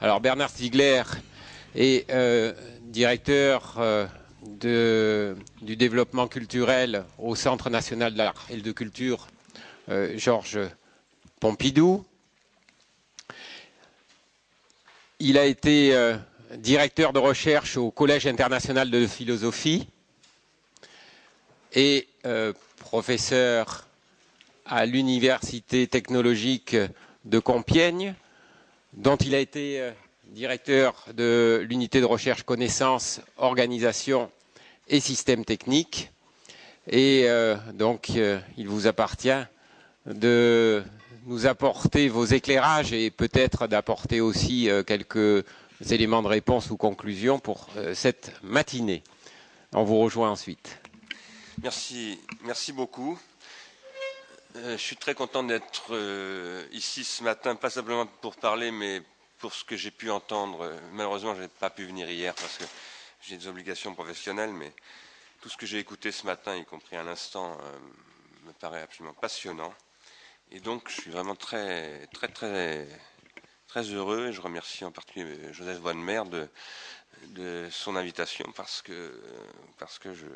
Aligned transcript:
Alors 0.00 0.20
Bernard 0.20 0.50
Stiegler 0.50 1.02
est 1.74 2.08
euh, 2.10 2.52
directeur 2.82 3.74
euh, 3.78 4.06
du 5.60 5.74
développement 5.74 6.28
culturel 6.28 7.04
au 7.18 7.34
Centre 7.34 7.68
national 7.68 8.12
de 8.12 8.18
l'art 8.18 8.46
et 8.48 8.58
de 8.58 8.70
culture 8.70 9.26
euh, 9.88 10.16
Georges 10.16 10.60
Pompidou. 11.40 12.04
Il 15.18 15.36
a 15.36 15.46
été 15.46 16.14
directeur 16.58 17.12
de 17.12 17.18
recherche 17.18 17.76
au 17.76 17.90
Collège 17.90 18.28
international 18.28 18.92
de 18.92 19.04
philosophie 19.04 19.88
et 21.74 22.06
professeur 22.78 23.88
à 24.64 24.86
l'Université 24.86 25.88
technologique 25.88 26.76
de 27.24 27.38
Compiègne, 27.40 28.14
dont 28.98 29.16
il 29.16 29.34
a 29.34 29.38
été 29.38 29.80
euh, 29.80 29.92
directeur 30.26 31.06
de 31.14 31.64
l'unité 31.68 32.00
de 32.00 32.04
recherche 32.04 32.42
connaissances, 32.42 33.20
organisation 33.36 34.30
et 34.88 35.00
systèmes 35.00 35.44
techniques. 35.44 36.10
Et 36.90 37.24
euh, 37.26 37.56
donc, 37.74 38.10
euh, 38.16 38.40
il 38.56 38.68
vous 38.68 38.86
appartient 38.86 39.30
de 40.06 40.82
nous 41.26 41.46
apporter 41.46 42.08
vos 42.08 42.24
éclairages 42.24 42.92
et 42.92 43.10
peut-être 43.10 43.66
d'apporter 43.68 44.20
aussi 44.20 44.70
quelques 44.86 45.44
éléments 45.90 46.22
de 46.22 46.28
réponse 46.28 46.70
ou 46.70 46.78
conclusions 46.78 47.38
pour 47.38 47.68
cette 47.92 48.32
matinée. 48.42 49.02
On 49.74 49.84
vous 49.84 49.98
rejoint 49.98 50.30
ensuite. 50.30 50.78
Merci, 51.62 52.18
merci 52.44 52.72
beaucoup. 52.72 53.18
Euh, 54.58 54.72
je 54.72 54.82
suis 54.82 54.96
très 54.96 55.14
content 55.14 55.44
d'être 55.44 55.94
euh, 55.94 56.66
ici 56.72 57.04
ce 57.04 57.22
matin, 57.22 57.54
pas 57.54 57.70
simplement 57.70 58.06
pour 58.06 58.34
parler, 58.34 58.72
mais 58.72 59.02
pour 59.38 59.54
ce 59.54 59.62
que 59.62 59.76
j'ai 59.76 59.92
pu 59.92 60.10
entendre. 60.10 60.74
Malheureusement, 60.92 61.36
je 61.36 61.42
n'ai 61.42 61.48
pas 61.48 61.70
pu 61.70 61.84
venir 61.84 62.10
hier 62.10 62.34
parce 62.34 62.58
que 62.58 62.64
j'ai 63.22 63.36
des 63.36 63.46
obligations 63.46 63.94
professionnelles, 63.94 64.52
mais 64.52 64.72
tout 65.40 65.48
ce 65.48 65.56
que 65.56 65.64
j'ai 65.64 65.78
écouté 65.78 66.10
ce 66.10 66.26
matin, 66.26 66.56
y 66.56 66.64
compris 66.64 66.96
à 66.96 67.04
l'instant, 67.04 67.56
euh, 67.62 67.78
me 68.46 68.52
paraît 68.52 68.82
absolument 68.82 69.14
passionnant. 69.14 69.72
Et 70.50 70.58
donc, 70.58 70.88
je 70.88 71.02
suis 71.02 71.10
vraiment 71.12 71.36
très, 71.36 72.08
très, 72.08 72.26
très, 72.26 72.88
très 73.68 73.82
heureux. 73.82 74.28
Et 74.28 74.32
je 74.32 74.40
remercie 74.40 74.84
en 74.84 74.90
particulier 74.90 75.52
Joseph 75.52 75.78
Bonnemer 75.78 76.22
de, 76.28 76.48
de 77.28 77.68
son 77.70 77.94
invitation 77.94 78.50
parce 78.56 78.82
que, 78.82 79.22
parce 79.78 80.00
que 80.00 80.14
je, 80.14 80.26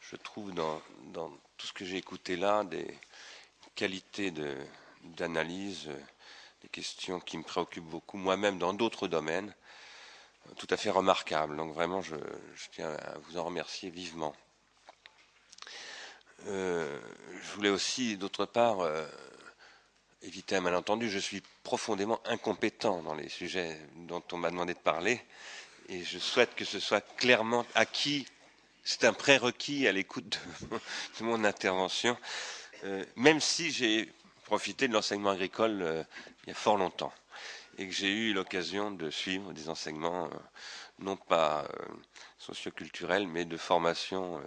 je 0.00 0.16
trouve 0.16 0.54
dans, 0.54 0.80
dans 1.12 1.30
tout 1.58 1.66
ce 1.66 1.74
que 1.74 1.84
j'ai 1.84 1.98
écouté 1.98 2.36
là 2.36 2.64
des 2.64 2.86
qualités 3.80 4.30
de- 4.30 4.58
d'analyse, 5.04 5.86
euh, 5.88 5.98
des 6.60 6.68
questions 6.68 7.18
qui 7.18 7.38
me 7.38 7.42
préoccupent 7.42 7.88
beaucoup 7.88 8.18
moi-même 8.18 8.58
dans 8.58 8.74
d'autres 8.74 9.08
domaines, 9.08 9.54
euh, 10.48 10.52
tout 10.58 10.66
à 10.68 10.76
fait 10.76 10.90
remarquables. 10.90 11.56
Donc 11.56 11.72
vraiment, 11.72 12.02
je, 12.02 12.14
tiens 12.72 12.90
à 12.90 13.16
vous 13.20 13.38
en 13.38 13.44
remercier 13.44 13.88
vivement. 13.88 14.36
Euh, 16.48 17.00
je 17.42 17.52
voulais 17.54 17.70
aussi, 17.70 18.18
d'autre 18.18 18.44
part, 18.44 18.80
éviter 20.20 20.56
un 20.56 20.60
malentendu. 20.60 21.08
Je 21.08 21.18
suis 21.18 21.42
profondément 21.62 22.20
incompétent 22.26 23.00
dans 23.00 23.14
les 23.14 23.30
sujets 23.30 23.80
dont 23.96 24.22
on 24.32 24.36
m'a 24.36 24.50
demandé 24.50 24.74
de 24.74 24.78
parler, 24.78 25.22
et 25.88 26.04
je 26.04 26.18
souhaite 26.18 26.54
que 26.54 26.66
ce 26.66 26.80
soit 26.80 27.00
clairement 27.16 27.64
acquis. 27.74 28.26
C'est 28.84 29.04
un 29.04 29.14
prérequis 29.14 29.88
à 29.88 29.92
l'écoute 29.92 30.38
de 30.70 31.24
mon 31.24 31.44
intervention, 31.44 32.18
euh, 32.84 33.04
même 33.16 33.40
si 33.40 33.70
j'ai 33.70 34.10
profité 34.44 34.88
de 34.88 34.92
l'enseignement 34.92 35.30
agricole 35.30 35.82
euh, 35.82 36.02
il 36.44 36.48
y 36.48 36.52
a 36.52 36.54
fort 36.54 36.76
longtemps 36.76 37.12
et 37.78 37.86
que 37.86 37.92
j'ai 37.94 38.10
eu 38.12 38.32
l'occasion 38.34 38.90
de 38.90 39.10
suivre 39.10 39.52
des 39.52 39.68
enseignements 39.68 40.26
euh, 40.26 40.36
non 40.98 41.16
pas 41.16 41.64
euh, 41.64 41.84
socioculturels 42.38 43.26
mais 43.26 43.44
de 43.44 43.56
formation 43.56 44.38
euh, 44.38 44.42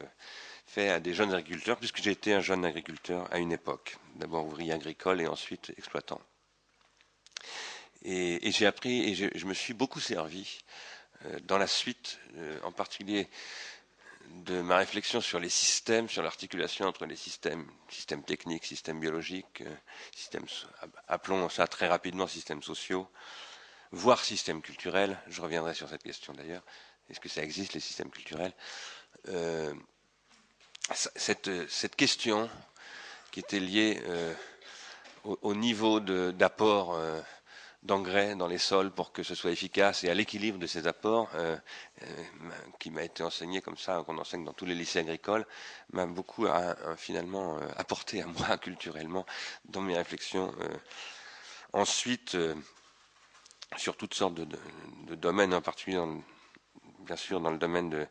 faits 0.68 0.92
à 0.92 1.00
des 1.00 1.14
jeunes 1.14 1.34
agriculteurs 1.34 1.78
puisque 1.78 2.02
j'ai 2.02 2.12
été 2.12 2.34
un 2.34 2.42
jeune 2.42 2.64
agriculteur 2.66 3.28
à 3.34 3.40
une 3.40 3.52
époque, 3.52 3.98
d'abord 4.16 4.46
ouvrier 4.46 4.74
agricole 4.74 5.20
et 5.22 5.28
ensuite 5.28 5.74
exploitant. 5.78 6.22
Et, 8.04 8.48
et 8.48 8.52
j'ai 8.52 8.66
appris 8.66 9.04
et 9.10 9.16
je, 9.16 9.26
je 9.34 9.46
me 9.46 9.54
suis 9.54 9.74
beaucoup 9.74 10.00
servi 10.00 10.60
dans 11.44 11.58
la 11.58 11.68
suite, 11.68 12.20
en 12.64 12.74
particulier 12.74 13.30
de 14.30 14.62
ma 14.62 14.78
réflexion 14.78 15.22
sur 15.22 15.40
les 15.40 15.50
systèmes, 15.50 16.10
sur 16.10 16.24
l'articulation 16.24 16.86
entre 16.86 17.06
les 17.06 17.16
systèmes, 17.16 17.66
systèmes 17.90 18.24
techniques, 18.24 18.66
systèmes 18.66 19.00
biologiques, 19.00 19.62
euh, 19.62 19.76
systèmes, 20.16 20.46
appelons 21.08 21.48
ça 21.50 21.68
très 21.68 21.88
rapidement 21.88 22.28
systèmes 22.28 22.64
sociaux, 22.64 23.08
voire 23.92 24.24
systèmes 24.24 24.62
culturels. 24.62 25.18
Je 25.28 25.42
reviendrai 25.42 25.74
sur 25.74 25.90
cette 25.90 26.04
question 26.04 26.34
d'ailleurs. 26.34 26.64
Est-ce 27.10 27.20
que 27.20 27.30
ça 27.30 27.44
existe 27.44 27.74
les 27.74 27.80
systèmes 27.80 28.10
culturels? 28.10 28.54
Euh, 29.30 29.74
cette, 30.94 31.50
cette 31.70 31.96
question 31.96 32.50
qui 33.32 33.40
était 33.40 33.60
liée 33.60 34.02
euh, 34.06 34.34
au, 35.24 35.40
au 35.42 35.56
niveau 35.56 36.00
d'apport 36.00 36.96
euh, 36.96 37.22
d'engrais 37.84 38.36
dans 38.36 38.48
les 38.48 38.58
sols 38.58 38.92
pour 38.92 39.12
que 39.12 39.24
ce 39.24 39.36
soit 39.36 39.52
efficace 39.52 40.04
et 40.04 40.10
à 40.10 40.14
l'équilibre 40.14 40.58
de 40.58 40.68
ces 40.68 40.88
apports, 40.88 41.30
euh, 41.36 41.58
euh, 42.02 42.06
qui 42.80 42.90
m'a 42.92 43.04
été 43.04 43.24
enseigné 43.24 43.62
comme 43.62 43.78
ça, 43.78 44.04
qu'on 44.06 44.18
enseigne 44.18 44.46
dans 44.46 44.54
tous 44.54 44.66
les 44.66 44.76
lycées 44.76 45.00
agricoles, 45.00 45.46
m'a 45.92 46.06
beaucoup 46.06 46.48
finalement 46.98 47.58
euh, 47.58 47.68
apporté 47.76 48.22
à 48.22 48.26
moi 48.26 48.58
culturellement 48.62 49.26
dans 49.66 49.82
mes 49.82 49.98
réflexions. 49.98 50.54
Ensuite, 51.74 52.38
sur 53.78 53.98
toutes 53.98 54.14
sortes 54.14 54.36
de, 54.36 55.16
domaines, 55.16 55.54
en 55.54 55.62
particulier, 55.62 56.02
bien 57.00 57.16
sûr, 57.16 57.42
dans 57.42 57.52
le 57.52 57.58
domaine 57.58 57.90
de 57.90 58.08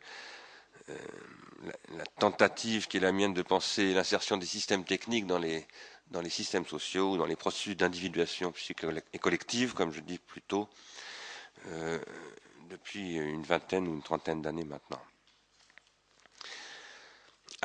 la 1.97 2.05
tentative 2.19 2.89
qui 2.89 2.97
est 2.97 3.01
la 3.01 3.13
mienne 3.13 3.35
de 3.35 3.43
penser 3.43 3.95
l'insertion 3.95 4.37
des 4.37 4.47
systèmes 4.47 4.85
techniques 4.85 5.27
dans 5.27 5.39
les 5.39 5.67
dans 6.13 6.21
les 6.21 6.31
systèmes 6.31 6.67
sociaux, 6.67 7.13
ou 7.13 7.17
dans 7.17 7.27
les 7.27 7.37
processus 7.37 7.77
d'individuation 7.77 8.53
et 9.13 9.19
collective, 9.19 9.73
comme 9.73 9.93
je 9.93 10.01
dis 10.01 10.19
plutôt, 10.19 10.69
euh, 11.67 11.99
depuis 12.69 13.17
une 13.17 13.43
vingtaine 13.43 13.89
ou 13.89 13.95
une 13.95 14.03
trentaine 14.03 14.43
d'années 14.43 14.65
maintenant. 14.65 15.03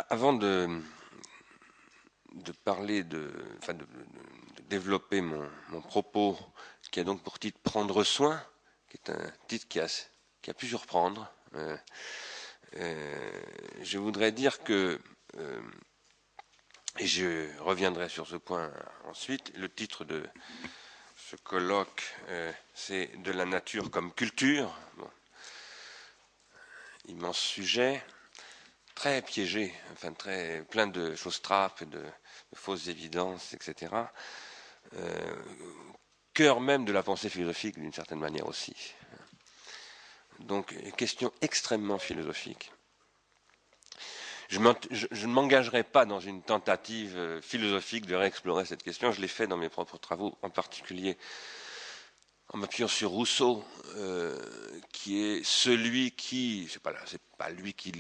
Avant 0.10 0.34
de, 0.34 0.82
de 2.34 2.52
parler 2.52 3.04
de, 3.04 3.32
enfin 3.58 3.74
de, 3.74 3.86
développer 4.70 5.22
mon, 5.22 5.50
mon 5.70 5.82
propos, 5.82 6.38
qui 6.92 7.00
a 7.00 7.04
donc 7.04 7.22
pour 7.24 7.40
titre 7.40 7.60
Prendre 7.60 8.04
soin, 8.04 8.42
qui 8.90 8.98
est 8.98 9.10
un 9.10 9.32
titre 9.48 9.68
qui 9.68 9.80
a, 9.80 9.88
qui 10.42 10.50
a 10.50 10.54
pu 10.54 10.68
surprendre, 10.68 11.30
euh, 11.56 11.78
euh, 12.76 13.42
je 13.82 13.98
voudrais 13.98 14.32
dire 14.32 14.64
que 14.64 15.00
et 17.00 17.08
je 17.08 17.48
reviendrai 17.60 18.10
sur 18.10 18.28
ce 18.28 18.36
point 18.36 18.72
ensuite. 19.06 19.52
Le 19.56 19.70
titre 19.70 20.06
de 20.06 20.24
ce 21.16 21.36
colloque, 21.36 22.04
euh, 22.30 22.52
c'est 22.74 23.22
De 23.22 23.32
la 23.32 23.46
nature 23.46 23.92
comme 23.92 24.14
culture. 24.14 24.74
Immense 27.08 27.40
sujet, 27.40 28.04
très 28.96 29.22
piégé, 29.22 29.74
enfin 29.94 30.12
très 30.14 30.64
plein 30.70 30.88
de 30.88 31.16
choses 31.16 31.42
trappes, 31.42 31.84
de, 31.84 32.04
fausses 32.54 32.88
évidences, 32.88 33.54
etc. 33.54 33.94
Euh, 34.96 35.36
cœur 36.34 36.60
même 36.60 36.86
de 36.86 36.92
la 36.92 37.04
pensée 37.04 37.30
philosophique 37.30 37.80
d'une 37.80 37.94
certaine 37.94 38.20
manière 38.20 38.48
aussi. 38.48 38.76
Donc, 40.40 40.76
question 40.98 41.32
extrêmement 41.42 41.98
philosophique. 41.98 42.72
Je, 44.50 44.60
ne 44.60 45.28
m'engagerai 45.28 45.84
pas 45.84 46.06
dans 46.06 46.20
une 46.20 46.42
tentative 46.42 47.18
euh, 47.18 47.42
philosophique 47.42 48.06
de 48.06 48.16
réexplorer 48.16 48.66
cette 48.66 48.82
question. 48.82 49.12
Je 49.12 49.20
l'ai 49.20 49.28
fait 49.28 49.48
dans 49.48 49.58
mes 49.58 49.70
propres 49.70 49.98
travaux, 49.98 50.38
en 50.42 50.50
particulier 50.50 51.18
en 52.50 52.58
m'appuyant 52.60 52.88
sur 52.88 53.10
Rousseau, 53.10 53.64
euh, 53.96 54.40
qui 54.94 55.22
est 55.22 55.44
celui 55.44 56.12
qui, 56.12 56.68
c'est 56.72 56.82
pas 56.82 56.94
c'est 57.06 57.22
pas 57.38 57.50
lui 57.50 57.74
qui, 57.74 57.92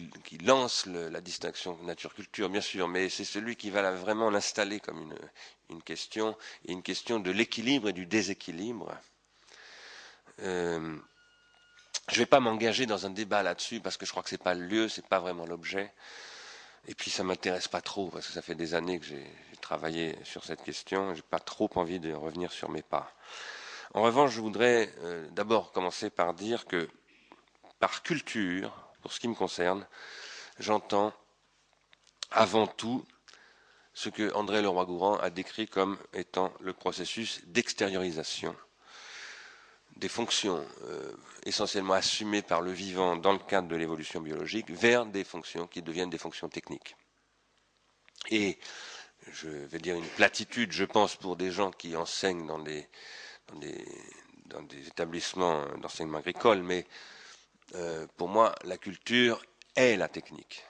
lance 0.44 0.86
la 0.86 1.20
distinction 1.20 1.78
nature-culture, 1.84 2.50
bien 2.50 2.62
sûr, 2.62 2.88
mais 2.88 3.10
c'est 3.10 3.26
celui 3.26 3.56
qui 3.58 3.70
va 3.70 3.92
vraiment 3.92 4.30
l'installer 4.30 4.80
comme 4.80 5.14
une, 5.70 5.82
question, 5.82 6.38
et 6.66 6.72
une 6.72 6.82
question 6.82 7.20
de 7.20 7.30
l'équilibre 7.32 7.90
et 7.90 7.94
du 7.94 8.06
déséquilibre. 8.06 8.96
Euh, 10.40 10.96
je 12.10 12.16
ne 12.16 12.20
vais 12.20 12.26
pas 12.26 12.40
m'engager 12.40 12.86
dans 12.86 13.06
un 13.06 13.10
débat 13.10 13.44
là-dessus 13.44 13.82
parce 13.82 13.98
que 13.98 14.06
je 14.06 14.12
crois 14.12 14.24
que 14.24 14.30
c'est 14.30 14.42
pas 14.42 14.54
le 14.54 14.66
lieu, 14.66 14.88
c'est 14.88 15.06
pas 15.06 15.20
vraiment 15.20 15.46
l'objet. 15.46 15.94
Et 16.88 16.95
puis 16.95 17.12
ça 17.12 17.24
m'intéresse 17.24 17.68
pas 17.68 17.81
trop 17.81 18.10
parce 18.10 18.28
que 18.28 18.34
ça 18.34 18.42
fait 18.42 18.56
des 18.56 18.74
années 18.74 19.00
que 19.00 19.06
j'ai 19.06 19.25
travaillé 19.62 20.18
sur 20.24 20.44
cette 20.45 20.63
question. 20.63 21.13
J'ai 21.13 21.22
pas 21.22 21.39
trop 21.39 21.69
envie 21.75 22.00
de 22.00 22.13
revenir 22.13 22.51
sur 22.51 22.69
mes 22.69 22.81
pas. 22.81 23.13
En 23.94 24.01
revanche, 24.01 24.31
je 24.31 24.42
voudrais 24.42 24.94
euh, 25.00 25.28
d'abord 25.31 25.72
commencer 25.72 26.10
par 26.10 26.34
dire 26.34 26.66
que 26.66 26.88
par 27.80 28.04
culture, 28.04 28.89
pour 29.01 29.12
ce 29.12 29.19
qui 29.19 29.28
me 29.28 29.36
concerne, 29.36 29.86
j'entends 30.60 31.13
avant 32.31 32.68
tout 32.68 33.06
ce 33.94 34.10
que 34.10 34.33
André 34.33 34.62
Leroy-Gourand 34.62 35.18
a 35.18 35.30
décrit 35.30 35.68
comme 35.68 35.98
étant 36.13 36.54
le 36.60 36.74
processus 36.74 37.42
d'extériorisation 37.48 38.56
des 39.98 40.10
fonctions 40.10 40.66
euh, 40.84 41.12
essentiellement 41.44 41.94
assumées 41.94 42.42
par 42.42 42.62
le 42.62 42.72
vivant 42.72 43.16
dans 43.16 43.34
le 43.34 43.40
cadre 43.40 43.68
de 43.68 43.76
l'évolution 43.76 44.22
biologique 44.22 44.70
vers 44.70 45.06
des 45.06 45.24
fonctions 45.24 45.68
qui 45.68 45.82
deviennent 45.82 46.10
des 46.10 46.18
fonctions 46.18 46.50
techniques. 46.50 46.96
Et 48.30 48.60
je 49.32 49.50
vais 49.50 49.80
dire 49.80 49.96
une 49.96 50.06
platitude, 50.06 50.72
je 50.72 50.86
pense, 50.86 51.16
pour 51.16 51.36
des 51.36 51.52
gens 51.52 51.72
qui 51.72 51.96
enseignent 51.96 52.46
dans 52.46 52.60
des, 52.60 52.88
établissements 54.88 55.66
d'enseignement 55.78 56.20
agricole, 56.20 56.62
mais 56.62 56.86
euh, 57.76 58.06
pour 58.18 58.30
moi, 58.30 58.54
la 58.64 58.78
culture 58.78 59.44
est 59.76 59.98
la 59.98 60.08
technique. 60.08 60.64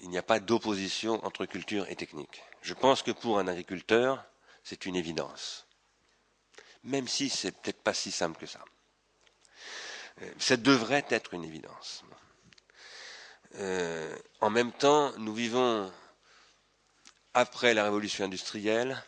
Il 0.00 0.10
n'y 0.10 0.18
a 0.18 0.22
pas 0.22 0.40
d'opposition 0.40 1.24
entre 1.24 1.46
culture 1.46 1.88
et 1.88 1.96
technique. 1.96 2.42
Je 2.62 2.74
pense 2.74 3.02
que 3.02 3.12
pour 3.12 3.38
un 3.38 3.46
agriculteur, 3.48 4.24
c'est 4.64 4.86
une 4.86 4.96
évidence 4.96 5.66
même 6.84 7.08
si 7.08 7.28
c'est 7.28 7.52
peut-être 7.52 7.82
pas 7.82 7.94
si 7.94 8.10
simple 8.10 8.38
que 8.38 8.46
ça. 8.46 8.60
Euh, 10.22 10.30
ça 10.38 10.56
devrait 10.56 11.06
être 11.08 11.34
une 11.34 11.44
évidence. 11.44 12.04
Euh, 13.56 14.16
en 14.40 14.50
même 14.50 14.72
temps, 14.72 15.12
nous 15.18 15.34
vivons 15.34 15.90
après 17.32 17.74
la 17.74 17.84
révolution 17.84 18.24
industrielle, 18.24 19.02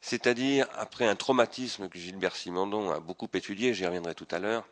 c'est-à-dire 0.00 0.68
après 0.74 1.06
un 1.06 1.16
traumatisme 1.16 1.88
que 1.88 1.98
Gilbert 1.98 2.36
Simondon 2.36 2.90
a 2.90 3.00
beaucoup 3.00 3.28
étudié, 3.32 3.72
j'y 3.72 3.86
reviendrai 3.86 4.14
tout 4.14 4.28
à 4.30 4.38
l'heure, 4.38 4.66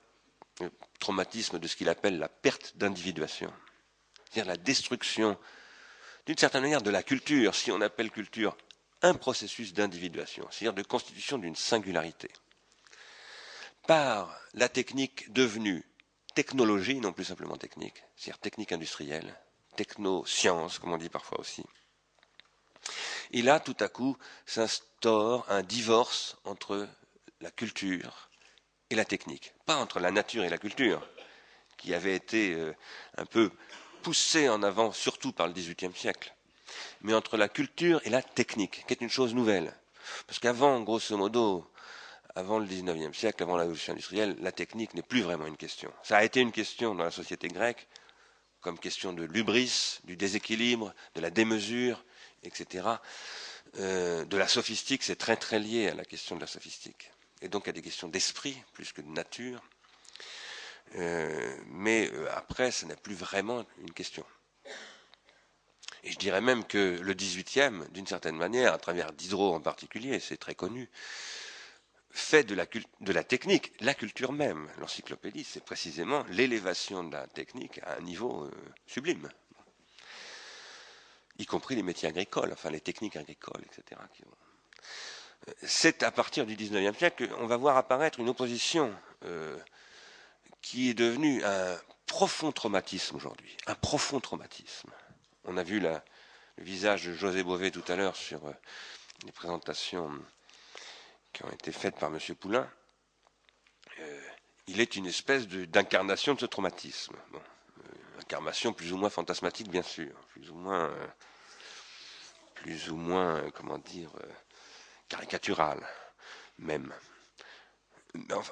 le 0.61 0.71
traumatisme 0.99 1.59
de 1.59 1.67
ce 1.67 1.77
qu'il 1.77 1.89
appelle 1.89 2.19
la 2.19 2.29
perte 2.29 2.77
d'individuation, 2.77 3.53
c'est-à-dire 4.25 4.51
la 4.51 4.59
destruction, 4.59 5.39
d'une 6.27 6.37
certaine 6.37 6.63
manière, 6.63 6.83
de 6.83 6.91
la 6.91 7.03
culture, 7.03 7.55
si 7.55 7.71
on 7.71 7.81
appelle 7.81 8.11
culture 8.11 8.57
un 9.03 9.15
processus 9.15 9.73
d'individuation, 9.75 10.47
c'est-à-dire 10.51 10.75
de 10.75 10.83
constitution 10.83 11.39
d'une 11.39 11.57
singularité. 11.57 12.31
Par 13.87 14.39
la 14.55 14.69
technique 14.69 15.33
devenue 15.33 15.85
technologie, 16.35 17.01
non 17.01 17.13
plus 17.13 17.25
simplement 17.25 17.57
technique, 17.57 18.03
c'est-à-dire 18.17 18.39
technique 18.39 18.73
industrielle, 18.73 19.35
technoscience, 19.77 20.79
comme 20.79 20.93
on 20.93 20.99
dit 20.99 21.09
parfois 21.09 21.41
aussi. 21.41 21.65
Et 23.33 23.43
là, 23.43 23.61
tout 23.61 23.77
à 23.81 23.89
coup, 23.89 24.17
s'instaure 24.47 25.47
un 25.51 25.63
divorce 25.63 26.37
entre 26.45 26.89
la 27.41 27.51
culture 27.51 28.31
et 28.91 28.95
la 28.95 29.05
technique. 29.05 29.53
Pas 29.67 29.77
entre 29.77 30.01
la 30.01 30.11
nature 30.11 30.45
et 30.45 30.49
la 30.49 30.59
culture, 30.59 31.07
qui 31.77 31.95
avait 31.95 32.15
été 32.15 32.55
euh, 32.55 32.75
un 33.17 33.25
peu 33.25 33.51
poussé 34.03 34.49
en 34.49 34.63
avant, 34.63 34.93
surtout 34.93 35.33
par 35.33 35.47
le 35.47 35.53
XVIIIe 35.53 35.95
siècle, 35.95 36.35
mais 37.03 37.15
entre 37.15 37.37
la 37.37 37.49
culture 37.49 38.01
et 38.05 38.11
la 38.11 38.23
technique, 38.23 38.85
qui 38.87 38.93
est 38.95 39.01
une 39.01 39.11
chose 39.11 39.35
nouvelle. 39.35 39.75
Parce 40.27 40.39
qu'avant, 40.39 40.81
grosso 40.81 41.17
modo, 41.17 41.67
avant 42.35 42.59
le 42.59 42.67
XIXe 42.67 43.17
siècle, 43.17 43.43
avant 43.43 43.57
la 43.57 43.63
révolution 43.63 43.93
industrielle, 43.93 44.37
la 44.41 44.53
technique 44.53 44.95
n'est 44.95 45.03
plus 45.03 45.23
vraiment 45.23 45.47
une 45.47 45.57
question. 45.57 45.93
Ça 46.03 46.17
a 46.17 46.25
été 46.25 46.41
une 46.41 46.53
question 46.53 46.95
dans 46.95 47.05
la 47.05 47.11
société 47.11 47.49
grecque, 47.49 47.87
comme 48.61 48.79
question 48.79 49.13
de 49.13 49.25
l'ubris, 49.25 49.99
du 50.05 50.17
déséquilibre, 50.17 50.95
de 51.15 51.21
la 51.21 51.31
démesure, 51.31 52.05
etc. 52.43 52.89
Euh, 53.79 54.25
de 54.25 54.37
la 54.37 54.49
sophistique, 54.49 55.03
c'est 55.03 55.17
très 55.17 55.37
très 55.37 55.59
lié 55.59 55.89
à 55.89 55.95
la 55.95 56.05
question 56.05 56.37
de 56.37 56.41
la 56.41 56.47
sophistique. 56.47 57.11
Et 57.43 57.49
donc 57.49 57.69
à 57.69 57.73
des 57.73 57.83
questions 57.83 58.09
d'esprit 58.09 58.57
plus 58.73 58.93
que 58.93 59.03
de 59.03 59.09
nature. 59.09 59.63
Euh, 60.97 61.57
mais 61.67 62.11
euh, 62.13 62.29
après, 62.35 62.71
ce 62.71 62.87
n'est 62.87 62.97
plus 62.97 63.15
vraiment 63.15 63.65
une 63.79 63.93
question. 63.93 64.25
Et 66.05 66.11
je 66.11 66.19
dirais 66.19 66.41
même 66.41 66.65
que 66.65 66.99
le 67.01 67.15
18e, 67.15 67.89
d'une 67.91 68.07
certaine 68.07 68.37
manière, 68.37 68.73
à 68.73 68.79
travers 68.79 69.13
Diderot 69.13 69.55
en 69.55 69.61
particulier, 69.61 70.19
c'est 70.19 70.37
très 70.37 70.55
connu, 70.55 70.91
fait 72.11 72.45
de 72.45 72.55
la, 72.55 73.25
technique 73.25 73.73
la 73.81 73.95
culture 73.95 74.33
même. 74.33 74.69
L'encyclopédie, 74.79 75.45
c'est 75.45 75.65
précisément 75.65 76.25
l'élévation 76.29 77.05
de 77.05 77.13
la 77.13 77.27
technique 77.27 77.81
à 77.85 77.97
un 77.97 78.01
niveau 78.01 78.45
euh, 78.45 78.51
sublime, 78.87 79.29
y 81.39 81.47
compris 81.47 81.77
les 81.77 81.83
métiers 81.83 82.09
agricoles, 82.09 82.53
enfin 82.53 82.71
les 82.71 82.81
techniques 82.81 83.17
agricoles, 83.17 83.63
etc. 83.65 84.01
C'est 85.63 86.03
à 86.03 86.11
partir 86.11 86.47
du 86.47 86.55
19e 86.55 86.97
siècle 86.97 87.29
qu'on 87.29 87.47
va 87.47 87.57
voir 87.57 87.77
apparaître 87.77 88.21
une 88.21 88.29
opposition 88.29 88.95
euh, 89.25 89.59
qui 90.61 90.91
est 90.91 90.95
devenue 90.95 91.43
un 91.45 91.77
profond 92.07 92.53
traumatisme 92.53 93.17
aujourd'hui, 93.17 93.57
un 93.67 93.75
profond 93.75 94.21
traumatisme. 94.21 94.91
On 95.45 95.57
a 95.57 95.65
vu 95.65 95.81
le 95.81 96.01
visage 96.59 97.07
de 97.07 97.15
José 97.15 97.43
Bové 97.43 97.73
tout 97.73 97.85
à 97.89 97.97
l'heure 97.97 98.15
sur 98.15 98.47
euh, 98.47 98.53
les 99.25 99.33
présentations 99.33 100.13
qui 101.33 101.45
ont 101.45 101.51
été 101.51 101.73
faites 101.73 101.97
par 101.97 102.15
M. 102.15 102.19
Poulain. 102.37 102.71
Euh, 103.99 104.21
il 104.69 104.81
est 104.81 104.95
une 104.95 105.07
espèce 105.07 105.49
d'incarnation 105.49 106.35
de, 106.35 106.41
ce 106.41 106.47
traumatisme. 106.47 107.17
Euh, 107.35 108.21
incarnation 108.21 108.73
plus 108.73 108.93
ou 108.93 108.97
moins 108.97 109.11
fantasmatique, 109.11 109.69
bien 109.69 109.83
sûr, 109.83 110.13
plus 110.29 110.49
ou 110.51 110.55
moins, 110.55 110.95
plus 112.55 112.91
ou 112.91 112.97
moins, 112.97 113.51
comment 113.51 113.79
dire, 113.79 114.13
caricaturale, 115.09 115.85
même. 116.59 116.95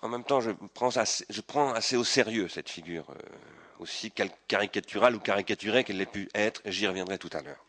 En 0.02 0.08
même 0.08 0.24
temps, 0.24 0.40
je 0.40 0.50
prends 0.74 0.96
assez, 0.96 1.24
je 1.30 1.40
prends 1.40 1.72
assez 1.72 1.96
au 1.96 2.02
sérieux 2.02 2.48
cette 2.48 2.68
figure 2.68 3.14
aussi 3.80 4.12
caricaturale 4.46 5.16
ou 5.16 5.20
caricaturée 5.20 5.84
qu'elle 5.84 6.00
ait 6.00 6.06
pu 6.06 6.28
être, 6.34 6.62
j'y 6.66 6.86
reviendrai 6.86 7.18
tout 7.18 7.30
à 7.32 7.42
l'heure. 7.42 7.64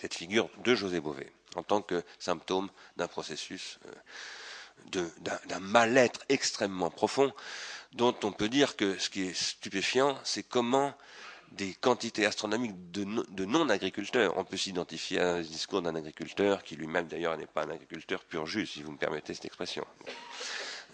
Cette 0.00 0.14
figure 0.14 0.50
de 0.64 0.74
José 0.74 1.00
Bové, 1.00 1.30
en 1.54 1.62
tant 1.62 1.82
que 1.82 2.02
symptôme 2.18 2.68
d'un 2.96 3.08
processus, 3.08 3.78
euh, 3.86 5.08
d'un 5.46 5.60
mal-être 5.60 6.20
extrêmement 6.28 6.90
profond, 6.90 7.32
dont 7.92 8.14
on 8.24 8.32
peut 8.32 8.48
dire 8.48 8.76
que 8.76 8.98
ce 8.98 9.08
qui 9.08 9.22
est 9.22 9.34
stupéfiant, 9.34 10.18
c'est 10.24 10.42
comment 10.42 10.94
des 11.52 11.74
quantités 11.74 12.26
astronomiques 12.26 12.90
de, 12.90 13.44
non-agriculteurs. 13.44 14.36
On 14.36 14.44
peut 14.44 14.56
s'identifier 14.56 15.20
à 15.20 15.34
un 15.34 15.40
discours 15.40 15.80
d'un 15.80 15.94
agriculteur 15.94 16.62
qui 16.62 16.76
lui-même 16.76 17.06
d'ailleurs 17.06 17.36
n'est 17.36 17.46
pas 17.46 17.64
un 17.64 17.70
agriculteur 17.70 18.24
pur 18.24 18.46
jus, 18.46 18.66
si 18.66 18.82
vous 18.82 18.92
me 18.92 18.98
permettez 18.98 19.32
cette 19.32 19.44
expression. 19.44 19.86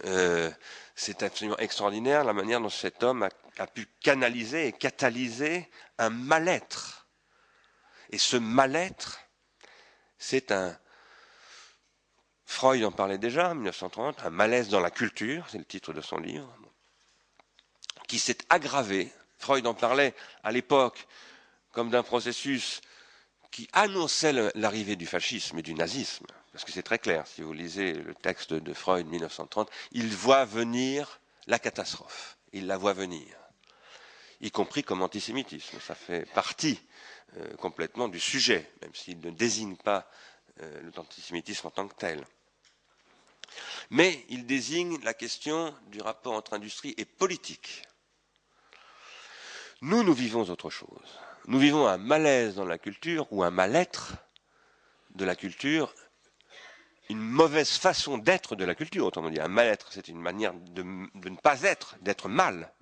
Euh, 0.05 0.51
c'est 0.95 1.23
absolument 1.23 1.57
extraordinaire 1.59 2.25
la 2.25 2.33
manière 2.33 2.61
dont 2.61 2.69
cet 2.69 3.03
homme 3.03 3.29
a, 3.59 3.67
pu 3.67 3.87
canaliser 4.01 4.67
et 4.69 4.73
catalyser 4.73 5.69
un 5.99 6.11
mal-être. 6.11 7.07
Et 8.11 8.19
ce 8.19 8.37
mal-être, 8.37 9.21
c'est 10.19 10.53
un... 10.53 10.77
Freud 12.45 12.85
en 12.85 12.93
parlait 12.93 13.19
déjà 13.19 13.51
en 13.51 13.55
1930, 13.55 14.25
un 14.25 14.31
malaise 14.31 14.69
dans 14.69 14.81
la 14.81 14.91
culture, 14.91 15.47
c'est 15.51 15.59
le 15.59 15.65
titre 15.65 15.95
de 15.95 16.03
son 16.03 16.19
livre, 16.19 16.55
qui 18.09 18.19
s'est 18.19 18.39
aggravé. 18.51 19.11
Freud 19.39 19.67
en 19.67 19.75
parlait 19.75 20.15
à 20.43 20.53
l'époque 20.53 21.07
comme 21.71 21.91
d'un 21.91 22.03
processus 22.03 22.83
qui 23.51 23.69
annonçait 23.73 24.35
l'arrivée 24.55 24.97
du 24.97 25.07
fascisme 25.07 25.59
et 25.59 25.63
du 25.63 25.75
nazisme 25.75 26.27
parce 26.53 26.65
que 26.65 26.73
c'est 26.73 26.83
très 26.83 26.99
clair, 26.99 27.27
si 27.27 27.43
vous 27.43 27.53
lisez 27.53 27.95
le 27.95 28.15
texte 28.15 28.53
de 28.53 28.73
Freud 28.75 29.07
1930, 29.07 29.71
il 29.93 30.09
voit 30.15 30.45
venir 30.45 31.21
la 31.47 31.59
catastrophe, 31.59 32.37
il 32.53 32.67
la 32.67 32.77
voit 32.77 32.93
venir, 32.93 33.27
y 34.41 34.51
compris 34.51 34.85
comme 34.85 35.03
antisémitisme. 35.03 35.81
Ça 35.81 35.95
fait 35.95 36.27
partie 36.33 36.81
euh, 37.39 37.55
complètement 37.57 38.09
du 38.09 38.21
sujet, 38.21 38.71
même 38.83 38.95
s'il 38.95 39.21
ne 39.21 39.31
désigne 39.31 39.77
pas 39.77 40.11
euh, 40.61 40.91
l'antisémitisme 40.95 41.67
en 41.69 41.71
tant 41.71 41.89
que 41.89 41.95
tel. 41.95 42.23
Mais 43.91 44.25
il 44.29 44.47
désigne 44.47 44.99
la 45.03 45.15
question 45.15 45.75
du 45.89 46.01
rapport 46.03 46.35
entre 46.35 46.53
industrie 46.55 46.95
et 46.99 47.05
politique. 47.05 47.83
Nous, 49.81 50.03
nous 50.03 50.15
vivons 50.15 50.43
autre 50.43 50.71
chose. 50.71 51.19
Nous 51.47 51.59
vivons 51.59 51.87
un 51.89 51.99
malaise 51.99 52.55
dans 52.55 52.65
la 52.65 52.79
culture 52.79 53.27
ou 53.33 53.43
un 53.43 53.51
mal-être 53.51 54.15
de 55.15 55.25
la 55.25 55.35
culture 55.35 55.93
une 57.13 57.21
mauvaise 57.21 57.71
façon 57.71 58.19
d'être 58.19 58.57
de 58.57 58.65
la 58.65 58.75
culture, 58.75 59.07
autrement 59.07 59.31
dit. 59.31 59.41
Un 59.41 59.49
mal-être, 59.49 59.93
c'est 59.93 60.09
une 60.09 60.21
manière 60.21 60.55
de, 60.55 60.83
ne 60.83 61.37
pas 61.37 61.63
être, 61.63 61.97
d'être 62.01 62.29
mal, 62.29 62.73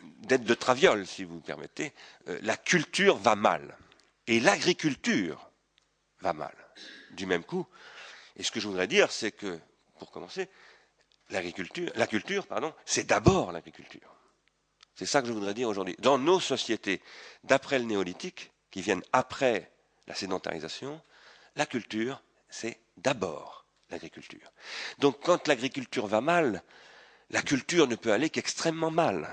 d'être 0.00 0.44
de 0.44 0.54
traviole, 0.54 1.06
si 1.06 1.24
vous 1.24 1.40
permettez. 1.40 1.92
Euh, 2.28 2.38
la 2.42 2.56
culture 2.56 3.16
va 3.16 3.34
mal. 3.34 3.76
Et 4.26 4.40
l'agriculture 4.40 5.50
va 6.20 6.32
mal. 6.32 6.54
Du 7.12 7.26
même 7.26 7.44
coup. 7.44 7.66
Et 8.36 8.42
ce 8.42 8.50
que 8.50 8.60
je 8.60 8.68
voudrais 8.68 8.86
dire, 8.86 9.10
c'est 9.10 9.32
que, 9.32 9.58
pour 9.98 10.10
commencer, 10.10 10.48
l'agriculture, 11.30 11.90
la 11.94 12.06
culture, 12.06 12.46
pardon, 12.46 12.74
c'est 12.84 13.04
d'abord 13.04 13.52
l'agriculture. 13.52 14.14
C'est 14.94 15.06
ça 15.06 15.22
que 15.22 15.28
je 15.28 15.32
voudrais 15.32 15.54
dire 15.54 15.68
aujourd'hui. 15.68 15.96
Dans 15.98 16.18
nos 16.18 16.40
sociétés 16.40 17.00
d'après 17.42 17.78
le 17.78 17.84
néolithique, 17.84 18.52
qui 18.70 18.82
viennent 18.82 19.04
après 19.12 19.70
la 20.08 20.14
sédentarisation, 20.14 21.00
la 21.56 21.64
culture, 21.64 22.20
c'est 22.54 22.78
d'abord 22.96 23.66
l'agriculture. 23.90 24.52
Donc 24.98 25.20
quand 25.24 25.48
l'agriculture 25.48 26.06
va 26.06 26.20
mal, 26.20 26.62
la 27.30 27.42
culture 27.42 27.88
ne 27.88 27.96
peut 27.96 28.12
aller 28.12 28.30
qu'extrêmement 28.30 28.92
mal. 28.92 29.28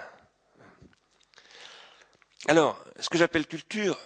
Alors, 2.47 2.83
ce 2.99 3.09
que 3.09 3.19
j'appelle 3.19 3.45
culture, 3.45 3.99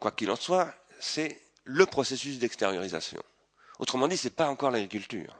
quoi 0.00 0.10
qu'il 0.10 0.32
en 0.32 0.36
soit, 0.36 0.74
c'est 0.98 1.40
le 1.62 1.86
processus 1.86 2.40
d'extériorisation. 2.40 3.22
Autrement 3.78 4.08
dit, 4.08 4.16
ce 4.16 4.26
n'est 4.26 4.34
pas 4.34 4.48
encore 4.48 4.72
l'agriculture. 4.72 5.36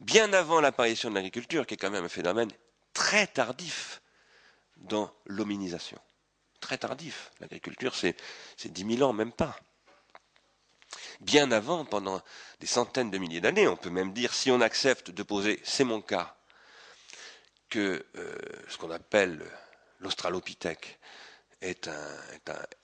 bien 0.00 0.32
avant 0.34 0.60
l'apparition 0.60 1.08
de 1.08 1.14
l'agriculture, 1.14 1.66
qui 1.66 1.74
est 1.74 1.78
quand 1.78 1.90
même 1.90 2.04
un 2.04 2.10
phénomène 2.10 2.50
très 2.92 3.26
tardif 3.26 4.02
dans 4.76 5.10
l'hominisation. 5.24 5.98
Très 6.60 6.76
tardif. 6.76 7.32
L'agriculture, 7.40 7.94
c'est, 7.94 8.14
c'est 8.56 8.72
10 8.72 8.96
000 8.96 9.08
ans, 9.08 9.14
même 9.14 9.32
pas. 9.32 9.58
Bien 11.20 11.50
avant, 11.50 11.84
pendant 11.84 12.22
des 12.60 12.66
centaines 12.66 13.10
de 13.10 13.18
milliers 13.18 13.40
d'années, 13.40 13.68
on 13.68 13.76
peut 13.76 13.90
même 13.90 14.12
dire, 14.12 14.32
si 14.32 14.50
on 14.50 14.60
accepte 14.60 15.10
de 15.10 15.22
poser, 15.22 15.60
c'est 15.64 15.84
mon 15.84 16.00
cas, 16.00 16.36
que 17.68 18.06
euh, 18.16 18.36
ce 18.68 18.78
qu'on 18.78 18.90
appelle 18.90 19.44
l'australopithèque 20.00 20.98
est, 21.60 21.88
un, 21.88 22.16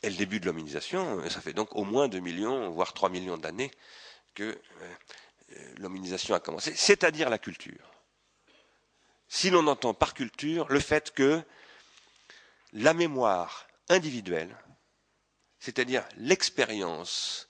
est, 0.02 0.10
le 0.10 0.16
début 0.16 0.40
de 0.40 0.46
l'hominisation, 0.46 1.28
ça 1.30 1.40
fait 1.40 1.52
donc 1.52 1.74
au 1.76 1.84
moins 1.84 2.08
2 2.08 2.18
millions, 2.20 2.70
voire 2.70 2.92
3 2.92 3.08
millions 3.08 3.38
d'années 3.38 3.70
que 4.34 4.42
euh, 5.52 5.74
l'hominisation 5.78 6.34
a 6.34 6.40
commencé, 6.40 6.74
c'est-à-dire 6.74 7.30
la 7.30 7.38
culture. 7.38 7.90
Si 9.28 9.50
l'on 9.50 9.66
entend 9.68 9.94
par 9.94 10.12
culture 10.14 10.66
le 10.68 10.80
fait 10.80 11.12
que 11.12 11.42
la 12.72 12.92
mémoire 12.94 13.66
individuelle, 13.88 14.54
c'est-à-dire 15.60 16.04
l'expérience 16.16 17.48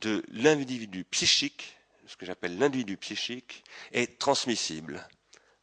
de 0.00 0.24
l'individu 0.28 1.04
psychique, 1.04 1.76
ce 2.06 2.16
que 2.16 2.26
j'appelle 2.26 2.58
l'individu 2.58 2.96
psychique, 2.96 3.64
est 3.92 4.18
transmissible 4.18 5.06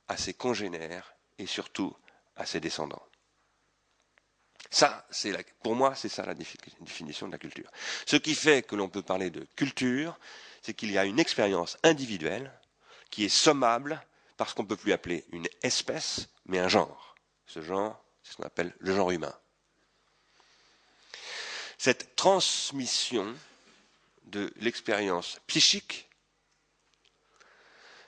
à 0.07 0.17
ses 0.17 0.33
congénères 0.33 1.13
et 1.37 1.45
surtout 1.45 1.95
à 2.35 2.45
ses 2.45 2.59
descendants. 2.59 3.05
Ça, 4.69 5.05
pour 5.63 5.75
moi, 5.75 5.95
c'est 5.95 6.07
ça 6.09 6.25
la 6.25 6.33
définition 6.33 7.27
de 7.27 7.33
la 7.33 7.37
culture. 7.37 7.69
Ce 8.05 8.15
qui 8.15 8.35
fait 8.35 8.65
que 8.65 8.75
l'on 8.75 8.87
peut 8.87 9.01
parler 9.01 9.29
de 9.29 9.45
culture, 9.57 10.17
c'est 10.61 10.73
qu'il 10.73 10.91
y 10.91 10.97
a 10.97 11.03
une 11.05 11.19
expérience 11.19 11.77
individuelle 11.83 12.51
qui 13.09 13.25
est 13.25 13.29
sommable 13.29 14.01
parce 14.37 14.53
qu'on 14.53 14.63
ne 14.63 14.67
peut 14.69 14.77
plus 14.77 14.93
appeler 14.93 15.25
une 15.33 15.47
espèce, 15.61 16.29
mais 16.45 16.57
un 16.59 16.69
genre. 16.69 17.15
Ce 17.47 17.61
genre, 17.61 18.01
c'est 18.23 18.31
ce 18.31 18.37
qu'on 18.37 18.43
appelle 18.43 18.73
le 18.79 18.95
genre 18.95 19.11
humain. 19.11 19.35
Cette 21.77 22.15
transmission 22.15 23.35
de 24.31 24.51
l'expérience 24.57 25.39
psychique, 25.47 26.09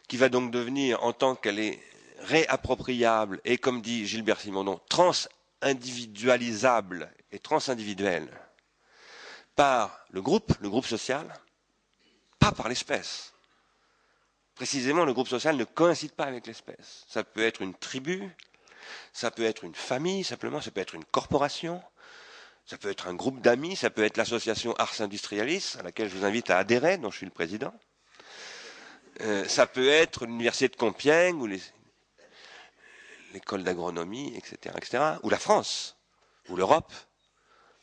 qui 0.08 0.18
va 0.18 0.30
donc 0.30 0.52
devenir, 0.52 1.04
en 1.04 1.14
tant 1.14 1.36
qu'elle 1.36 1.60
est 1.60 1.80
réappropriable 2.20 3.42
et, 3.46 3.58
comme 3.58 3.82
dit 3.82 4.06
Gilbert 4.08 4.40
Simondon, 4.40 4.80
trans-individualisable 4.90 7.12
et 7.32 7.40
transindividuelle 7.40 8.30
par 9.56 10.00
le 10.10 10.22
groupe, 10.22 10.54
le 10.60 10.70
groupe 10.70 10.86
social, 10.86 11.34
pas 12.40 12.52
par 12.52 12.70
l'espèce. 12.70 13.34
Précisément, 14.56 15.06
le 15.06 15.14
groupe 15.14 15.28
social 15.28 15.56
ne 15.58 15.64
coïncide 15.64 16.14
pas 16.14 16.26
avec 16.26 16.48
l'espèce. 16.48 17.06
Ça 17.08 17.24
peut 17.24 17.44
être 17.44 17.62
une 17.62 17.74
tribu, 17.74 18.30
ça 19.12 19.32
peut 19.32 19.44
être 19.44 19.64
une 19.64 19.76
famille, 19.76 20.24
simplement, 20.24 20.62
ça 20.62 20.72
peut 20.72 20.82
être 20.82 20.96
une 20.96 21.06
corporation, 21.06 21.82
ça 22.66 22.78
peut 22.78 22.90
être 22.90 23.08
un 23.08 23.14
groupe 23.14 23.42
d'amis, 23.42 23.76
ça 23.76 23.90
peut 23.90 24.04
être 24.04 24.18
l'association 24.18 24.74
Ars 24.76 25.02
Industrialis, 25.02 25.76
à 25.80 25.84
laquelle 25.84 26.10
je 26.10 26.16
vous 26.18 26.26
invite 26.26 26.50
à 26.50 26.58
adhérer, 26.58 26.98
dont 26.98 27.12
je 27.12 27.18
suis 27.18 27.26
le 27.26 27.32
président. 27.32 27.74
Euh, 29.22 29.48
ça 29.48 29.68
peut 29.68 29.90
être 29.90 30.26
l'université 30.26 30.70
de 30.70 30.76
Compiègne 30.76 31.36
ou 31.36 31.48
l'école 33.34 33.64
d'agronomie, 33.64 34.36
etc., 34.36 34.76
etc., 34.78 35.04
ou 35.24 35.30
la 35.30 35.40
France, 35.40 35.98
ou 36.50 36.56
l'Europe, 36.56 36.92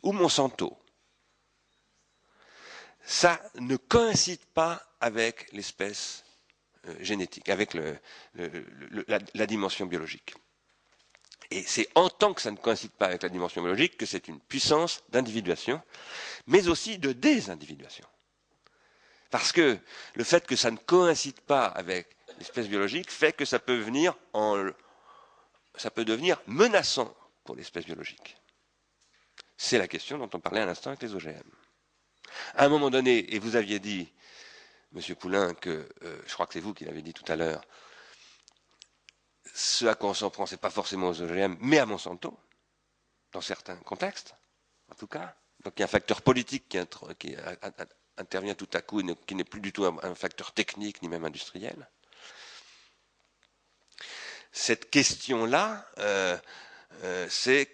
ou 0.03 0.13
Monsanto 0.13 0.77
ça 3.11 3.41
ne 3.57 3.77
coïncide 3.77 4.45
pas 4.55 4.81
avec 5.01 5.51
l'espèce 5.53 6.25
euh, 6.87 6.95
génétique, 7.01 7.49
avec 7.49 7.75
la, 7.75 9.47
dimension 9.47 9.87
biologique. 9.87 10.35
Et 11.51 11.63
c'est 11.63 11.89
en 11.95 12.09
tant 12.09 12.33
que 12.33 12.41
ça 12.41 12.51
ne 12.51 12.57
coïncide 12.57 12.93
pas 12.93 13.07
avec 13.07 13.23
la 13.23 13.29
dimension 13.29 13.61
biologique 13.61 13.97
que 13.97 14.07
c'est 14.07 14.29
une 14.29 14.41
puissance 14.41 15.03
d'individuation, 15.09 15.83
mais 16.47 16.69
aussi 16.69 16.99
de 16.99 17.13
désindividuation. 17.13 18.07
Parce 19.31 19.53
que 19.53 19.79
le 20.15 20.25
fait 20.25 20.47
que 20.47 20.57
ça 20.57 20.71
ne 20.71 20.77
coïncide 20.77 21.41
pas 21.41 21.67
avec 21.67 22.17
l'espèce 22.39 22.69
biologique 22.69 23.11
fait 23.11 23.33
que 23.33 23.45
ça 23.45 23.59
peut 23.59 23.77
devenir 23.79 24.15
menaçant 26.47 27.15
pour 27.45 27.57
l'espèce 27.57 27.85
biologique. 27.85 28.37
C'est 29.57 29.79
la 29.79 29.89
question 29.89 30.19
dont 30.19 30.31
on 30.33 30.41
parlait 30.41 30.61
à 30.63 30.67
l'instant 30.67 30.91
avec 30.91 31.03
les 31.03 31.15
OGM. 31.15 31.51
À 32.55 32.65
un 32.65 32.69
moment 32.69 32.91
donné, 32.91 33.35
et 33.35 33.39
vous 33.39 33.57
aviez 33.57 33.79
dit, 33.79 34.13
Monsieur 34.93 35.15
Poulain, 35.15 35.55
que 35.55 35.89
euh, 36.03 36.23
je 36.27 36.33
crois 36.33 36.47
que 36.47 36.55
c'est 36.55 36.61
vous 36.61 36.75
qui 36.75 36.85
l'avez 36.85 37.03
dit 37.03 37.13
tout 37.13 37.31
à 37.31 37.37
l'heure, 37.37 37.61
ce 39.55 39.87
à 39.87 39.95
quoi 39.95 40.11
on 40.11 40.15
s'en 40.15 40.31
prend, 40.31 40.45
n'est 40.51 40.57
pas 40.57 40.71
forcément 40.71 41.09
aux 41.09 41.21
OGM, 41.21 41.57
mais 41.61 41.79
à 41.79 41.87
Monsanto, 41.87 42.39
dans 43.33 43.41
certains 43.41 43.77
contextes, 43.77 44.35
en 44.91 44.95
tout 44.95 45.07
cas. 45.07 45.35
Donc 45.65 45.75
il 45.77 45.81
y 45.81 45.83
a 45.83 45.87
un 45.87 45.89
facteur 45.89 46.23
politique 46.23 46.69
qui, 47.19 47.37
intervient 48.17 48.55
tout 48.55 48.69
à 48.73 48.83
coup, 48.83 49.03
qui 49.27 49.35
n'est 49.35 49.45
plus 49.45 49.61
du 49.61 49.73
tout 49.73 49.85
un, 49.85 50.15
facteur 50.15 50.53
technique 50.53 51.03
ni 51.03 51.09
même 51.09 51.25
industriel. 51.25 51.89
Cette 54.53 54.91
question-là, 54.91 55.87
euh, 55.99 56.37
euh, 57.05 57.27
c'est 57.31 57.71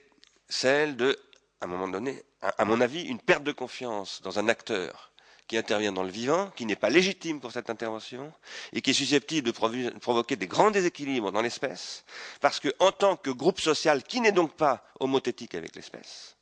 celle 0.48 0.96
de, 0.96 1.18
à 1.60 1.64
un 1.64 1.68
moment 1.68 1.88
donné, 1.88 2.22
à 2.42 2.64
mon 2.64 2.80
avis, 2.80 3.02
une 3.02 3.20
perte 3.20 3.44
de 3.44 3.52
confiance 3.52 4.20
dans 4.22 4.38
un 4.38 4.48
acteur 4.48 5.12
qui 5.46 5.56
intervient 5.56 5.92
dans 5.92 6.02
le 6.02 6.10
vivant, 6.10 6.50
qui 6.56 6.66
n'est 6.66 6.76
pas 6.76 6.90
légitime 6.90 7.40
pour 7.40 7.52
cette 7.52 7.70
intervention, 7.70 8.32
et 8.72 8.82
qui 8.82 8.90
est 8.90 8.94
susceptible 8.94 9.52
de 9.52 9.98
provoquer 9.98 10.36
des 10.36 10.46
grands 10.46 10.70
déséquilibres 10.70 11.32
dans 11.32 11.42
l'espèce, 11.42 12.04
parce 12.40 12.60
qu'en 12.60 12.92
tant 12.92 13.16
que 13.16 13.30
groupe 13.30 13.60
social 13.60 14.02
qui 14.02 14.20
n'est 14.20 14.32
donc 14.32 14.54
pas 14.54 14.84
homothétique 14.98 15.54
avec 15.54 15.74
l'espèce, 15.76 16.36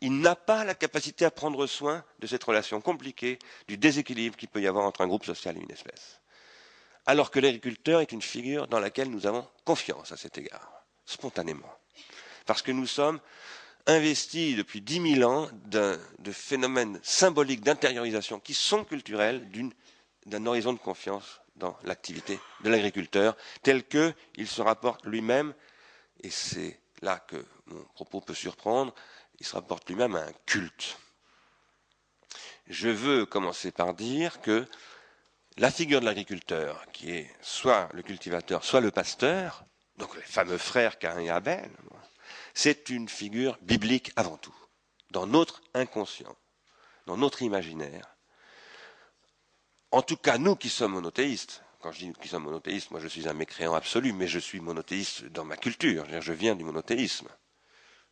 il 0.00 0.20
n'a 0.20 0.36
pas 0.36 0.64
la 0.64 0.74
capacité 0.74 1.24
à 1.24 1.30
prendre 1.30 1.66
soin 1.66 2.04
de 2.18 2.26
cette 2.26 2.44
relation 2.44 2.80
compliquée, 2.80 3.38
du 3.68 3.76
déséquilibre 3.76 4.36
qu'il 4.36 4.48
peut 4.48 4.60
y 4.60 4.66
avoir 4.66 4.86
entre 4.86 5.02
un 5.02 5.06
groupe 5.06 5.24
social 5.24 5.56
et 5.56 5.60
une 5.60 5.70
espèce. 5.70 6.20
Alors 7.04 7.30
que 7.30 7.40
l'agriculteur 7.40 8.00
est 8.00 8.12
une 8.12 8.22
figure 8.22 8.68
dans 8.68 8.80
laquelle 8.80 9.10
nous 9.10 9.26
avons 9.26 9.46
confiance 9.64 10.12
à 10.12 10.16
cet 10.16 10.38
égard, 10.38 10.84
spontanément. 11.04 11.70
Parce 12.46 12.62
que 12.62 12.72
nous 12.72 12.86
sommes 12.86 13.20
investi 13.86 14.54
depuis 14.54 14.80
dix 14.80 15.00
mille 15.00 15.24
ans 15.24 15.48
de 15.66 15.98
phénomènes 16.32 17.00
symboliques 17.02 17.62
d'intériorisation 17.62 18.40
qui 18.40 18.54
sont 18.54 18.84
culturels 18.84 19.48
d'un 20.26 20.46
horizon 20.46 20.72
de 20.72 20.78
confiance 20.78 21.40
dans 21.56 21.76
l'activité 21.84 22.40
de 22.64 22.70
l'agriculteur, 22.70 23.36
tel 23.62 23.84
qu'il 23.84 24.48
se 24.48 24.62
rapporte 24.62 25.04
lui-même, 25.04 25.54
et 26.22 26.30
c'est 26.30 26.80
là 27.02 27.18
que 27.18 27.44
mon 27.66 27.82
propos 27.94 28.20
peut 28.20 28.34
surprendre, 28.34 28.94
il 29.38 29.46
se 29.46 29.54
rapporte 29.54 29.88
lui-même 29.88 30.16
à 30.16 30.22
un 30.22 30.32
culte. 30.46 30.98
Je 32.68 32.88
veux 32.88 33.26
commencer 33.26 33.70
par 33.70 33.94
dire 33.94 34.40
que 34.40 34.66
la 35.58 35.70
figure 35.70 36.00
de 36.00 36.06
l'agriculteur, 36.06 36.86
qui 36.92 37.10
est 37.10 37.30
soit 37.42 37.88
le 37.92 38.02
cultivateur, 38.02 38.64
soit 38.64 38.80
le 38.80 38.90
pasteur, 38.90 39.64
donc 39.98 40.16
les 40.16 40.22
fameux 40.22 40.58
frères 40.58 40.98
Cain 40.98 41.18
et 41.18 41.28
Abel, 41.28 41.70
c'est 42.54 42.90
une 42.90 43.08
figure 43.08 43.58
biblique 43.62 44.12
avant 44.16 44.36
tout, 44.36 44.54
dans 45.10 45.26
notre 45.26 45.62
inconscient, 45.74 46.36
dans 47.06 47.16
notre 47.16 47.42
imaginaire. 47.42 48.16
En 49.90 50.02
tout 50.02 50.16
cas, 50.16 50.38
nous 50.38 50.56
qui 50.56 50.68
sommes 50.68 50.92
monothéistes, 50.92 51.62
quand 51.80 51.92
je 51.92 51.98
dis 51.98 52.12
qui 52.20 52.28
sommes 52.28 52.44
monothéistes, 52.44 52.90
moi 52.90 53.00
je 53.00 53.08
suis 53.08 53.28
un 53.28 53.34
mécréant 53.34 53.74
absolu, 53.74 54.12
mais 54.12 54.28
je 54.28 54.38
suis 54.38 54.60
monothéiste 54.60 55.24
dans 55.24 55.44
ma 55.44 55.56
culture, 55.56 56.06
je 56.20 56.32
viens 56.32 56.54
du 56.54 56.64
monothéisme. 56.64 57.28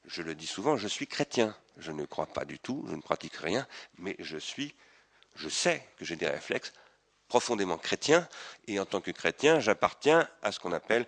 Je 0.06 0.22
le 0.22 0.34
dis 0.34 0.46
souvent, 0.46 0.76
je 0.76 0.88
suis 0.88 1.06
chrétien. 1.06 1.54
Je 1.76 1.92
ne 1.92 2.04
crois 2.04 2.26
pas 2.26 2.44
du 2.44 2.58
tout, 2.58 2.84
je 2.88 2.94
ne 2.94 3.00
pratique 3.00 3.36
rien, 3.36 3.66
mais 3.98 4.16
je 4.18 4.36
suis, 4.36 4.74
je 5.34 5.48
sais 5.48 5.86
que 5.96 6.04
j'ai 6.04 6.16
des 6.16 6.28
réflexes 6.28 6.72
profondément 7.28 7.78
chrétiens, 7.78 8.28
et 8.66 8.80
en 8.80 8.84
tant 8.84 9.00
que 9.00 9.12
chrétien, 9.12 9.60
j'appartiens 9.60 10.28
à 10.42 10.50
ce 10.52 10.58
qu'on 10.58 10.72
appelle 10.72 11.06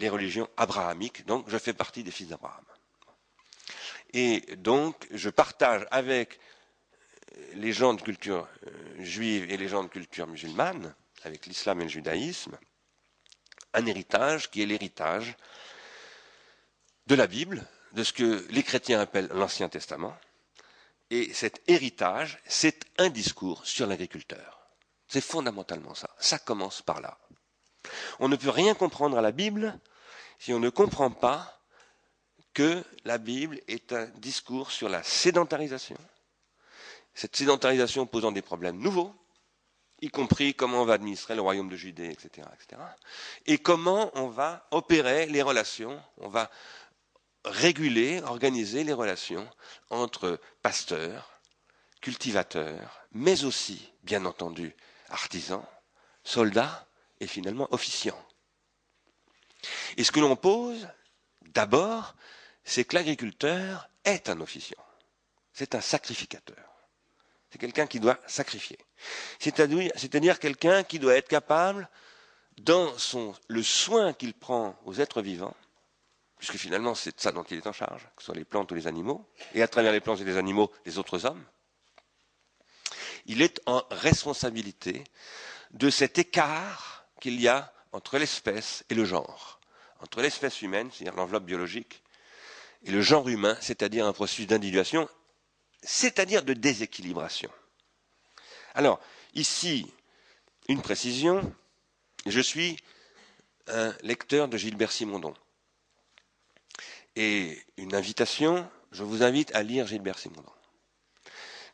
les 0.00 0.08
religions 0.08 0.48
abrahamiques, 0.56 1.26
donc 1.26 1.48
je 1.48 1.58
fais 1.58 1.72
partie 1.72 2.02
des 2.02 2.10
fils 2.10 2.28
d'Abraham. 2.28 2.64
Et 4.12 4.40
donc 4.56 5.06
je 5.12 5.30
partage 5.30 5.86
avec 5.90 6.40
les 7.54 7.72
gens 7.72 7.94
de 7.94 8.02
culture 8.02 8.48
euh, 8.66 9.04
juive 9.04 9.50
et 9.50 9.56
les 9.56 9.68
gens 9.68 9.84
de 9.84 9.88
culture 9.88 10.26
musulmane, 10.26 10.94
avec 11.22 11.46
l'islam 11.46 11.80
et 11.80 11.84
le 11.84 11.90
judaïsme, 11.90 12.58
un 13.74 13.86
héritage 13.86 14.50
qui 14.50 14.62
est 14.62 14.66
l'héritage 14.66 15.36
de 17.06 17.14
la 17.14 17.26
Bible, 17.26 17.64
de 17.92 18.02
ce 18.02 18.12
que 18.12 18.46
les 18.50 18.62
chrétiens 18.62 19.00
appellent 19.00 19.30
l'Ancien 19.32 19.68
Testament. 19.68 20.16
Et 21.10 21.32
cet 21.34 21.60
héritage, 21.66 22.38
c'est 22.46 22.84
un 22.98 23.10
discours 23.10 23.66
sur 23.66 23.86
l'agriculteur. 23.86 24.60
C'est 25.08 25.20
fondamentalement 25.20 25.94
ça. 25.94 26.08
Ça 26.18 26.38
commence 26.38 26.82
par 26.82 27.00
là. 27.00 27.18
On 28.20 28.28
ne 28.28 28.36
peut 28.36 28.50
rien 28.50 28.74
comprendre 28.74 29.18
à 29.18 29.20
la 29.20 29.32
Bible 29.32 29.78
si 30.40 30.54
on 30.54 30.58
ne 30.58 30.70
comprend 30.70 31.10
pas 31.10 31.60
que 32.54 32.82
la 33.04 33.18
Bible 33.18 33.60
est 33.68 33.92
un 33.92 34.06
discours 34.16 34.72
sur 34.72 34.88
la 34.88 35.02
sédentarisation. 35.02 35.96
Cette 37.14 37.36
sédentarisation 37.36 38.06
posant 38.06 38.32
des 38.32 38.40
problèmes 38.42 38.78
nouveaux, 38.78 39.14
y 40.00 40.08
compris 40.08 40.54
comment 40.54 40.80
on 40.80 40.86
va 40.86 40.94
administrer 40.94 41.34
le 41.34 41.42
royaume 41.42 41.68
de 41.68 41.76
Judée, 41.76 42.10
etc., 42.10 42.48
etc. 42.54 42.80
Et 43.44 43.58
comment 43.58 44.10
on 44.14 44.28
va 44.28 44.66
opérer 44.70 45.26
les 45.26 45.42
relations, 45.42 46.02
on 46.16 46.28
va 46.30 46.50
réguler, 47.44 48.22
organiser 48.22 48.82
les 48.82 48.94
relations 48.94 49.46
entre 49.90 50.40
pasteurs, 50.62 51.38
cultivateurs, 52.00 53.02
mais 53.12 53.44
aussi, 53.44 53.92
bien 54.04 54.24
entendu, 54.24 54.74
artisans, 55.10 55.64
soldats 56.24 56.86
et 57.20 57.26
finalement 57.26 57.68
officiants. 57.72 58.18
Et 59.96 60.04
ce 60.04 60.12
que 60.12 60.20
l'on 60.20 60.36
pose, 60.36 60.88
d'abord, 61.42 62.14
c'est 62.64 62.84
que 62.84 62.96
l'agriculteur 62.96 63.88
est 64.04 64.28
un 64.28 64.40
officiant. 64.40 64.84
C'est 65.52 65.74
un 65.74 65.80
sacrificateur. 65.80 66.70
C'est 67.50 67.58
quelqu'un 67.58 67.86
qui 67.86 68.00
doit 68.00 68.18
sacrifier. 68.26 68.78
C'est-à-dire 69.38 70.38
quelqu'un 70.38 70.84
qui 70.84 70.98
doit 70.98 71.16
être 71.16 71.28
capable, 71.28 71.88
dans 72.58 72.96
son, 72.98 73.34
le 73.48 73.62
soin 73.62 74.12
qu'il 74.12 74.34
prend 74.34 74.78
aux 74.84 74.94
êtres 74.94 75.22
vivants, 75.22 75.56
puisque 76.36 76.56
finalement 76.56 76.94
c'est 76.94 77.16
de 77.16 77.20
ça 77.20 77.32
dont 77.32 77.42
il 77.44 77.58
est 77.58 77.66
en 77.66 77.72
charge, 77.72 78.02
que 78.16 78.22
ce 78.22 78.26
soit 78.26 78.34
les 78.34 78.44
plantes 78.44 78.70
ou 78.70 78.74
les 78.74 78.86
animaux, 78.86 79.26
et 79.54 79.62
à 79.62 79.68
travers 79.68 79.92
les 79.92 80.00
plantes 80.00 80.20
et 80.20 80.24
les 80.24 80.36
animaux, 80.36 80.70
les 80.84 80.98
autres 80.98 81.24
hommes, 81.26 81.42
il 83.26 83.42
est 83.42 83.60
en 83.66 83.82
responsabilité 83.90 85.04
de 85.70 85.90
cet 85.90 86.18
écart 86.18 87.06
qu'il 87.20 87.40
y 87.40 87.48
a 87.48 87.72
entre 87.92 88.18
l'espèce 88.18 88.84
et 88.88 88.94
le 88.94 89.04
genre, 89.04 89.59
entre 90.02 90.22
l'espèce 90.22 90.62
humaine, 90.62 90.90
c'est-à-dire 90.92 91.16
l'enveloppe 91.16 91.44
biologique, 91.44 92.02
et 92.84 92.90
le 92.90 93.02
genre 93.02 93.28
humain, 93.28 93.56
c'est-à-dire 93.60 94.06
un 94.06 94.12
processus 94.12 94.46
d'individuation, 94.46 95.08
c'est-à-dire 95.82 96.42
de 96.42 96.54
déséquilibration. 96.54 97.50
Alors, 98.74 99.00
ici, 99.34 99.92
une 100.68 100.80
précision, 100.80 101.54
je 102.26 102.40
suis 102.40 102.76
un 103.66 103.94
lecteur 104.02 104.48
de 104.48 104.56
Gilbert 104.56 104.92
Simondon. 104.92 105.34
Et 107.16 107.60
une 107.76 107.94
invitation, 107.94 108.68
je 108.92 109.02
vous 109.02 109.22
invite 109.22 109.54
à 109.54 109.62
lire 109.62 109.86
Gilbert 109.86 110.18
Simondon. 110.18 110.52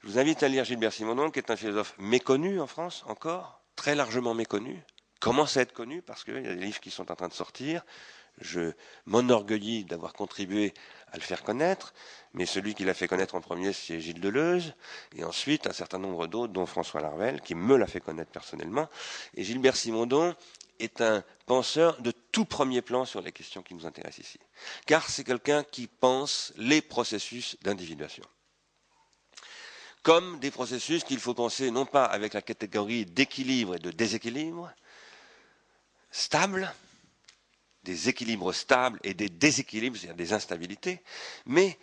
Je 0.02 0.08
vous 0.08 0.18
invite 0.18 0.42
à 0.42 0.48
lire 0.48 0.64
Gilbert 0.64 0.92
Simondon, 0.92 1.30
qui 1.30 1.38
est 1.38 1.50
un 1.50 1.56
philosophe 1.56 1.94
méconnu 1.98 2.60
en 2.60 2.66
France 2.66 3.04
encore, 3.06 3.60
très 3.76 3.94
largement 3.94 4.34
méconnu, 4.34 4.82
commence 5.20 5.56
à 5.56 5.62
être 5.62 5.72
connu? 5.72 6.02
Parce 6.02 6.24
qu'il 6.24 6.34
y 6.34 6.48
a 6.48 6.54
des 6.54 6.64
livres 6.64 6.80
qui 6.80 6.90
sont 6.90 7.10
en 7.10 7.16
train 7.16 7.28
de 7.28 7.34
sortir. 7.34 7.84
Je 8.38 8.72
m'enorgueillis 9.06 9.84
d'avoir 9.84 10.12
contribué 10.12 10.74
à 11.12 11.16
le 11.16 11.22
faire 11.22 11.42
connaître, 11.42 11.94
mais 12.34 12.46
celui 12.46 12.74
qui 12.74 12.84
l'a 12.84 12.94
fait 12.94 13.08
connaître 13.08 13.34
en 13.34 13.40
premier, 13.40 13.72
c'est 13.72 14.00
Gilles 14.00 14.20
Deleuze, 14.20 14.74
et 15.14 15.24
ensuite 15.24 15.66
un 15.66 15.72
certain 15.72 15.98
nombre 15.98 16.26
d'autres, 16.26 16.52
dont 16.52 16.66
François 16.66 17.00
Larvel, 17.00 17.40
qui 17.40 17.54
me 17.54 17.76
l'a 17.76 17.86
fait 17.86 18.00
connaître 18.00 18.30
personnellement. 18.30 18.88
Et 19.34 19.44
Gilbert 19.44 19.76
Simondon 19.76 20.34
est 20.78 21.00
un 21.00 21.24
penseur 21.46 22.00
de 22.02 22.12
tout 22.32 22.44
premier 22.44 22.82
plan 22.82 23.04
sur 23.06 23.22
les 23.22 23.32
questions 23.32 23.62
qui 23.62 23.74
nous 23.74 23.86
intéressent 23.86 24.26
ici. 24.26 24.38
Car 24.84 25.08
c'est 25.08 25.24
quelqu'un 25.24 25.64
qui 25.64 25.86
pense 25.86 26.52
les 26.56 26.82
processus 26.82 27.56
d'individuation 27.62 28.24
comme 30.06 30.38
des 30.38 30.52
processus 30.52 31.02
qu'il 31.02 31.18
faut 31.18 31.34
penser 31.34 31.72
non 31.72 31.84
pas 31.84 32.04
avec 32.04 32.32
la 32.32 32.40
catégorie 32.40 33.04
d'équilibre 33.06 33.74
et 33.74 33.80
de 33.80 33.90
déséquilibre, 33.90 34.72
stable, 36.12 36.72
des 37.86 38.08
équilibres 38.08 38.52
stables 38.52 38.98
et 39.04 39.14
des 39.14 39.28
déséquilibres, 39.28 39.96
c'est-à-dire 39.96 40.16
des 40.16 40.32
instabilités, 40.32 41.00
mais 41.46 41.78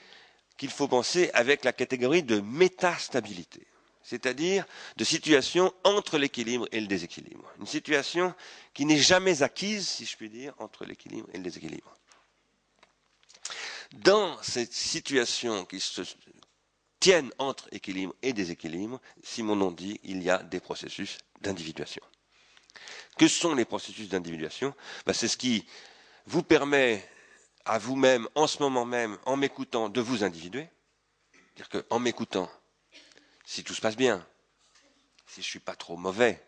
qu'il 0.57 0.69
faut 0.69 0.87
penser 0.89 1.31
avec 1.33 1.63
la 1.63 1.71
catégorie 1.73 2.23
de 2.23 2.41
métastabilité, 2.41 3.65
c'est-à-dire 4.03 4.65
de 4.97 5.03
situation 5.05 5.73
entre 5.85 6.17
l'équilibre 6.17 6.67
et 6.73 6.81
le 6.81 6.87
déséquilibre. 6.87 7.49
Une 7.59 7.65
situation 7.65 8.35
qui 8.73 8.85
n'est 8.85 8.99
jamais 8.99 9.41
acquise, 9.41 9.87
si 9.87 10.05
je 10.05 10.15
puis 10.17 10.29
dire, 10.29 10.53
entre 10.59 10.85
l'équilibre 10.85 11.27
et 11.33 11.37
le 11.37 11.43
déséquilibre. 11.43 11.97
Dans 13.93 14.41
cette 14.43 14.73
situation 14.73 15.65
qui 15.65 15.79
se 15.79 16.01
tiennent 16.99 17.31
entre 17.37 17.67
équilibre 17.71 18.13
et 18.21 18.33
déséquilibre, 18.33 18.99
si 19.23 19.41
mon 19.41 19.55
nom 19.55 19.71
dit, 19.71 19.99
il 20.03 20.21
y 20.21 20.29
a 20.29 20.39
des 20.39 20.59
processus 20.59 21.17
d'individuation. 21.41 22.03
Que 23.17 23.27
sont 23.27 23.53
les 23.53 23.65
processus 23.65 24.09
d'individuation? 24.09 24.73
Ben, 25.05 25.13
C'est 25.13 25.27
ce 25.27 25.37
qui 25.37 25.65
vous 26.25 26.43
permet 26.43 27.07
à 27.65 27.77
vous-même, 27.77 28.27
en 28.35 28.47
ce 28.47 28.61
moment 28.61 28.85
même, 28.85 29.17
en 29.25 29.37
m'écoutant, 29.37 29.89
de 29.89 30.01
vous 30.01 30.23
individuer. 30.23 30.67
C'est-à-dire 31.55 31.85
qu'en 31.87 31.99
m'écoutant, 31.99 32.49
si 33.45 33.63
tout 33.63 33.73
se 33.73 33.81
passe 33.81 33.95
bien, 33.95 34.25
si 35.27 35.41
je 35.41 35.47
ne 35.47 35.51
suis 35.51 35.59
pas 35.59 35.75
trop 35.75 35.97
mauvais, 35.97 36.43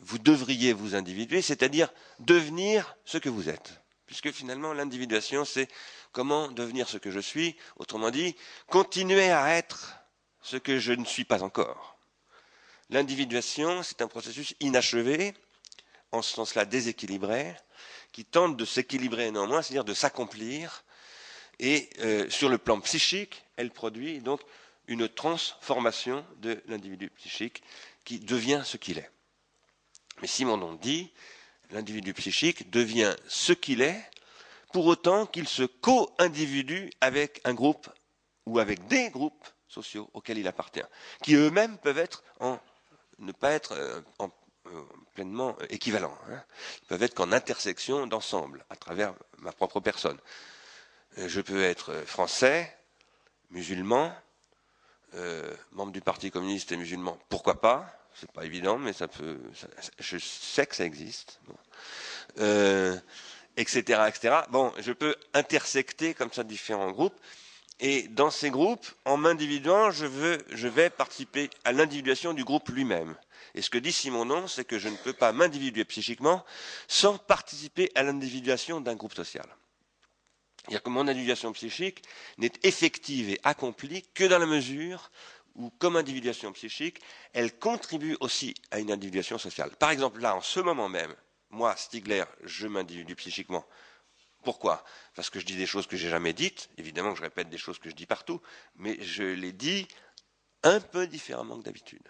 vous 0.00 0.18
devriez 0.18 0.72
vous 0.72 0.94
individuer, 0.94 1.42
c'est-à-dire 1.42 1.92
devenir 2.20 2.96
ce 3.04 3.18
que 3.18 3.28
vous 3.28 3.48
êtes. 3.48 3.80
Puisque 4.06 4.30
finalement, 4.30 4.72
l'individuation, 4.72 5.44
c'est 5.44 5.68
comment 6.12 6.48
devenir 6.48 6.88
ce 6.88 6.96
que 6.96 7.10
je 7.10 7.20
suis, 7.20 7.56
autrement 7.76 8.10
dit, 8.10 8.36
continuer 8.68 9.30
à 9.30 9.56
être 9.56 9.96
ce 10.40 10.56
que 10.56 10.78
je 10.78 10.92
ne 10.92 11.04
suis 11.04 11.24
pas 11.24 11.42
encore. 11.42 11.98
L'individuation, 12.90 13.82
c'est 13.82 14.00
un 14.00 14.08
processus 14.08 14.54
inachevé, 14.60 15.34
en 16.10 16.22
ce 16.22 16.34
sens-là 16.34 16.64
déséquilibré, 16.64 17.54
qui 18.12 18.24
tente 18.24 18.56
de 18.56 18.64
s'équilibrer 18.64 19.30
néanmoins, 19.30 19.62
c'est-à-dire 19.62 19.84
de 19.84 19.94
s'accomplir, 19.94 20.84
et 21.58 21.90
euh, 22.00 22.28
sur 22.30 22.48
le 22.48 22.58
plan 22.58 22.80
psychique, 22.80 23.44
elle 23.56 23.70
produit 23.70 24.20
donc 24.20 24.40
une 24.86 25.08
transformation 25.08 26.24
de 26.36 26.62
l'individu 26.66 27.10
psychique 27.10 27.62
qui 28.04 28.20
devient 28.20 28.62
ce 28.64 28.76
qu'il 28.76 28.98
est. 28.98 29.10
Mais 30.22 30.28
Simondon 30.28 30.74
dit, 30.74 31.12
l'individu 31.70 32.14
psychique 32.14 32.70
devient 32.70 33.14
ce 33.26 33.52
qu'il 33.52 33.82
est, 33.82 34.02
pour 34.72 34.86
autant 34.86 35.26
qu'il 35.26 35.48
se 35.48 35.62
co-individue 35.62 36.90
avec 37.00 37.40
un 37.44 37.54
groupe 37.54 37.88
ou 38.46 38.58
avec 38.58 38.86
des 38.86 39.10
groupes 39.10 39.46
sociaux 39.68 40.10
auxquels 40.14 40.38
il 40.38 40.48
appartient, 40.48 40.82
qui 41.22 41.34
eux-mêmes 41.34 41.78
peuvent 41.78 41.98
être 41.98 42.22
en, 42.40 42.58
ne 43.18 43.32
pas 43.32 43.52
être 43.52 43.72
euh, 43.72 44.00
en, 44.18 44.30
pleinement 45.14 45.56
équivalents. 45.70 46.16
Hein. 46.30 46.42
Ils 46.82 46.86
peuvent 46.86 47.02
être 47.02 47.14
qu'en 47.14 47.32
intersection 47.32 48.06
d'ensemble, 48.06 48.64
à 48.70 48.76
travers 48.76 49.14
ma 49.38 49.52
propre 49.52 49.80
personne. 49.80 50.18
Euh, 51.18 51.28
je 51.28 51.40
peux 51.40 51.62
être 51.62 51.94
français, 52.06 52.76
musulman, 53.50 54.14
membre 55.72 55.92
du 55.92 56.02
Parti 56.02 56.30
communiste 56.30 56.70
et 56.72 56.76
musulman, 56.76 57.18
pourquoi 57.30 57.60
pas? 57.60 57.90
C'est 58.14 58.30
pas 58.30 58.44
évident, 58.44 58.78
mais 58.78 58.92
ça 58.92 59.08
peut. 59.08 59.40
je 59.98 60.18
sais 60.18 60.66
que 60.66 60.76
ça 60.76 60.84
existe. 60.84 61.40
etc., 63.56 64.02
etc. 64.08 64.40
Bon, 64.50 64.72
je 64.78 64.92
peux 64.92 65.16
intersecter 65.32 66.12
comme 66.14 66.32
ça 66.32 66.44
différents 66.44 66.90
groupes 66.90 67.18
et 67.80 68.08
dans 68.08 68.30
ces 68.30 68.50
groupes, 68.50 68.86
en 69.04 69.16
m'individuant, 69.16 69.90
je, 69.92 70.06
vais 70.06 70.90
participer 70.90 71.48
à 71.64 71.72
l'individuation 71.72 72.32
du 72.32 72.44
groupe 72.44 72.68
lui-même. 72.70 73.14
Et 73.54 73.62
ce 73.62 73.70
que 73.70 73.78
dit 73.78 73.92
Simonon, 73.92 74.48
c'est 74.48 74.64
que 74.64 74.78
je 74.78 74.88
ne 74.88 74.96
peux 74.96 75.12
pas 75.12 75.32
m'individuer 75.32 75.84
psychiquement 75.84 76.44
sans 76.88 77.18
participer 77.18 77.90
à 77.94 78.02
l'individuation 78.02 78.80
d'un 78.80 78.96
groupe 78.96 79.14
social. 79.14 79.46
C'est-à-dire 80.62 80.82
que 80.82 80.90
mon 80.90 81.06
individuation 81.06 81.52
psychique 81.52 82.02
n'est 82.36 82.52
effective 82.64 83.30
et 83.30 83.40
accomplie 83.44 84.04
que 84.12 84.24
dans 84.24 84.38
la 84.38 84.46
mesure 84.46 85.10
où, 85.54 85.70
comme 85.78 85.96
individuation 85.96 86.52
psychique, 86.52 87.00
elle 87.32 87.56
contribue 87.58 88.16
aussi 88.20 88.54
à 88.70 88.80
une 88.80 88.90
individuation 88.90 89.38
sociale. 89.38 89.70
Par 89.78 89.90
exemple, 89.90 90.20
là, 90.20 90.34
en 90.34 90.42
ce 90.42 90.60
moment 90.60 90.88
même, 90.88 91.14
moi, 91.50 91.74
Stigler, 91.76 92.24
je 92.44 92.66
m'individue 92.66 93.14
psychiquement 93.14 93.64
pourquoi? 94.44 94.84
Parce 95.14 95.30
que 95.30 95.40
je 95.40 95.46
dis 95.46 95.56
des 95.56 95.66
choses 95.66 95.86
que 95.86 95.96
j'ai 95.96 96.08
jamais 96.08 96.32
dites. 96.32 96.70
Évidemment 96.78 97.12
que 97.12 97.18
je 97.18 97.22
répète 97.22 97.48
des 97.48 97.58
choses 97.58 97.78
que 97.78 97.90
je 97.90 97.94
dis 97.94 98.06
partout, 98.06 98.40
mais 98.76 99.00
je 99.02 99.24
les 99.24 99.52
dis 99.52 99.86
un 100.62 100.80
peu 100.80 101.06
différemment 101.06 101.58
que 101.58 101.64
d'habitude. 101.64 102.06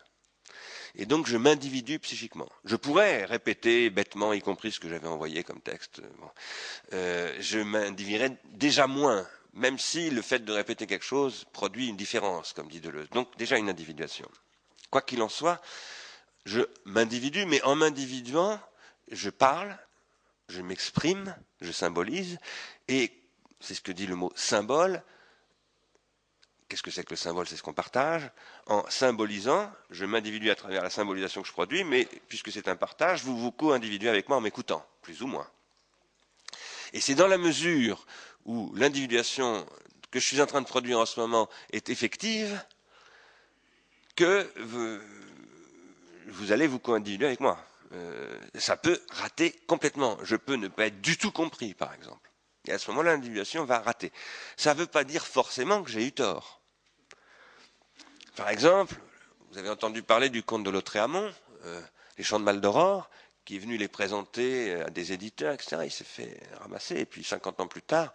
Et 0.95 1.07
donc 1.07 1.27
je 1.27 1.37
m'individue 1.37 1.99
psychiquement. 1.99 2.49
Je 2.65 2.77
pourrais 2.77 3.25
répéter 3.25 3.91
bêtement, 3.91 4.33
y 4.33 4.41
compris 4.41 4.73
ce 4.73 4.81
que 4.81 4.89
j'avais 4.89 5.09
envoyé 5.09 5.45
comme 5.45 5.61
texte. 5.61 6.01
Euh, 6.93 7.37
je 7.41 7.59
m'individuerais 7.61 8.37
déjà 8.45 8.87
moins, 8.87 9.27
même 9.53 9.79
si 9.79 10.11
le 10.11 10.23
fait 10.23 10.45
de 10.45 10.53
répéter 10.53 10.87
quelque 10.87 11.05
chose 11.05 11.45
produit 11.53 11.89
une 11.89 11.97
différence, 11.97 12.53
comme 12.53 12.69
dit 12.69 12.81
Deleuze. 12.81 13.11
Donc 13.11 13.37
déjà 13.37 13.59
une 13.59 13.69
individuation. 13.69 14.29
Quoi 14.91 15.03
qu'il 15.03 15.23
en 15.23 15.29
soit, 15.29 15.61
je 16.47 16.63
m'individue, 16.85 17.45
mais 17.45 17.63
en 17.63 17.77
m'individuant, 17.77 18.59
je 19.11 19.31
parle, 19.31 19.79
je 20.49 20.63
m'exprime, 20.63 21.37
je 21.61 21.73
symbolise, 21.73 22.39
et 22.89 23.13
c'est 23.61 23.75
ce 23.75 23.81
que 23.81 23.93
dit 23.93 24.07
le 24.07 24.15
mot 24.15 24.33
symbole. 24.35 25.03
Qu'est-ce 26.69 26.83
que 26.83 26.91
c'est 26.91 27.05
que 27.05 27.11
le 27.11 27.17
symbole? 27.17 27.47
C'est 27.47 27.57
ce 27.57 27.63
qu'on 27.63 27.73
partage. 27.73 28.31
En 28.67 28.85
symbolisant, 28.91 29.73
je 29.91 30.05
m'individue 30.05 30.51
à 30.51 30.55
travers 30.55 30.83
la 30.83 30.91
symbolisation 30.91 31.41
que 31.43 31.49
je 31.49 31.53
produis, 31.53 31.83
mais 31.83 32.07
puisque 32.29 32.53
c'est 32.53 32.69
un 32.69 32.77
partage, 32.77 33.25
vous 33.25 33.39
vous 33.39 33.51
co-individuez 33.51 34.09
avec 34.09 34.29
moi 34.29 34.37
en 34.37 34.43
m'écoutant, 34.43 34.87
plus 35.03 35.23
ou 35.23 35.27
moins. 35.27 35.49
Et 36.93 37.01
c'est 37.01 37.15
dans 37.15 37.27
la 37.27 37.39
mesure 37.39 38.07
où 38.45 38.73
l'individuation 38.75 39.67
que 40.11 40.21
je 40.21 40.27
suis 40.27 40.41
en 40.41 40.47
train 40.47 40.61
de 40.63 40.67
produire 40.67 40.99
en 40.99 41.07
ce 41.07 41.21
moment 41.21 41.49
est 41.71 41.91
effective 41.91 42.63
que 44.17 44.51
vous 46.29 46.53
allez 46.53 46.67
vous 46.67 46.79
co-individuer 46.79 47.27
avec 47.27 47.41
moi. 47.41 47.63
Euh, 47.93 48.39
ça 48.55 48.77
peut 48.77 49.01
rater 49.11 49.53
complètement. 49.67 50.19
Je 50.23 50.37
peux 50.37 50.55
ne 50.55 50.69
pas 50.69 50.87
être 50.87 51.01
du 51.01 51.17
tout 51.17 51.33
compris, 51.33 51.75
par 51.75 51.95
exemple. 51.95 52.31
Et 52.67 52.73
à 52.73 52.79
ce 52.79 52.91
moment-là, 52.91 53.13
l'individuation 53.13 53.65
va 53.65 53.79
rater. 53.81 54.13
Ça 54.57 54.75
ne 54.75 54.81
veut 54.81 54.87
pas 54.87 55.05
dire 55.05 55.27
forcément 55.27 55.83
que 55.83 55.91
j'ai 55.91 56.07
eu 56.07 56.13
tort. 56.13 56.61
Par 58.37 58.51
exemple, 58.51 58.95
vous 59.51 59.59
avez 59.59 59.71
entendu 59.71 60.03
parler 60.03 60.29
du 60.29 60.43
conte 60.43 60.65
de 60.65 60.71
Lautréamont, 60.71 61.33
euh, 61.65 61.81
Les 62.19 62.25
Chants 62.25 62.39
de 62.39 62.45
Maldoror, 62.45 63.09
qui 63.45 63.57
est 63.57 63.61
venu 63.61 63.79
les 63.79 63.89
présenter 63.89 64.75
à 64.75 64.91
des 64.91 65.13
éditeurs, 65.13 65.55
etc. 65.55 65.83
Il 65.85 65.91
s'est 65.91 66.05
fait 66.05 66.39
ramasser. 66.61 66.97
Et 66.97 67.07
puis, 67.07 67.25
50 67.25 67.61
ans 67.61 67.69
plus 67.69 67.83
tard, 67.83 68.13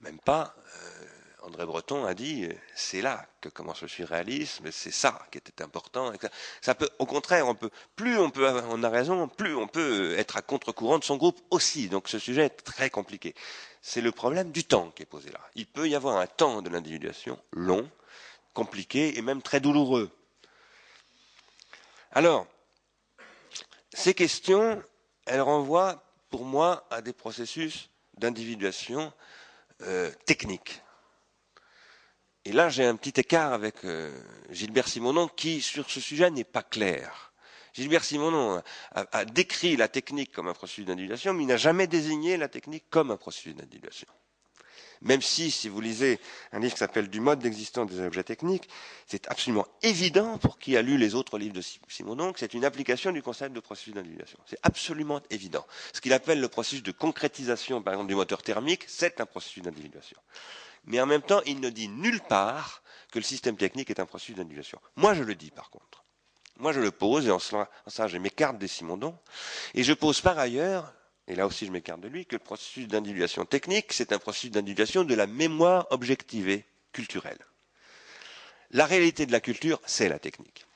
même 0.00 0.18
pas, 0.18 0.54
euh, 0.76 1.06
André 1.42 1.64
Breton 1.64 2.04
a 2.04 2.14
dit 2.14 2.48
c'est 2.74 3.02
là 3.02 3.26
que 3.40 3.48
commence 3.48 3.82
le 3.82 3.88
surréalisme, 3.88 4.70
c'est 4.70 4.90
ça 4.90 5.26
qui 5.30 5.38
était 5.38 5.62
important. 5.62 6.12
Ça 6.60 6.74
peut, 6.74 6.88
au 6.98 7.06
contraire, 7.06 7.48
on 7.48 7.54
peut, 7.54 7.70
plus 7.96 8.18
on 8.18 8.30
peut, 8.30 8.46
on 8.68 8.82
a 8.82 8.88
raison, 8.88 9.28
plus 9.28 9.54
on 9.54 9.66
peut 9.66 10.18
être 10.18 10.36
à 10.36 10.42
contre-courant 10.42 10.98
de 10.98 11.04
son 11.04 11.16
groupe 11.16 11.40
aussi. 11.50 11.88
Donc 11.88 12.08
ce 12.08 12.18
sujet 12.18 12.46
est 12.46 12.64
très 12.64 12.90
compliqué. 12.90 13.34
C'est 13.82 14.00
le 14.00 14.12
problème 14.12 14.52
du 14.52 14.64
temps 14.64 14.90
qui 14.90 15.02
est 15.02 15.06
posé 15.06 15.30
là. 15.30 15.40
Il 15.54 15.66
peut 15.66 15.88
y 15.88 15.94
avoir 15.94 16.16
un 16.18 16.26
temps 16.26 16.62
de 16.62 16.68
l'individuation 16.68 17.38
long, 17.52 17.88
compliqué 18.52 19.16
et 19.18 19.22
même 19.22 19.42
très 19.42 19.60
douloureux. 19.60 20.10
Alors, 22.12 22.46
ces 23.94 24.14
questions, 24.14 24.82
elles 25.26 25.40
renvoient 25.40 26.02
pour 26.28 26.44
moi 26.44 26.86
à 26.90 27.02
des 27.02 27.12
processus 27.12 27.88
d'individuation 28.18 29.12
euh, 29.82 30.10
techniques. 30.26 30.82
Et 32.46 32.52
là, 32.52 32.70
j'ai 32.70 32.84
un 32.86 32.96
petit 32.96 33.20
écart 33.20 33.52
avec 33.52 33.84
euh, 33.84 34.10
Gilbert 34.50 34.88
Simonon 34.88 35.28
qui, 35.28 35.60
sur 35.60 35.90
ce 35.90 36.00
sujet, 36.00 36.30
n'est 36.30 36.44
pas 36.44 36.62
clair. 36.62 37.32
Gilbert 37.74 38.02
Simonon 38.02 38.62
a, 38.94 39.24
décrit 39.26 39.76
la 39.76 39.88
technique 39.88 40.32
comme 40.32 40.48
un 40.48 40.54
processus 40.54 40.84
d'individuation, 40.86 41.34
mais 41.34 41.44
il 41.44 41.46
n'a 41.46 41.56
jamais 41.56 41.86
désigné 41.86 42.36
la 42.36 42.48
technique 42.48 42.84
comme 42.90 43.10
un 43.10 43.16
processus 43.16 43.54
d'individuation. 43.54 44.08
Même 45.02 45.22
si, 45.22 45.50
si 45.50 45.68
vous 45.68 45.80
lisez 45.80 46.18
un 46.52 46.58
livre 46.58 46.74
qui 46.74 46.78
s'appelle 46.78 47.08
Du 47.08 47.20
mode 47.20 47.38
d'existence 47.38 47.90
des 47.90 48.00
objets 48.04 48.24
techniques, 48.24 48.68
c'est 49.06 49.26
absolument 49.28 49.66
évident 49.82 50.36
pour 50.36 50.58
qui 50.58 50.76
a 50.76 50.82
lu 50.82 50.98
les 50.98 51.14
autres 51.14 51.38
livres 51.38 51.54
de 51.54 51.62
Simonon 51.88 52.32
que 52.32 52.40
c'est 52.40 52.52
une 52.52 52.64
application 52.64 53.12
du 53.12 53.22
concept 53.22 53.54
de 53.54 53.60
processus 53.60 53.94
d'individuation. 53.94 54.38
C'est 54.46 54.58
absolument 54.62 55.20
évident. 55.30 55.66
Ce 55.94 56.00
qu'il 56.00 56.12
appelle 56.12 56.40
le 56.40 56.48
processus 56.48 56.82
de 56.82 56.92
concrétisation, 56.92 57.82
par 57.82 57.94
exemple, 57.94 58.08
du 58.08 58.14
moteur 58.14 58.42
thermique, 58.42 58.84
c'est 58.88 59.20
un 59.20 59.26
processus 59.26 59.62
d'individuation 59.62 60.18
mais 60.84 61.00
en 61.00 61.06
même 61.06 61.22
temps, 61.22 61.42
il 61.46 61.60
ne 61.60 61.70
dit 61.70 61.88
nulle 61.88 62.20
part 62.20 62.82
que 63.12 63.18
le 63.18 63.24
système 63.24 63.56
technique 63.56 63.90
est 63.90 64.00
un 64.00 64.06
processus 64.06 64.36
d'individuation. 64.36 64.80
Moi, 64.96 65.14
je 65.14 65.22
le 65.22 65.34
dis, 65.34 65.50
par 65.50 65.70
contre. 65.70 66.04
Moi, 66.56 66.72
je 66.72 66.80
le 66.80 66.90
pose, 66.90 67.26
et 67.26 67.30
en 67.30 67.38
cela, 67.38 67.68
je 68.06 68.18
m'écarte 68.18 68.58
des 68.58 68.68
Simondon, 68.68 69.16
et 69.74 69.82
je 69.82 69.92
pose 69.92 70.20
par 70.20 70.38
ailleurs, 70.38 70.92
et 71.26 71.34
là 71.34 71.46
aussi 71.46 71.64
je 71.64 71.70
m'écarte 71.70 72.00
de 72.00 72.08
lui, 72.08 72.26
que 72.26 72.34
le 72.34 72.40
processus 72.40 72.86
d'individuation 72.86 73.46
technique, 73.46 73.92
c'est 73.92 74.12
un 74.12 74.18
processus 74.18 74.50
d'individuation 74.50 75.04
de 75.04 75.14
la 75.14 75.26
mémoire 75.26 75.86
objectivée 75.90 76.66
culturelle. 76.92 77.38
La 78.72 78.84
réalité 78.84 79.26
de 79.26 79.32
la 79.32 79.40
culture, 79.40 79.80
c'est 79.86 80.08
la 80.08 80.18
technique. 80.18 80.66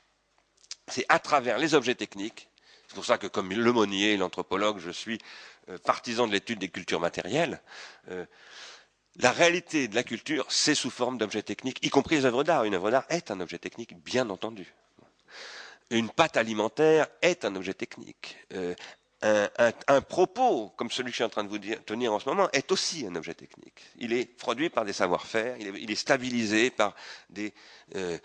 C'est 0.88 1.04
à 1.08 1.18
travers 1.18 1.58
les 1.58 1.74
objets 1.74 1.94
techniques, 1.94 2.48
c'est 2.88 2.94
pour 2.94 3.04
ça 3.04 3.18
que 3.18 3.26
comme 3.26 3.50
le 3.50 3.72
Monnier, 3.72 4.16
l'anthropologue, 4.16 4.78
je 4.78 4.90
suis 4.90 5.18
euh, 5.68 5.78
partisan 5.78 6.26
de 6.26 6.32
l'étude 6.32 6.60
des 6.60 6.68
cultures 6.68 7.00
matérielles, 7.00 7.60
euh, 8.10 8.24
la 9.20 9.32
réalité 9.32 9.88
de 9.88 9.94
la 9.94 10.02
culture, 10.02 10.46
c'est 10.50 10.74
sous 10.74 10.90
forme 10.90 11.18
d'objets 11.18 11.42
techniques, 11.42 11.84
y 11.84 11.90
compris 11.90 12.16
les 12.16 12.24
œuvres 12.24 12.44
d'art. 12.44 12.64
Une 12.64 12.74
œuvre 12.74 12.90
d'art 12.90 13.04
est 13.08 13.30
un 13.30 13.40
objet 13.40 13.58
technique, 13.58 13.96
bien 14.02 14.28
entendu. 14.30 14.74
Une 15.90 16.10
pâte 16.10 16.36
alimentaire 16.36 17.06
est 17.22 17.44
un 17.44 17.54
objet 17.54 17.74
technique. 17.74 18.36
Euh, 18.52 19.48
un, 19.88 20.00
propos, 20.02 20.74
comme 20.76 20.90
celui 20.90 21.06
que 21.06 21.12
je 21.12 21.16
suis 21.16 21.24
en 21.24 21.30
train 21.30 21.44
de 21.44 21.48
vous 21.48 21.58
tenir 21.58 22.12
en 22.12 22.18
ce 22.18 22.28
moment, 22.28 22.50
est 22.52 22.70
aussi 22.72 23.06
un 23.06 23.14
objet 23.14 23.32
technique. 23.32 23.80
Il 23.96 24.12
est 24.12 24.26
produit 24.26 24.68
par 24.68 24.84
des 24.84 24.92
savoir-faire, 24.92 25.56
il, 25.58 25.90
est 25.90 25.94
stabilisé 25.94 26.68
par 26.70 26.94
euh, 27.94 28.18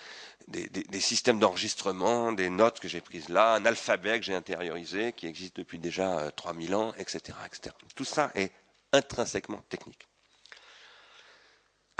des, 0.49 0.67
des, 0.67 0.99
systèmes 0.99 1.39
d'enregistrement, 1.39 2.33
des 2.33 2.49
notes 2.49 2.81
que 2.81 2.89
j'ai 2.89 2.99
prises 2.99 3.29
là, 3.29 3.53
un 3.53 3.65
alphabet 3.65 4.19
que 4.19 4.25
j'ai 4.25 4.35
intériorisé, 4.35 5.13
qui 5.13 5.27
existe 5.27 5.55
depuis 5.55 5.79
déjà 5.79 6.31
3000 6.35 6.73
euh, 6.73 6.77
ans, 6.77 6.93
etc., 6.97 7.37
etc. 7.45 7.73
Tout 7.95 8.03
ça 8.03 8.31
est 8.35 8.51
intrinsèquement 8.91 9.63
technique. 9.69 10.08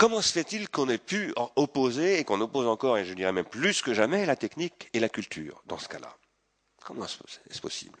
Comment 0.00 0.22
se 0.22 0.32
fait-il 0.32 0.70
qu'on 0.70 0.88
ait 0.88 0.96
pu 0.96 1.34
opposer, 1.56 2.18
et 2.18 2.24
qu'on 2.24 2.40
oppose 2.40 2.66
encore, 2.66 2.96
et 2.96 3.04
je 3.04 3.12
dirais 3.12 3.32
même 3.32 3.44
plus 3.44 3.82
que 3.82 3.92
jamais, 3.92 4.24
la 4.24 4.34
technique 4.34 4.88
et 4.94 4.98
la 4.98 5.10
culture 5.10 5.62
dans 5.66 5.76
ce 5.76 5.88
cas-là? 5.88 6.16
Comment 6.82 7.04
est-ce 7.04 7.60
possible? 7.60 7.98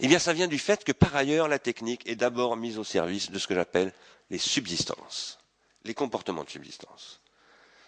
Eh 0.00 0.08
bien, 0.08 0.18
ça 0.18 0.32
vient 0.32 0.48
du 0.48 0.58
fait 0.58 0.82
que 0.82 0.90
par 0.90 1.14
ailleurs, 1.14 1.46
la 1.46 1.60
technique 1.60 2.04
est 2.04 2.16
d'abord 2.16 2.56
mise 2.56 2.78
au 2.78 2.84
service 2.84 3.30
de 3.30 3.38
ce 3.38 3.46
que 3.46 3.54
j'appelle 3.54 3.92
les 4.28 4.38
subsistances, 4.38 5.38
les 5.84 5.94
comportements 5.94 6.42
de 6.42 6.50
subsistance 6.50 7.20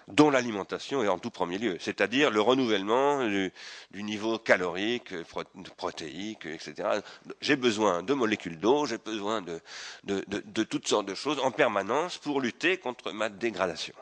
dont 0.09 0.31
l'alimentation 0.31 1.03
est 1.03 1.09
en 1.09 1.19
tout 1.19 1.31
premier 1.31 1.59
lieu, 1.59 1.77
c'est-à-dire 1.81 2.31
le 2.31 2.41
renouvellement 2.41 3.27
du, 3.27 3.53
niveau 3.95 4.39
calorique, 4.39 5.15
protéique, 5.77 6.47
etc. 6.47 7.01
J'ai 7.41 7.57
besoin 7.57 8.03
de 8.03 8.15
molécules 8.15 8.59
d'eau, 8.59 8.87
j'ai 8.87 8.99
besoin 8.99 9.43
de, 9.43 9.61
toutes 10.65 10.89
sortes 10.89 11.07
de 11.07 11.15
choses 11.15 11.39
en 11.41 11.51
permanence 11.51 12.19
pour 12.19 12.41
lutter 12.41 12.79
contre 12.79 13.13
ma 13.13 13.29
dégradation, 13.29 13.95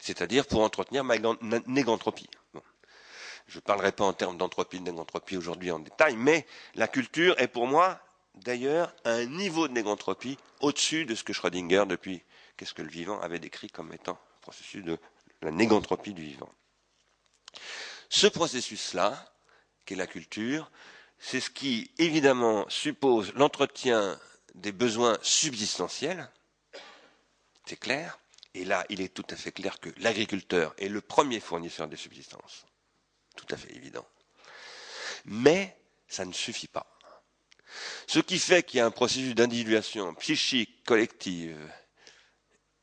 c'est-à-dire 0.00 0.46
pour 0.46 0.62
entretenir 0.62 1.04
ma 1.04 1.16
négantropie. 1.66 2.28
Je 3.46 3.56
ne 3.56 3.62
parlerai 3.62 3.90
pas 3.90 4.04
en 4.04 4.12
termes 4.12 4.36
d'entropie, 4.36 4.78
de 4.78 4.84
négantropie 4.84 5.36
aujourd'hui 5.36 5.72
en 5.72 5.80
détail, 5.80 6.14
mais 6.16 6.46
la 6.76 6.86
culture 6.86 7.34
est 7.40 7.48
pour 7.48 7.66
moi 7.66 8.00
d'ailleurs 8.36 8.94
un 9.04 9.26
niveau 9.26 9.66
de 9.66 9.72
négantropie 9.72 10.38
au-dessus 10.60 11.04
de 11.04 11.14
ce 11.14 11.24
que 11.24 11.32
Schrödinger, 11.32 11.84
depuis 11.86 12.22
qu'est-ce 12.56 12.74
que 12.74 12.82
le 12.82 12.88
vivant, 12.88 13.20
avait 13.20 13.40
décrit 13.40 13.68
comme 13.68 13.92
étant 13.92 14.18
processus 14.40 14.84
de 14.84 14.98
la 15.42 15.50
négantropie 15.50 16.14
du 16.14 16.22
vivant. 16.22 16.52
Ce 18.08 18.26
processus-là, 18.26 19.32
qui 19.86 19.94
est 19.94 19.96
la 19.96 20.06
culture, 20.06 20.70
c'est 21.18 21.40
ce 21.40 21.50
qui, 21.50 21.90
évidemment, 21.98 22.68
suppose 22.68 23.32
l'entretien 23.34 24.18
des 24.54 24.72
besoins 24.72 25.18
subsistentiels, 25.22 26.28
c'est 27.66 27.76
clair, 27.76 28.18
et 28.54 28.64
là, 28.64 28.84
il 28.88 29.00
est 29.00 29.14
tout 29.14 29.26
à 29.30 29.36
fait 29.36 29.52
clair 29.52 29.78
que 29.78 29.90
l'agriculteur 29.98 30.74
est 30.78 30.88
le 30.88 31.00
premier 31.00 31.38
fournisseur 31.38 31.86
des 31.86 31.96
subsistances, 31.96 32.66
tout 33.36 33.46
à 33.50 33.56
fait 33.56 33.72
évident. 33.76 34.06
Mais 35.26 35.76
ça 36.08 36.24
ne 36.24 36.32
suffit 36.32 36.66
pas. 36.66 36.86
Ce 38.08 38.18
qui 38.18 38.38
fait 38.38 38.64
qu'il 38.64 38.78
y 38.78 38.80
a 38.80 38.86
un 38.86 38.90
processus 38.90 39.34
d'individuation 39.34 40.14
psychique, 40.14 40.82
collective, 40.84 41.56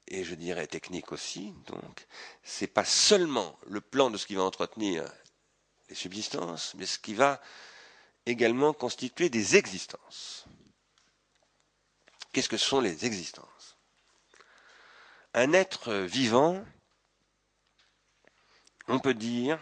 et 0.07 0.23
je 0.23 0.35
dirais 0.35 0.67
technique 0.67 1.11
aussi. 1.11 1.53
Donc, 1.67 2.07
c'est 2.43 2.67
pas 2.67 2.85
seulement 2.85 3.57
le 3.67 3.81
plan 3.81 4.09
de 4.09 4.17
ce 4.17 4.25
qui 4.25 4.35
va 4.35 4.43
entretenir 4.43 5.03
les 5.89 5.95
subsistances, 5.95 6.73
mais 6.75 6.85
ce 6.85 6.99
qui 6.99 7.13
va 7.13 7.41
également 8.25 8.73
constituer 8.73 9.29
des 9.29 9.55
existences. 9.55 10.45
Qu'est-ce 12.31 12.49
que 12.49 12.57
sont 12.57 12.81
les 12.81 13.05
existences? 13.05 13.77
Un 15.33 15.53
être 15.53 15.93
vivant, 15.93 16.63
on 18.87 18.99
peut 18.99 19.13
dire, 19.13 19.59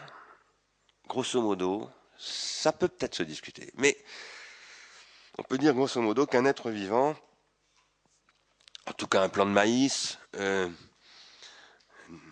grosso 1.08 1.42
modo, 1.42 1.90
ça 2.18 2.72
peut 2.72 2.88
peut-être 2.88 3.16
se 3.16 3.24
discuter, 3.24 3.72
mais 3.76 3.98
on 5.38 5.44
peut 5.44 5.58
dire 5.58 5.74
grosso 5.74 6.02
modo 6.02 6.26
qu'un 6.26 6.46
être 6.46 6.72
vivant 6.72 7.16
en 8.88 8.94
tout 8.94 9.08
cas 9.08 9.22
un 9.22 9.30
plan 9.30 9.46
de 9.46 9.52
maïs, 9.52 10.20
euh, 10.38 10.70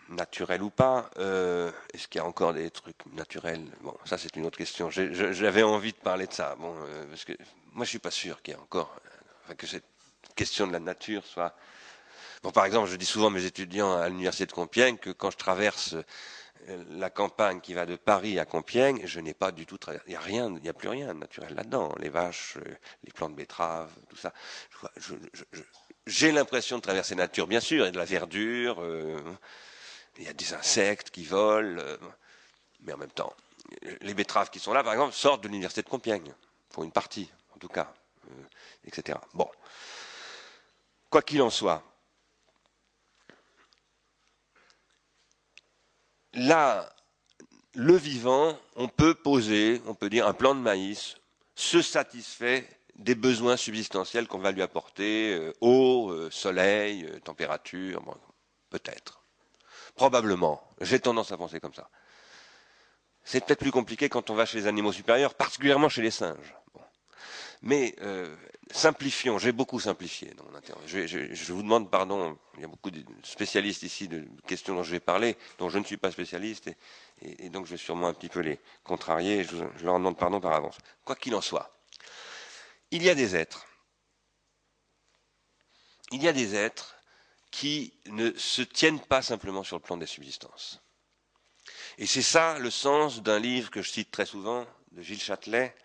naturel 0.10 0.62
ou 0.62 0.70
pas, 0.70 1.10
euh, 1.18 1.72
est-ce 1.94 2.08
qu'il 2.08 2.20
y 2.20 2.24
a 2.24 2.28
encore 2.28 2.54
des 2.54 2.70
trucs 2.70 3.06
naturels? 3.14 3.66
Bon, 3.82 3.96
ça 4.06 4.18
c'est 4.18 4.36
une 4.36 4.46
autre 4.46 4.58
question. 4.58 4.90
J'avais 4.90 5.64
envie 5.64 5.94
de 5.94 5.98
parler 5.98 6.28
de 6.28 6.34
ça, 6.34 6.56
bon, 6.56 6.76
euh, 6.88 7.06
parce 7.08 7.26
que 7.26 7.34
moi 7.74 7.86
je 7.86 7.90
suis 7.90 8.00
pas 8.00 8.12
sûr 8.12 8.42
qu'il 8.42 8.54
y 8.54 8.58
ait 8.58 8.60
encore, 8.60 8.96
que 9.58 9.68
cette 9.68 9.86
question 10.36 10.68
de 10.68 10.74
la 10.74 10.80
nature 10.80 11.26
soit. 11.26 11.56
Bon, 12.44 12.52
par 12.52 12.66
exemple, 12.66 12.90
je 12.90 12.98
dis 12.98 13.06
souvent 13.06 13.28
à 13.28 13.30
mes 13.30 13.46
étudiants 13.46 13.94
à 13.94 14.10
l'université 14.10 14.46
de 14.46 14.52
Compiègne 14.52 14.98
que 14.98 15.12
quand 15.12 15.32
je 15.32 15.38
traverse 15.38 15.96
la 16.92 17.10
campagne 17.10 17.62
qui 17.62 17.74
va 17.74 17.86
de 17.86 17.96
Paris 17.96 18.40
à 18.40 18.46
Compiègne, 18.46 19.02
je 19.06 19.20
n'ai 19.20 19.34
pas 19.34 19.52
du 19.52 19.66
tout. 19.66 19.78
Il 19.88 20.10
n'y 20.10 20.16
a 20.16 20.20
rien, 20.20 20.48
il 20.48 20.62
n'y 20.62 20.70
a 20.70 20.74
plus 20.74 20.90
rien 20.90 21.08
de 21.08 21.20
naturel 21.20 21.54
là-dedans. 21.56 21.94
Les 22.00 22.10
vaches, 22.10 22.58
les 23.04 23.12
plantes 23.12 23.32
de 23.32 23.38
betteraves, 23.38 23.92
tout 24.10 24.18
ça. 24.18 24.34
Je, 24.98 25.16
je, 25.34 25.62
j'ai 26.06 26.32
l'impression 26.32 26.78
de 26.78 26.82
traverser 26.82 27.16
la 27.16 27.24
nature, 27.24 27.48
bien 27.48 27.60
sûr, 27.60 27.84
il 27.84 27.86
y 27.86 27.90
a 27.90 27.92
de 27.92 27.98
la 27.98 28.06
verdure, 28.06 28.82
euh, 28.82 29.22
il 30.18 30.26
y 30.26 30.28
a 30.28 30.34
des 30.34 30.54
insectes 30.54 31.10
qui 31.12 31.24
volent, 31.24 31.80
euh, 31.80 31.98
mais 32.82 32.94
en 32.94 32.98
même 32.98 33.12
temps, 33.12 33.34
les 34.02 34.14
betteraves 34.14 34.50
qui 34.50 34.60
sont 34.60 34.74
là, 34.74 34.84
par 34.84 34.94
exemple, 34.94 35.14
sortent 35.14 35.42
de 35.42 35.48
l'université 35.48 35.82
de 35.82 35.90
Compiègne, 35.90 36.34
pour 36.70 36.84
une 36.84 36.92
partie, 36.92 37.30
en 37.56 37.58
tout 37.58 37.70
cas, 37.70 37.94
euh, 38.30 38.44
etc. 38.86 39.18
Bon. 39.34 39.50
Quoi 41.10 41.22
qu'il 41.22 41.42
en 41.42 41.50
soit, 41.50 41.84
là, 46.34 46.94
le 47.76 47.96
vivant, 47.96 48.60
on 48.76 48.88
peut 48.88 49.16
poser, 49.16 49.82
on 49.86 49.96
peut 49.96 50.10
dire 50.10 50.28
un 50.28 50.34
plan 50.34 50.54
de 50.54 50.60
maïs 50.60 51.16
se 51.56 51.82
satisfait 51.82 52.68
des 52.96 53.16
besoins 53.16 53.58
substantiels 53.58 54.28
qu'on 54.28 54.40
va 54.40 54.52
lui 54.52 54.62
apporter, 54.62 55.34
euh, 55.34 55.54
eau, 55.62 56.12
euh, 56.12 56.30
soleil, 56.32 57.06
euh, 57.06 57.20
température, 57.20 58.04
peut-être. 58.70 59.24
Probablement. 59.96 60.62
J'ai 60.82 61.00
tendance 61.00 61.32
à 61.32 61.38
penser 61.38 61.60
comme 61.60 61.74
ça. 61.74 61.90
C'est 63.24 63.46
peut-être 63.46 63.60
plus 63.60 63.72
compliqué 63.72 64.10
quand 64.10 64.30
on 64.30 64.36
va 64.36 64.46
chez 64.46 64.60
les 64.60 64.68
animaux 64.68 64.92
supérieurs, 64.92 65.34
particulièrement 65.34 65.90
chez 65.90 66.02
les 66.02 66.12
singes. 66.12 66.56
Mais 67.62 67.96
simplifions, 68.72 69.38
j'ai 69.38 69.54
beaucoup 69.54 69.80
simplifié 69.80 70.34
dans 70.36 70.44
mon 70.44 70.56
interview. 70.56 71.08
Je, 71.08 71.54
vous 71.54 71.64
demande 71.64 71.90
pardon, 71.90 72.38
il 72.56 72.62
y 72.62 72.64
a 72.66 72.68
beaucoup 72.68 72.92
de 72.92 73.02
spécialistes 73.24 73.84
ici 73.84 74.10
de 74.10 74.28
questions 74.46 74.76
dont 74.76 74.84
je 74.84 74.92
vais 74.92 75.00
parler, 75.00 75.38
dont 75.58 75.70
je 75.70 75.80
ne 75.80 75.86
suis 75.86 75.96
pas 75.96 76.12
spécialiste, 76.12 76.70
et, 77.22 77.48
donc 77.48 77.66
je 77.66 77.72
vais 77.72 77.78
sûrement 77.78 78.08
un 78.08 78.14
petit 78.14 78.28
peu 78.28 78.42
les 78.42 78.60
contrarier, 78.84 79.46
je, 79.46 79.56
je 79.78 79.86
leur 79.86 79.94
demande 79.94 80.18
pardon 80.18 80.42
par 80.42 80.52
avance. 80.52 80.78
Quoi 81.06 81.16
qu'il 81.16 81.34
en 81.36 81.42
soit, 81.42 81.74
il 82.94 83.02
y 83.02 83.10
a 83.10 83.16
des 83.16 83.36
êtres. 83.36 83.66
Il 86.12 86.22
y 86.22 86.28
a 86.28 86.32
des 86.32 86.54
êtres 86.54 86.96
qui 87.50 87.92
ne 88.06 88.32
se 88.38 88.62
tiennent 88.62 89.00
pas 89.00 89.24
simplement 89.24 89.64
sur 89.64 89.78
le 89.78 89.82
plan 89.82 89.98
des 89.98 90.06
subsistances. 90.06 90.80
Et 91.98 92.06
c'est 92.06 92.22
ça 92.22 92.60
le 92.60 92.70
sens 92.70 93.24
d'un 93.24 93.40
livre 93.40 93.72
que 93.72 93.82
je 93.82 93.90
cite 93.90 94.12
très 94.12 94.28
souvent, 94.28 94.68
de 94.92 95.02
Gilles 95.02 95.20
Châtelet, 95.20 95.76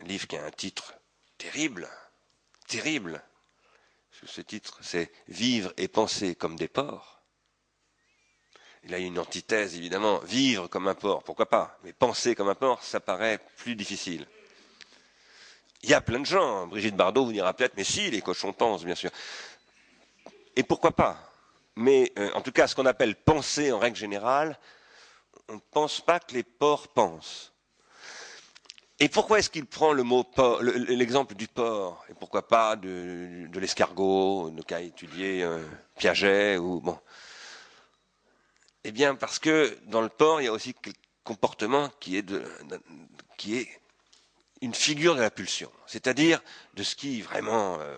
un 0.00 0.04
livre 0.06 0.26
qui 0.26 0.38
a 0.38 0.44
un 0.46 0.50
titre 0.50 0.94
terrible, 1.36 1.90
terrible. 2.68 3.22
Ce 4.26 4.40
titre, 4.40 4.78
c'est 4.80 5.12
Vivre 5.28 5.74
et 5.76 5.88
penser 5.88 6.34
comme 6.34 6.56
des 6.56 6.68
porcs. 6.68 7.20
Il 8.84 8.94
a 8.94 8.98
une 8.98 9.18
antithèse, 9.18 9.76
évidemment. 9.76 10.20
Vivre 10.20 10.68
comme 10.68 10.88
un 10.88 10.94
porc, 10.94 11.22
pourquoi 11.22 11.50
pas? 11.50 11.78
Mais 11.84 11.92
penser 11.92 12.34
comme 12.34 12.48
un 12.48 12.54
porc, 12.54 12.82
ça 12.82 13.00
paraît 13.00 13.38
plus 13.58 13.76
difficile. 13.76 14.26
Il 15.84 15.90
y 15.90 15.94
a 15.94 16.00
plein 16.00 16.20
de 16.20 16.24
gens. 16.24 16.66
Brigitte 16.66 16.96
Bardot 16.96 17.26
vous 17.26 17.32
dira 17.32 17.52
peut-être, 17.52 17.76
mais 17.76 17.84
si, 17.84 18.10
les 18.10 18.22
cochons 18.22 18.54
pensent, 18.54 18.86
bien 18.86 18.94
sûr. 18.94 19.10
Et 20.56 20.62
pourquoi 20.62 20.92
pas? 20.92 21.30
Mais 21.76 22.10
euh, 22.18 22.30
en 22.32 22.40
tout 22.40 22.52
cas, 22.52 22.66
ce 22.66 22.74
qu'on 22.74 22.86
appelle 22.86 23.14
penser 23.16 23.70
en 23.70 23.78
règle 23.78 23.98
générale, 23.98 24.58
on 25.50 25.56
ne 25.56 25.60
pense 25.72 26.00
pas 26.00 26.20
que 26.20 26.32
les 26.32 26.42
porcs 26.42 26.88
pensent. 26.88 27.52
Et 28.98 29.10
pourquoi 29.10 29.40
est-ce 29.40 29.50
qu'il 29.50 29.66
prend 29.66 29.92
le 29.92 30.04
l'exemple 30.94 31.34
du 31.34 31.48
porc? 31.48 32.02
Et 32.08 32.14
pourquoi 32.14 32.48
pas 32.48 32.76
de, 32.76 33.46
l'escargot, 33.52 34.48
de 34.48 34.62
cas 34.62 34.80
étudié 34.80 35.42
euh, 35.42 35.62
Piaget 35.98 36.56
ou 36.56 36.80
bon 36.80 36.98
Eh 38.84 38.90
bien, 38.90 39.16
parce 39.16 39.38
que 39.38 39.76
dans 39.84 40.00
le 40.00 40.08
porc, 40.08 40.40
il 40.40 40.44
y 40.44 40.48
a 40.48 40.52
aussi 40.52 40.74
un 40.86 40.92
comportement 41.24 41.90
qui 42.00 42.16
est, 42.16 42.22
de, 42.22 42.42
qui 43.36 43.58
est 43.58 43.68
une 44.60 44.74
figure 44.74 45.14
de 45.14 45.20
la 45.20 45.30
pulsion, 45.30 45.70
c'est-à-dire 45.86 46.40
de 46.74 46.82
ce 46.82 46.96
qui 46.96 47.20
vraiment, 47.22 47.78
euh, 47.80 47.96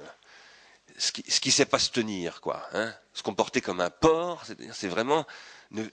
ce 0.98 1.12
qui, 1.12 1.22
ce 1.30 1.50
sait 1.50 1.66
pas 1.66 1.78
se 1.78 1.90
tenir, 1.90 2.40
quoi, 2.40 2.66
hein, 2.72 2.92
se 3.12 3.22
comporter 3.22 3.60
comme 3.60 3.80
un 3.80 3.90
porc, 3.90 4.44
c'est-à-dire 4.44 4.74
c'est 4.74 4.88
vraiment 4.88 5.26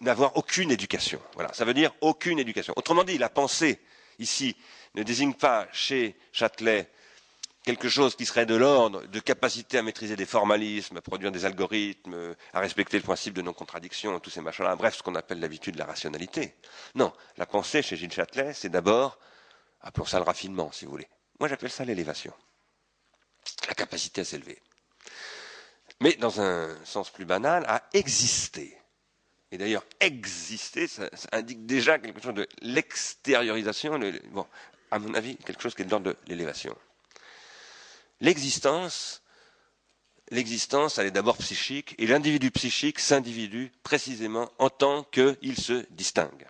n'avoir 0.02 0.38
aucune 0.38 0.72
éducation. 0.72 1.20
Voilà, 1.34 1.52
ça 1.54 1.66
veut 1.66 1.74
dire 1.74 1.92
aucune 2.02 2.40
éducation. 2.40 2.74
Autrement 2.78 3.04
dit, 3.04 3.18
la 3.18 3.30
pensée 3.30 3.80
ici 4.20 4.56
ne 4.94 5.04
désigne 5.04 5.34
pas 5.34 5.68
chez 5.72 6.16
Châtelet 6.32 6.90
quelque 7.64 7.90
chose 7.90 8.16
qui 8.16 8.26
serait 8.26 8.46
de 8.46 8.56
l'ordre 8.56 9.06
de 9.08 9.20
capacité 9.20 9.78
à 9.78 9.84
maîtriser 9.84 10.16
des 10.16 10.26
formalismes, 10.26 10.98
à 10.98 11.02
produire 11.02 11.32
des 11.32 11.46
algorithmes, 11.46 12.36
à 12.54 12.60
respecter 12.60 12.98
le 12.98 13.04
principe 13.04 13.34
de 13.34 13.42
non-contradiction, 13.42 14.20
tous 14.20 14.30
ces 14.30 14.42
machins-là, 14.42 14.76
bref, 14.76 14.98
ce 14.98 15.04
qu'on 15.04 15.16
appelle 15.16 15.40
l'habitude 15.40 15.76
de 15.76 15.80
la 15.80 15.86
rationalité. 15.86 16.54
Non, 16.96 17.14
la 17.38 17.46
pensée 17.46 17.82
chez 17.82 17.96
Gilles 17.96 18.12
Châtelet, 18.12 18.54
c'est 18.54 18.70
d'abord 18.70 19.18
Appelons 19.84 20.06
ça 20.06 20.18
le 20.18 20.24
raffinement, 20.24 20.72
si 20.72 20.86
vous 20.86 20.92
voulez. 20.92 21.08
Moi, 21.40 21.50
j'appelle 21.50 21.70
ça 21.70 21.84
l'élévation. 21.84 22.34
La 23.68 23.74
capacité 23.74 24.22
à 24.22 24.26
s'élever. 24.26 24.62
Mais 26.00 26.14
dans 26.14 26.40
un 26.42 26.74
sens 26.86 27.10
plus 27.10 27.26
banal, 27.26 27.66
à 27.68 27.84
exister. 27.94 28.78
Et 29.52 29.58
d'ailleurs, 29.58 29.86
exister, 30.00 30.88
ça, 30.88 31.10
indique 31.34 31.66
déjà 31.66 32.00
quelque 32.00 32.22
chose 32.22 32.34
de 32.34 32.48
l'extériorisation, 32.62 34.00
bon, 34.32 34.48
à 34.90 35.00
mon 35.00 35.14
avis, 35.14 35.36
quelque 35.38 35.62
chose 35.62 35.76
qui 35.76 35.82
est 35.82 35.86
l'ordre 35.86 36.12
de 36.12 36.18
l'élévation. 36.28 36.76
L'existence, 38.22 39.22
l'existence, 40.32 40.98
elle 40.98 41.08
est 41.08 41.12
d'abord 41.12 41.38
psychique, 41.38 41.94
et 41.98 42.08
l'individu 42.08 42.52
psychique 42.52 43.00
s'individue 43.00 43.72
précisément 43.84 44.50
en 44.60 44.70
tant 44.70 45.04
qu'il 45.04 45.58
se 45.58 45.86
distingue 45.92 46.48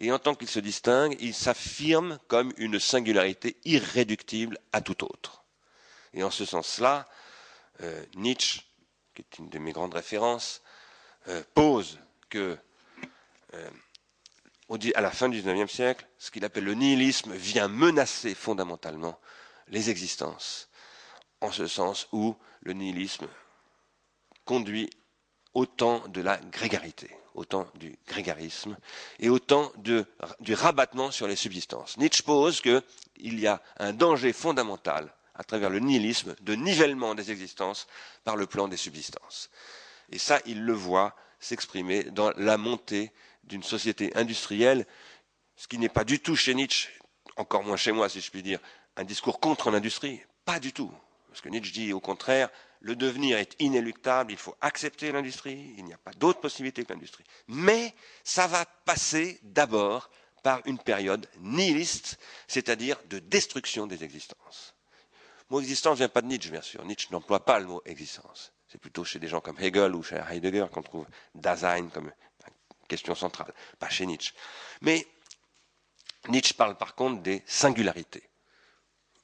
et 0.00 0.10
en 0.10 0.18
tant 0.18 0.34
qu'il 0.34 0.48
se 0.48 0.60
distingue, 0.60 1.16
il 1.20 1.34
s'affirme 1.34 2.18
comme 2.26 2.52
une 2.56 2.80
singularité 2.80 3.58
irréductible 3.64 4.58
à 4.72 4.80
tout 4.80 5.04
autre. 5.04 5.44
Et 6.14 6.22
en 6.22 6.30
ce 6.30 6.44
sens-là, 6.46 7.06
euh, 7.82 8.04
Nietzsche, 8.16 8.62
qui 9.14 9.22
est 9.22 9.38
une 9.38 9.50
de 9.50 9.58
mes 9.58 9.72
grandes 9.72 9.94
références, 9.94 10.62
euh, 11.28 11.42
pose 11.54 11.98
que 12.30 12.56
euh, 13.54 13.70
à 14.94 15.00
la 15.00 15.10
fin 15.10 15.28
du 15.28 15.42
XIXe 15.42 15.70
siècle, 15.70 16.06
ce 16.18 16.30
qu'il 16.30 16.44
appelle 16.44 16.64
le 16.64 16.74
nihilisme 16.74 17.34
vient 17.34 17.68
menacer 17.68 18.34
fondamentalement 18.34 19.18
les 19.68 19.90
existences, 19.90 20.70
en 21.40 21.52
ce 21.52 21.66
sens 21.66 22.08
où 22.12 22.36
le 22.62 22.72
nihilisme 22.72 23.28
conduit 24.44 24.88
au 25.54 25.66
temps 25.66 26.06
de 26.08 26.20
la 26.20 26.36
grégarité 26.36 27.10
autant 27.34 27.66
du 27.74 27.98
grégarisme, 28.06 28.76
et 29.18 29.28
autant 29.28 29.72
du 29.76 30.54
rabattement 30.54 31.10
sur 31.10 31.26
les 31.26 31.36
subsistances. 31.36 31.96
Nietzsche 31.96 32.22
pose 32.22 32.60
qu'il 32.60 32.82
y 33.18 33.46
a 33.46 33.62
un 33.78 33.92
danger 33.92 34.32
fondamental 34.32 35.12
à 35.34 35.44
travers 35.44 35.70
le 35.70 35.78
nihilisme 35.78 36.34
de 36.42 36.54
nivellement 36.54 37.14
des 37.14 37.30
existences 37.30 37.86
par 38.24 38.36
le 38.36 38.46
plan 38.46 38.68
des 38.68 38.76
subsistances. 38.76 39.50
Et 40.10 40.18
ça, 40.18 40.40
il 40.44 40.64
le 40.64 40.72
voit 40.72 41.16
s'exprimer 41.38 42.04
dans 42.04 42.30
la 42.36 42.58
montée 42.58 43.12
d'une 43.44 43.62
société 43.62 44.14
industrielle, 44.16 44.86
ce 45.56 45.66
qui 45.66 45.78
n'est 45.78 45.88
pas 45.88 46.04
du 46.04 46.20
tout 46.20 46.36
chez 46.36 46.54
Nietzsche, 46.54 46.90
encore 47.36 47.62
moins 47.62 47.76
chez 47.76 47.92
moi 47.92 48.08
si 48.08 48.20
je 48.20 48.30
puis 48.30 48.42
dire, 48.42 48.60
un 48.96 49.04
discours 49.04 49.40
contre 49.40 49.70
l'industrie, 49.70 50.20
pas 50.44 50.60
du 50.60 50.72
tout. 50.72 50.92
Parce 51.28 51.40
que 51.40 51.48
Nietzsche 51.48 51.72
dit 51.72 51.92
au 51.92 52.00
contraire, 52.00 52.50
le 52.80 52.96
devenir 52.96 53.38
est 53.38 53.54
inéluctable, 53.60 54.32
il 54.32 54.38
faut 54.38 54.56
accepter 54.60 55.12
l'industrie, 55.12 55.74
il 55.76 55.84
n'y 55.84 55.92
a 55.92 55.98
pas 55.98 56.12
d'autre 56.12 56.40
possibilité 56.40 56.84
que 56.84 56.92
l'industrie. 56.92 57.24
Mais 57.48 57.94
ça 58.24 58.46
va 58.46 58.64
passer 58.64 59.38
d'abord 59.42 60.10
par 60.42 60.62
une 60.64 60.78
période 60.78 61.28
nihiliste, 61.40 62.18
c'est-à-dire 62.48 62.96
de 63.10 63.18
destruction 63.18 63.86
des 63.86 64.02
existences. 64.02 64.74
Le 65.50 65.54
mot 65.56 65.60
existence 65.60 65.92
ne 65.92 65.98
vient 65.98 66.08
pas 66.08 66.22
de 66.22 66.28
Nietzsche, 66.28 66.50
bien 66.50 66.62
sûr. 66.62 66.82
Nietzsche 66.84 67.08
n'emploie 67.10 67.44
pas 67.44 67.58
le 67.60 67.66
mot 67.66 67.82
existence. 67.84 68.52
C'est 68.68 68.78
plutôt 68.78 69.04
chez 69.04 69.18
des 69.18 69.28
gens 69.28 69.40
comme 69.40 69.58
Hegel 69.58 69.94
ou 69.94 70.02
chez 70.02 70.16
Heidegger 70.30 70.66
qu'on 70.72 70.82
trouve 70.82 71.06
Dasein 71.34 71.88
comme 71.88 72.10
question 72.88 73.14
centrale, 73.14 73.52
pas 73.78 73.88
chez 73.90 74.06
Nietzsche. 74.06 74.32
Mais 74.80 75.06
Nietzsche 76.28 76.54
parle 76.54 76.76
par 76.76 76.94
contre 76.94 77.22
des 77.22 77.42
singularités, 77.46 78.28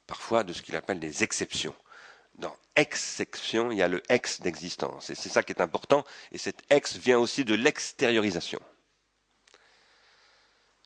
parfois 0.05 0.43
de 0.43 0.53
ce 0.53 0.61
qu'il 0.61 0.75
appelle 0.75 0.99
des 0.99 1.23
exceptions 1.23 1.75
dans 2.37 2.55
exception, 2.75 3.71
il 3.71 3.77
y 3.77 3.81
a 3.81 3.87
le 3.87 4.01
ex 4.09 4.41
d'existence. 4.41 5.09
Et 5.09 5.15
c'est 5.15 5.29
ça 5.29 5.43
qui 5.43 5.51
est 5.51 5.61
important. 5.61 6.03
Et 6.31 6.37
cet 6.37 6.61
ex 6.69 6.95
vient 6.95 7.19
aussi 7.19 7.43
de 7.45 7.55
l'extériorisation, 7.55 8.59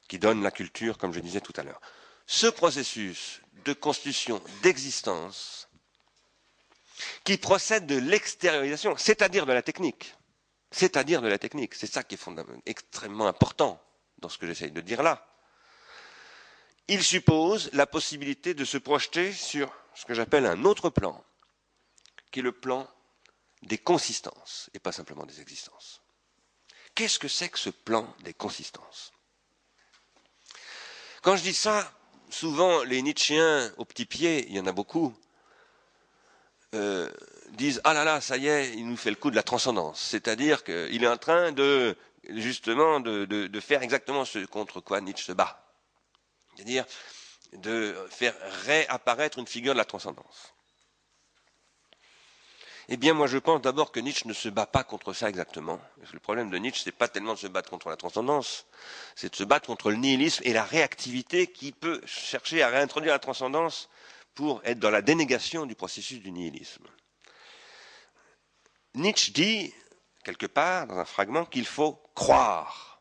qui 0.08 0.18
donne 0.20 0.42
la 0.42 0.52
culture, 0.52 0.98
comme 0.98 1.14
je 1.14 1.20
disais 1.20 1.42
tout 1.42 1.54
à 1.58 1.64
l'heure. 1.64 1.82
Ce 2.28 2.48
processus 2.48 3.42
de 3.66 3.74
constitution 3.74 4.42
d'existence, 4.64 5.68
qui 7.24 7.38
procède 7.38 7.86
de 7.88 7.98
l'extériorisation, 7.98 8.96
c'est-à-dire 8.98 9.46
de 9.46 9.54
la 9.54 9.62
technique, 9.62 10.16
c'est-à-dire 10.72 11.22
de 11.22 11.28
la 11.28 11.38
technique, 11.38 11.76
c'est 11.76 11.92
ça 11.92 12.04
qui 12.04 12.16
est 12.16 12.28
extrêmement 12.66 13.28
important 13.28 13.82
dans 14.20 14.30
ce 14.30 14.38
que 14.38 14.48
j'essaye 14.48 14.72
de 14.72 14.82
dire 14.82 15.04
là. 15.04 15.28
Il 16.88 17.04
suppose 17.04 17.70
la 17.74 17.88
possibilité 17.88 18.54
de 18.54 18.66
se 18.66 18.78
projeter 18.78 19.32
sur 19.34 19.74
ce 19.96 20.06
que 20.06 20.14
j'appelle 20.14 20.46
un 20.46 20.64
autre 20.64 20.90
plan, 20.90 21.24
qui 22.32 22.40
est 22.40 22.44
le 22.44 22.52
plan 22.52 22.88
des 23.64 23.78
consistances 23.78 24.70
et 24.74 24.80
pas 24.80 24.92
simplement 24.92 25.26
des 25.26 25.42
existences. 25.42 26.02
Qu'est-ce 26.96 27.20
que 27.20 27.28
c'est 27.28 27.50
que 27.50 27.60
ce 27.60 27.70
plan 27.70 28.14
des 28.22 28.34
consistances? 28.34 29.14
Quand 31.22 31.36
je 31.36 31.44
dis 31.44 31.54
ça, 31.54 31.92
souvent 32.30 32.84
les 32.84 33.02
Nietzschéens 33.02 33.72
au 33.78 33.86
petit 33.86 34.06
pied, 34.06 34.48
il 34.48 34.56
y 34.56 34.60
en 34.60 34.66
a 34.66 34.72
beaucoup, 34.72 35.14
euh, 36.74 37.12
disent 37.52 37.82
ah 37.84 37.94
là 37.94 38.04
là, 38.04 38.22
ça 38.22 38.38
y 38.38 38.48
est, 38.48 38.74
il 38.74 38.88
nous 38.88 38.98
fait 38.98 39.10
le 39.10 39.16
coup 39.16 39.30
de 39.30 39.36
la 39.36 39.44
transcendance, 39.44 40.02
c'est-à-dire 40.02 40.64
qu'il 40.64 41.04
est 41.04 41.08
en 41.08 41.18
train 41.18 41.52
de 41.52 41.96
justement 42.30 43.00
de, 43.00 43.26
de, 43.26 43.60
faire 43.60 43.84
exactement 43.84 44.26
ce 44.26 44.46
contre 44.46 44.80
quoi 44.80 45.02
Nietzsche 45.02 45.26
se 45.26 45.32
bat, 45.32 45.64
c'est-à-dire 46.56 46.86
de 47.54 47.96
faire 48.10 48.36
réapparaître 48.64 49.38
une 49.40 49.48
figure 49.48 49.74
de 49.74 49.78
la 49.78 49.86
transcendance. 49.86 50.54
Eh 52.94 52.98
bien, 52.98 53.14
moi, 53.14 53.26
je 53.26 53.38
pense 53.38 53.62
d'abord 53.62 53.94
que 53.94 54.02
Nietzsche 54.02 54.28
ne 54.28 54.34
se 54.34 54.50
bat 54.50 54.66
pas 54.66 54.84
contre 54.84 55.14
ça 55.14 55.30
exactement. 55.30 55.80
Le 56.12 56.20
problème 56.20 56.50
de 56.50 56.58
Nietzsche, 56.58 56.82
c'est 56.84 56.92
pas 56.92 57.08
tellement 57.08 57.36
de 57.36 57.40
se 57.40 57.48
battre 57.48 57.70
contre 57.70 57.88
la 57.88 57.96
transcendance, 57.96 58.66
c'est 59.16 59.30
de 59.30 59.36
se 59.38 59.46
battre 59.46 59.66
contre 59.68 59.92
le 59.92 59.96
nihilisme 59.96 60.42
et 60.46 60.52
la 60.52 60.66
réactivité 60.66 61.48
qui 61.48 61.72
peut 61.72 62.02
chercher 62.06 62.62
à 62.64 62.68
réintroduire 62.68 63.14
la 63.14 63.20
transcendance 63.20 63.88
pour 64.36 64.60
être 64.66 64.80
dans 64.80 64.90
la 64.90 65.02
dénégation 65.02 65.66
du 65.66 65.74
processus 65.74 66.20
du 66.20 66.34
nihilisme. 66.34 66.86
Nietzsche 68.96 69.32
dit, 69.32 69.74
quelque 70.26 70.48
part, 70.48 70.86
dans 70.88 70.98
un 70.98 71.06
fragment, 71.06 71.46
qu'il 71.46 71.66
faut 71.66 71.94
croire. 72.14 73.00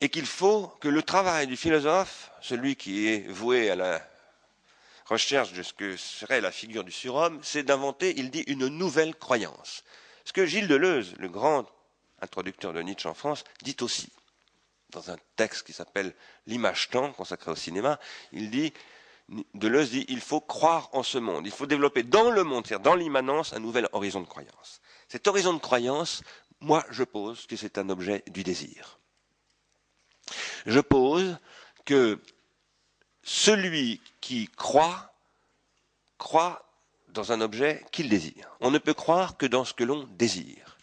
Et 0.00 0.08
qu'il 0.08 0.26
faut 0.26 0.66
que 0.80 0.88
le 0.88 1.04
travail 1.04 1.46
du 1.46 1.56
philosophe, 1.56 2.32
celui 2.42 2.74
qui 2.74 3.06
est 3.06 3.28
voué 3.28 3.70
à 3.70 3.76
la 3.76 4.13
recherche 5.04 5.52
de 5.52 5.62
ce 5.62 5.72
que 5.72 5.96
serait 5.96 6.40
la 6.40 6.50
figure 6.50 6.84
du 6.84 6.92
surhomme, 6.92 7.40
c'est 7.42 7.62
d'inventer, 7.62 8.14
il 8.16 8.30
dit, 8.30 8.44
une 8.46 8.68
nouvelle 8.68 9.14
croyance. 9.14 9.84
Ce 10.24 10.32
que 10.32 10.46
Gilles 10.46 10.68
Deleuze, 10.68 11.14
le 11.18 11.28
grand 11.28 11.66
introducteur 12.20 12.72
de 12.72 12.80
Nietzsche 12.80 13.08
en 13.08 13.14
France, 13.14 13.44
dit 13.62 13.76
aussi. 13.80 14.10
Dans 14.90 15.10
un 15.10 15.16
texte 15.36 15.66
qui 15.66 15.72
s'appelle 15.72 16.14
L'image 16.46 16.88
temps, 16.88 17.12
consacré 17.12 17.50
au 17.50 17.56
cinéma, 17.56 17.98
il 18.32 18.50
dit, 18.50 18.72
Deleuze 19.54 19.90
dit, 19.90 20.04
il 20.08 20.20
faut 20.20 20.40
croire 20.40 20.88
en 20.92 21.02
ce 21.02 21.18
monde. 21.18 21.46
Il 21.46 21.52
faut 21.52 21.66
développer 21.66 22.02
dans 22.02 22.30
le 22.30 22.44
monde, 22.44 22.66
c'est-à-dire 22.66 22.84
dans 22.84 22.94
l'immanence, 22.94 23.52
un 23.52 23.60
nouvel 23.60 23.88
horizon 23.92 24.20
de 24.20 24.26
croyance. 24.26 24.80
Cet 25.08 25.26
horizon 25.26 25.54
de 25.54 25.58
croyance, 25.58 26.22
moi, 26.60 26.84
je 26.90 27.04
pose 27.04 27.46
que 27.46 27.56
c'est 27.56 27.78
un 27.78 27.88
objet 27.88 28.22
du 28.28 28.42
désir. 28.42 28.98
Je 30.66 30.80
pose 30.80 31.38
que 31.84 32.20
celui 33.24 34.00
qui 34.20 34.48
croit, 34.56 35.14
croit 36.18 36.64
dans 37.08 37.32
un 37.32 37.40
objet 37.40 37.84
qu'il 37.90 38.08
désire. 38.08 38.56
On 38.60 38.70
ne 38.70 38.78
peut 38.78 38.94
croire 38.94 39.36
que 39.36 39.46
dans 39.46 39.64
ce 39.64 39.74
que 39.74 39.84
l'on 39.84 40.04
désire. 40.04 40.78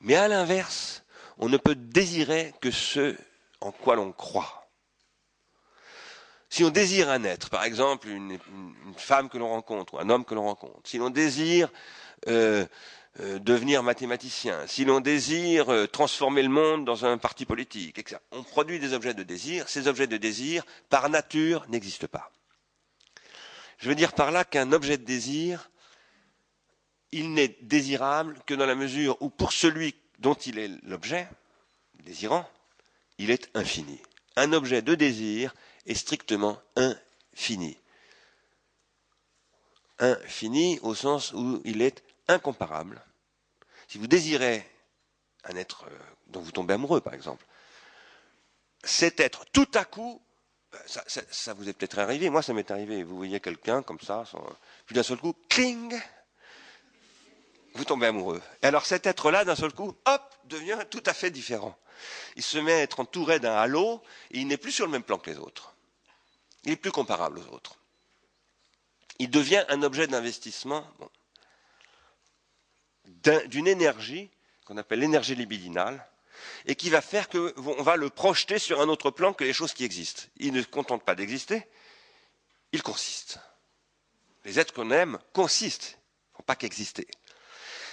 Mais 0.00 0.16
à 0.16 0.28
l'inverse, 0.28 1.04
on 1.38 1.48
ne 1.48 1.56
peut 1.56 1.74
désirer 1.74 2.52
que 2.60 2.70
ce 2.70 3.16
en 3.60 3.72
quoi 3.72 3.96
l'on 3.96 4.12
croit. 4.12 4.68
Si 6.50 6.62
on 6.62 6.70
désire 6.70 7.10
un 7.10 7.24
être, 7.24 7.50
par 7.50 7.64
exemple 7.64 8.08
une, 8.08 8.38
femme 8.96 9.28
que 9.28 9.38
l'on 9.38 9.48
rencontre 9.48 9.94
ou 9.94 9.98
un 9.98 10.08
homme 10.08 10.24
que 10.24 10.34
l'on 10.34 10.44
rencontre, 10.44 10.80
si 10.84 10.98
l'on 10.98 11.10
désire 11.10 11.68
euh, 12.28 12.64
devenir 13.20 13.82
mathématicien, 13.82 14.66
si 14.66 14.84
l'on 14.84 15.00
désire 15.00 15.72
euh, 15.72 15.86
transformer 15.86 16.42
le 16.42 16.48
monde 16.48 16.84
dans 16.84 17.06
un 17.06 17.16
parti 17.16 17.46
politique, 17.46 17.98
etc. 17.98 18.20
On 18.32 18.42
produit 18.42 18.80
des 18.80 18.92
objets 18.92 19.14
de 19.14 19.22
désir. 19.22 19.68
Ces 19.68 19.86
objets 19.86 20.08
de 20.08 20.16
désir, 20.16 20.64
par 20.88 21.08
nature, 21.08 21.64
n'existent 21.68 22.08
pas. 22.08 22.32
Je 23.78 23.88
veux 23.88 23.94
dire 23.94 24.14
par 24.14 24.32
là 24.32 24.44
qu'un 24.44 24.72
objet 24.72 24.98
de 24.98 25.04
désir, 25.04 25.70
il 27.12 27.32
n'est 27.32 27.56
désirable 27.62 28.38
que 28.46 28.54
dans 28.54 28.66
la 28.66 28.74
mesure 28.74 29.16
où, 29.20 29.30
pour 29.30 29.52
celui 29.52 29.94
dont 30.18 30.34
il 30.34 30.58
est 30.58 30.70
l'objet, 30.82 31.28
désirant, 32.02 32.48
il 33.18 33.30
est 33.30 33.48
infini. 33.54 34.00
Un 34.34 34.52
objet 34.52 34.82
de 34.82 34.96
désir 34.96 35.54
est 35.86 35.94
strictement 35.94 36.60
infini. 36.74 37.76
Infini 40.00 40.80
au 40.82 40.96
sens 40.96 41.32
où 41.32 41.62
il 41.64 41.80
est 41.80 42.02
incomparable. 42.28 43.02
Si 43.88 43.98
vous 43.98 44.06
désirez 44.06 44.68
un 45.44 45.56
être 45.56 45.84
euh, 45.84 45.98
dont 46.28 46.40
vous 46.40 46.52
tombez 46.52 46.74
amoureux, 46.74 47.00
par 47.00 47.14
exemple, 47.14 47.44
cet 48.82 49.20
être, 49.20 49.44
tout 49.52 49.68
à 49.74 49.84
coup, 49.84 50.20
euh, 50.74 50.78
ça, 51.30 51.54
vous 51.54 51.68
est 51.68 51.72
peut-être 51.72 51.98
arrivé, 51.98 52.30
moi 52.30 52.42
ça 52.42 52.52
m'est 52.52 52.70
arrivé, 52.70 53.02
vous 53.02 53.16
voyez 53.16 53.40
quelqu'un 53.40 53.82
comme 53.82 54.00
ça, 54.00 54.24
puis 54.86 54.94
d'un 54.94 55.02
seul 55.02 55.18
coup, 55.18 55.34
cling, 55.48 56.00
vous 57.74 57.84
tombez 57.84 58.06
amoureux. 58.06 58.42
Et 58.62 58.66
alors 58.66 58.86
cet 58.86 59.06
être-là, 59.06 59.44
d'un 59.44 59.56
seul 59.56 59.72
coup, 59.72 59.96
hop, 60.06 60.34
devient 60.44 60.78
tout 60.90 61.02
à 61.06 61.14
fait 61.14 61.30
différent. 61.30 61.76
Il 62.36 62.42
se 62.42 62.58
met 62.58 62.72
à 62.72 62.80
être 62.80 63.00
entouré 63.00 63.38
d'un 63.38 63.54
halo, 63.54 64.02
et 64.30 64.40
il 64.40 64.46
n'est 64.46 64.56
plus 64.56 64.72
sur 64.72 64.86
le 64.86 64.92
même 64.92 65.02
plan 65.02 65.18
que 65.18 65.30
les 65.30 65.38
autres. 65.38 65.74
Il 66.64 66.72
est 66.72 66.76
plus 66.76 66.92
comparable 66.92 67.38
aux 67.38 67.54
autres. 67.54 67.76
Il 69.18 69.30
devient 69.30 69.64
un 69.68 69.82
objet 69.82 70.06
d'investissement 70.06 70.84
d'une 73.04 73.66
énergie 73.66 74.30
qu'on 74.64 74.76
appelle 74.76 75.00
l'énergie 75.00 75.34
libidinale, 75.34 76.06
et 76.66 76.74
qui 76.74 76.90
va 76.90 77.00
faire 77.00 77.28
qu'on 77.28 77.82
va 77.82 77.96
le 77.96 78.10
projeter 78.10 78.58
sur 78.58 78.80
un 78.80 78.88
autre 78.88 79.10
plan 79.10 79.32
que 79.32 79.44
les 79.44 79.52
choses 79.52 79.72
qui 79.72 79.84
existent. 79.84 80.24
Il 80.36 80.52
ne 80.52 80.62
se 80.62 80.66
contente 80.66 81.04
pas 81.04 81.14
d'exister, 81.14 81.66
il 82.72 82.82
consiste. 82.82 83.38
Les 84.44 84.58
êtres 84.58 84.74
qu'on 84.74 84.90
aime 84.90 85.18
consistent, 85.32 85.98
ils 85.98 86.32
ne 86.32 86.36
font 86.38 86.42
pas 86.42 86.56
qu'exister. 86.56 87.06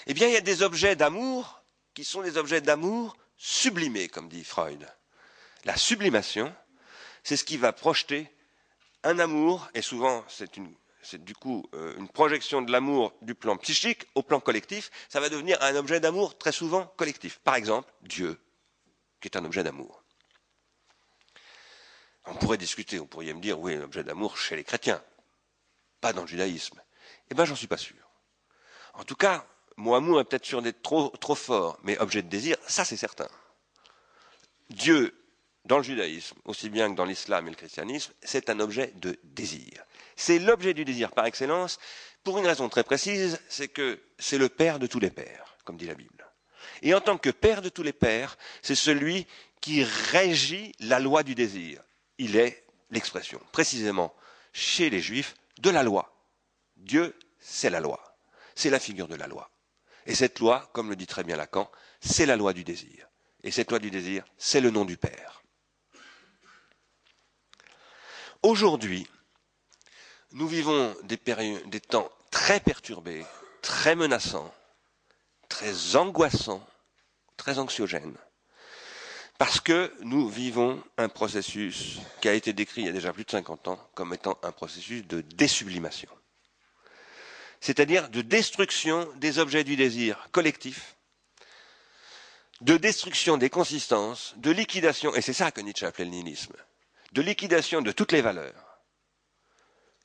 Eh 0.08 0.14
bien, 0.14 0.28
il 0.28 0.34
y 0.34 0.38
a 0.38 0.42
des 0.42 0.64
objets 0.64 0.96
d'amour 0.96 1.62
qui 1.94 2.04
sont 2.04 2.22
des 2.22 2.38
objets 2.38 2.62
d'amour 2.62 3.16
sublimés, 3.38 4.10
comme 4.10 4.30
dit 4.30 4.44
Freud. 4.44 4.88
La 5.66 5.78
sublimation, 5.78 6.54
c'est 7.24 7.38
ce 7.38 7.44
qui 7.44 7.58
va 7.58 7.74
projeter 7.74 8.30
un 9.04 9.20
amour, 9.20 9.70
et 9.74 9.82
souvent 9.82 10.26
c'est 10.28 10.58
une 10.58 10.74
c'est 11.02 11.24
du 11.24 11.34
coup 11.36 11.66
euh, 11.74 11.96
une 11.98 12.08
projection 12.08 12.62
de 12.62 12.72
l'amour 12.72 13.14
du 13.22 13.36
plan 13.36 13.58
psychique 13.58 14.06
au 14.16 14.24
plan 14.24 14.40
collectif, 14.40 14.92
ça 15.10 15.20
va 15.20 15.30
devenir 15.30 15.62
un 15.62 15.76
objet 15.76 16.00
d'amour 16.00 16.38
très 16.38 16.52
souvent 16.52 16.86
collectif. 16.98 17.40
Par 17.40 17.56
exemple, 17.56 17.92
Dieu, 18.02 18.40
qui 19.20 19.28
est 19.28 19.38
un 19.38 19.46
objet 19.46 19.64
d'amour. 19.64 20.04
On 22.26 22.36
pourrait 22.36 22.58
discuter, 22.58 23.00
on 23.00 23.08
pourrait 23.08 23.34
me 23.34 23.42
dire, 23.42 23.60
oui, 23.60 23.76
un 23.76 23.82
objet 23.82 24.04
d'amour 24.04 24.38
chez 24.38 24.56
les 24.56 24.64
chrétiens, 24.64 25.02
pas 26.02 26.14
dans 26.14 26.22
le 26.22 26.28
judaïsme. 26.28 26.80
Eh 27.30 27.34
bien, 27.34 27.46
j'en 27.46 27.56
suis 27.56 27.68
pas 27.68 27.78
sûr. 27.78 27.96
En 28.94 29.04
tout 29.04 29.16
cas, 29.16 29.46
mon 29.78 29.96
amour 29.96 30.20
est 30.20 30.26
peut-être 30.26 30.46
sûr 30.46 30.62
d'être 30.62 30.82
trop, 30.82 31.10
trop 31.10 31.36
fort, 31.36 31.80
mais 31.84 31.98
objet 31.98 32.22
de 32.22 32.28
désir, 32.28 32.58
ça 32.68 32.86
c'est 32.86 32.98
certain. 32.98 33.28
Dieu, 34.70 35.16
dans 35.66 35.78
le 35.78 35.84
judaïsme, 35.84 36.38
aussi 36.46 36.70
bien 36.70 36.92
que 36.92 36.96
dans 36.96 37.06
l'islam 37.06 37.48
et 37.48 37.52
le 37.52 37.56
christianisme, 37.56 38.14
c'est 38.22 38.50
un 38.50 38.60
objet 38.60 38.94
de 38.96 39.20
désir. 39.24 39.84
C'est 40.16 40.40
l'objet 40.40 40.74
du 40.74 40.86
désir 40.86 41.12
par 41.12 41.26
excellence, 41.26 41.80
pour 42.24 42.38
une 42.38 42.46
raison 42.46 42.70
très 42.70 42.84
précise, 42.84 43.40
c'est 43.50 43.68
que 43.68 44.00
c'est 44.20 44.38
le 44.38 44.50
père 44.50 44.80
de 44.80 44.88
tous 44.88 45.00
les 45.00 45.10
pères, 45.10 45.58
comme 45.64 45.78
dit 45.78 45.88
la 45.88 45.96
Bible. 45.96 46.28
Et 46.82 46.94
en 46.94 47.02
tant 47.02 47.18
que 47.18 47.30
père 47.30 47.62
de 47.62 47.70
tous 47.70 47.84
les 47.84 47.94
pères, 47.94 48.38
c'est 48.62 48.76
celui 48.76 49.28
qui 49.60 49.84
régit 49.84 50.74
la 50.80 51.00
loi 51.00 51.24
du 51.24 51.36
désir. 51.36 51.82
Il 52.18 52.36
est 52.36 52.66
l'expression, 52.92 53.42
précisément, 53.52 54.14
chez 54.54 54.90
les 54.90 55.00
juifs, 55.00 55.36
de 55.60 55.70
la 55.70 55.84
loi. 55.84 56.14
Dieu, 56.76 57.18
c'est 57.40 57.70
la 57.70 57.80
loi. 57.80 58.18
C'est 58.56 58.70
la 58.70 58.80
figure 58.80 59.08
de 59.08 59.16
la 59.16 59.28
loi. 59.28 59.50
Et 60.06 60.16
cette 60.16 60.40
loi, 60.40 60.70
comme 60.74 60.90
le 60.90 60.96
dit 60.96 61.08
très 61.08 61.24
bien 61.24 61.38
Lacan, 61.38 61.70
c'est 62.00 62.26
la 62.26 62.36
loi 62.36 62.54
du 62.54 62.64
désir. 62.64 63.08
Et 63.44 63.52
cette 63.52 63.70
loi 63.70 63.80
du 63.80 63.92
désir, 63.92 64.24
c'est 64.38 64.62
le 64.62 64.72
nom 64.72 64.86
du 64.86 64.98
Père. 64.98 65.44
Aujourd'hui, 68.44 69.08
nous 70.34 70.48
vivons 70.48 70.96
des, 71.04 71.20
des 71.66 71.80
temps 71.82 72.10
très 72.30 72.60
perturbés, 72.60 73.26
très 73.62 73.96
menaçants, 73.96 74.54
très 75.50 75.96
angoissants, 75.96 76.66
très 77.38 77.60
anxiogènes, 77.60 78.16
parce 79.38 79.60
que 79.60 79.94
nous 80.02 80.30
vivons 80.30 80.82
un 80.98 81.10
processus 81.10 81.98
qui 82.22 82.30
a 82.30 82.34
été 82.34 82.54
décrit 82.54 82.82
il 82.82 82.86
y 82.88 82.90
a 82.90 82.94
déjà 82.94 83.12
plus 83.12 83.26
de 83.26 83.32
50 83.32 83.68
ans 83.68 83.90
comme 83.96 84.14
étant 84.14 84.38
un 84.44 84.52
processus 84.52 85.06
de 85.08 85.22
désublimation, 85.22 86.10
c'est-à-dire 87.60 88.10
de 88.10 88.22
destruction 88.22 89.08
des 89.18 89.40
objets 89.40 89.64
du 89.64 89.76
désir 89.76 90.30
collectif, 90.32 90.96
de 92.62 92.78
destruction 92.78 93.38
des 93.38 93.50
consistances, 93.50 94.36
de 94.38 94.52
liquidation, 94.52 95.14
et 95.16 95.22
c'est 95.22 95.34
ça 95.34 95.52
que 95.52 95.62
Nietzsche 95.62 95.86
appelait 95.86 96.06
le 96.06 96.12
nihilisme, 96.12 96.54
de 97.12 97.22
liquidation 97.22 97.82
de 97.82 97.92
toutes 97.92 98.12
les 98.12 98.22
valeurs 98.22 98.71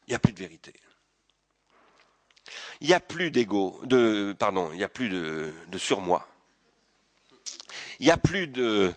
il 0.07 0.11
n'y 0.11 0.15
a 0.17 0.19
plus 0.19 0.33
de 0.33 0.39
vérité. 0.39 0.73
Il 2.81 2.89
n'y 2.89 2.95
a 2.95 3.01
plus 3.01 3.31
d'ego, 3.31 3.81
de, 3.85 4.35
pardon, 4.39 4.71
il 4.73 4.79
n'y 4.79 4.85
a 4.85 4.89
plus 4.89 5.09
de, 5.09 5.53
surmoi. 5.79 6.27
Il 7.99 8.07
n'y 8.07 8.13
a 8.13 8.17
plus 8.17 8.47
de, 8.47 8.95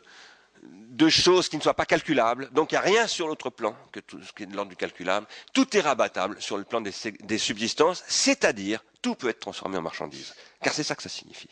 choses 1.10 1.50
qui 1.50 1.58
ne 1.58 1.62
soient 1.62 1.74
pas 1.74 1.86
calculables. 1.86 2.50
Donc 2.52 2.72
il 2.72 2.76
n'y 2.76 2.80
a 2.80 2.82
rien 2.82 3.08
sur 3.08 3.28
l'autre 3.28 3.50
plan 3.50 3.76
que 3.92 4.00
tout 4.00 4.22
ce 4.22 4.34
qui 4.34 4.44
est 4.44 4.46
de 4.46 4.56
l'ordre 4.56 4.70
du 4.70 4.76
calculable. 4.76 5.26
Tout 5.54 5.76
est 5.76 5.82
rabattable 5.82 6.42
sur 6.42 6.58
le 6.58 6.64
plan 6.64 6.82
des, 6.82 7.38
subsistances, 7.38 8.04
c'est-à-dire 8.08 8.84
tout 9.02 9.16
peut 9.16 9.30
être 9.30 9.40
transformé 9.40 9.78
en 9.78 9.82
marchandise. 9.82 10.36
Car 10.62 10.74
c'est 10.74 10.84
ça 10.84 10.96
que 10.96 11.04
ça 11.04 11.10
signifie. 11.10 11.50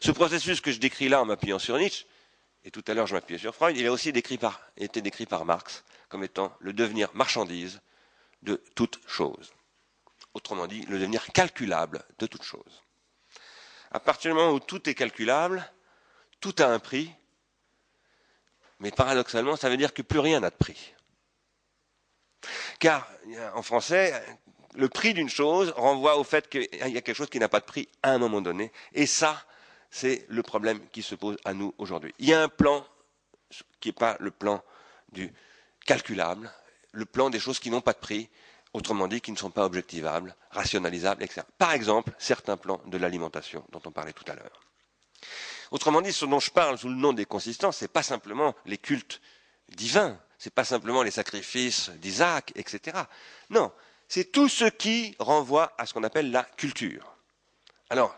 Ce 0.00 0.10
processus 0.10 0.60
que 0.60 0.72
je 0.72 0.80
décris 0.80 1.08
là 1.08 1.20
en 1.20 1.26
m'appuyant 1.26 1.58
sur 1.58 1.76
Nietzsche, 1.76 2.06
et 2.64 2.70
tout 2.70 2.82
à 2.88 2.94
l'heure 2.94 3.06
je 3.06 3.14
m'appuyais 3.14 3.38
sur 3.38 3.54
Freud, 3.54 3.76
il 3.76 3.86
a 3.86 3.92
aussi 3.92 4.08
été 4.08 5.02
décrit 5.02 5.26
par 5.26 5.44
Marx 5.44 5.84
comme 6.08 6.24
étant 6.24 6.56
le 6.60 6.72
devenir 6.72 7.10
marchandise 7.12 7.80
de 8.42 8.62
toute 8.74 9.00
chose. 9.06 9.52
Autrement 10.34 10.66
dit, 10.66 10.82
le 10.82 10.98
devenir 10.98 11.26
calculable 11.32 12.04
de 12.18 12.26
toute 12.26 12.42
chose. 12.42 12.82
À 13.90 14.00
partir 14.00 14.30
du 14.30 14.36
moment 14.38 14.52
où 14.52 14.60
tout 14.60 14.88
est 14.88 14.94
calculable, 14.94 15.68
tout 16.40 16.54
a 16.58 16.66
un 16.66 16.78
prix, 16.78 17.10
mais 18.80 18.90
paradoxalement, 18.90 19.56
ça 19.56 19.68
veut 19.68 19.76
dire 19.76 19.92
que 19.92 20.02
plus 20.02 20.20
rien 20.20 20.40
n'a 20.40 20.50
de 20.50 20.56
prix. 20.56 20.94
Car, 22.78 23.10
en 23.54 23.62
français, 23.62 24.22
le 24.74 24.88
prix 24.88 25.14
d'une 25.14 25.28
chose 25.28 25.72
renvoie 25.76 26.16
au 26.16 26.24
fait 26.24 26.48
qu'il 26.48 26.68
y 26.72 26.96
a 26.96 27.00
quelque 27.00 27.14
chose 27.14 27.30
qui 27.30 27.40
n'a 27.40 27.48
pas 27.48 27.60
de 27.60 27.64
prix 27.64 27.88
à 28.02 28.12
un 28.12 28.18
moment 28.18 28.40
donné. 28.40 28.70
Et 28.92 29.06
ça, 29.06 29.44
c'est 29.90 30.26
le 30.28 30.42
problème 30.42 30.86
qui 30.90 31.02
se 31.02 31.14
pose 31.14 31.36
à 31.44 31.54
nous 31.54 31.74
aujourd'hui. 31.78 32.14
Il 32.18 32.28
y 32.28 32.34
a 32.34 32.42
un 32.42 32.48
plan 32.48 32.86
qui 33.80 33.88
n'est 33.88 33.94
pas 33.94 34.16
le 34.20 34.30
plan 34.30 34.62
du 35.10 35.32
calculable, 35.86 36.52
le 36.92 37.04
plan 37.04 37.30
des 37.30 37.40
choses 37.40 37.58
qui 37.58 37.70
n'ont 37.70 37.80
pas 37.80 37.92
de 37.92 37.98
prix, 37.98 38.28
autrement 38.72 39.08
dit, 39.08 39.20
qui 39.20 39.32
ne 39.32 39.36
sont 39.36 39.50
pas 39.50 39.64
objectivables, 39.64 40.34
rationalisables, 40.50 41.22
etc. 41.22 41.42
Par 41.58 41.72
exemple, 41.72 42.12
certains 42.18 42.56
plans 42.56 42.80
de 42.86 42.98
l'alimentation 42.98 43.64
dont 43.70 43.82
on 43.84 43.90
parlait 43.90 44.12
tout 44.12 44.30
à 44.30 44.34
l'heure. 44.34 44.60
Autrement 45.70 46.00
dit, 46.00 46.12
ce 46.12 46.24
dont 46.24 46.40
je 46.40 46.50
parle 46.50 46.78
sous 46.78 46.88
le 46.88 46.94
nom 46.94 47.12
des 47.12 47.26
consistances, 47.26 47.78
ce 47.78 47.84
n'est 47.84 47.88
pas 47.88 48.02
simplement 48.02 48.54
les 48.66 48.78
cultes 48.78 49.20
divins, 49.68 50.18
ce 50.38 50.48
n'est 50.48 50.52
pas 50.54 50.64
simplement 50.64 51.02
les 51.02 51.10
sacrifices 51.10 51.90
d'Isaac, 51.90 52.52
etc. 52.54 52.96
Non, 53.50 53.72
c'est 54.08 54.32
tout 54.32 54.48
ce 54.48 54.64
qui 54.64 55.14
renvoie 55.18 55.74
à 55.76 55.84
ce 55.84 55.92
qu'on 55.92 56.04
appelle 56.04 56.30
la 56.30 56.44
culture. 56.44 57.14
Alors, 57.90 58.14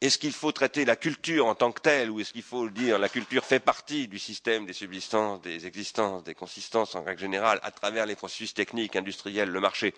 est-ce 0.00 0.16
qu'il 0.18 0.32
faut 0.32 0.52
traiter 0.52 0.84
la 0.84 0.96
culture 0.96 1.46
en 1.46 1.54
tant 1.54 1.72
que 1.72 1.80
telle, 1.80 2.10
ou 2.10 2.20
est-ce 2.20 2.32
qu'il 2.32 2.42
faut 2.42 2.68
dire 2.70 2.98
la 2.98 3.08
culture 3.08 3.44
fait 3.44 3.60
partie 3.60 4.08
du 4.08 4.18
système 4.18 4.64
des 4.64 4.72
subsistances, 4.72 5.42
des 5.42 5.66
existences, 5.66 6.24
des 6.24 6.34
consistances 6.34 6.94
en 6.94 7.02
règle 7.02 7.20
générale, 7.20 7.60
à 7.62 7.70
travers 7.70 8.06
les 8.06 8.16
processus 8.16 8.54
techniques, 8.54 8.96
industriels, 8.96 9.50
le 9.50 9.60
marché? 9.60 9.94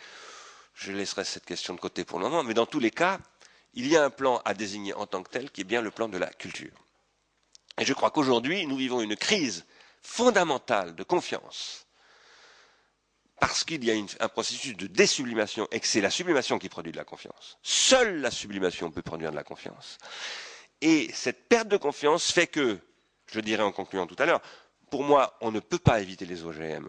Je 0.75 0.91
laisserai 0.91 1.25
cette 1.25 1.45
question 1.45 1.75
de 1.75 1.81
côté 1.81 2.05
pour 2.05 2.19
le 2.19 2.25
moment, 2.25 2.43
mais 2.43 2.55
dans 2.55 2.67
tous 2.67 2.81
les 2.81 2.91
cas, 2.91 3.21
il 3.75 3.87
y 3.87 3.97
a 3.97 4.05
un 4.05 4.11
plan 4.11 4.43
à 4.45 4.55
désigner 4.55 4.93
en 4.95 5.07
tant 5.07 5.23
que 5.23 5.31
tel 5.31 5.51
qui 5.51 5.61
est 5.61 5.65
bien 5.65 5.83
le 5.83 5.91
plan 5.91 6.09
de 6.09 6.19
la 6.19 6.29
culture. 6.29 6.73
Et 7.79 7.85
je 7.85 7.93
crois 7.93 8.11
qu'aujourd'hui, 8.11 8.67
nous 8.67 8.77
vivons 8.77 9.01
une 9.01 9.17
crise 9.17 9.65
fondamentale 10.03 10.95
de 10.97 11.03
confiance 11.05 11.87
parce 13.43 13.65
qu'il 13.65 13.83
y 13.85 13.91
a 13.91 13.95
un 14.21 14.29
processus 14.29 14.77
de 14.77 14.87
désublimation 14.87 15.67
et 15.73 15.81
que 15.81 15.87
c'est 15.89 16.01
la 16.01 16.11
sublimation 16.11 16.61
qui 16.61 16.69
produit 16.69 16.93
de 16.93 16.97
la 16.97 17.03
confiance. 17.03 17.59
Seule 17.65 18.21
la 18.21 18.31
sublimation 18.31 18.93
peut 18.93 19.03
produire 19.03 19.33
de 19.33 19.35
la 19.37 19.43
confiance. 19.43 19.99
Et 20.81 21.11
cette 21.13 21.49
perte 21.49 21.67
de 21.67 21.77
confiance 21.77 22.31
fait 22.31 22.47
que, 22.47 22.79
je 23.27 23.41
dirais 23.41 23.65
en 23.65 23.73
concluant 23.73 24.07
tout 24.07 24.15
à 24.21 24.27
l'heure, 24.27 24.41
pour 24.93 25.03
moi, 25.03 25.37
on 25.41 25.51
ne 25.51 25.59
peut 25.59 25.81
pas 25.81 26.01
éviter 26.01 26.25
les 26.25 26.45
OGM. 26.45 26.89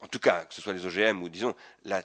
En 0.00 0.06
tout 0.06 0.18
cas, 0.18 0.46
que 0.46 0.54
ce 0.54 0.62
soit 0.62 0.72
les 0.72 0.86
OGM 0.86 1.22
ou, 1.22 1.28
disons, 1.28 1.54
la, 1.84 2.02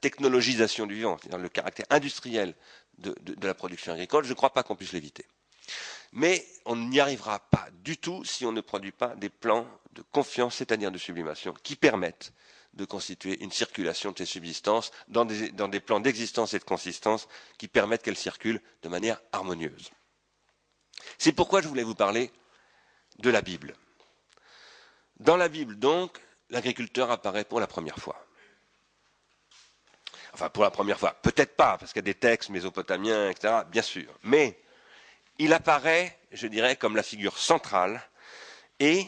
technologisation 0.00 0.88
du 0.88 0.96
vivant, 0.96 1.16
c'est-à-dire 1.22 1.38
le 1.38 1.48
caractère 1.48 1.86
industriel 1.90 2.56
de, 2.98 3.14
de 3.22 3.46
la 3.46 3.54
production 3.54 3.92
agricole, 3.92 4.24
je 4.24 4.30
ne 4.30 4.34
crois 4.34 4.52
pas 4.52 4.64
qu'on 4.64 4.74
puisse 4.74 4.90
l'éviter. 4.92 5.24
Mais 6.12 6.44
on 6.64 6.74
n'y 6.74 6.98
arrivera 6.98 7.38
pas 7.38 7.68
du 7.84 7.96
tout 7.96 8.24
si 8.24 8.44
on 8.44 8.50
ne 8.50 8.60
produit 8.60 8.90
pas 8.90 9.14
des 9.14 9.28
plans 9.30 9.68
de 9.92 10.02
confiance, 10.10 10.56
c'est-à-dire 10.56 10.90
de 10.90 10.98
sublimation, 10.98 11.54
qui 11.62 11.76
permettent 11.76 12.32
de 12.74 12.84
constituer 12.84 13.42
une 13.42 13.50
circulation 13.50 14.12
de 14.12 14.18
ces 14.18 14.26
subsistances 14.26 14.92
dans 15.08 15.24
des, 15.24 15.80
plans 15.80 16.00
d'existence 16.00 16.54
et 16.54 16.58
de 16.58 16.64
consistance 16.64 17.28
qui 17.58 17.68
permettent 17.68 18.02
qu'elles 18.02 18.16
circulent 18.16 18.60
de 18.82 18.88
manière 18.88 19.20
harmonieuse. 19.32 19.90
C'est 21.18 21.32
pourquoi 21.32 21.62
je 21.62 21.68
voulais 21.68 21.82
vous 21.82 21.94
parler 21.94 22.30
de 23.18 23.30
la 23.30 23.42
Bible. 23.42 23.74
Dans 25.18 25.36
la 25.36 25.48
Bible, 25.48 25.78
donc, 25.78 26.18
l'agriculteur 26.48 27.10
apparaît 27.10 27.44
pour 27.44 27.60
la 27.60 27.66
première 27.66 27.98
fois. 27.98 28.24
Enfin, 30.32 30.48
pour 30.48 30.62
la 30.62 30.70
première 30.70 30.98
fois. 30.98 31.14
Peut-être 31.22 31.56
pas, 31.56 31.76
parce 31.76 31.92
qu'il 31.92 32.00
y 32.00 32.04
a 32.04 32.12
des 32.12 32.14
textes 32.14 32.50
mésopotamiens, 32.50 33.30
etc., 33.30 33.62
bien 33.70 33.82
sûr. 33.82 34.12
Mais 34.22 34.58
il 35.38 35.52
apparaît, 35.52 36.18
je 36.32 36.46
dirais, 36.46 36.76
comme 36.76 36.96
la 36.96 37.02
figure 37.02 37.36
centrale 37.36 38.00
et 38.78 39.06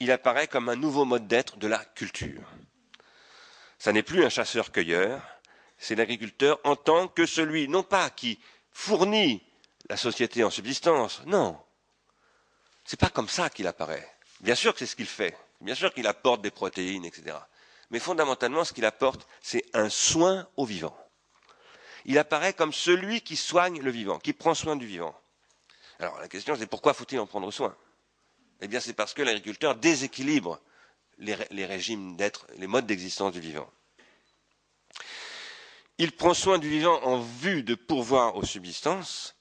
il 0.00 0.10
apparaît 0.10 0.48
comme 0.48 0.68
un 0.68 0.76
nouveau 0.76 1.04
mode 1.04 1.26
d'être 1.26 1.56
de 1.56 1.66
la 1.66 1.78
culture. 1.78 2.42
Ça 3.84 3.92
n'est 3.92 4.02
plus 4.02 4.24
un 4.24 4.30
chasseur-cueilleur, 4.30 5.20
c'est 5.76 5.94
l'agriculteur 5.94 6.58
en 6.64 6.74
tant 6.74 7.06
que 7.06 7.26
celui, 7.26 7.68
non 7.68 7.82
pas 7.82 8.08
qui 8.08 8.40
fournit 8.72 9.42
la 9.90 9.98
société 9.98 10.42
en 10.42 10.48
subsistance, 10.48 11.20
non. 11.26 11.60
C'est 12.86 12.98
pas 12.98 13.10
comme 13.10 13.28
ça 13.28 13.50
qu'il 13.50 13.66
apparaît. 13.66 14.10
Bien 14.40 14.54
sûr 14.54 14.72
que 14.72 14.78
c'est 14.78 14.86
ce 14.86 14.96
qu'il 14.96 15.04
fait. 15.04 15.36
Bien 15.60 15.74
sûr 15.74 15.92
qu'il 15.92 16.06
apporte 16.06 16.40
des 16.40 16.50
protéines, 16.50 17.04
etc. 17.04 17.36
Mais 17.90 17.98
fondamentalement, 17.98 18.64
ce 18.64 18.72
qu'il 18.72 18.86
apporte, 18.86 19.28
c'est 19.42 19.66
un 19.74 19.90
soin 19.90 20.48
au 20.56 20.64
vivant. 20.64 20.96
Il 22.06 22.16
apparaît 22.16 22.54
comme 22.54 22.72
celui 22.72 23.20
qui 23.20 23.36
soigne 23.36 23.82
le 23.82 23.90
vivant, 23.90 24.18
qui 24.18 24.32
prend 24.32 24.54
soin 24.54 24.76
du 24.76 24.86
vivant. 24.86 25.14
Alors 25.98 26.18
la 26.20 26.28
question, 26.28 26.56
c'est 26.56 26.66
pourquoi 26.66 26.94
faut-il 26.94 27.20
en 27.20 27.26
prendre 27.26 27.50
soin? 27.50 27.76
Eh 28.62 28.66
bien, 28.66 28.80
c'est 28.80 28.94
parce 28.94 29.12
que 29.12 29.20
l'agriculteur 29.20 29.74
déséquilibre 29.74 30.58
les, 31.18 31.64
régimes 31.64 32.16
d'être, 32.16 32.46
les 32.56 32.66
modes 32.66 32.86
d'existence 32.86 33.32
du 33.32 33.40
vivant. 33.40 33.70
Il 35.98 36.12
prend 36.12 36.34
soin 36.34 36.58
du 36.58 36.68
vivant 36.68 37.00
en 37.02 37.20
vue 37.20 37.62
de 37.62 37.74
pourvoir 37.74 38.36
aux 38.36 38.44
subsistances 38.44 39.36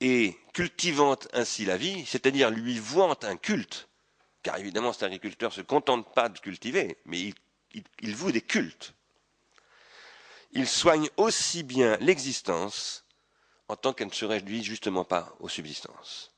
et 0.00 0.36
cultivant 0.52 1.16
ainsi 1.32 1.64
la 1.64 1.76
vie, 1.76 2.04
c'est-à-dire 2.06 2.50
lui 2.50 2.78
vouant 2.78 3.16
un 3.22 3.36
culte, 3.36 3.88
car 4.42 4.58
évidemment 4.58 4.92
cet 4.92 5.04
agriculteur 5.04 5.50
ne 5.50 5.54
se 5.56 5.60
contente 5.62 6.12
pas 6.14 6.28
de 6.28 6.38
cultiver, 6.38 6.98
mais 7.04 7.20
il, 7.72 7.84
il 8.00 8.14
voue 8.14 8.32
des 8.32 8.42
cultes. 8.42 8.94
Il 10.52 10.68
soigne 10.68 11.08
aussi 11.16 11.62
bien 11.62 11.96
l'existence 12.00 13.04
en 13.68 13.76
tant 13.76 13.92
qu'elle 13.92 14.08
ne 14.08 14.12
se 14.12 14.24
réduit 14.24 14.62
justement 14.62 15.04
pas 15.04 15.34
aux 15.40 15.48
subsistances 15.48 16.32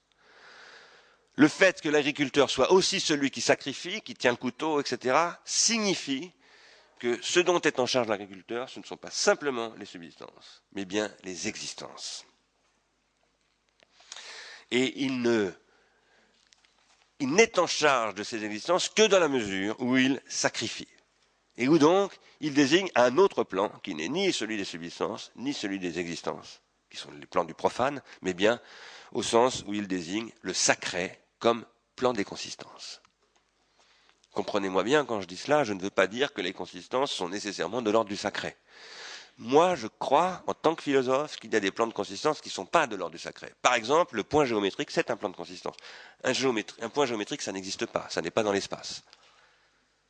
le 1.40 1.48
fait 1.48 1.80
que 1.80 1.88
l'agriculteur 1.88 2.50
soit 2.50 2.70
aussi 2.70 3.00
celui 3.00 3.30
qui 3.30 3.40
sacrifie, 3.40 4.02
qui 4.02 4.12
tient 4.12 4.32
le 4.32 4.36
couteau, 4.36 4.78
etc., 4.78 5.16
signifie 5.42 6.32
que 6.98 7.18
ce 7.22 7.40
dont 7.40 7.62
est 7.62 7.80
en 7.80 7.86
charge 7.86 8.08
l'agriculteur, 8.08 8.68
ce 8.68 8.78
ne 8.78 8.84
sont 8.84 8.98
pas 8.98 9.10
simplement 9.10 9.72
les 9.78 9.86
subsistances, 9.86 10.62
mais 10.74 10.84
bien 10.84 11.10
les 11.24 11.48
existences. 11.48 12.26
Et 14.70 15.02
il 15.02 15.22
ne 15.22 15.50
il 17.20 17.32
n'est 17.32 17.58
en 17.58 17.66
charge 17.66 18.14
de 18.16 18.22
ces 18.22 18.44
existences 18.44 18.90
que 18.90 19.06
dans 19.06 19.18
la 19.18 19.28
mesure 19.28 19.80
où 19.80 19.96
il 19.96 20.20
sacrifie. 20.28 20.88
Et 21.56 21.68
où 21.68 21.78
donc 21.78 22.12
il 22.40 22.52
désigne 22.52 22.90
un 22.96 23.16
autre 23.16 23.44
plan 23.44 23.70
qui 23.82 23.94
n'est 23.94 24.10
ni 24.10 24.30
celui 24.34 24.58
des 24.58 24.64
subsistances, 24.66 25.32
ni 25.36 25.54
celui 25.54 25.78
des 25.78 25.98
existences, 25.98 26.60
qui 26.90 26.98
sont 26.98 27.10
les 27.12 27.24
plans 27.24 27.44
du 27.44 27.54
profane, 27.54 28.02
mais 28.20 28.34
bien 28.34 28.60
au 29.12 29.22
sens 29.22 29.64
où 29.66 29.72
il 29.72 29.88
désigne 29.88 30.30
le 30.42 30.52
sacré 30.52 31.18
comme 31.40 31.64
plan 31.96 32.12
des 32.12 32.24
consistances. 32.24 33.00
Comprenez-moi 34.32 34.84
bien, 34.84 35.04
quand 35.04 35.20
je 35.20 35.26
dis 35.26 35.36
cela, 35.36 35.64
je 35.64 35.72
ne 35.72 35.80
veux 35.80 35.90
pas 35.90 36.06
dire 36.06 36.32
que 36.32 36.40
les 36.40 36.52
consistances 36.52 37.10
sont 37.10 37.28
nécessairement 37.28 37.82
de 37.82 37.90
l'ordre 37.90 38.08
du 38.08 38.16
sacré. 38.16 38.56
Moi, 39.38 39.74
je 39.74 39.86
crois, 39.86 40.42
en 40.46 40.54
tant 40.54 40.74
que 40.74 40.82
philosophe, 40.82 41.36
qu'il 41.36 41.52
y 41.52 41.56
a 41.56 41.60
des 41.60 41.70
plans 41.70 41.86
de 41.86 41.92
consistance 41.92 42.40
qui 42.40 42.48
ne 42.48 42.52
sont 42.52 42.66
pas 42.66 42.86
de 42.86 42.94
l'ordre 42.94 43.12
du 43.12 43.18
sacré. 43.18 43.52
Par 43.62 43.74
exemple, 43.74 44.16
le 44.16 44.22
point 44.22 44.44
géométrique, 44.44 44.90
c'est 44.90 45.10
un 45.10 45.16
plan 45.16 45.30
de 45.30 45.36
consistance. 45.36 45.76
Un, 46.22 46.34
point 46.90 47.06
géométrique, 47.06 47.42
ça 47.42 47.50
n'existe 47.50 47.86
pas, 47.86 48.06
ça 48.10 48.20
n'est 48.20 48.30
pas 48.30 48.42
dans 48.42 48.52
l'espace. 48.52 49.02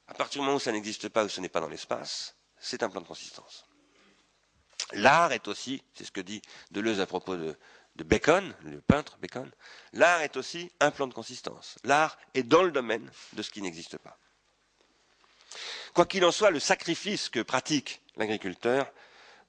À 0.08 0.14
partir 0.14 0.40
du 0.40 0.44
moment 0.44 0.56
où 0.56 0.60
ça 0.60 0.72
n'existe 0.72 1.08
pas 1.08 1.24
ou 1.24 1.28
ce 1.28 1.40
n'est 1.40 1.48
pas 1.48 1.60
dans 1.60 1.68
l'espace, 1.68 2.34
c'est 2.58 2.82
un 2.82 2.90
plan 2.90 3.00
de 3.00 3.06
consistance. 3.06 3.64
L'art 4.92 5.32
est 5.32 5.46
aussi, 5.46 5.82
c'est 5.94 6.04
ce 6.04 6.10
que 6.10 6.20
dit 6.20 6.42
Deleuze 6.72 7.00
à 7.00 7.06
propos 7.06 7.36
de, 7.36 7.56
de 8.00 8.04
Bacon, 8.04 8.54
le 8.64 8.80
peintre 8.80 9.18
Bacon, 9.20 9.50
l'art 9.92 10.22
est 10.22 10.38
aussi 10.38 10.72
un 10.80 10.90
plan 10.90 11.06
de 11.06 11.12
consistance. 11.12 11.76
L'art 11.84 12.16
est 12.32 12.42
dans 12.42 12.62
le 12.62 12.70
domaine 12.70 13.10
de 13.34 13.42
ce 13.42 13.50
qui 13.50 13.60
n'existe 13.60 13.98
pas. 13.98 14.16
Quoi 15.92 16.06
qu'il 16.06 16.24
en 16.24 16.32
soit, 16.32 16.50
le 16.50 16.60
sacrifice 16.60 17.28
que 17.28 17.40
pratique 17.40 18.00
l'agriculteur 18.16 18.90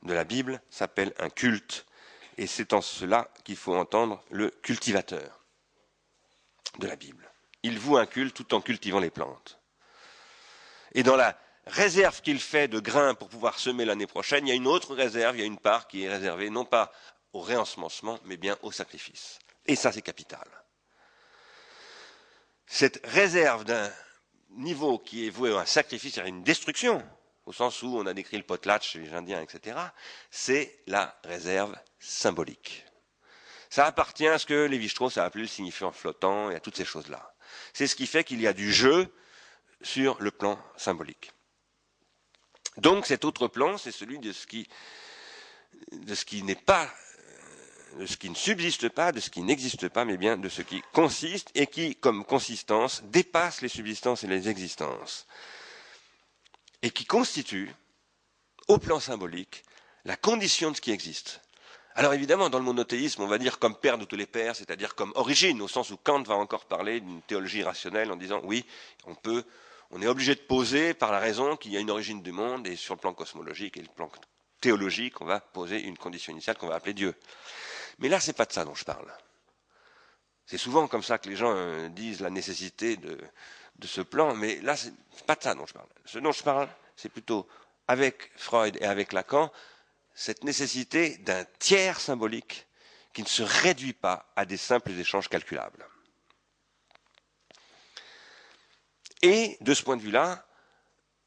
de 0.03 0.13
la 0.13 0.25
Bible 0.25 0.61
s'appelle 0.69 1.13
un 1.17 1.29
culte, 1.29 1.85
et 2.37 2.45
c'est 2.45 2.73
en 2.73 2.81
cela 2.81 3.29
qu'il 3.45 3.55
faut 3.55 3.73
entendre 3.73 4.21
le 4.31 4.49
cultivateur 4.49 5.45
de 6.79 6.87
la 6.87 6.97
Bible. 6.97 7.31
Il 7.63 7.79
voue 7.79 7.95
un 7.95 8.05
culte 8.05 8.35
tout 8.35 8.53
en 8.53 8.59
cultivant 8.59 8.99
les 8.99 9.11
plantes. 9.11 9.59
Et 10.93 11.03
dans 11.03 11.15
la 11.15 11.39
réserve 11.67 12.21
qu'il 12.21 12.41
fait 12.41 12.67
de 12.67 12.81
grains 12.81 13.13
pour 13.13 13.29
pouvoir 13.29 13.59
semer 13.59 13.85
l'année 13.85 14.07
prochaine, 14.07 14.45
il 14.45 14.49
y 14.49 14.53
a 14.53 14.55
une 14.55 14.67
autre 14.67 14.93
réserve, 14.93 15.37
il 15.37 15.39
y 15.39 15.43
a 15.43 15.47
une 15.47 15.59
part 15.59 15.87
qui 15.87 16.03
est 16.03 16.09
réservée 16.09 16.49
non 16.49 16.65
pas 16.65 16.91
au 17.33 17.41
réensemencement, 17.41 18.19
mais 18.25 18.37
bien 18.37 18.57
au 18.61 18.71
sacrifice. 18.71 19.39
Et 19.65 19.75
ça, 19.75 19.91
c'est 19.91 20.01
capital. 20.01 20.47
Cette 22.67 23.05
réserve 23.05 23.63
d'un 23.65 23.91
niveau 24.51 24.97
qui 24.99 25.27
est 25.27 25.29
voué 25.29 25.53
à 25.55 25.59
un 25.59 25.65
sacrifice, 25.65 26.17
à 26.17 26.27
une 26.27 26.43
destruction, 26.43 27.03
au 27.45 27.53
sens 27.53 27.81
où 27.83 27.97
on 27.97 28.05
a 28.05 28.13
décrit 28.13 28.37
le 28.37 28.43
potlatch 28.43 28.91
chez 28.91 28.99
les 28.99 29.13
Indiens, 29.13 29.41
etc., 29.41 29.77
c'est 30.29 30.79
la 30.87 31.19
réserve 31.23 31.75
symbolique. 31.99 32.85
Ça 33.69 33.85
appartient 33.85 34.27
à 34.27 34.37
ce 34.37 34.45
que 34.45 34.65
Lévi-Strauss 34.65 35.17
a 35.17 35.23
appelé 35.23 35.43
le 35.43 35.47
signifiant 35.47 35.91
flottant 35.91 36.51
et 36.51 36.55
à 36.55 36.59
toutes 36.59 36.75
ces 36.75 36.85
choses-là. 36.85 37.33
C'est 37.73 37.87
ce 37.87 37.95
qui 37.95 38.07
fait 38.07 38.23
qu'il 38.23 38.41
y 38.41 38.47
a 38.47 38.53
du 38.53 38.71
jeu 38.71 39.13
sur 39.81 40.21
le 40.21 40.31
plan 40.31 40.59
symbolique. 40.77 41.31
Donc 42.77 43.05
cet 43.05 43.25
autre 43.25 43.47
plan, 43.47 43.77
c'est 43.77 43.91
celui 43.91 44.19
de 44.19 44.31
ce 44.31 44.47
qui, 44.47 44.67
de 45.91 46.15
ce 46.15 46.25
qui 46.25 46.43
n'est 46.43 46.55
pas 46.55 46.89
de 47.99 48.05
ce 48.05 48.17
qui 48.17 48.29
ne 48.29 48.35
subsiste 48.35 48.89
pas, 48.89 49.11
de 49.11 49.19
ce 49.19 49.29
qui 49.29 49.41
n'existe 49.41 49.89
pas, 49.89 50.05
mais 50.05 50.17
bien 50.17 50.37
de 50.37 50.49
ce 50.49 50.61
qui 50.61 50.81
consiste 50.93 51.49
et 51.55 51.67
qui, 51.67 51.95
comme 51.95 52.25
consistance, 52.25 53.03
dépasse 53.05 53.61
les 53.61 53.67
subsistances 53.67 54.23
et 54.23 54.27
les 54.27 54.49
existences, 54.49 55.27
et 56.81 56.91
qui 56.91 57.05
constitue 57.05 57.73
au 58.67 58.77
plan 58.77 58.99
symbolique, 58.99 59.63
la 60.05 60.15
condition 60.15 60.71
de 60.71 60.75
ce 60.75 60.81
qui 60.81 60.91
existe. 60.91 61.41
Alors 61.95 62.13
évidemment, 62.13 62.49
dans 62.49 62.57
le 62.59 62.63
monothéisme, 62.63 63.21
on 63.21 63.27
va 63.27 63.37
dire 63.37 63.59
comme 63.59 63.75
père 63.75 63.97
de 63.97 64.05
tous 64.05 64.15
les 64.15 64.25
pères, 64.25 64.55
c'est-à-dire 64.55 64.95
comme 64.95 65.11
origine, 65.15 65.61
au 65.61 65.67
sens 65.67 65.91
où 65.91 65.97
Kant 65.97 66.23
va 66.23 66.35
encore 66.35 66.65
parler 66.65 67.01
d'une 67.01 67.21
théologie 67.21 67.63
rationnelle 67.63 68.11
en 68.11 68.15
disant 68.15 68.39
oui, 68.45 68.65
on 69.05 69.13
peut, 69.13 69.43
on 69.91 70.01
est 70.01 70.07
obligé 70.07 70.33
de 70.33 70.39
poser 70.39 70.93
par 70.93 71.11
la 71.11 71.19
raison 71.19 71.57
qu'il 71.57 71.73
y 71.73 71.77
a 71.77 71.81
une 71.81 71.91
origine 71.91 72.21
du 72.21 72.31
monde 72.31 72.65
et 72.65 72.77
sur 72.77 72.93
le 72.95 72.99
plan 72.99 73.13
cosmologique 73.13 73.75
et 73.75 73.81
le 73.81 73.89
plan 73.89 74.09
théologique, 74.61 75.19
on 75.19 75.25
va 75.25 75.41
poser 75.41 75.81
une 75.81 75.97
condition 75.97 76.31
initiale 76.31 76.57
qu'on 76.57 76.67
va 76.67 76.75
appeler 76.75 76.93
Dieu. 76.93 77.13
Mais 78.01 78.09
là, 78.09 78.19
c'est 78.19 78.33
pas 78.33 78.45
de 78.45 78.51
ça 78.51 78.65
dont 78.65 78.75
je 78.75 78.83
parle. 78.83 79.11
C'est 80.45 80.57
souvent 80.57 80.87
comme 80.87 81.03
ça 81.03 81.19
que 81.19 81.29
les 81.29 81.35
gens 81.35 81.53
euh, 81.55 81.87
disent 81.89 82.19
la 82.19 82.31
nécessité 82.31 82.97
de, 82.97 83.17
ce 83.83 84.01
plan, 84.01 84.35
mais 84.35 84.59
là, 84.61 84.75
c'est 84.75 84.93
pas 85.25 85.35
de 85.35 85.43
ça 85.43 85.55
dont 85.55 85.65
je 85.65 85.73
parle. 85.73 85.87
Ce 86.05 86.19
dont 86.19 86.31
je 86.31 86.43
parle, 86.43 86.67
c'est 86.95 87.09
plutôt 87.09 87.47
avec 87.87 88.31
Freud 88.35 88.77
et 88.81 88.85
avec 88.85 89.13
Lacan, 89.13 89.51
cette 90.13 90.43
nécessité 90.43 91.17
d'un 91.19 91.45
tiers 91.59 91.99
symbolique 91.99 92.67
qui 93.13 93.21
ne 93.21 93.27
se 93.27 93.43
réduit 93.43 93.93
pas 93.93 94.31
à 94.35 94.45
des 94.45 94.57
simples 94.57 94.91
échanges 94.91 95.29
calculables. 95.29 95.87
Et 99.21 99.57
de 99.61 99.73
ce 99.73 99.83
point 99.83 99.97
de 99.97 100.01
vue-là, 100.01 100.45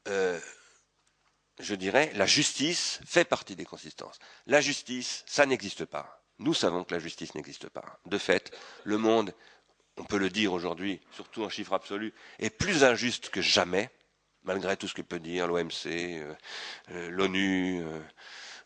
euh, 0.07 0.39
je 1.59 1.75
dirais, 1.75 2.11
la 2.15 2.25
justice 2.25 2.99
fait 3.05 3.25
partie 3.25 3.55
des 3.55 3.65
consistances. 3.65 4.19
La 4.45 4.59
justice, 4.59 5.23
ça 5.25 5.45
n'existe 5.45 5.85
pas. 5.85 6.24
Nous 6.39 6.53
savons 6.53 6.83
que 6.83 6.93
la 6.93 6.99
justice 6.99 7.33
n'existe 7.35 7.69
pas. 7.69 7.99
De 8.05 8.17
fait, 8.17 8.51
le 8.83 8.97
monde, 8.97 9.33
on 9.97 10.03
peut 10.03 10.17
le 10.17 10.29
dire 10.29 10.51
aujourd'hui, 10.53 10.99
surtout 11.11 11.43
en 11.43 11.49
chiffre 11.49 11.73
absolu, 11.73 12.13
est 12.39 12.49
plus 12.49 12.83
injuste 12.83 13.29
que 13.29 13.41
jamais, 13.41 13.89
malgré 14.43 14.75
tout 14.75 14.87
ce 14.87 14.93
que 14.93 15.01
peut 15.01 15.19
dire 15.19 15.47
l'OMC, 15.47 15.85
euh, 15.87 16.33
euh, 16.91 17.09
l'ONU, 17.09 17.83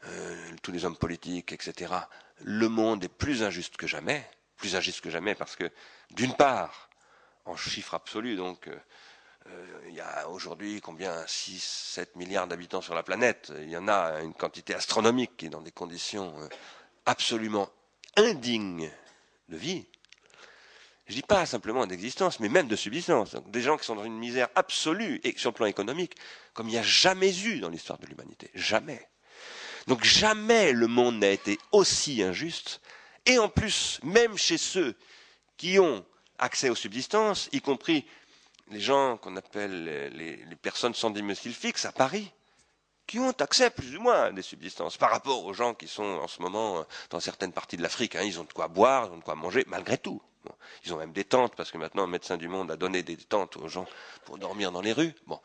euh, 0.05 0.55
tous 0.63 0.71
les 0.71 0.83
hommes 0.85 0.97
politiques, 0.97 1.51
etc. 1.51 1.93
Le 2.41 2.69
monde 2.69 3.03
est 3.03 3.13
plus 3.13 3.43
injuste 3.43 3.77
que 3.77 3.85
jamais, 3.85 4.27
plus 4.57 4.75
injuste 4.75 5.01
que 5.01 5.11
jamais 5.11 5.35
parce 5.35 5.55
que, 5.55 5.69
d'une 6.11 6.33
part, 6.33 6.89
en 7.45 7.55
chiffre 7.55 7.93
absolu, 7.93 8.35
donc, 8.35 8.69
il 9.87 9.95
y 9.95 10.01
a 10.01 10.29
aujourd'hui 10.29 10.79
combien 10.79 11.25
6, 11.25 11.59
7 11.95 12.15
milliards 12.17 12.45
d'habitants 12.45 12.81
sur 12.81 12.93
la 12.93 13.01
planète. 13.01 13.51
Il 13.61 13.69
y 13.69 13.77
en 13.77 13.87
a 13.87 14.21
une 14.21 14.35
quantité 14.35 14.75
astronomique 14.75 15.37
qui 15.37 15.47
est 15.47 15.49
dans 15.49 15.61
des 15.61 15.71
conditions 15.71 16.35
absolument 17.09 17.69
indignes 18.15 18.91
de 19.49 19.57
vie. 19.57 19.85
Je 21.07 21.15
dis 21.15 21.23
pas 21.23 21.47
simplement 21.47 21.87
d'existence, 21.87 22.39
mais 22.39 22.49
même 22.49 22.67
de 22.67 22.75
subsistance. 22.75 23.35
des 23.47 23.61
gens 23.63 23.77
qui 23.77 23.85
sont 23.85 23.95
dans 23.95 24.05
une 24.05 24.19
misère 24.19 24.47
absolue 24.53 25.19
et 25.23 25.35
sur 25.35 25.49
le 25.49 25.55
plan 25.55 25.65
économique, 25.65 26.13
comme 26.53 26.67
il 26.67 26.73
n'y 26.73 26.77
a 26.77 26.83
jamais 26.83 27.35
eu 27.45 27.59
dans 27.59 27.69
l'histoire 27.69 27.97
de 27.97 28.05
l'humanité. 28.05 28.51
Jamais. 28.53 29.09
Donc 29.87 30.03
jamais 30.03 30.71
le 30.71 30.85
monde 30.85 31.17
n'a 31.17 31.31
été 31.31 31.57
aussi 31.71 32.21
injuste. 32.21 32.79
Et 33.25 33.39
en 33.39 33.49
plus, 33.49 33.99
même 34.03 34.37
chez 34.37 34.59
ceux 34.59 34.95
qui 35.57 35.79
ont 35.79 36.05
accès 36.37 36.69
aux 36.69 36.75
subsistances, 36.75 37.49
y 37.51 37.59
compris 37.59 38.05
les 38.69 38.79
gens 38.79 39.17
qu'on 39.17 39.35
appelle 39.35 40.11
les, 40.13 40.37
les, 40.45 40.55
personnes 40.55 40.93
sans 40.93 41.09
domicile 41.09 41.55
fixe 41.55 41.85
à 41.85 41.91
Paris, 41.91 42.31
qui 43.09 43.17
ont 43.17 43.31
accès 43.31 43.71
plus 43.71 43.97
ou 43.97 44.01
moins 44.01 44.25
à 44.25 44.31
des 44.31 44.43
subsistances 44.43 44.95
par 44.95 45.09
rapport 45.09 45.43
aux 45.43 45.53
gens 45.53 45.73
qui 45.73 45.87
sont 45.87 46.03
en 46.03 46.27
ce 46.27 46.43
moment 46.43 46.85
dans 47.09 47.19
certaines 47.19 47.51
parties 47.51 47.75
de 47.75 47.81
l'Afrique. 47.81 48.15
Hein, 48.15 48.21
ils 48.21 48.39
ont 48.39 48.43
de 48.43 48.53
quoi 48.53 48.67
boire, 48.67 49.07
ils 49.07 49.13
ont 49.13 49.17
de 49.17 49.23
quoi 49.23 49.33
manger, 49.33 49.65
malgré 49.67 49.97
tout. 49.97 50.21
ils 50.85 50.93
ont 50.93 50.97
même 50.97 51.11
des 51.11 51.23
tentes, 51.23 51.55
parce 51.55 51.71
que 51.71 51.79
maintenant, 51.79 52.03
un 52.03 52.07
médecin 52.07 52.37
du 52.37 52.47
monde 52.47 52.69
a 52.69 52.75
donné 52.75 53.01
des 53.01 53.17
tentes 53.17 53.57
aux 53.57 53.67
gens 53.67 53.87
pour 54.25 54.37
dormir 54.37 54.71
dans 54.71 54.81
les 54.81 54.93
rues. 54.93 55.15
Bon. 55.25 55.39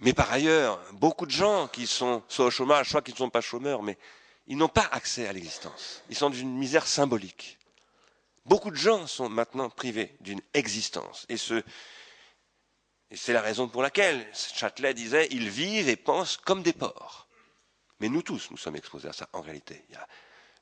Mais 0.00 0.14
par 0.14 0.32
ailleurs, 0.32 0.80
beaucoup 0.94 1.26
de 1.26 1.30
gens 1.30 1.68
qui 1.68 1.86
sont 1.86 2.24
soit 2.26 2.46
au 2.46 2.50
chômage, 2.50 2.90
soit 2.90 3.02
qui 3.02 3.12
ne 3.12 3.18
sont 3.18 3.30
pas 3.30 3.40
chômeurs, 3.40 3.84
mais 3.84 3.96
ils 4.48 4.56
n'ont 4.56 4.68
pas 4.68 4.88
accès 4.90 5.28
à 5.28 5.32
l'existence. 5.32 6.02
Ils 6.10 6.16
sont 6.16 6.30
d'une 6.30 6.58
misère 6.58 6.88
symbolique. 6.88 7.56
Beaucoup 8.46 8.72
de 8.72 8.76
gens 8.76 9.06
sont 9.06 9.28
maintenant 9.28 9.70
privés 9.70 10.16
d'une 10.20 10.40
existence. 10.54 11.24
Et, 11.28 11.36
ce, 11.36 11.62
et 13.10 13.16
c'est 13.16 13.32
la 13.32 13.40
raison 13.40 13.68
pour 13.68 13.82
laquelle 13.82 14.26
Châtelet 14.34 14.94
disait 14.94 15.28
ils 15.30 15.48
vivent 15.48 15.88
et 15.88 15.96
pensent 15.96 16.36
comme 16.36 16.62
des 16.62 16.72
porcs. 16.72 17.28
Mais 18.00 18.08
nous 18.08 18.22
tous, 18.22 18.50
nous 18.50 18.56
sommes 18.56 18.76
exposés 18.76 19.08
à 19.08 19.12
ça 19.12 19.28
en 19.32 19.40
réalité. 19.40 19.84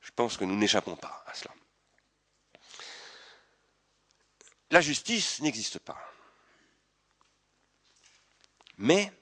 je 0.00 0.10
pense 0.14 0.36
que 0.36 0.44
nous 0.44 0.56
n'échappons 0.56 0.96
pas 0.96 1.24
à 1.26 1.34
cela. 1.34 1.52
La 4.70 4.80
justice 4.80 5.40
n'existe 5.40 5.78
pas. 5.78 5.98
Mais 8.76 9.12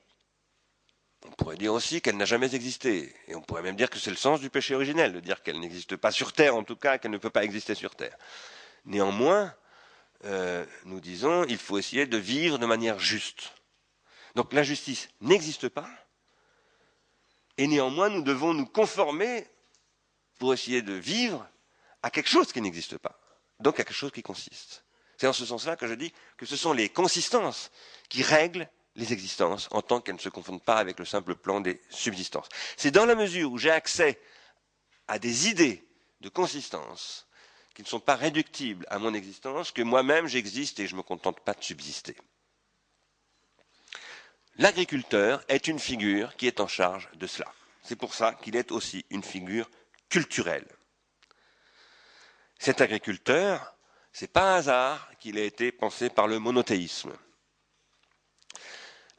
on 1.24 1.30
pourrait 1.30 1.56
dire 1.56 1.72
aussi 1.72 2.00
qu'elle 2.00 2.16
n'a 2.16 2.24
jamais 2.24 2.54
existé. 2.54 3.14
Et 3.28 3.34
on 3.34 3.42
pourrait 3.42 3.62
même 3.62 3.76
dire 3.76 3.90
que 3.90 3.98
c'est 3.98 4.10
le 4.10 4.16
sens 4.16 4.40
du 4.40 4.50
péché 4.50 4.74
originel, 4.74 5.12
de 5.12 5.20
dire 5.20 5.42
qu'elle 5.42 5.60
n'existe 5.60 5.96
pas 5.96 6.10
sur 6.10 6.32
Terre, 6.32 6.56
en 6.56 6.64
tout 6.64 6.76
cas, 6.76 6.98
qu'elle 6.98 7.10
ne 7.10 7.18
peut 7.18 7.30
pas 7.30 7.44
exister 7.44 7.74
sur 7.74 7.94
Terre. 7.94 8.16
Néanmoins, 8.84 9.54
euh, 10.24 10.64
nous 10.84 11.00
disons, 11.00 11.44
il 11.44 11.58
faut 11.58 11.78
essayer 11.78 12.06
de 12.06 12.16
vivre 12.16 12.58
de 12.58 12.66
manière 12.66 12.98
juste. 12.98 13.52
Donc 14.34 14.52
la 14.52 14.62
justice 14.62 15.08
n'existe 15.20 15.68
pas, 15.68 15.88
et 17.58 17.66
néanmoins, 17.66 18.08
nous 18.08 18.22
devons 18.22 18.54
nous 18.54 18.66
conformer 18.66 19.46
pour 20.38 20.54
essayer 20.54 20.82
de 20.82 20.94
vivre 20.94 21.46
à 22.02 22.10
quelque 22.10 22.28
chose 22.28 22.52
qui 22.52 22.60
n'existe 22.60 22.98
pas, 22.98 23.20
donc 23.60 23.78
à 23.78 23.84
quelque 23.84 23.94
chose 23.94 24.10
qui 24.10 24.22
consiste. 24.22 24.84
C'est 25.18 25.26
en 25.26 25.32
ce 25.32 25.46
sens-là 25.46 25.76
que 25.76 25.86
je 25.86 25.94
dis 25.94 26.12
que 26.36 26.46
ce 26.46 26.56
sont 26.56 26.72
les 26.72 26.88
consistances 26.88 27.70
qui 28.08 28.22
règlent 28.22 28.68
les 28.96 29.12
existences 29.12 29.68
en 29.70 29.82
tant 29.82 30.00
qu'elles 30.00 30.16
ne 30.16 30.20
se 30.20 30.28
confondent 30.28 30.64
pas 30.64 30.76
avec 30.76 30.98
le 30.98 31.04
simple 31.04 31.34
plan 31.34 31.60
des 31.60 31.80
subsistances. 31.90 32.48
C'est 32.76 32.90
dans 32.90 33.06
la 33.06 33.14
mesure 33.14 33.52
où 33.52 33.58
j'ai 33.58 33.70
accès 33.70 34.20
à 35.06 35.18
des 35.18 35.48
idées 35.48 35.86
de 36.20 36.28
consistance 36.28 37.28
qui 37.74 37.82
ne 37.82 37.86
sont 37.86 38.00
pas 38.00 38.16
réductibles 38.16 38.86
à 38.90 38.98
mon 38.98 39.14
existence 39.14 39.72
que 39.72 39.82
moi-même 39.82 40.26
j'existe 40.26 40.80
et 40.80 40.86
je 40.86 40.92
ne 40.92 40.98
me 40.98 41.02
contente 41.02 41.40
pas 41.40 41.54
de 41.54 41.62
subsister. 41.62 42.16
L'agriculteur 44.56 45.42
est 45.48 45.66
une 45.68 45.78
figure 45.78 46.36
qui 46.36 46.46
est 46.46 46.60
en 46.60 46.68
charge 46.68 47.08
de 47.14 47.26
cela. 47.26 47.52
C'est 47.82 47.96
pour 47.96 48.14
ça 48.14 48.34
qu'il 48.34 48.56
est 48.56 48.70
aussi 48.70 49.04
une 49.10 49.22
figure 49.22 49.70
culturelle. 50.08 50.68
Cet 52.58 52.80
agriculteur, 52.80 53.74
c'est 54.12 54.30
pas 54.30 54.52
un 54.52 54.56
hasard 54.56 55.10
qu'il 55.18 55.38
ait 55.38 55.46
été 55.46 55.72
pensé 55.72 56.10
par 56.10 56.26
le 56.26 56.38
monothéisme 56.38 57.12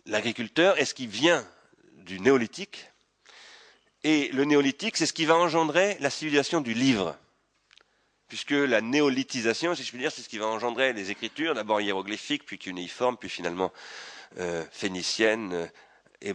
l'agriculteur 0.06 0.78
est 0.80 0.86
ce 0.86 0.94
qui 0.94 1.08
vient 1.08 1.48
du 1.94 2.20
néolithique. 2.20 2.90
Et 4.04 4.30
le 4.30 4.44
néolithique, 4.44 4.98
c'est 4.98 5.06
ce 5.06 5.14
qui 5.14 5.26
va 5.26 5.36
engendrer 5.36 5.98
la 6.00 6.10
civilisation 6.10 6.60
du 6.62 6.74
livre. 6.74 7.18
Puisque 8.34 8.50
la 8.50 8.82
néolithisation, 8.82 9.76
si 9.76 9.84
je 9.84 9.90
puis 9.90 10.00
dire, 10.00 10.12
c'est 10.12 10.24
ce 10.24 10.28
qui 10.28 10.40
va 10.40 10.48
engendrer 10.48 10.92
les 10.92 11.12
écritures, 11.12 11.54
d'abord 11.54 11.82
hiéroglyphiques, 11.82 12.48
puis 12.48 12.58
cunéiformes, 12.58 13.16
puis 13.16 13.30
finalement 13.30 13.72
euh, 14.40 14.66
phéniciennes, 14.72 15.54
euh, 15.54 15.68
et, 16.20 16.34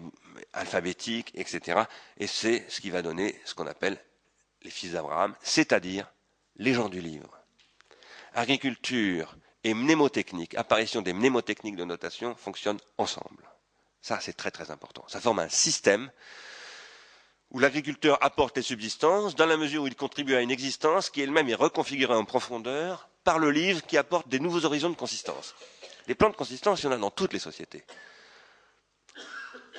alphabétiques, 0.53 1.33
etc. 1.35 1.81
Et 2.17 2.29
c'est 2.29 2.65
ce 2.69 2.81
qui 2.81 2.91
va 2.91 3.03
donner 3.03 3.35
ce 3.45 3.53
qu'on 3.57 3.67
appelle 3.67 3.99
les 4.63 4.71
fils 4.71 4.93
d'Abraham, 4.93 5.35
c'est-à-dire 5.43 6.09
les 6.55 6.73
gens 6.73 6.89
du 6.89 7.01
livre. 7.01 7.37
Agriculture 8.33 9.37
et 9.65 9.75
mnémotechnique, 9.75 10.55
apparition 10.55 11.03
des 11.03 11.13
mnémotechniques 11.13 11.75
de 11.75 11.85
notation 11.85 12.37
fonctionnent 12.37 12.79
ensemble. 12.97 13.51
Ça, 14.03 14.21
c'est 14.21 14.35
très 14.35 14.53
très 14.53 14.71
important. 14.71 15.05
Ça 15.09 15.21
forme 15.21 15.41
un 15.41 15.49
système 15.49 16.13
où 17.51 17.59
l'agriculteur 17.59 18.19
apporte 18.23 18.57
les 18.57 18.63
subsistances 18.63 19.35
dans 19.35 19.47
la 19.47 19.57
mesure 19.57 19.83
où 19.83 19.87
il 19.87 19.97
contribue 19.97 20.35
à 20.35 20.41
une 20.43 20.51
existence 20.51 21.11
qui 21.11 21.23
elle-même 21.23 21.49
est 21.49 21.55
reconfigurée 21.55 22.15
en 22.15 22.25
profondeur 22.25 23.09
par 23.25 23.39
le 23.39 23.51
livre 23.51 23.85
qui 23.87 23.97
apporte 23.97 24.29
des 24.29 24.39
nouveaux 24.41 24.65
horizons 24.65 24.91
de 24.91 24.97
consistance. 24.97 25.55
Les 26.07 26.15
plans 26.15 26.31
de 26.31 26.37
consistance, 26.37 26.81
il 26.83 26.87
y 26.87 26.89
en 26.89 26.93
a 26.93 26.99
dans 26.99 27.11
toutes 27.11 27.33
les 27.33 27.39
sociétés. 27.39 27.85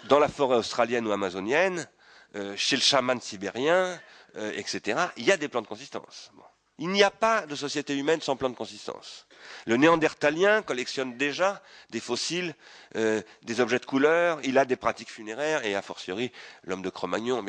Dans 0.08 0.20
la 0.20 0.28
forêt 0.28 0.58
australienne 0.58 1.06
ou 1.08 1.12
amazonienne, 1.12 1.88
euh, 2.36 2.56
chez 2.56 2.76
le 2.76 2.82
chaman 2.82 3.20
sibérien, 3.20 4.00
euh, 4.36 4.52
etc., 4.56 5.00
il 5.18 5.26
y 5.26 5.32
a 5.32 5.38
des 5.38 5.48
plans 5.48 5.62
de 5.62 5.68
consistance. 5.68 6.32
Il 6.80 6.90
n'y 6.90 7.04
a 7.04 7.12
pas 7.12 7.46
de 7.46 7.56
société 7.56 7.96
humaine 7.96 8.22
sans 8.22 8.38
plan 8.38 8.50
de 8.50 8.56
consistance. 8.56 9.28
Le 9.66 9.76
néandertalien 9.76 10.62
collectionne 10.62 11.18
déjà 11.18 11.62
des 11.90 12.00
fossiles, 12.00 12.56
euh, 12.96 13.22
des 13.44 13.60
objets 13.60 13.80
de 13.80 13.86
couleur, 13.86 14.40
il 14.44 14.58
a 14.58 14.64
des 14.64 14.78
pratiques 14.78 15.12
funéraires, 15.12 15.66
et 15.66 15.76
a 15.76 15.82
fortiori 15.82 16.32
l'homme 16.64 16.82
de 16.82 16.90
Cro-Magnon. 16.90 17.46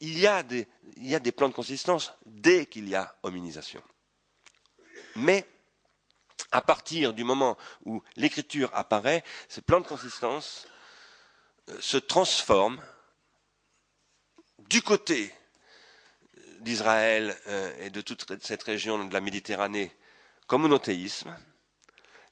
Il, 0.00 0.18
y 0.18 0.26
a 0.26 0.42
des, 0.42 0.66
il 0.96 1.06
y 1.06 1.14
a 1.14 1.20
des 1.20 1.30
plans 1.30 1.48
de 1.48 1.54
consistance 1.54 2.12
dès 2.26 2.66
qu'il 2.66 2.88
y 2.88 2.96
a 2.96 3.14
hominisation. 3.22 3.82
Mais 5.14 5.46
à 6.50 6.60
partir 6.60 7.14
du 7.14 7.22
moment 7.22 7.56
où 7.84 8.02
l'écriture 8.16 8.70
apparaît, 8.74 9.22
ces 9.48 9.62
plans 9.62 9.80
de 9.80 9.86
consistance 9.86 10.66
euh, 11.70 11.78
se 11.80 11.98
transforment 11.98 12.82
du 14.58 14.82
côté 14.82 15.32
d'Israël 16.62 17.36
euh, 17.48 17.84
et 17.84 17.90
de 17.90 18.00
toute 18.00 18.42
cette 18.42 18.62
région 18.62 19.04
de 19.04 19.12
la 19.12 19.20
Méditerranée 19.20 19.92
comme 20.46 20.62
monothéisme, 20.62 21.36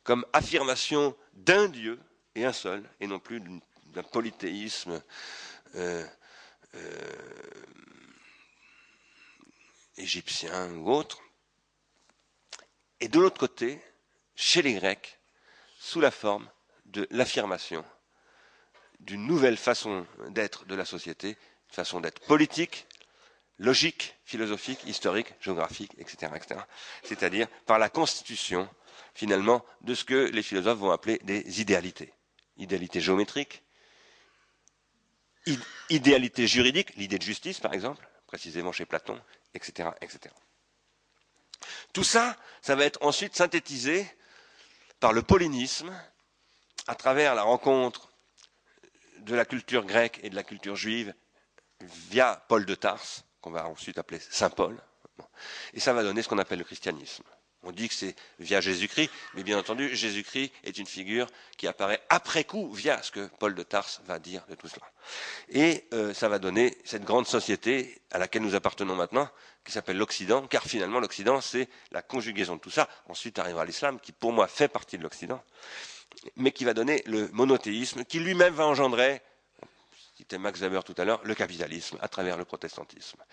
comme 0.03 0.27
affirmation 0.33 1.17
d'un 1.35 1.69
Dieu 1.69 2.01
et 2.35 2.45
un 2.45 2.53
seul, 2.53 2.89
et 3.01 3.07
non 3.07 3.19
plus 3.19 3.41
d'un 3.87 4.03
polythéisme 4.03 5.03
euh, 5.77 6.07
euh, 6.75 7.15
égyptiens 9.97 10.71
ou 10.75 10.91
autres. 10.91 11.21
Et 13.01 13.09
de 13.09 13.19
l'autre 13.19 13.39
côté, 13.39 13.81
chez 14.37 14.63
les 14.63 14.75
Grecs, 14.75 15.19
sous 15.79 16.01
la 16.01 16.11
forme 16.11 16.51
de 16.87 17.07
l'affirmation 17.11 17.85
d'une 19.01 19.27
nouvelle 19.27 19.57
façon 19.57 20.07
d'être 20.29 20.67
de 20.67 20.75
la 20.75 20.85
société, 20.85 21.31
une 21.31 21.75
façon 21.75 22.01
d'être 22.01 22.21
politique, 22.21 22.87
logique, 23.61 24.17
philosophique, 24.25 24.81
historique, 24.87 25.35
géographique, 25.41 25.93
etc. 25.99 26.33
C'est-à-dire 27.05 27.47
par 27.67 27.79
la 27.79 27.89
constitution, 27.91 28.69
finalement, 29.15 29.65
de 29.83 29.95
ce 29.95 30.05
que 30.05 30.15
les 30.31 30.43
philosophes 30.43 30.79
vont 30.79 30.91
appeler 30.91 31.19
des 31.23 31.61
idéalités. 31.61 32.13
Idéalité 32.57 33.01
géométrique, 33.01 33.63
idéalité 35.91 36.47
juridique, 36.47 36.95
l'idée 36.97 37.19
de 37.19 37.23
justice, 37.23 37.61
par 37.61 37.75
exemple, 37.75 38.07
précisément 38.27 38.73
chez 38.73 38.87
Platon, 38.87 39.21
etc., 39.55 39.91
etc. 40.01 40.35
Tout 41.93 42.05
ça, 42.05 42.37
ça 42.63 42.75
va 42.75 42.85
être 42.87 43.03
ensuite 43.03 43.37
synthétisé 43.37 44.07
par 45.01 45.13
le 45.13 45.23
paulinisme, 45.23 45.93
à 46.87 46.95
travers 46.95 47.35
la 47.35 47.43
rencontre 47.43 48.11
de 49.19 49.35
la 49.35 49.45
culture 49.45 49.85
grecque 49.85 50.19
et 50.23 50.31
de 50.31 50.35
la 50.35 50.43
culture 50.45 50.77
juive 50.77 51.15
via 52.11 52.43
Paul 52.49 52.65
de 52.65 52.75
Tarse, 52.75 53.25
qu'on 53.41 53.51
va 53.51 53.67
ensuite 53.67 53.99
appeler 53.99 54.21
Saint 54.21 54.51
Paul, 54.51 54.77
et 55.75 55.81
ça 55.81 55.93
va 55.93 56.03
donner 56.03 56.23
ce 56.23 56.29
qu'on 56.29 56.39
appelle 56.39 56.59
le 56.59 56.65
christianisme. 56.65 57.25
On 57.63 57.73
dit 57.73 57.89
que 57.89 57.95
c'est 57.95 58.17
via 58.39 58.63
Jésus-Christ, 58.63 59.11
mais 59.35 59.43
bien 59.43 59.59
entendu, 59.59 59.95
Jésus-Christ 59.95 60.51
est 60.65 60.79
une 60.79 60.87
figure 60.87 61.27
qui 61.59 61.67
apparaît 61.67 62.01
après 62.09 62.45
coup 62.45 62.73
via 62.73 63.03
ce 63.03 63.11
que 63.11 63.29
Paul 63.39 63.55
de 63.55 63.63
Tarse 63.63 64.01
va 64.07 64.19
dire 64.19 64.47
de 64.49 64.55
tout 64.55 64.69
cela. 64.69 64.91
Et 65.51 65.85
euh, 65.93 66.15
ça 66.15 66.31
va 66.31 66.39
donner 66.39 66.79
cette 66.85 67.05
grande 67.05 67.27
société 67.27 68.01
à 68.13 68.19
laquelle 68.19 68.41
nous 68.41 68.55
appartenons 68.55 68.97
maintenant, 68.97 69.29
qui 69.63 69.73
s'appelle 69.73 69.99
l'Occident, 69.99 70.47
car 70.47 70.63
finalement 70.63 71.01
l'Occident, 71.01 71.43
c'est 71.43 71.69
la 71.93 72.01
conjugaison 72.01 72.57
de 72.57 72.61
tout 72.61 72.71
ça. 72.71 72.89
Ensuite 73.11 73.39
arrivera 73.39 73.67
l'islam, 73.67 74.01
qui 74.01 74.13
pour 74.13 74.33
moi 74.33 74.49
fait 74.49 74.69
partie 74.69 74.97
de 74.97 75.03
l'Occident, 75.03 75.43
mais 76.37 76.53
qui 76.53 76.65
va 76.65 76.73
donner 76.73 77.03
le 77.05 77.29
monothéisme, 77.29 78.07
qui 78.07 78.21
lui-même 78.21 78.55
va 78.55 78.67
engendrer 78.67 79.21
citait 80.21 80.39
Max 80.39 80.61
Weber 80.61 80.85
tout 80.85 80.95
à 80.99 81.05
l'heure, 81.07 81.23
le 81.25 81.35
capitalisme 81.35 81.97
à 82.03 82.09
travers 82.09 82.37
le 82.37 82.45
protestantisme. 82.45 83.25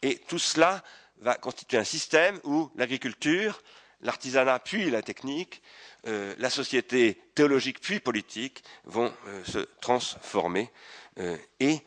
Et 0.00 0.16
tout 0.16 0.38
cela 0.38 0.82
va 1.18 1.34
constituer 1.34 1.76
un 1.76 1.84
système 1.84 2.40
où 2.44 2.70
l'agriculture, 2.76 3.62
l'artisanat 4.00 4.58
puis 4.60 4.90
la 4.90 5.02
technique, 5.02 5.60
euh, 6.06 6.34
la 6.38 6.48
société 6.48 7.20
théologique 7.34 7.80
puis 7.80 8.00
politique 8.00 8.64
vont 8.84 9.12
euh, 9.26 9.44
se 9.44 9.58
transformer 9.82 10.70
euh, 11.18 11.36
et 11.58 11.80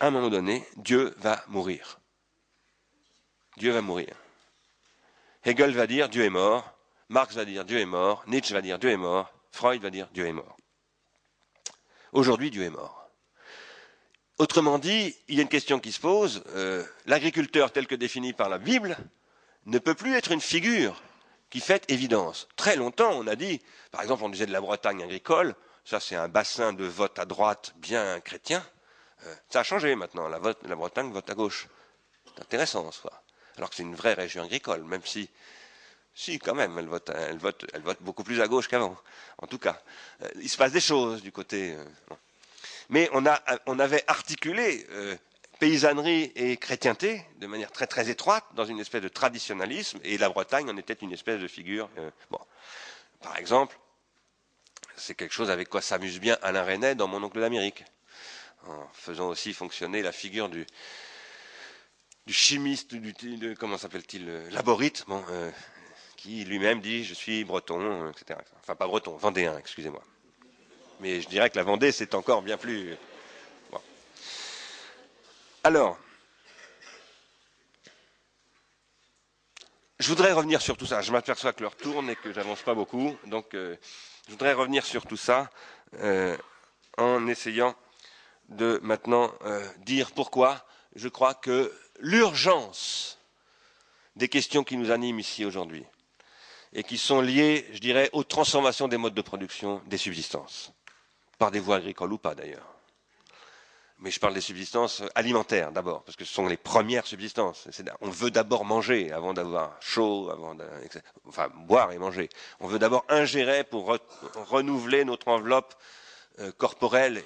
à 0.00 0.08
un 0.08 0.10
moment 0.10 0.30
donné, 0.30 0.66
Dieu 0.76 1.14
va 1.18 1.44
mourir. 1.46 2.00
Dieu 3.56 3.70
va 3.70 3.82
mourir. 3.82 4.16
Hegel 5.44 5.72
va 5.72 5.86
dire 5.86 6.08
Dieu 6.08 6.24
est 6.24 6.30
mort, 6.30 6.76
Marx 7.08 7.36
va 7.36 7.44
dire 7.44 7.64
Dieu 7.64 7.78
est 7.78 7.86
mort, 7.86 8.24
Nietzsche 8.26 8.52
va 8.52 8.62
dire 8.62 8.80
Dieu 8.80 8.90
est 8.90 8.96
mort, 8.96 9.32
Freud 9.52 9.80
va 9.80 9.90
dire 9.90 10.08
Dieu 10.12 10.26
est 10.26 10.32
mort. 10.32 10.56
Aujourd'hui, 12.12 12.50
Dieu 12.50 12.64
est 12.64 12.70
mort. 12.70 12.99
Autrement 14.40 14.78
dit, 14.78 15.14
il 15.28 15.34
y 15.34 15.38
a 15.38 15.42
une 15.42 15.50
question 15.50 15.78
qui 15.80 15.92
se 15.92 16.00
pose. 16.00 16.42
Euh, 16.54 16.82
l'agriculteur 17.04 17.72
tel 17.72 17.86
que 17.86 17.94
défini 17.94 18.32
par 18.32 18.48
la 18.48 18.56
Bible 18.56 18.96
ne 19.66 19.78
peut 19.78 19.94
plus 19.94 20.14
être 20.14 20.32
une 20.32 20.40
figure 20.40 21.02
qui 21.50 21.60
fait 21.60 21.84
évidence. 21.90 22.48
Très 22.56 22.74
longtemps, 22.74 23.10
on 23.12 23.26
a 23.26 23.36
dit, 23.36 23.60
par 23.90 24.00
exemple, 24.00 24.24
on 24.24 24.30
disait 24.30 24.46
de 24.46 24.52
la 24.52 24.62
Bretagne 24.62 25.02
agricole, 25.02 25.54
ça 25.84 26.00
c'est 26.00 26.16
un 26.16 26.28
bassin 26.28 26.72
de 26.72 26.86
vote 26.86 27.18
à 27.18 27.26
droite 27.26 27.74
bien 27.76 28.18
chrétien. 28.20 28.66
Euh, 29.26 29.34
ça 29.50 29.60
a 29.60 29.62
changé 29.62 29.94
maintenant, 29.94 30.26
la, 30.26 30.38
Bretagne 30.38 31.12
vote 31.12 31.28
à 31.28 31.34
gauche. 31.34 31.68
C'est 32.24 32.40
intéressant 32.40 32.86
en 32.86 32.92
soi. 32.92 33.12
Alors 33.58 33.68
que 33.68 33.76
c'est 33.76 33.82
une 33.82 33.94
vraie 33.94 34.14
région 34.14 34.44
agricole, 34.44 34.84
même 34.84 35.04
si, 35.04 35.28
si 36.14 36.38
quand 36.38 36.54
même, 36.54 36.78
elle 36.78 36.88
vote, 36.88 37.12
beaucoup 38.00 38.24
plus 38.24 38.40
à 38.40 38.48
gauche 38.48 38.68
qu'avant. 38.68 38.96
En 39.36 39.46
tout 39.46 39.58
cas, 39.58 39.82
euh, 40.22 40.28
il 40.36 40.48
se 40.48 40.56
passe 40.56 40.72
des 40.72 40.80
choses 40.80 41.20
du 41.20 41.30
côté 41.30 41.76
mais 42.90 43.08
on, 43.12 43.78
avait 43.78 44.04
articulé 44.08 44.84
euh, 44.90 45.16
paysannerie 45.60 46.32
et 46.34 46.56
chrétienté 46.56 47.24
de 47.38 47.46
manière 47.46 47.70
très 47.70 47.86
très 47.86 48.10
étroite 48.10 48.44
dans 48.54 48.64
une 48.64 48.80
espèce 48.80 49.00
de 49.00 49.08
traditionnalisme, 49.08 50.00
et 50.02 50.18
la 50.18 50.28
Bretagne 50.28 50.68
en 50.68 50.76
était 50.76 50.94
une 50.94 51.12
espèce 51.12 51.40
de 51.40 51.46
figure. 51.46 51.88
Euh, 51.98 52.10
bon. 52.30 52.40
Par 53.22 53.36
exemple, 53.38 53.78
c'est 54.96 55.14
quelque 55.14 55.32
chose 55.32 55.50
avec 55.50 55.68
quoi 55.68 55.80
s'amuse 55.80 56.18
bien 56.18 56.36
Alain 56.42 56.64
Resnais 56.64 56.94
dans 56.96 57.06
Mon 57.06 57.22
oncle 57.22 57.40
d'Amérique, 57.40 57.84
en 58.66 58.88
faisant 58.92 59.28
aussi 59.28 59.54
fonctionner 59.54 60.02
la 60.02 60.12
figure 60.12 60.48
du, 60.48 60.66
chimiste, 62.26 62.94
du, 62.94 63.56
comment 63.56 63.78
s'appelle-t-il, 63.78 64.28
euh, 64.28 64.50
laborite, 64.50 65.06
qui 66.16 66.44
lui-même 66.44 66.80
dit 66.80 67.04
je 67.04 67.14
suis 67.14 67.44
breton, 67.44 68.10
etc. 68.10 68.40
Enfin 68.58 68.74
pas 68.74 68.88
breton, 68.88 69.16
vendéen, 69.16 69.56
excusez-moi 69.58 70.02
mais 71.00 71.20
je 71.20 71.28
dirais 71.28 71.50
que 71.50 71.56
la 71.56 71.64
Vendée, 71.64 71.92
c'est 71.92 72.14
encore 72.14 72.42
bien 72.42 72.56
plus. 72.56 72.96
Alors, 75.64 75.98
je 79.98 80.08
voudrais 80.08 80.32
revenir 80.32 80.62
sur 80.62 80.76
tout 80.76 80.86
ça. 80.86 81.02
Je 81.02 81.12
m'aperçois 81.12 81.52
que 81.52 81.62
l'heure 81.62 81.76
tourne 81.76 82.08
et 82.10 82.16
que 82.16 82.32
j'avance 82.32 82.62
pas 82.62 82.74
beaucoup, 82.74 83.16
donc 83.26 83.54
euh, 83.54 83.76
je 84.26 84.32
voudrais 84.32 84.52
revenir 84.52 84.84
sur 84.84 85.06
tout 85.06 85.16
ça 85.16 85.50
euh, 85.98 86.36
en 86.96 87.26
essayant 87.26 87.74
de 88.48 88.80
maintenant 88.82 89.32
euh, 89.44 89.66
dire 89.78 90.12
pourquoi 90.12 90.64
je 90.96 91.08
crois 91.08 91.34
que 91.34 91.72
l'urgence 92.00 93.18
des 94.16 94.28
questions 94.28 94.64
qui 94.64 94.76
nous 94.76 94.90
animent 94.90 95.20
ici 95.20 95.44
aujourd'hui 95.44 95.84
et 96.72 96.82
qui 96.82 96.98
sont 96.98 97.20
liées, 97.20 97.66
je 97.72 97.78
dirais, 97.78 98.08
aux 98.12 98.24
transformations 98.24 98.88
des 98.88 98.96
modes 98.96 99.14
de 99.14 99.22
production 99.22 99.82
des 99.86 99.98
subsistances 99.98 100.72
par 101.40 101.50
des 101.50 101.58
voies 101.58 101.76
agricoles 101.76 102.12
ou 102.12 102.18
pas 102.18 102.34
d'ailleurs. 102.34 102.66
Mais 103.98 104.10
je 104.10 104.20
parle 104.20 104.34
des 104.34 104.42
subsistances 104.42 105.02
alimentaires 105.14 105.72
d'abord, 105.72 106.02
parce 106.04 106.16
que 106.16 106.24
ce 106.26 106.32
sont 106.32 106.46
les 106.46 106.58
premières 106.58 107.06
subsistances. 107.06 107.66
On 108.02 108.10
veut 108.10 108.30
d'abord 108.30 108.66
manger 108.66 109.10
avant 109.10 109.32
d'avoir 109.32 109.76
chaud, 109.80 110.30
avant 110.30 110.54
enfin 111.26 111.48
boire 111.66 111.92
et 111.92 111.98
manger. 111.98 112.28
On 112.60 112.68
veut 112.68 112.78
d'abord 112.78 113.06
ingérer 113.08 113.64
pour 113.64 113.98
renouveler 114.34 115.04
notre 115.04 115.28
enveloppe 115.28 115.74
euh, 116.40 116.52
corporelle 116.52 117.22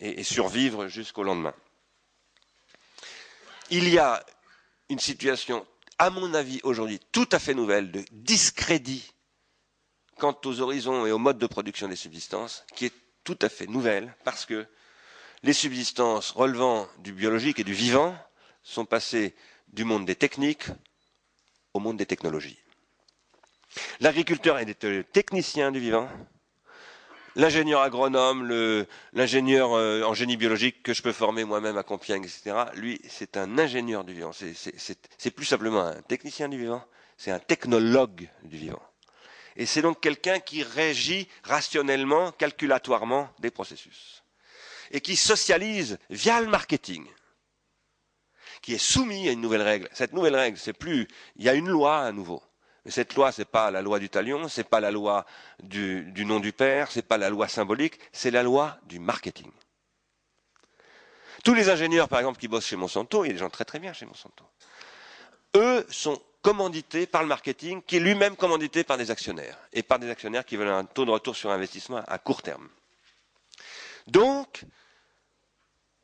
et 0.00 0.22
survivre 0.24 0.88
jusqu'au 0.88 1.22
lendemain. 1.22 1.54
Il 3.70 3.88
y 3.90 3.98
a 3.98 4.24
une 4.88 4.98
situation, 4.98 5.66
à 5.98 6.08
mon 6.08 6.32
avis 6.32 6.60
aujourd'hui, 6.62 7.00
tout 7.12 7.28
à 7.32 7.38
fait 7.38 7.54
nouvelle 7.54 7.90
de 7.90 8.04
discrédit 8.10 9.13
quant 10.18 10.38
aux 10.44 10.60
horizons 10.60 11.06
et 11.06 11.12
aux 11.12 11.18
modes 11.18 11.38
de 11.38 11.46
production 11.46 11.88
des 11.88 11.96
subsistances, 11.96 12.64
qui 12.74 12.86
est 12.86 12.94
tout 13.24 13.38
à 13.42 13.48
fait 13.48 13.66
nouvelle, 13.66 14.14
parce 14.24 14.46
que 14.46 14.66
les 15.42 15.52
subsistances 15.52 16.30
relevant 16.30 16.88
du 16.98 17.12
biologique 17.12 17.58
et 17.58 17.64
du 17.64 17.74
vivant 17.74 18.16
sont 18.62 18.84
passées 18.84 19.34
du 19.68 19.84
monde 19.84 20.06
des 20.06 20.14
techniques 20.14 20.66
au 21.74 21.80
monde 21.80 21.96
des 21.96 22.06
technologies. 22.06 22.58
L'agriculteur 24.00 24.58
est 24.58 24.84
le 24.84 25.04
technicien 25.04 25.72
du 25.72 25.80
vivant, 25.80 26.08
l'ingénieur 27.36 27.80
agronome, 27.82 28.46
l'ingénieur 29.12 29.72
euh, 29.72 30.02
en 30.02 30.14
génie 30.14 30.36
biologique 30.36 30.82
que 30.82 30.94
je 30.94 31.02
peux 31.02 31.12
former 31.12 31.44
moi-même 31.44 31.76
à 31.76 31.82
Compiègne, 31.82 32.24
etc., 32.24 32.56
lui, 32.74 33.00
c'est 33.08 33.36
un 33.36 33.58
ingénieur 33.58 34.04
du 34.04 34.14
vivant. 34.14 34.30
C'est 34.32 35.30
plus 35.30 35.44
simplement 35.44 35.80
un 35.80 36.02
technicien 36.02 36.48
du 36.48 36.58
vivant, 36.58 36.84
c'est 37.16 37.30
un 37.30 37.40
technologue 37.40 38.28
du 38.44 38.56
vivant. 38.56 38.82
Et 39.56 39.66
c'est 39.66 39.82
donc 39.82 40.00
quelqu'un 40.00 40.40
qui 40.40 40.62
régit 40.62 41.28
rationnellement, 41.42 42.32
calculatoirement 42.32 43.30
des 43.38 43.50
processus. 43.50 44.22
Et 44.90 45.00
qui 45.00 45.16
socialise 45.16 45.98
via 46.10 46.40
le 46.40 46.48
marketing. 46.48 47.06
Qui 48.62 48.74
est 48.74 48.78
soumis 48.78 49.28
à 49.28 49.32
une 49.32 49.40
nouvelle 49.40 49.62
règle. 49.62 49.88
Cette 49.92 50.12
nouvelle 50.12 50.36
règle, 50.36 50.58
c'est 50.58 50.72
plus, 50.72 51.06
il 51.36 51.44
y 51.44 51.48
a 51.48 51.54
une 51.54 51.68
loi 51.68 51.98
à 51.98 52.12
nouveau. 52.12 52.42
Mais 52.84 52.90
cette 52.90 53.14
loi, 53.14 53.32
c'est 53.32 53.44
pas 53.46 53.70
la 53.70 53.80
loi 53.80 53.98
du 53.98 54.10
talion, 54.10 54.48
c'est 54.48 54.68
pas 54.68 54.80
la 54.80 54.90
loi 54.90 55.24
du, 55.62 56.02
du 56.12 56.24
nom 56.24 56.40
du 56.40 56.52
père, 56.52 56.90
c'est 56.90 57.06
pas 57.06 57.16
la 57.16 57.30
loi 57.30 57.48
symbolique, 57.48 57.98
c'est 58.12 58.30
la 58.30 58.42
loi 58.42 58.78
du 58.86 58.98
marketing. 58.98 59.50
Tous 61.44 61.54
les 61.54 61.68
ingénieurs, 61.68 62.08
par 62.08 62.18
exemple, 62.18 62.38
qui 62.38 62.48
bossent 62.48 62.66
chez 62.66 62.76
Monsanto, 62.76 63.24
il 63.24 63.28
y 63.28 63.30
a 63.30 63.32
des 63.34 63.38
gens 63.38 63.50
très 63.50 63.64
très 63.64 63.78
bien 63.78 63.92
chez 63.92 64.06
Monsanto. 64.06 64.44
Eux 65.56 65.86
sont 65.88 66.20
commandité 66.44 67.06
par 67.06 67.22
le 67.22 67.28
marketing, 67.28 67.80
qui 67.82 67.96
est 67.96 68.00
lui-même 68.00 68.36
commandité 68.36 68.84
par 68.84 68.98
des 68.98 69.10
actionnaires, 69.10 69.58
et 69.72 69.82
par 69.82 69.98
des 69.98 70.10
actionnaires 70.10 70.44
qui 70.44 70.56
veulent 70.56 70.68
un 70.68 70.84
taux 70.84 71.06
de 71.06 71.10
retour 71.10 71.34
sur 71.34 71.50
investissement 71.50 72.02
à 72.06 72.18
court 72.18 72.42
terme. 72.42 72.68
Donc, 74.06 74.64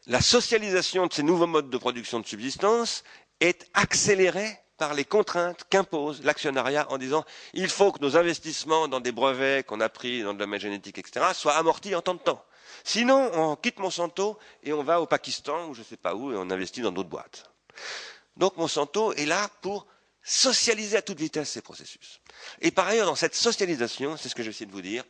la 0.07 0.23
socialisation 0.23 1.07
de 1.07 1.13
ces 1.13 1.23
nouveaux 1.23 1.47
modes 1.47 1.69
de 1.69 1.77
production 1.77 2.21
de 2.21 2.27
subsistance 2.27 3.05
est 3.41 3.69
accélérée 3.75 4.59
par 4.79 4.95
les 4.95 5.05
contraintes 5.05 5.67
qu'impose 5.69 6.25
l'actionnariat 6.25 6.91
en 6.91 6.97
disant 6.97 7.23
il 7.53 7.69
faut 7.69 7.93
que 7.93 8.01
nos 8.01 8.17
investissements 8.17 8.89
dans 8.89 9.01
des 9.01 9.13
brevets 9.13 9.63
qu'on 9.67 9.81
a 9.81 9.91
pris 9.91 10.23
dans 10.23 10.33
le 10.33 10.39
domaine 10.39 10.59
génétique, 10.59 10.97
etc., 10.97 11.27
soient 11.35 11.57
amortis 11.59 11.95
en 11.95 12.01
tant 12.01 12.15
de 12.15 12.19
temps. 12.21 12.43
Sinon, 12.83 13.31
on 13.35 13.57
quitte 13.57 13.79
Monsanto 13.79 14.39
et 14.63 14.73
on 14.73 14.83
va 14.83 15.03
au 15.03 15.07
Pakistan 15.07 15.69
ou 15.69 15.75
je 15.75 15.81
ne 15.81 15.85
sais 15.85 15.99
pas 15.99 16.15
où 16.15 16.33
et 16.33 16.37
on 16.37 16.49
investit 16.51 16.81
dans 16.81 16.93
d'autres 16.93 17.11
boîtes. 17.11 17.51
Donc 18.39 18.57
Monsanto 18.57 19.13
est 19.13 19.27
là 19.27 19.51
pour 19.61 19.87
socialiser 20.31 20.97
à 20.97 21.03
toute 21.03 21.19
vitesse 21.19 21.51
ces 21.51 21.61
processus. 21.61 22.21
Et 22.61 22.71
par 22.71 22.87
ailleurs, 22.87 23.07
dans 23.07 23.17
cette 23.17 23.35
socialisation, 23.35 24.17
c'est 24.17 24.29
ce 24.29 24.35
que 24.37 24.45
j'essaie 24.45 24.65
de 24.67 24.71
vous 24.71 24.81
dire, 24.81 25.03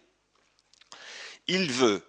il 1.46 1.70
veut, 1.70 2.02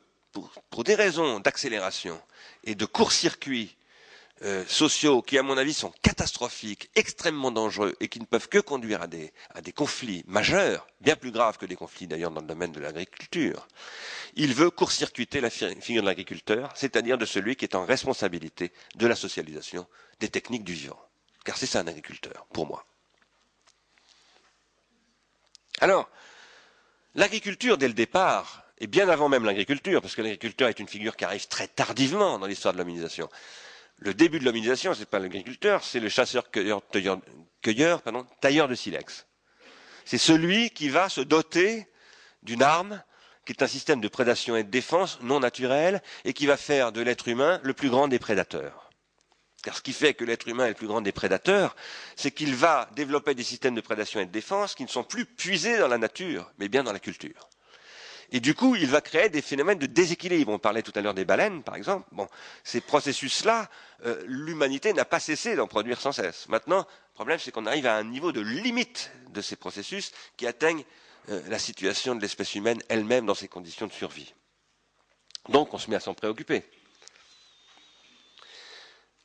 pour, 0.70 0.84
des 0.86 0.96
raisons 0.96 1.42
d'accélération 1.42 2.22
et 2.64 2.74
de 2.74 2.86
court-circuit 2.86 3.76
euh, 4.44 4.66
sociaux 4.66 5.22
qui, 5.22 5.38
à 5.38 5.44
mon 5.44 5.58
avis, 5.58 5.74
sont 5.74 5.94
catastrophiques, 6.02 6.90
extrêmement 6.96 7.52
dangereux 7.52 7.96
et 8.00 8.08
qui 8.08 8.22
ne 8.22 8.26
peuvent 8.26 8.48
que 8.48 8.60
conduire 8.60 9.02
à 9.02 9.08
des, 9.08 9.34
à 9.54 9.60
des 9.62 9.74
conflits 9.74 10.24
majeurs, 10.26 10.88
bien 11.02 11.18
plus 11.18 11.32
graves 11.32 11.58
que 11.58 11.66
des 11.66 11.76
conflits 11.76 12.08
d'ailleurs 12.08 12.32
dans 12.32 12.42
le 12.42 12.48
domaine 12.48 12.72
de 12.72 12.80
l'agriculture, 12.80 13.68
il 14.36 14.54
veut 14.54 14.70
court-circuiter 14.72 15.42
la 15.42 15.50
figure 15.50 16.02
de 16.02 16.08
l'agriculteur, 16.08 16.72
c'est-à-dire 16.76 17.18
de 17.18 17.26
celui 17.26 17.58
qui 17.58 17.66
est 17.66 17.76
en 17.76 17.86
responsabilité 17.86 18.72
de 18.96 19.06
la 19.06 19.16
socialisation 19.18 19.86
des 20.22 20.30
techniques 20.30 20.64
du 20.64 20.74
vivant. 20.74 21.00
Car 21.44 21.58
c'est 21.58 21.66
ça 21.66 21.82
un 21.82 21.88
agriculteur, 21.88 22.48
pour 22.54 22.66
moi. 22.68 22.86
Alors, 25.82 26.10
l'agriculture, 27.16 27.78
dès 27.78 27.88
le 27.88 27.94
départ, 27.94 28.64
et 28.78 28.88
bien 28.88 29.10
avant 29.10 29.30
même 29.30 29.46
l'agriculture, 29.46 30.02
parce 30.02 30.16
que 30.16 30.22
l'agriculteur 30.22 30.70
est 30.70 30.80
une 30.80 30.88
figure 30.88 31.16
qui 31.16 31.26
arrive 31.26 31.48
très 31.48 31.68
tardivement 31.68 32.40
dans 32.40 32.46
l'histoire 32.46 32.74
de 32.74 32.80
l'hominisation. 32.80 33.28
Le 33.98 34.14
début 34.14 34.40
de 34.40 34.46
l'hominisation, 34.46 34.94
ce 34.94 35.00
n'est 35.00 35.06
pas 35.06 35.20
l'agriculteur, 35.20 35.84
c'est 35.84 36.00
le 36.00 36.10
chasseur-cueilleur, 36.10 36.82
cueilleur, 37.62 38.02
pardon, 38.02 38.26
tailleur 38.40 38.68
de 38.68 38.76
silex. 38.76 39.26
C'est 40.06 40.18
celui 40.18 40.70
qui 40.70 40.90
va 40.90 41.10
se 41.10 41.22
doter 41.22 41.88
d'une 42.44 42.64
arme 42.64 43.02
qui 43.46 43.54
est 43.54 43.64
un 43.64 43.68
système 43.68 44.02
de 44.02 44.08
prédation 44.08 44.56
et 44.56 44.64
de 44.64 44.70
défense 44.70 45.20
non 45.22 45.40
naturel 45.40 46.02
et 46.26 46.34
qui 46.34 46.46
va 46.46 46.58
faire 46.58 46.92
de 46.92 47.02
l'être 47.02 47.28
humain 47.28 47.60
le 47.64 47.74
plus 47.74 47.90
grand 47.90 48.08
des 48.08 48.20
prédateurs. 48.20 48.91
Car 49.64 49.78
ce 49.78 49.82
qui 49.82 49.94
fait 49.94 50.14
que 50.14 50.24
l'être 50.24 50.48
humain 50.48 50.66
est 50.66 50.70
le 50.70 50.76
plus 50.76 50.88
grand 50.88 51.02
des 51.02 51.12
prédateurs, 51.12 51.76
c'est 52.16 52.32
qu'il 52.32 52.56
va 52.56 52.90
développer 52.96 53.36
des 53.36 53.44
systèmes 53.44 53.76
de 53.76 53.82
prédation 53.82 54.20
et 54.20 54.26
de 54.26 54.32
défense 54.32 54.74
qui 54.74 54.84
ne 54.84 54.90
sont 54.90 55.04
plus 55.04 55.26
puisés 55.26 55.78
dans 55.78 55.88
la 55.88 56.00
nature, 56.00 56.52
mais 56.58 56.68
bien 56.68 56.84
dans 56.84 56.94
la 56.94 57.00
culture. 57.00 57.50
Et 58.32 58.40
du 58.40 58.56
coup, 58.56 58.76
il 58.76 58.88
va 58.88 59.02
créer 59.02 59.30
des 59.30 59.42
phénomènes 59.42 59.78
de 59.78 59.86
déséquilibre. 59.86 60.54
On 60.54 60.60
parlait 60.60 60.82
tout 60.82 60.94
à 60.96 61.02
l'heure 61.02 61.14
des 61.14 61.26
baleines, 61.26 61.64
par 61.64 61.76
exemple. 61.76 62.08
Bon, 62.14 62.28
ces 62.64 62.80
processus-là, 62.80 63.70
euh, 64.06 64.24
l'humanité 64.26 64.94
n'a 64.94 65.04
pas 65.04 65.20
cessé 65.20 65.56
d'en 65.56 65.68
produire 65.68 66.00
sans 66.00 66.14
cesse. 66.14 66.48
Maintenant, 66.48 66.80
le 66.80 67.14
problème, 67.14 67.40
c'est 67.40 67.52
qu'on 67.52 67.66
arrive 67.66 67.86
à 67.88 67.98
un 67.98 68.06
niveau 68.06 68.32
de 68.32 68.40
limite 68.40 69.12
de 69.32 69.42
ces 69.42 69.58
processus 69.58 70.14
qui 70.38 70.48
atteignent 70.48 70.86
euh, 71.30 71.42
la 71.50 71.60
situation 71.60 72.16
de 72.16 72.22
l'espèce 72.22 72.56
humaine 72.56 72.82
elle-même 72.88 73.26
dans 73.26 73.36
ses 73.36 73.50
conditions 73.50 73.88
de 73.88 73.92
survie. 73.92 74.34
Donc, 75.50 75.74
on 75.74 75.78
se 75.78 75.90
met 75.90 75.98
à 75.98 76.00
s'en 76.00 76.14
préoccuper. 76.14 76.64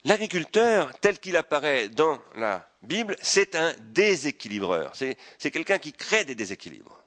L'agriculteur, 0.06 0.96
tel 1.00 1.18
qu'il 1.18 1.36
apparaît 1.36 1.88
dans 1.88 2.22
la 2.36 2.70
Bible, 2.82 3.16
c'est 3.20 3.56
un 3.56 3.74
déséquilibreur. 3.88 4.92
C'est 4.94 5.50
quelqu'un 5.50 5.78
qui 5.78 5.92
crée 5.92 6.24
des 6.24 6.36
déséquilibres. 6.36 7.02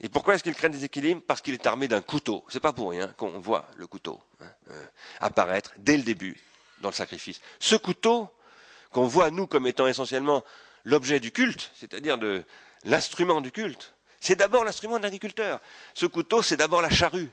Et 0.00 0.08
pourquoi 0.08 0.34
est-ce 0.34 0.42
qu'il 0.42 0.56
crée 0.56 0.68
des 0.68 0.78
déséquilibres 0.78 1.22
Parce 1.24 1.40
qu'il 1.40 1.54
est 1.54 1.64
armé 1.64 1.86
d'un 1.86 2.00
couteau. 2.02 2.44
C'est 2.48 2.58
pas 2.58 2.72
pour 2.72 2.90
rien 2.90 3.06
qu'on 3.16 3.38
voit 3.38 3.68
le 3.76 3.86
couteau 3.86 4.20
hein, 4.40 4.46
euh, 4.72 4.84
apparaître 5.20 5.74
dès 5.78 5.96
le 5.96 6.02
début 6.02 6.36
dans 6.80 6.88
le 6.88 6.94
sacrifice. 6.94 7.40
Ce 7.60 7.76
couteau, 7.76 8.28
qu'on 8.90 9.06
voit 9.06 9.30
nous 9.30 9.46
comme 9.46 9.68
étant 9.68 9.86
essentiellement 9.86 10.42
l'objet 10.84 11.20
du 11.20 11.30
culte, 11.30 11.70
c'est-à-dire 11.76 12.18
de 12.18 12.42
l'instrument 12.82 13.40
du 13.40 13.52
culte, 13.52 13.94
c'est 14.20 14.34
d'abord 14.34 14.64
l'instrument 14.64 14.98
de 14.98 15.04
l'agriculteur. 15.04 15.60
Ce 15.94 16.06
couteau, 16.06 16.42
c'est 16.42 16.56
d'abord 16.56 16.82
la 16.82 16.90
charrue. 16.90 17.30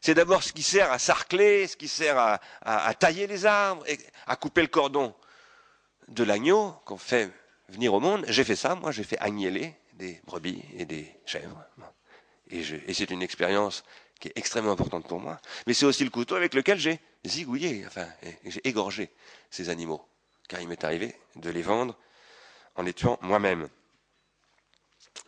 C'est 0.00 0.14
d'abord 0.14 0.42
ce 0.42 0.52
qui 0.52 0.62
sert 0.62 0.90
à 0.92 0.98
sarcler, 0.98 1.66
ce 1.66 1.76
qui 1.76 1.88
sert 1.88 2.18
à, 2.62 2.94
tailler 2.94 3.26
les 3.26 3.46
arbres, 3.46 3.84
à 4.26 4.36
couper 4.36 4.62
le 4.62 4.68
cordon 4.68 5.14
de 6.08 6.24
l'agneau 6.24 6.72
qu'on 6.84 6.98
fait 6.98 7.30
venir 7.68 7.94
au 7.94 8.00
monde. 8.00 8.24
J'ai 8.28 8.44
fait 8.44 8.56
ça, 8.56 8.74
moi, 8.74 8.92
j'ai 8.92 9.04
fait 9.04 9.18
agneler 9.18 9.74
des 9.94 10.20
brebis 10.24 10.62
et 10.76 10.84
des 10.84 11.12
chèvres. 11.24 11.64
Et, 12.50 12.62
c'est 12.94 13.10
une 13.10 13.22
expérience 13.22 13.84
qui 14.20 14.28
est 14.28 14.32
extrêmement 14.36 14.72
importante 14.72 15.06
pour 15.08 15.20
moi. 15.20 15.40
Mais 15.66 15.74
c'est 15.74 15.86
aussi 15.86 16.04
le 16.04 16.10
couteau 16.10 16.36
avec 16.36 16.54
lequel 16.54 16.78
j'ai 16.78 17.00
zigouillé, 17.24 17.84
enfin, 17.86 18.06
j'ai 18.44 18.66
égorgé 18.66 19.10
ces 19.50 19.68
animaux. 19.68 20.06
Car 20.48 20.60
il 20.60 20.68
m'est 20.68 20.84
arrivé 20.84 21.14
de 21.34 21.50
les 21.50 21.62
vendre 21.62 21.96
en 22.76 22.82
les 22.82 22.92
tuant 22.92 23.18
moi-même. 23.20 23.68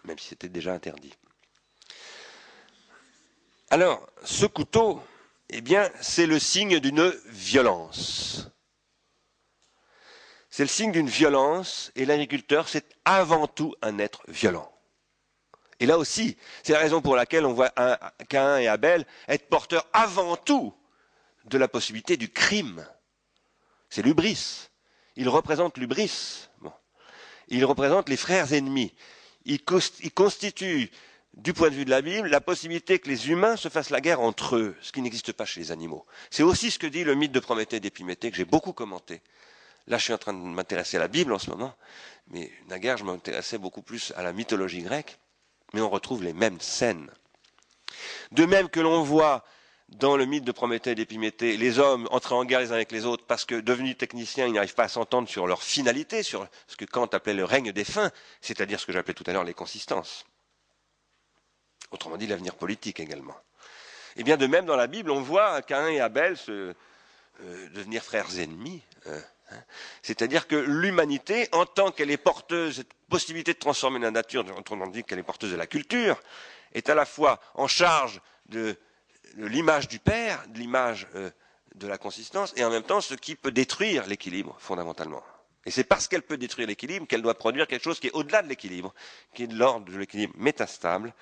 Même 0.05 0.19
si 0.19 0.29
c'était 0.29 0.49
déjà 0.49 0.75
interdit. 0.75 1.13
Alors, 3.71 4.09
ce 4.25 4.47
couteau, 4.47 5.03
eh 5.51 5.61
bien, 5.61 5.91
c'est 6.01 6.27
le 6.27 6.39
signe 6.39 6.81
d'une 6.81 7.11
violence. 7.27 8.49
C'est 10.49 10.63
le 10.63 10.69
signe 10.69 10.93
d'une 10.93 11.09
violence, 11.09 11.93
et 11.95 12.07
l'agriculteur, 12.07 12.69
c'est 12.69 12.87
avant 13.05 13.47
tout 13.47 13.75
un 13.83 13.99
être 13.99 14.23
violent. 14.29 14.73
Et 15.81 15.87
là 15.87 15.99
aussi, 15.99 16.37
c'est 16.63 16.73
la 16.73 16.79
raison 16.79 17.03
pour 17.03 17.15
laquelle 17.15 17.45
on 17.45 17.53
voit 17.53 17.73
Cain 18.29 18.59
et 18.59 18.67
Abel 18.67 19.07
être 19.29 19.49
porteurs 19.49 19.87
avant 19.93 20.37
tout 20.37 20.75
de 21.45 21.59
la 21.59 21.69
possibilité 21.69 22.17
du 22.17 22.31
crime. 22.31 22.87
C'est 23.91 24.03
l'ubris. 24.03 24.71
Ils 25.17 25.29
représentent 25.29 25.79
l'ubris. 25.79 26.49
Bon. 26.61 26.73
Ils 27.49 27.65
représentent 27.65 28.09
les 28.09 28.17
frères 28.17 28.53
ennemis. 28.53 28.95
Ils, 29.45 29.63
constituent 29.63 30.91
du 31.39 31.53
point 31.53 31.71
de 31.71 31.75
vue 31.75 31.85
de 31.85 31.91
la 31.91 32.03
Bible, 32.03 32.29
la 32.29 32.41
possibilité 32.41 32.99
que 32.99 33.09
les 33.09 33.31
humains 33.31 33.57
se 33.57 33.69
fassent 33.69 33.91
la 33.91 34.01
guerre 34.01 34.21
entre 34.21 34.57
eux, 34.57 34.77
ce 34.81 34.91
qui 34.91 35.01
n'existe 35.01 35.33
pas 35.33 35.45
chez 35.45 35.61
les 35.61 35.71
animaux. 35.71 36.05
C'est 36.31 36.43
aussi 36.43 36.71
ce 36.71 36.79
que 36.81 36.87
dit 36.87 37.05
le 37.05 37.15
mythe 37.15 37.33
de 37.33 37.39
Prométhée 37.41 37.77
et 37.77 37.81
d'Épiméthée, 37.81 38.31
que 38.31 38.37
j'ai 38.37 38.45
beaucoup 38.45 38.73
commenté. 38.73 39.23
Là, 39.87 39.99
je 39.99 40.05
suis 40.05 40.13
en 40.13 40.19
train 40.19 40.35
de 40.35 40.39
m'intéresser 40.39 40.97
à 40.97 41.01
la 41.01 41.09
Bible 41.09 41.33
en 41.33 41.39
ce 41.39 41.49
moment, 41.49 41.75
mais 42.31 42.51
naguère, 42.69 42.97
je 42.99 43.05
m'intéressais 43.05 43.57
beaucoup 43.57 43.83
plus 43.83 44.13
à 44.17 44.23
la 44.23 44.33
mythologie 44.33 44.83
grecque, 44.83 45.19
mais 45.73 45.81
on 45.81 45.89
retrouve 45.89 46.25
les 46.25 46.33
mêmes 46.33 46.61
scènes. 46.61 47.11
De 48.33 48.45
même 48.45 48.69
que 48.69 48.81
l'on 48.81 49.03
voit 49.03 49.45
dans 49.89 50.17
le 50.17 50.27
mythe 50.27 50.45
de 50.45 50.53
Prométhée 50.53 50.91
et 50.91 50.95
d'Épiméthée, 50.95 51.57
les 51.57 51.79
hommes 51.79 52.09
entrer 52.11 52.35
en 52.35 52.45
guerre 52.45 52.61
les 52.61 52.73
uns 52.73 52.75
avec 52.75 52.93
les 52.93 53.07
autres 53.07 53.25
parce 53.27 53.45
que 53.45 53.55
devenus 53.55 53.97
techniciens, 53.97 54.47
ils 54.47 54.53
n'arrivent 54.53 54.75
pas 54.75 54.85
à 54.85 54.89
s'entendre 54.89 55.29
sur 55.29 55.47
leur 55.47 55.63
finalité, 55.63 56.23
sur 56.23 56.47
ce 56.67 56.77
que 56.77 56.85
Kant 56.85 57.07
appelait 57.07 57.33
le 57.33 57.45
règne 57.45 57.73
des 57.73 57.85
fins, 57.85 58.11
c'est-à-dire 58.43 58.81
ce 58.81 58.87
que 58.87 58.93
j'appelais 58.93 59.15
tout 59.15 59.25
à 59.27 59.33
l'heure 59.33 59.45
les 59.45 59.55
consistances. 59.55 60.27
Autrement 61.91 62.17
dit, 62.17 62.27
l'avenir 62.27 62.55
politique 62.55 63.01
également. 63.01 63.37
Et 64.17 64.23
eh 64.23 64.25
bien 64.25 64.37
de 64.37 64.47
même 64.47 64.67
dans 64.67 64.77
la 64.77 64.89
Bible, 64.89 65.11
on 65.11 65.21
voit 65.21 65.63
Cain 65.63 65.87
et 65.89 66.01
Abel 66.01 66.37
se, 66.37 66.75
euh, 67.45 67.69
devenir 67.69 68.03
frères 68.03 68.37
ennemis. 68.41 68.83
Euh, 69.07 69.21
hein. 69.53 69.63
C'est-à-dire 70.03 70.49
que 70.49 70.57
l'humanité, 70.57 71.49
en 71.53 71.67
tant 71.67 71.93
qu'elle 71.93 72.11
est 72.11 72.17
porteuse, 72.17 72.77
cette 72.77 72.93
possibilité 73.09 73.53
de 73.53 73.59
transformer 73.59 74.01
la 74.01 74.11
nature, 74.11 74.45
autrement 74.57 74.89
dit 74.89 75.05
qu'elle 75.05 75.21
est 75.21 75.23
porteuse 75.23 75.53
de 75.53 75.57
la 75.57 75.69
culture, 75.69 76.21
est 76.73 76.91
à 76.91 76.97
la 76.97 77.07
fois 77.07 77.41
en 77.55 77.69
charge 77.69 78.21
de, 78.47 78.77
l'image 79.37 79.87
du 79.87 80.01
Père, 80.01 80.43
de 80.49 80.59
l'image 80.59 81.07
euh, 81.15 81.31
de 81.77 81.87
la 81.87 81.97
consistance, 81.97 82.53
et 82.57 82.65
en 82.65 82.71
même 82.71 82.83
temps 82.83 83.01
ce 83.01 83.15
qui 83.15 83.37
peut 83.37 83.53
détruire 83.53 84.07
l'équilibre 84.07 84.57
fondamentalement. 84.59 85.23
Et 85.69 85.71
c'est 85.71 85.85
parce 85.85 86.09
qu'elle 86.09 86.23
peut 86.23 86.39
détruire 86.39 86.67
l'équilibre 86.67 87.07
qu'elle 87.07 87.21
doit 87.21 87.37
produire 87.37 87.67
quelque 87.67 87.85
chose 87.85 88.01
qui 88.01 88.07
est 88.07 88.13
au-delà 88.13 88.41
de 88.41 88.49
l'équilibre, 88.49 88.95
qui 89.35 89.43
est 89.43 89.53
l'ordre 89.53 89.85
de 89.85 89.99
l'équilibre 89.99 90.33
métastable, 90.39 91.13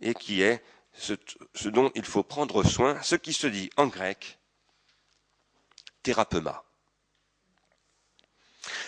et 0.00 0.14
qui 0.14 0.40
est 0.40 0.64
ce, 0.94 1.12
dont 1.68 1.92
il 1.94 2.06
faut 2.06 2.22
prendre 2.22 2.62
soin, 2.62 2.98
ce 3.02 3.14
qui 3.14 3.34
se 3.34 3.46
dit 3.46 3.68
en 3.76 3.88
grec 3.88 4.38
thérapeuma. 6.02 6.64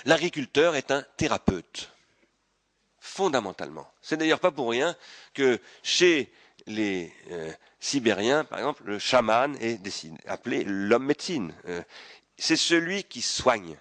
L'agriculteur 0.07 0.77
est 0.77 0.91
un 0.91 1.03
thérapeute, 1.19 1.93
fondamentalement. 2.99 3.93
C'est 4.01 4.17
d'ailleurs 4.17 4.41
pas 4.41 4.51
pour 4.51 4.71
rien 4.71 4.97
que 5.35 5.61
chez 5.83 6.33
les 6.67 7.13
euh, 7.33 7.53
Sibériens, 7.81 8.45
par 8.45 8.61
exemple, 8.61 8.85
le 8.87 8.99
chaman 8.99 9.59
est 9.61 9.79
appelé 10.25 10.65
l'homme 10.65 11.05
médecine. 11.05 11.55
Euh, 11.67 11.83
c'est 12.39 12.57
celui 12.57 13.05
qui 13.05 13.21
soigne 13.21 13.77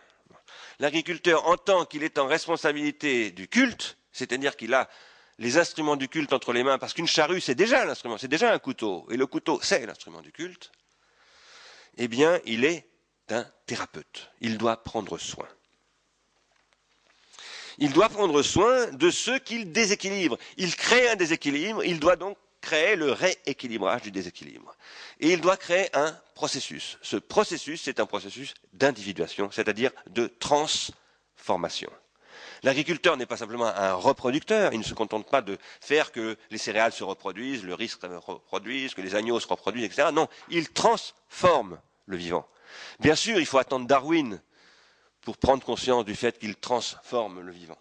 l'agriculteur, 0.82 1.48
en 1.48 1.58
tant 1.58 1.86
qu'il 1.86 2.04
est 2.04 2.18
en 2.18 2.26
responsabilité 2.26 3.32
du 3.32 3.48
culte, 3.48 3.98
c'est-à-dire 4.12 4.58
qu'il 4.58 4.74
a 4.74 4.90
les 5.38 5.58
instruments 5.58 5.96
du 5.96 6.10
culte 6.10 6.34
entre 6.34 6.54
les 6.54 6.64
mains, 6.64 6.80
parce 6.80 6.94
qu'une 6.94 7.08
charrue, 7.08 7.40
c'est 7.40 7.56
déjà 7.56 7.86
l'instrument, 7.86 8.18
c'est 8.18 8.28
déjà 8.28 8.52
un 8.52 8.60
couteau, 8.60 9.08
et 9.12 9.16
le 9.16 9.28
couteau, 9.28 9.60
c'est 9.62 9.86
l'instrument 9.86 10.22
du 10.22 10.32
culte, 10.32 10.72
eh 11.98 12.08
bien, 12.08 12.40
il 12.46 12.66
est 12.66 12.88
un 13.30 13.46
thérapeute. 13.68 14.32
Il 14.42 14.58
doit 14.58 14.84
prendre 14.84 15.18
soin. 15.20 15.48
Il 17.78 17.94
doit 17.94 18.10
prendre 18.10 18.42
soin 18.42 18.88
de 18.88 19.12
ceux 19.12 19.40
qu'il 19.40 19.72
déséquilibre. 19.72 20.38
Il 20.58 20.76
crée 20.76 21.10
un 21.10 21.16
déséquilibre, 21.16 21.84
il 21.84 22.00
doit 22.00 22.16
donc 22.16 22.38
créer 22.62 22.96
le 22.96 23.12
rééquilibrage 23.12 24.04
du 24.04 24.12
déséquilibre. 24.12 24.76
Et 25.20 25.32
il 25.34 25.42
doit 25.42 25.58
créer 25.58 25.90
un 25.96 26.16
processus. 26.36 26.98
Ce 27.02 27.18
processus, 27.18 27.82
c'est 27.84 28.00
un 28.00 28.06
processus 28.06 28.54
d'individuation, 28.74 29.50
c'est-à-dire 29.52 29.92
de 30.08 30.28
transformation. 30.28 31.92
L'agriculteur 32.64 33.18
n'est 33.18 33.26
pas 33.26 33.38
simplement 33.38 33.66
un 33.66 33.94
reproducteur, 33.94 34.74
il 34.74 34.80
ne 34.80 34.84
se 34.84 34.94
contente 34.94 35.28
pas 35.28 35.42
de 35.42 35.58
faire 35.80 36.12
que 36.12 36.38
les 36.52 36.60
céréales 36.60 36.94
se 36.94 37.04
reproduisent, 37.04 37.64
le 37.64 37.74
riz 37.74 37.90
se 37.90 37.98
reproduise, 38.06 38.94
que 38.94 39.02
les 39.02 39.16
agneaux 39.16 39.40
se 39.40 39.48
reproduisent, 39.48 39.86
etc. 39.86 40.10
Non, 40.14 40.28
il 40.50 40.70
transforme 40.70 41.80
le 42.06 42.18
vivant. 42.18 42.48
Bien 43.00 43.16
sûr, 43.16 43.40
il 43.40 43.46
faut 43.48 43.58
attendre 43.58 43.88
Darwin 43.88 44.40
pour 45.22 45.38
prendre 45.38 45.64
conscience 45.64 46.06
du 46.06 46.16
fait 46.16 46.38
qu'il 46.38 46.56
transforme 46.56 47.42
le 47.42 47.52
vivant. 47.52 47.78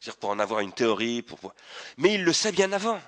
C'est-à-dire 0.00 0.18
pour 0.18 0.30
en 0.30 0.38
avoir 0.40 0.60
une 0.60 0.72
théorie, 0.72 1.22
pour... 1.22 1.54
mais 1.96 2.14
il 2.14 2.24
le 2.24 2.32
sait 2.32 2.52
bien 2.52 2.72
avant. 2.72 3.00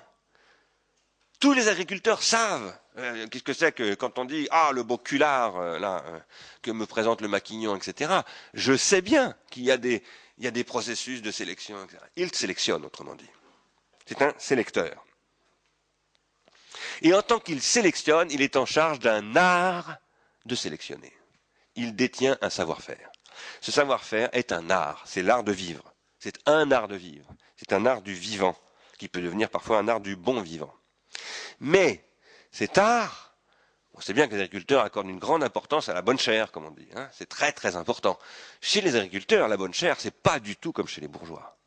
Tous 1.45 1.53
les 1.53 1.67
agriculteurs 1.67 2.23
savent 2.23 2.75
euh, 2.97 3.27
qu'est-ce 3.27 3.43
que 3.43 3.53
c'est 3.53 3.71
que 3.71 3.93
quand 3.93 4.17
on 4.17 4.25
dit 4.25 4.47
ah 4.49 4.71
le 4.73 4.81
beau 4.81 4.97
culard 4.97 5.57
euh, 5.57 5.77
là 5.77 6.03
euh, 6.07 6.19
que 6.63 6.71
me 6.71 6.87
présente 6.87 7.21
le 7.21 7.27
maquignon, 7.27 7.75
etc. 7.75 8.21
Je 8.55 8.75
sais 8.75 9.03
bien 9.03 9.35
qu'il 9.51 9.61
y 9.61 9.69
a 9.69 9.77
des 9.77 10.01
y 10.39 10.47
a 10.47 10.51
des 10.51 10.63
processus 10.63 11.21
de 11.21 11.29
sélection, 11.29 11.77
etc. 11.83 11.99
Il 12.15 12.33
sélectionne, 12.33 12.83
autrement 12.83 13.13
dit. 13.13 13.29
C'est 14.07 14.23
un 14.23 14.33
sélecteur. 14.39 15.05
Et 17.03 17.13
en 17.13 17.21
tant 17.21 17.37
qu'il 17.37 17.61
sélectionne, 17.61 18.31
il 18.31 18.41
est 18.41 18.55
en 18.55 18.65
charge 18.65 18.97
d'un 18.97 19.35
art 19.35 19.97
de 20.47 20.55
sélectionner. 20.55 21.13
Il 21.75 21.95
détient 21.95 22.39
un 22.41 22.49
savoir-faire. 22.49 23.11
Ce 23.61 23.71
savoir-faire 23.71 24.29
est 24.33 24.51
un 24.51 24.71
art, 24.71 25.03
c'est 25.05 25.21
l'art 25.21 25.43
de 25.43 25.51
vivre. 25.51 25.93
C'est 26.17 26.39
un 26.47 26.71
art 26.71 26.87
de 26.87 26.95
vivre. 26.95 27.29
C'est 27.55 27.71
un 27.71 27.85
art 27.85 28.01
du 28.01 28.15
vivant, 28.15 28.57
qui 28.97 29.09
peut 29.09 29.21
devenir 29.21 29.51
parfois 29.51 29.77
un 29.77 29.87
art 29.87 29.99
du 29.99 30.15
bon 30.15 30.41
vivant. 30.41 30.73
Mais 31.59 32.03
cet 32.51 32.77
art, 32.77 33.35
on 33.93 34.01
sait 34.01 34.13
bien 34.13 34.27
que 34.27 34.35
les 34.35 34.41
agriculteurs 34.41 34.83
accordent 34.83 35.09
une 35.09 35.19
grande 35.19 35.43
importance 35.43 35.89
à 35.89 35.93
la 35.93 36.01
bonne 36.01 36.19
chair, 36.19 36.51
comme 36.51 36.65
on 36.65 36.71
dit. 36.71 36.87
Hein. 36.95 37.07
c'est 37.13 37.29
très 37.29 37.51
très 37.51 37.75
important. 37.75 38.19
Chez 38.61 38.81
les 38.81 38.95
agriculteurs, 38.95 39.47
la 39.47 39.57
bonne 39.57 39.73
chair, 39.73 39.95
c'est 39.99 40.13
pas 40.13 40.39
du 40.39 40.55
tout 40.57 40.71
comme 40.73 40.87
chez 40.87 41.01
les 41.01 41.07
bourgeois. 41.07 41.57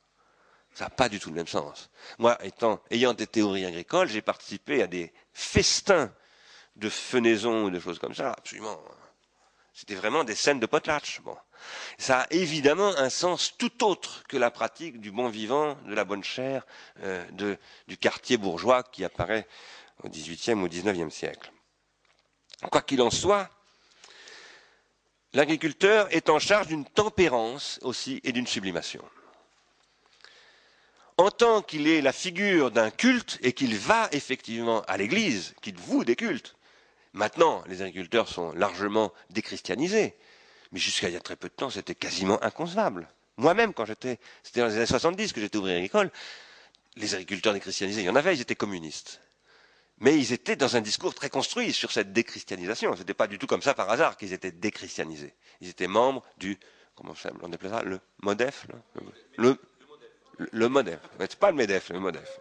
Ça 0.74 0.84
n'a 0.84 0.90
pas 0.90 1.08
du 1.08 1.18
tout 1.18 1.30
le 1.30 1.36
même 1.36 1.48
sens. 1.48 1.90
Moi, 2.18 2.38
étant, 2.44 2.80
ayant 2.90 3.14
des 3.14 3.26
théories 3.26 3.64
agricoles, 3.64 4.08
j'ai 4.08 4.22
participé 4.22 4.82
à 4.82 4.86
des 4.86 5.12
festins 5.32 6.12
de 6.76 6.88
fenaison 6.88 7.64
ou 7.64 7.70
de 7.70 7.80
choses 7.80 7.98
comme 7.98 8.14
ça, 8.14 8.32
absolument. 8.32 8.78
C'était 9.78 9.94
vraiment 9.94 10.24
des 10.24 10.34
scènes 10.34 10.58
de 10.58 10.66
potlatch. 10.66 11.20
Bon. 11.20 11.36
Ça 11.98 12.22
a 12.22 12.26
évidemment 12.32 12.88
un 12.96 13.10
sens 13.10 13.56
tout 13.56 13.84
autre 13.84 14.24
que 14.26 14.36
la 14.36 14.50
pratique 14.50 15.00
du 15.00 15.12
bon 15.12 15.28
vivant, 15.28 15.76
de 15.86 15.94
la 15.94 16.04
bonne 16.04 16.24
chair, 16.24 16.66
euh, 17.04 17.56
du 17.86 17.96
quartier 17.96 18.38
bourgeois 18.38 18.82
qui 18.82 19.04
apparaît 19.04 19.46
au 20.02 20.08
XVIIIe 20.08 20.58
ou 20.60 20.68
XIXe 20.68 21.14
siècle. 21.14 21.52
Quoi 22.72 22.82
qu'il 22.82 23.00
en 23.02 23.10
soit, 23.10 23.48
l'agriculteur 25.32 26.08
est 26.10 26.28
en 26.28 26.40
charge 26.40 26.66
d'une 26.66 26.84
tempérance 26.84 27.78
aussi 27.82 28.20
et 28.24 28.32
d'une 28.32 28.48
sublimation. 28.48 29.04
En 31.18 31.30
tant 31.30 31.62
qu'il 31.62 31.86
est 31.86 32.00
la 32.00 32.12
figure 32.12 32.72
d'un 32.72 32.90
culte 32.90 33.38
et 33.42 33.52
qu'il 33.52 33.76
va 33.78 34.08
effectivement 34.10 34.82
à 34.88 34.96
l'église, 34.96 35.54
qu'il 35.62 35.76
voue 35.76 36.02
des 36.02 36.16
cultes, 36.16 36.56
maintenant 37.18 37.62
les 37.66 37.82
agriculteurs 37.82 38.28
sont 38.28 38.52
largement 38.52 39.12
déchristianisés, 39.30 40.14
mais 40.72 40.78
jusqu'à 40.78 41.08
il 41.08 41.14
y 41.14 41.16
a 41.16 41.20
très 41.20 41.36
peu 41.36 41.48
de 41.48 41.54
temps 41.54 41.68
c'était 41.68 41.94
quasiment 41.94 42.42
inconcevable. 42.42 43.08
Moi-même, 43.36 43.72
quand 43.72 43.84
j'étais, 43.84 44.18
c'était 44.42 44.60
dans 44.60 44.66
les 44.66 44.76
années 44.76 44.86
70 44.86 45.32
que 45.32 45.40
j'étais 45.40 45.56
ouvrier 45.58 45.76
agricole, 45.76 46.10
les 46.96 47.14
agriculteurs 47.14 47.52
déchristianisés, 47.52 48.00
il 48.00 48.06
y 48.06 48.10
en 48.10 48.16
avait, 48.16 48.34
ils 48.34 48.40
étaient 48.40 48.56
communistes. 48.56 49.20
Mais 50.00 50.16
ils 50.16 50.32
étaient 50.32 50.56
dans 50.56 50.76
un 50.76 50.80
discours 50.80 51.14
très 51.14 51.28
construit 51.30 51.72
sur 51.72 51.90
cette 51.92 52.12
déchristianisation. 52.12 52.94
Ce 52.94 53.00
n'était 53.00 53.14
pas 53.14 53.26
du 53.26 53.38
tout 53.38 53.46
comme 53.46 53.62
ça 53.62 53.74
par 53.74 53.90
hasard 53.90 54.16
qu'ils 54.16 54.32
étaient 54.32 54.52
déchristianisés. 54.52 55.34
Ils 55.60 55.68
étaient 55.68 55.88
membres 55.88 56.24
du, 56.36 56.56
comment 56.94 57.14
on 57.42 57.52
appelle 57.52 57.70
ça, 57.70 57.82
le 57.82 58.00
MODEF 58.22 58.66
Le, 59.36 59.56
le, 60.38 60.48
le 60.52 60.68
MODEF. 60.68 61.00
C'est 61.20 61.36
pas 61.36 61.50
le 61.50 61.56
MEDEF, 61.56 61.90
le 61.90 61.98
MODEF. 62.00 62.40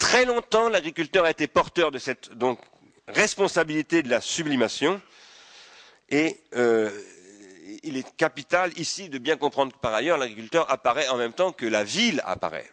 Très 0.00 0.24
longtemps, 0.24 0.70
l'agriculteur 0.70 1.26
a 1.26 1.30
été 1.30 1.46
porteur 1.46 1.92
de 1.92 1.98
cette 1.98 2.32
donc, 2.32 2.58
responsabilité 3.06 4.02
de 4.02 4.08
la 4.08 4.22
sublimation 4.22 5.00
et 6.08 6.40
euh, 6.56 6.90
il 7.82 7.98
est 7.98 8.16
capital 8.16 8.72
ici 8.76 9.10
de 9.10 9.18
bien 9.18 9.36
comprendre 9.36 9.72
que 9.72 9.78
par 9.78 9.94
ailleurs 9.94 10.16
l'agriculteur 10.16 10.68
apparaît 10.70 11.06
en 11.08 11.18
même 11.18 11.34
temps 11.34 11.52
que 11.52 11.66
la 11.66 11.84
ville 11.84 12.22
apparaît. 12.24 12.68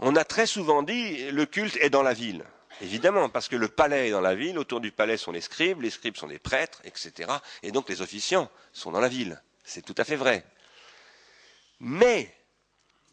On 0.00 0.16
a 0.16 0.24
très 0.24 0.46
souvent 0.46 0.82
dit 0.82 1.30
le 1.30 1.44
culte 1.44 1.76
est 1.76 1.90
dans 1.90 2.02
la 2.02 2.14
ville. 2.14 2.44
Évidemment, 2.80 3.28
parce 3.28 3.48
que 3.48 3.54
le 3.54 3.68
palais 3.68 4.08
est 4.08 4.10
dans 4.10 4.22
la 4.22 4.34
ville, 4.34 4.58
autour 4.58 4.80
du 4.80 4.90
palais 4.90 5.18
sont 5.18 5.32
les 5.32 5.42
scribes, 5.42 5.82
les 5.82 5.90
scribes 5.90 6.16
sont 6.16 6.26
des 6.26 6.38
prêtres, 6.38 6.80
etc. 6.84 7.30
Et 7.62 7.72
donc 7.72 7.90
les 7.90 8.00
officiants 8.00 8.50
sont 8.72 8.90
dans 8.90 9.00
la 9.00 9.08
ville. 9.08 9.40
C'est 9.64 9.84
tout 9.84 9.94
à 9.98 10.04
fait 10.04 10.16
vrai. 10.16 10.44
Mais, 11.78 12.34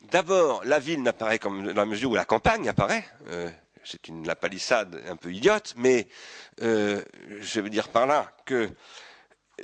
d'abord, 0.02 0.64
la 0.66 0.80
ville 0.80 1.02
n'apparaît 1.02 1.40
comme 1.40 1.68
dans 1.68 1.82
la 1.82 1.86
mesure 1.86 2.12
où 2.12 2.16
la 2.16 2.26
campagne 2.26 2.68
apparaît. 2.68 3.06
Euh, 3.28 3.50
c'est 3.84 4.08
une 4.08 4.28
la 4.28 4.36
palissade 4.36 5.02
un 5.08 5.16
peu 5.16 5.32
idiote, 5.32 5.74
mais 5.78 6.08
euh, 6.62 7.02
je 7.40 7.62
veux 7.62 7.70
dire 7.70 7.88
par 7.90 8.06
là 8.06 8.32
que 8.46 8.70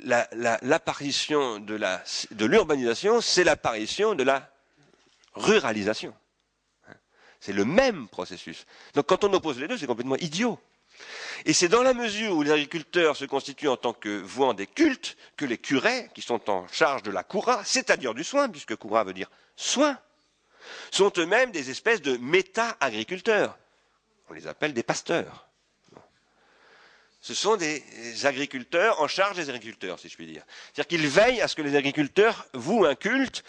l'apparition 0.02 1.58
de 1.58 2.44
l'urbanisation, 2.44 3.20
c'est 3.20 3.44
l'apparition 3.44 4.14
de 4.14 4.22
la 4.22 4.50
ruralisation. 5.34 6.14
C'est 7.40 7.52
le 7.52 7.64
même 7.64 8.08
processus. 8.08 8.66
Donc 8.94 9.06
quand 9.06 9.22
on 9.24 9.32
oppose 9.32 9.60
les 9.60 9.68
deux, 9.68 9.78
c'est 9.78 9.86
complètement 9.86 10.16
idiot. 10.16 10.58
Et 11.44 11.52
c'est 11.52 11.68
dans 11.68 11.82
la 11.82 11.92
mesure 11.92 12.34
où 12.34 12.42
les 12.42 12.50
agriculteurs 12.50 13.16
se 13.16 13.26
constituent 13.26 13.68
en 13.68 13.76
tant 13.76 13.92
que 13.92 14.18
vouant 14.20 14.54
des 14.54 14.66
cultes 14.66 15.16
que 15.36 15.44
les 15.44 15.58
curés, 15.58 16.08
qui 16.14 16.22
sont 16.22 16.48
en 16.50 16.66
charge 16.68 17.02
de 17.02 17.10
la 17.10 17.22
coura, 17.22 17.62
c'est-à-dire 17.64 18.14
du 18.14 18.24
soin, 18.24 18.48
puisque 18.48 18.74
coura 18.76 19.04
veut 19.04 19.12
dire 19.12 19.30
soin, 19.56 19.98
sont 20.90 21.12
eux-mêmes 21.18 21.50
des 21.50 21.70
espèces 21.70 22.02
de 22.02 22.16
méta-agriculteurs. 22.16 23.58
On 24.28 24.34
les 24.34 24.46
appelle 24.46 24.72
des 24.72 24.82
pasteurs. 24.82 25.48
Ce 27.20 27.34
sont 27.34 27.56
des 27.56 27.82
agriculteurs 28.24 29.00
en 29.00 29.08
charge 29.08 29.36
des 29.36 29.50
agriculteurs, 29.50 29.98
si 29.98 30.08
je 30.08 30.14
puis 30.14 30.26
dire. 30.26 30.44
C'est-à-dire 30.72 30.86
qu'ils 30.86 31.08
veillent 31.08 31.40
à 31.40 31.48
ce 31.48 31.56
que 31.56 31.62
les 31.62 31.74
agriculteurs 31.74 32.46
vouent 32.54 32.84
un 32.84 32.94
culte 32.94 33.42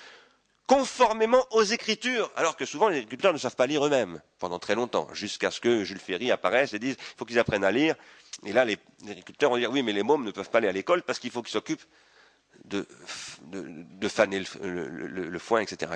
conformément 0.68 1.46
aux 1.52 1.64
Écritures, 1.64 2.30
alors 2.36 2.58
que 2.58 2.66
souvent 2.66 2.90
les 2.90 2.98
agriculteurs 2.98 3.34
ne 3.34 3.38
savent 3.38 3.56
pas 3.56 3.68
lire 3.68 3.86
eux-mêmes 3.86 4.22
pendant 4.38 4.60
très 4.60 4.76
longtemps, 4.76 5.08
jusqu'à 5.14 5.50
ce 5.50 5.62
que 5.62 5.86
Jules 5.86 6.00
Ferry 6.00 6.30
apparaisse 6.30 6.74
et 6.74 6.80
dise 6.80 6.98
il 7.00 7.18
faut 7.18 7.26
qu'ils 7.26 7.40
apprennent 7.40 7.64
à 7.64 7.72
lire. 7.72 7.96
Et 8.46 8.52
là, 8.52 8.66
les, 8.66 8.78
agriculteurs 9.10 9.50
vont 9.50 9.58
dire 9.58 9.72
oui, 9.72 9.82
mais 9.82 9.94
les 9.94 10.04
mômes 10.04 10.26
ne 10.26 10.32
peuvent 10.32 10.50
pas 10.50 10.58
aller 10.58 10.68
à 10.68 10.74
l'école 10.74 11.04
parce 11.04 11.20
qu'il 11.20 11.32
faut 11.32 11.42
qu'ils 11.42 11.54
s'occupent 11.54 11.86
de, 12.66 12.86
de, 13.44 14.08
faner 14.10 14.44
le, 14.62 15.40
foin, 15.40 15.62
etc. 15.62 15.92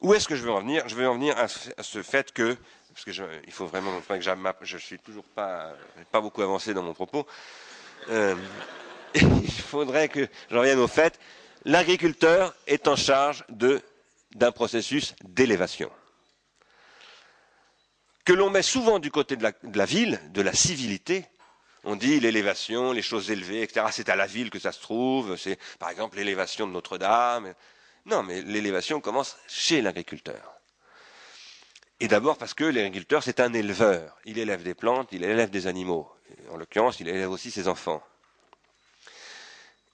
Où 0.00 0.14
est-ce 0.14 0.28
que 0.28 0.36
je 0.36 0.42
veux 0.42 0.52
en 0.52 0.60
venir? 0.60 0.88
Je 0.88 0.94
veux 0.94 1.08
en 1.08 1.14
venir 1.14 1.36
à, 1.38 1.48
ce 1.48 2.02
fait 2.02 2.32
que, 2.32 2.56
parce 2.94 3.04
que 3.04 3.10
il 3.46 3.52
faut 3.52 3.66
vraiment 3.66 4.00
que 4.00 4.64
je 4.64 4.78
suis 4.78 4.98
toujours 4.98 5.24
pas, 5.24 5.72
pas 6.12 6.20
beaucoup 6.20 6.42
avancé 6.42 6.74
dans 6.74 6.82
mon 6.82 6.94
propos. 6.94 7.26
Euh, 8.10 8.36
il 9.14 9.50
faudrait 9.50 10.08
que 10.08 10.28
j'en 10.50 10.60
revienne 10.60 10.78
au 10.78 10.88
fait 10.88 11.18
l'agriculteur 11.64 12.54
est 12.66 12.88
en 12.88 12.96
charge 12.96 13.44
d'un 13.50 14.52
processus 14.52 15.14
d'élévation 15.24 15.90
que 18.24 18.32
l'on 18.34 18.50
met 18.50 18.62
souvent 18.62 18.98
du 18.98 19.10
côté 19.10 19.36
de 19.36 19.42
la, 19.42 19.86
ville, 19.86 20.20
de 20.32 20.42
la 20.42 20.52
civilité. 20.52 21.24
On 21.82 21.96
dit 21.96 22.20
l'élévation, 22.20 22.92
les 22.92 23.00
choses 23.00 23.30
élevées, 23.30 23.62
etc. 23.62 23.86
C'est 23.90 24.10
à 24.10 24.16
la 24.16 24.26
ville 24.26 24.50
que 24.50 24.58
ça 24.58 24.70
se 24.70 24.82
trouve. 24.82 25.38
C'est 25.38 25.58
par 25.78 25.88
exemple 25.88 26.18
l'élévation 26.18 26.66
de 26.66 26.72
Notre-Dame. 26.72 27.54
Non, 28.08 28.22
mais 28.22 28.40
l'élévation 28.42 29.00
commence 29.00 29.36
chez 29.46 29.82
l'agriculteur. 29.82 30.54
Et 32.00 32.08
d'abord 32.08 32.38
parce 32.38 32.54
que 32.54 32.64
l'agriculteur, 32.64 33.22
c'est 33.22 33.40
un 33.40 33.52
éleveur. 33.52 34.16
Il 34.24 34.38
élève 34.38 34.62
des 34.62 34.74
plantes, 34.74 35.08
il 35.12 35.24
élève 35.24 35.50
des 35.50 35.66
animaux. 35.66 36.10
En 36.50 36.56
l'occurrence, 36.56 37.00
il 37.00 37.08
élève 37.08 37.30
aussi 37.30 37.50
ses 37.50 37.68
enfants. 37.68 38.02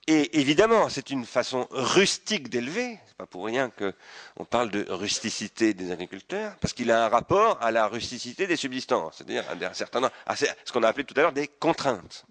Et 0.06 0.38
évidemment, 0.38 0.90
c'est 0.90 1.08
une 1.10 1.24
façon 1.24 1.66
rustique 1.70 2.50
d'élever. 2.50 2.98
C'est 3.06 3.16
pas 3.16 3.26
pour 3.26 3.46
rien 3.46 3.70
qu'on 3.70 4.44
parle 4.44 4.70
de 4.70 4.84
rusticité 4.90 5.72
des 5.72 5.92
agriculteurs, 5.92 6.56
parce 6.60 6.74
qu'il 6.74 6.90
a 6.90 7.06
un 7.06 7.08
rapport 7.08 7.56
à 7.62 7.70
la 7.70 7.86
rusticité 7.86 8.46
des 8.46 8.56
subsistances, 8.56 9.16
c'est-à-dire 9.16 9.44
à, 9.48 9.54
un 9.54 9.72
certain 9.72 10.10
à 10.26 10.36
ce 10.36 10.72
qu'on 10.72 10.82
a 10.82 10.88
appelé 10.88 11.04
tout 11.04 11.14
à 11.16 11.22
l'heure 11.22 11.32
des 11.32 11.48
contraintes. 11.48 12.26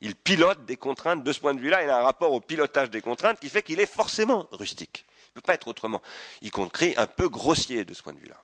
Il 0.00 0.14
pilote 0.14 0.64
des 0.64 0.76
contraintes 0.76 1.24
de 1.24 1.32
ce 1.32 1.40
point 1.40 1.54
de 1.54 1.60
vue-là. 1.60 1.82
Il 1.82 1.90
a 1.90 1.98
un 1.98 2.02
rapport 2.02 2.32
au 2.32 2.40
pilotage 2.40 2.90
des 2.90 3.00
contraintes 3.00 3.40
qui 3.40 3.48
fait 3.48 3.62
qu'il 3.62 3.80
est 3.80 3.92
forcément 3.92 4.48
rustique. 4.52 5.04
Il 5.08 5.30
ne 5.30 5.34
peut 5.40 5.46
pas 5.46 5.54
être 5.54 5.68
autrement. 5.68 6.02
Y 6.42 6.50
compris 6.50 6.94
un 6.96 7.06
peu 7.06 7.28
grossier 7.28 7.84
de 7.84 7.94
ce 7.94 8.02
point 8.02 8.12
de 8.12 8.20
vue-là. 8.20 8.40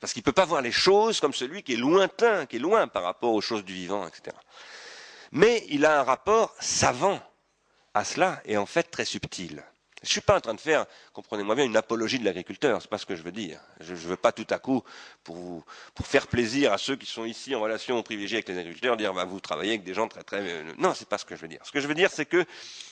Parce 0.00 0.12
qu'il 0.12 0.20
ne 0.20 0.24
peut 0.24 0.32
pas 0.32 0.46
voir 0.46 0.62
les 0.62 0.72
choses 0.72 1.20
comme 1.20 1.32
celui 1.32 1.62
qui 1.62 1.74
est 1.74 1.76
lointain, 1.76 2.46
qui 2.46 2.56
est 2.56 2.58
loin 2.58 2.88
par 2.88 3.04
rapport 3.04 3.32
aux 3.32 3.40
choses 3.40 3.64
du 3.64 3.74
vivant, 3.74 4.06
etc. 4.06 4.36
Mais 5.30 5.64
il 5.68 5.86
a 5.86 6.00
un 6.00 6.02
rapport 6.02 6.54
savant 6.58 7.20
à 7.94 8.04
cela 8.04 8.42
et 8.44 8.56
en 8.56 8.66
fait 8.66 8.84
très 8.84 9.04
subtil. 9.04 9.62
Je 10.02 10.08
ne 10.08 10.10
suis 10.12 10.20
pas 10.20 10.36
en 10.36 10.40
train 10.40 10.54
de 10.54 10.60
faire, 10.60 10.86
comprenez-moi 11.12 11.54
bien, 11.54 11.64
une 11.64 11.76
apologie 11.76 12.18
de 12.18 12.24
l'agriculteur, 12.24 12.82
c'est 12.82 12.90
pas 12.90 12.98
ce 12.98 13.06
que 13.06 13.14
je 13.14 13.22
veux 13.22 13.30
dire. 13.30 13.60
Je 13.80 13.92
ne 13.92 13.98
veux 13.98 14.16
pas 14.16 14.32
tout 14.32 14.46
à 14.50 14.58
coup, 14.58 14.82
pour, 15.22 15.64
faire 16.04 16.26
plaisir 16.26 16.72
à 16.72 16.78
ceux 16.78 16.96
qui 16.96 17.06
sont 17.06 17.24
ici 17.24 17.54
en 17.54 17.60
relation 17.60 18.02
privilégiée 18.02 18.38
avec 18.38 18.48
les 18.48 18.58
agriculteurs, 18.58 18.96
dire 18.96 19.14
bah, 19.14 19.24
vous 19.24 19.38
travaillez 19.38 19.70
avec 19.70 19.84
des 19.84 19.94
gens 19.94 20.08
très 20.08 20.24
très. 20.24 20.40
Euh, 20.40 20.72
non, 20.78 20.92
c'est 20.94 21.08
pas 21.08 21.18
ce 21.18 21.24
que 21.24 21.36
je 21.36 21.40
veux 21.40 21.48
dire. 21.48 21.60
Ce 21.62 21.70
que 21.70 21.80
je 21.80 21.86
veux 21.86 21.94
dire, 21.94 22.10
c'est 22.10 22.26
que 22.26 22.44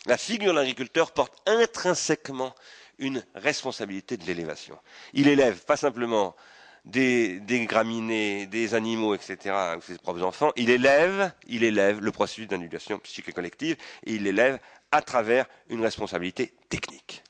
la 0.07 0.17
figure 0.17 0.53
de 0.53 0.59
l'agriculteur 0.59 1.11
porte 1.11 1.35
intrinsèquement 1.47 2.55
une 2.99 3.25
responsabilité 3.35 4.17
de 4.17 4.25
l'élévation. 4.25 4.79
Il 5.13 5.27
élève 5.27 5.65
pas 5.65 5.77
simplement 5.77 6.37
des, 6.85 7.67
graminées, 7.69 8.47
des 8.47 8.75
animaux, 8.75 9.15
etc., 9.15 9.55
ou 9.77 9.81
ses 9.81 9.99
propres 9.99 10.23
enfants, 10.23 10.53
il 10.57 10.71
élève, 10.71 11.33
il 11.49 11.65
élève 11.65 12.01
le 12.01 12.13
processus 12.13 12.47
d'individuation 12.47 12.99
psychique 13.01 13.29
et 13.29 13.33
collective, 13.33 13.77
et 14.07 14.15
il 14.15 14.23
l'élève 14.23 14.59
à 14.93 15.03
travers 15.03 15.47
une 15.69 15.83
responsabilité 15.83 16.55
technique. 16.69 17.23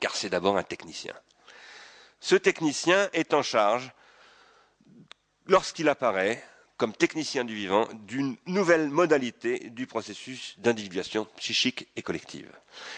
Car 0.00 0.16
c'est 0.16 0.30
d'abord 0.30 0.56
un 0.56 0.62
technicien. 0.62 1.14
Ce 2.20 2.34
technicien 2.36 3.08
est 3.12 3.34
en 3.34 3.42
charge, 3.42 3.92
lorsqu'il 5.46 5.88
apparaît, 5.88 6.42
comme 6.76 6.92
technicien 6.92 7.44
du 7.44 7.54
vivant, 7.54 7.88
d'une 7.92 8.36
nouvelle 8.46 8.88
modalité 8.88 9.70
du 9.70 9.86
processus 9.86 10.58
d'individuation 10.58 11.26
psychique 11.36 11.88
et 11.96 12.02
collective. 12.02 12.50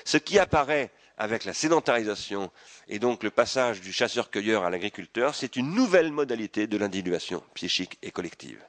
Ce 0.05 0.17
qui 0.17 0.39
apparaît 0.39 0.91
avec 1.19 1.45
la 1.45 1.55
sédentarisation 1.55 2.51
et 2.89 2.99
donc 2.99 3.23
le 3.23 3.31
passage 3.31 3.81
du 3.81 3.93
chasseur-cueilleur 3.93 4.65
à 4.65 4.71
l'agriculteur, 4.71 5.35
c'est 5.35 5.57
une 5.57 5.73
nouvelle 5.75 6.13
modalité 6.13 6.67
de 6.67 6.77
l'individuation 6.77 7.43
psychique 7.55 7.99
et 8.03 8.11
collective. 8.11 8.63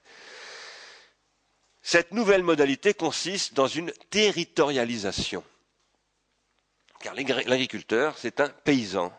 Cette 1.90 2.12
nouvelle 2.12 2.44
modalité 2.44 2.94
consiste 2.94 3.54
dans 3.54 3.68
une 3.68 3.94
territorialisation. 4.10 5.42
Car 7.00 7.16
l'agriculteur, 7.16 8.18
c'est 8.18 8.42
un 8.42 8.50
paysan 8.50 9.10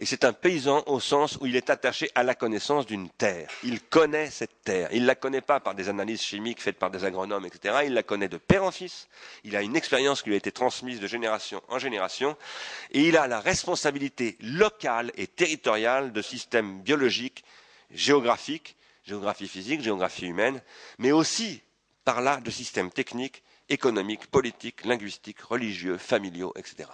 et 0.00 0.04
c'est 0.04 0.24
un 0.24 0.32
paysan 0.32 0.82
au 0.86 0.98
sens 0.98 1.38
où 1.40 1.46
il 1.46 1.54
est 1.54 1.70
attaché 1.70 2.10
à 2.16 2.24
la 2.24 2.34
connaissance 2.34 2.86
d'une 2.86 3.08
terre. 3.08 3.48
Il 3.62 3.80
connaît 3.80 4.30
cette 4.30 4.64
terre. 4.64 4.88
Il 4.90 5.02
ne 5.02 5.06
la 5.06 5.14
connaît 5.14 5.42
pas 5.42 5.60
par 5.60 5.76
des 5.76 5.88
analyses 5.88 6.22
chimiques 6.22 6.60
faites 6.60 6.76
par 6.76 6.90
des 6.90 7.04
agronomes, 7.04 7.46
etc. 7.46 7.82
Il 7.84 7.94
la 7.94 8.02
connaît 8.02 8.28
de 8.28 8.36
père 8.36 8.64
en 8.64 8.72
fils. 8.72 9.06
Il 9.44 9.54
a 9.54 9.62
une 9.62 9.76
expérience 9.76 10.22
qui 10.22 10.30
lui 10.30 10.34
a 10.34 10.38
été 10.38 10.50
transmise 10.50 10.98
de 10.98 11.06
génération 11.06 11.62
en 11.68 11.78
génération. 11.78 12.36
Et 12.90 13.02
il 13.06 13.16
a 13.16 13.28
la 13.28 13.38
responsabilité 13.38 14.36
locale 14.40 15.12
et 15.16 15.28
territoriale 15.28 16.12
de 16.12 16.20
systèmes 16.20 16.80
biologiques, 16.82 17.44
géographiques, 17.92 18.74
géographie 19.04 19.46
physique, 19.46 19.82
géographie 19.82 20.26
humaine, 20.26 20.60
mais 20.98 21.12
aussi 21.12 21.62
par 22.04 22.20
là 22.20 22.38
de 22.38 22.50
systèmes 22.50 22.90
techniques, 22.90 23.42
économiques, 23.68 24.26
politiques, 24.26 24.84
linguistiques, 24.84 25.40
religieux, 25.40 25.98
familiaux, 25.98 26.52
etc 26.56 26.88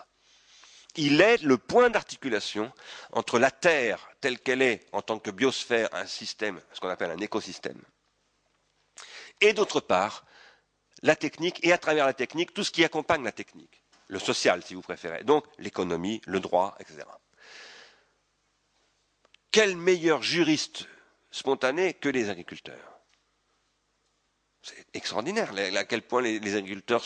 il 0.99 1.21
est 1.21 1.43
le 1.43 1.59
point 1.59 1.91
d'articulation 1.91 2.73
entre 3.13 3.39
la 3.39 3.51
Terre 3.51 4.11
telle 4.21 4.39
qu'elle 4.41 4.63
est 4.63 4.87
en 4.93 5.01
tant 5.01 5.19
que 5.19 5.31
biosphère, 5.31 5.89
un 5.93 6.07
système, 6.07 6.61
ce 6.73 6.81
qu'on 6.81 6.89
appelle 6.89 7.11
un 7.13 7.19
écosystème, 7.19 7.81
et 9.41 9.53
d'autre 9.53 9.81
part, 9.81 10.25
la 11.03 11.15
technique, 11.15 11.61
et 11.65 11.73
à 11.73 11.79
travers 11.79 12.05
la 12.07 12.15
technique, 12.15 12.53
tout 12.53 12.65
ce 12.65 12.73
qui 12.73 12.85
accompagne 12.85 13.23
la 13.23 13.33
technique, 13.33 13.83
le 14.09 14.19
social 14.19 14.63
si 14.65 14.75
vous 14.75 14.83
préférez, 14.83 15.23
donc 15.23 15.45
l'économie, 15.59 16.21
le 16.27 16.41
droit, 16.41 16.77
etc. 16.81 17.05
Quel 19.53 19.77
meilleur 19.77 20.23
juriste 20.23 20.87
spontané 21.31 21.95
que 21.95 22.09
les 22.09 22.29
agriculteurs? 22.29 22.98
C'est 24.63 24.87
extraordinaire 24.95 25.53
à 25.77 25.85
quel 25.85 26.03
point 26.03 26.21
les, 26.21 26.57
agriculteurs 26.57 27.05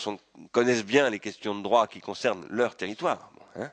connaissent 0.51 0.85
bien 0.85 1.09
les 1.09 1.19
questions 1.19 1.55
de 1.55 1.61
droit 1.61 1.87
qui 1.87 2.01
concernent 2.01 2.45
leur 2.49 2.75
territoire. 2.75 3.31
Hein. 3.55 3.71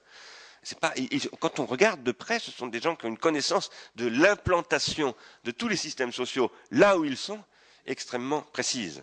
pas, 0.81 0.93
quand 1.39 1.59
on 1.61 1.67
regarde 1.67 2.03
de 2.03 2.13
près, 2.13 2.39
ce 2.39 2.51
sont 2.51 2.67
des 2.67 2.81
gens 2.81 2.95
qui 2.95 3.07
ont 3.07 3.09
une 3.09 3.19
connaissance 3.19 3.71
de 3.97 4.07
l'implantation 4.07 5.15
de 5.45 5.51
tous 5.51 5.69
les 5.69 5.77
systèmes 5.77 6.13
sociaux 6.13 6.53
là 6.71 6.99
où 6.99 7.05
ils 7.05 7.17
sont 7.17 7.43
extrêmement 7.87 8.43
précise. 8.43 9.03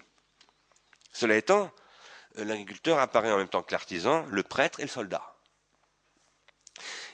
Cela 1.12 1.36
étant, 1.36 1.72
euh, 2.38 2.46
l'agriculteur 2.46 3.00
apparaît 3.00 3.32
en 3.32 3.38
même 3.38 3.48
temps 3.48 3.64
que 3.64 3.72
l'artisan, 3.72 4.26
le 4.30 4.44
prêtre 4.44 4.80
et 4.80 4.84
le 4.84 4.90
soldat. 4.90 5.37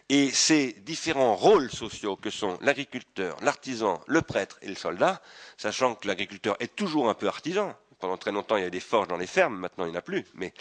Et 0.09 0.31
ces 0.31 0.73
différents 0.73 1.35
rôles 1.35 1.71
sociaux 1.71 2.15
que 2.15 2.29
sont 2.29 2.57
l'agriculteur, 2.61 3.37
l'artisan, 3.41 4.01
le 4.07 4.21
prêtre 4.21 4.57
et 4.61 4.67
le 4.67 4.75
soldat, 4.75 5.21
sachant 5.57 5.95
que 5.95 6.07
l'agriculteur 6.07 6.57
est 6.59 6.75
toujours 6.75 7.09
un 7.09 7.13
peu 7.13 7.27
artisan, 7.27 7.75
pendant 7.99 8.17
très 8.17 8.33
longtemps 8.33 8.57
il 8.57 8.63
y 8.63 8.67
a 8.67 8.69
des 8.69 8.81
forges 8.81 9.07
dans 9.07 9.17
les 9.17 9.27
fermes, 9.27 9.55
maintenant 9.57 9.85
il 9.85 9.91
n'y 9.91 9.95
en 9.95 9.99
a 9.99 10.01
plus, 10.01 10.25
mais, 10.33 10.53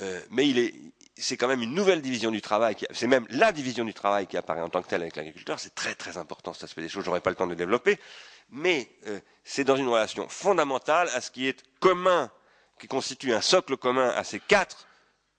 euh, 0.00 0.20
mais 0.30 0.48
il 0.48 0.58
est, 0.58 0.74
c'est 1.16 1.36
quand 1.36 1.46
même 1.46 1.62
une 1.62 1.74
nouvelle 1.74 2.02
division 2.02 2.32
du 2.32 2.42
travail, 2.42 2.76
c'est 2.90 3.06
même 3.06 3.24
la 3.30 3.52
division 3.52 3.84
du 3.84 3.94
travail 3.94 4.26
qui 4.26 4.36
apparaît 4.36 4.62
en 4.62 4.68
tant 4.68 4.82
que 4.82 4.88
telle 4.88 5.02
avec 5.02 5.14
l'agriculteur, 5.14 5.60
c'est 5.60 5.76
très 5.76 5.94
très 5.94 6.16
important 6.16 6.52
cet 6.52 6.64
aspect 6.64 6.82
des 6.82 6.88
choses, 6.88 7.04
j'aurais 7.04 7.20
pas 7.20 7.30
le 7.30 7.36
temps 7.36 7.46
de 7.46 7.54
développer, 7.54 8.00
mais 8.50 8.90
euh, 9.06 9.20
c'est 9.44 9.62
dans 9.62 9.76
une 9.76 9.88
relation 9.88 10.28
fondamentale 10.28 11.08
à 11.14 11.20
ce 11.20 11.30
qui 11.30 11.46
est 11.46 11.62
commun, 11.78 12.32
qui 12.80 12.88
constitue 12.88 13.32
un 13.32 13.40
socle 13.40 13.76
commun 13.76 14.08
à 14.08 14.24
ces 14.24 14.40
quatre 14.40 14.88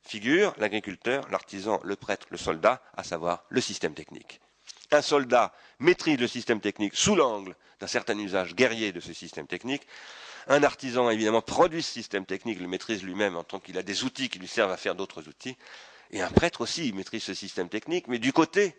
figures, 0.03 0.53
l'agriculteur, 0.57 1.27
l'artisan, 1.29 1.79
le 1.83 1.95
prêtre, 1.95 2.27
le 2.29 2.37
soldat, 2.37 2.81
à 2.95 3.03
savoir 3.03 3.43
le 3.49 3.61
système 3.61 3.93
technique. 3.93 4.39
Un 4.91 5.01
soldat 5.01 5.53
maîtrise 5.79 6.19
le 6.19 6.27
système 6.27 6.59
technique 6.59 6.95
sous 6.95 7.15
l'angle 7.15 7.55
d'un 7.79 7.87
certain 7.87 8.17
usage 8.17 8.55
guerrier 8.55 8.91
de 8.91 8.99
ce 8.99 9.13
système 9.13 9.47
technique, 9.47 9.87
un 10.47 10.63
artisan, 10.63 11.09
évidemment, 11.09 11.41
produit 11.41 11.81
ce 11.81 11.91
système 11.91 12.25
technique, 12.25 12.59
le 12.59 12.67
maîtrise 12.67 13.03
lui-même 13.03 13.35
en 13.35 13.43
tant 13.43 13.59
qu'il 13.59 13.77
a 13.77 13.83
des 13.83 14.03
outils 14.03 14.29
qui 14.29 14.39
lui 14.39 14.47
servent 14.47 14.71
à 14.71 14.77
faire 14.77 14.95
d'autres 14.95 15.27
outils. 15.27 15.57
Et 16.11 16.21
un 16.21 16.29
prêtre 16.29 16.61
aussi, 16.61 16.87
il 16.87 16.95
maîtrise 16.95 17.23
ce 17.23 17.33
système 17.33 17.69
technique, 17.69 18.07
mais 18.07 18.19
du 18.19 18.33
côté, 18.33 18.75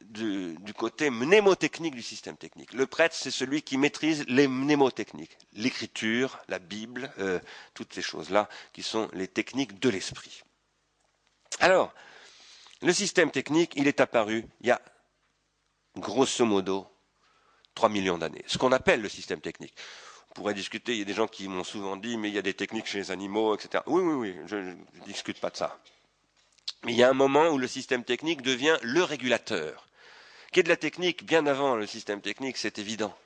du, 0.00 0.56
côté 0.76 1.10
mnémotechnique 1.10 1.94
du 1.94 2.02
système 2.02 2.36
technique. 2.36 2.72
Le 2.72 2.86
prêtre, 2.86 3.14
c'est 3.14 3.30
celui 3.30 3.62
qui 3.62 3.76
maîtrise 3.76 4.24
les 4.28 4.48
mnémotechniques, 4.48 5.36
l'écriture, 5.54 6.38
la 6.48 6.58
Bible, 6.58 7.12
euh, 7.18 7.40
toutes 7.74 7.92
ces 7.92 8.02
choses-là, 8.02 8.48
qui 8.72 8.82
sont 8.82 9.08
les 9.12 9.28
techniques 9.28 9.78
de 9.80 9.88
l'esprit. 9.88 10.42
Alors, 11.60 11.92
le 12.82 12.92
système 12.92 13.30
technique, 13.30 13.72
il 13.74 13.88
est 13.88 14.00
apparu 14.00 14.44
il 14.60 14.68
y 14.68 14.70
a 14.70 14.80
grosso 15.96 16.44
modo 16.44 16.86
3 17.74 17.88
millions 17.88 18.18
d'années, 18.18 18.44
ce 18.46 18.58
qu'on 18.58 18.72
appelle 18.72 19.02
le 19.02 19.08
système 19.08 19.40
technique 19.40 19.74
pourrait 20.38 20.54
discuter. 20.54 20.92
Il 20.92 20.98
y 20.98 21.02
a 21.02 21.04
des 21.04 21.14
gens 21.14 21.26
qui 21.26 21.48
m'ont 21.48 21.64
souvent 21.64 21.96
dit, 21.96 22.16
mais 22.16 22.28
il 22.28 22.34
y 22.34 22.38
a 22.38 22.42
des 22.42 22.54
techniques 22.54 22.86
chez 22.86 22.98
les 22.98 23.10
animaux, 23.10 23.54
etc. 23.54 23.82
Oui, 23.86 24.02
oui, 24.02 24.14
oui, 24.14 24.36
je 24.46 24.56
ne 24.56 24.74
discute 25.04 25.40
pas 25.40 25.50
de 25.50 25.56
ça. 25.56 25.78
Mais 26.84 26.92
il 26.92 26.98
y 26.98 27.02
a 27.02 27.10
un 27.10 27.14
moment 27.14 27.48
où 27.48 27.58
le 27.58 27.66
système 27.66 28.04
technique 28.04 28.42
devient 28.42 28.76
le 28.82 29.02
régulateur. 29.02 29.87
Qui 30.52 30.60
est 30.60 30.62
de 30.62 30.68
la 30.68 30.76
technique 30.76 31.24
bien 31.24 31.46
avant 31.46 31.76
le 31.76 31.86
système 31.86 32.20
technique, 32.20 32.56
c'est 32.56 32.78
évident. 32.78 33.16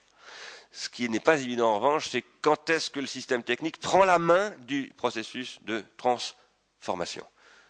Ce 0.73 0.89
qui 0.89 1.09
n'est 1.09 1.21
pas 1.21 1.41
évident 1.41 1.71
en 1.71 1.79
revanche, 1.79 2.09
c'est 2.09 2.25
quand 2.41 2.71
est-ce 2.71 2.91
que 2.91 3.01
le 3.01 3.07
système 3.07 3.43
technique 3.43 3.79
prend 3.79 4.05
la 4.05 4.19
main 4.19 4.51
du 4.61 4.93
processus 4.97 5.59
de 5.63 5.85
transformation. 5.97 7.27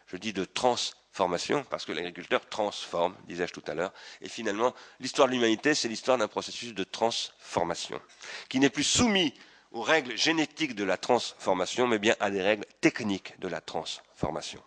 Je 0.07 0.16
dis 0.16 0.32
de 0.32 0.44
transformation 0.44 1.03
formation, 1.12 1.64
parce 1.64 1.84
que 1.84 1.92
l'agriculteur 1.92 2.48
transforme, 2.48 3.14
disais-je 3.28 3.53
tout 3.53 3.62
à 3.66 3.74
l'heure, 3.74 3.92
et 4.20 4.28
finalement, 4.28 4.74
l'histoire 4.98 5.28
de 5.28 5.34
l'humanité, 5.34 5.74
c'est 5.74 5.88
l'histoire 5.88 6.18
d'un 6.18 6.28
processus 6.28 6.74
de 6.74 6.84
transformation, 6.84 8.00
qui 8.48 8.59
n'est 8.59 8.70
plus 8.70 8.82
soumis 8.82 9.34
aux 9.72 9.82
règles 9.82 10.16
génétiques 10.16 10.74
de 10.74 10.84
la 10.84 10.96
transformation, 10.96 11.86
mais 11.86 11.98
bien 11.98 12.16
à 12.18 12.30
des 12.30 12.42
règles 12.42 12.64
techniques 12.80 13.38
de 13.40 13.48
la 13.48 13.61
transformation. 13.61 14.62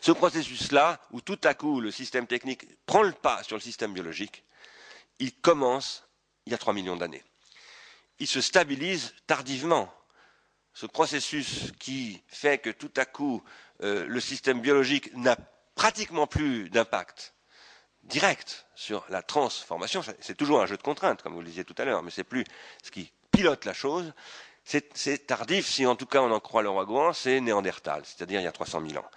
Ce 0.00 0.12
processus-là, 0.12 1.00
où 1.10 1.20
tout 1.20 1.40
à 1.44 1.54
coup 1.54 1.80
le 1.80 1.90
système 1.90 2.26
technique 2.26 2.64
prend 2.86 3.02
le 3.02 3.12
pas 3.12 3.42
sur 3.42 3.56
le 3.56 3.60
système 3.60 3.92
biologique, 3.92 4.44
il 5.18 5.32
commence 5.32 6.04
il 6.46 6.52
y 6.52 6.54
a 6.54 6.58
trois 6.58 6.72
millions 6.72 6.96
d'années. 6.96 7.22
Il 8.18 8.26
se 8.26 8.40
stabilise 8.40 9.14
tardivement. 9.26 9.92
Ce 10.72 10.86
processus 10.86 11.72
qui 11.78 12.22
fait 12.28 12.58
que 12.58 12.70
tout 12.70 12.92
à 12.96 13.04
coup 13.04 13.42
euh, 13.82 14.06
le 14.06 14.20
système 14.20 14.60
biologique 14.60 15.14
n'a 15.14 15.36
pratiquement 15.74 16.26
plus 16.26 16.70
d'impact 16.70 17.34
direct 18.02 18.66
sur 18.74 19.04
la 19.10 19.22
transformation. 19.22 20.02
C'est 20.20 20.36
toujours 20.36 20.62
un 20.62 20.66
jeu 20.66 20.76
de 20.76 20.82
contraintes, 20.82 21.22
comme 21.22 21.34
vous 21.34 21.40
le 21.40 21.46
disiez 21.46 21.64
tout 21.64 21.74
à 21.78 21.84
l'heure, 21.84 22.02
mais 22.02 22.10
c'est 22.10 22.24
plus 22.24 22.44
ce 22.82 22.90
qui 22.90 23.12
pilote 23.30 23.64
la 23.64 23.74
chose. 23.74 24.12
C'est 24.64 25.26
tardif, 25.26 25.66
si 25.66 25.86
en 25.86 25.96
tout 25.96 26.06
cas 26.06 26.20
on 26.20 26.30
en 26.30 26.40
croit 26.40 26.62
le 26.62 26.70
roi 26.70 27.12
c'est 27.14 27.40
Néandertal, 27.40 28.02
c'est-à-dire 28.04 28.40
il 28.40 28.44
y 28.44 28.46
a 28.46 28.52
300 28.52 28.82
000 28.86 29.02
ans. 29.02 29.10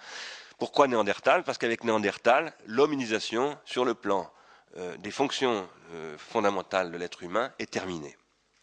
Pourquoi 0.58 0.86
Néandertal? 0.88 1.44
Parce 1.44 1.58
qu'avec 1.58 1.84
Néandertal, 1.84 2.52
l'hominisation, 2.66 3.58
sur 3.64 3.84
le 3.84 3.94
plan 3.94 4.30
euh, 4.76 4.96
des 4.98 5.10
fonctions 5.10 5.68
euh, 5.92 6.16
fondamentales 6.18 6.90
de 6.92 6.96
l'être 6.96 7.22
humain, 7.22 7.52
est 7.58 7.70
terminée. 7.70 8.16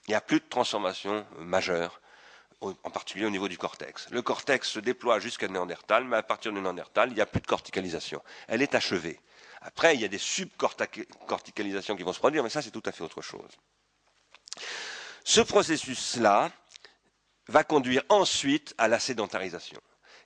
Il 0.08 0.12
n'y 0.12 0.16
a 0.16 0.22
plus 0.22 0.39
de 0.39 0.46
transformation 0.48 1.26
majeure 1.39 2.02
en 2.62 2.92
particulier 2.92 3.26
au 3.26 3.32
niveau 3.32 3.48
du 3.48 3.58
cortex. 3.58 4.08
Le 4.12 4.22
cortex 4.22 4.70
se 4.70 4.80
déploie 4.80 5.20
jusqu'à 5.20 5.48
Néandertal, 5.48 6.04
mais 6.04 6.18
à 6.18 6.24
partir 6.24 6.54
de 6.54 6.60
Néandertal, 6.60 7.10
il 7.10 7.16
n'y 7.16 7.22
a 7.22 7.26
plus 7.26 7.42
de 7.42 7.48
corticalisation. 7.48 8.22
Elle 8.48 8.62
est 8.62 8.76
achevée. 8.76 9.20
Après, 9.62 9.96
il 9.96 10.02
y 10.02 10.06
a 10.06 10.08
des 10.08 10.20
subcorticalisations 10.20 11.96
qui 11.96 12.04
vont 12.04 12.14
se 12.14 12.20
produire, 12.20 12.44
mais 12.44 12.50
ça, 12.50 12.62
c'est 12.62 12.72
tout 12.72 12.84
à 12.86 12.92
fait 12.92 13.04
autre 13.04 13.22
chose. 13.22 13.50
Ce 15.24 15.42
processus-là 15.42 16.52
va 17.48 17.64
conduire 17.64 18.04
ensuite 18.10 18.74
à 18.78 18.88
la 18.88 19.00
sédentarisation. 19.00 19.82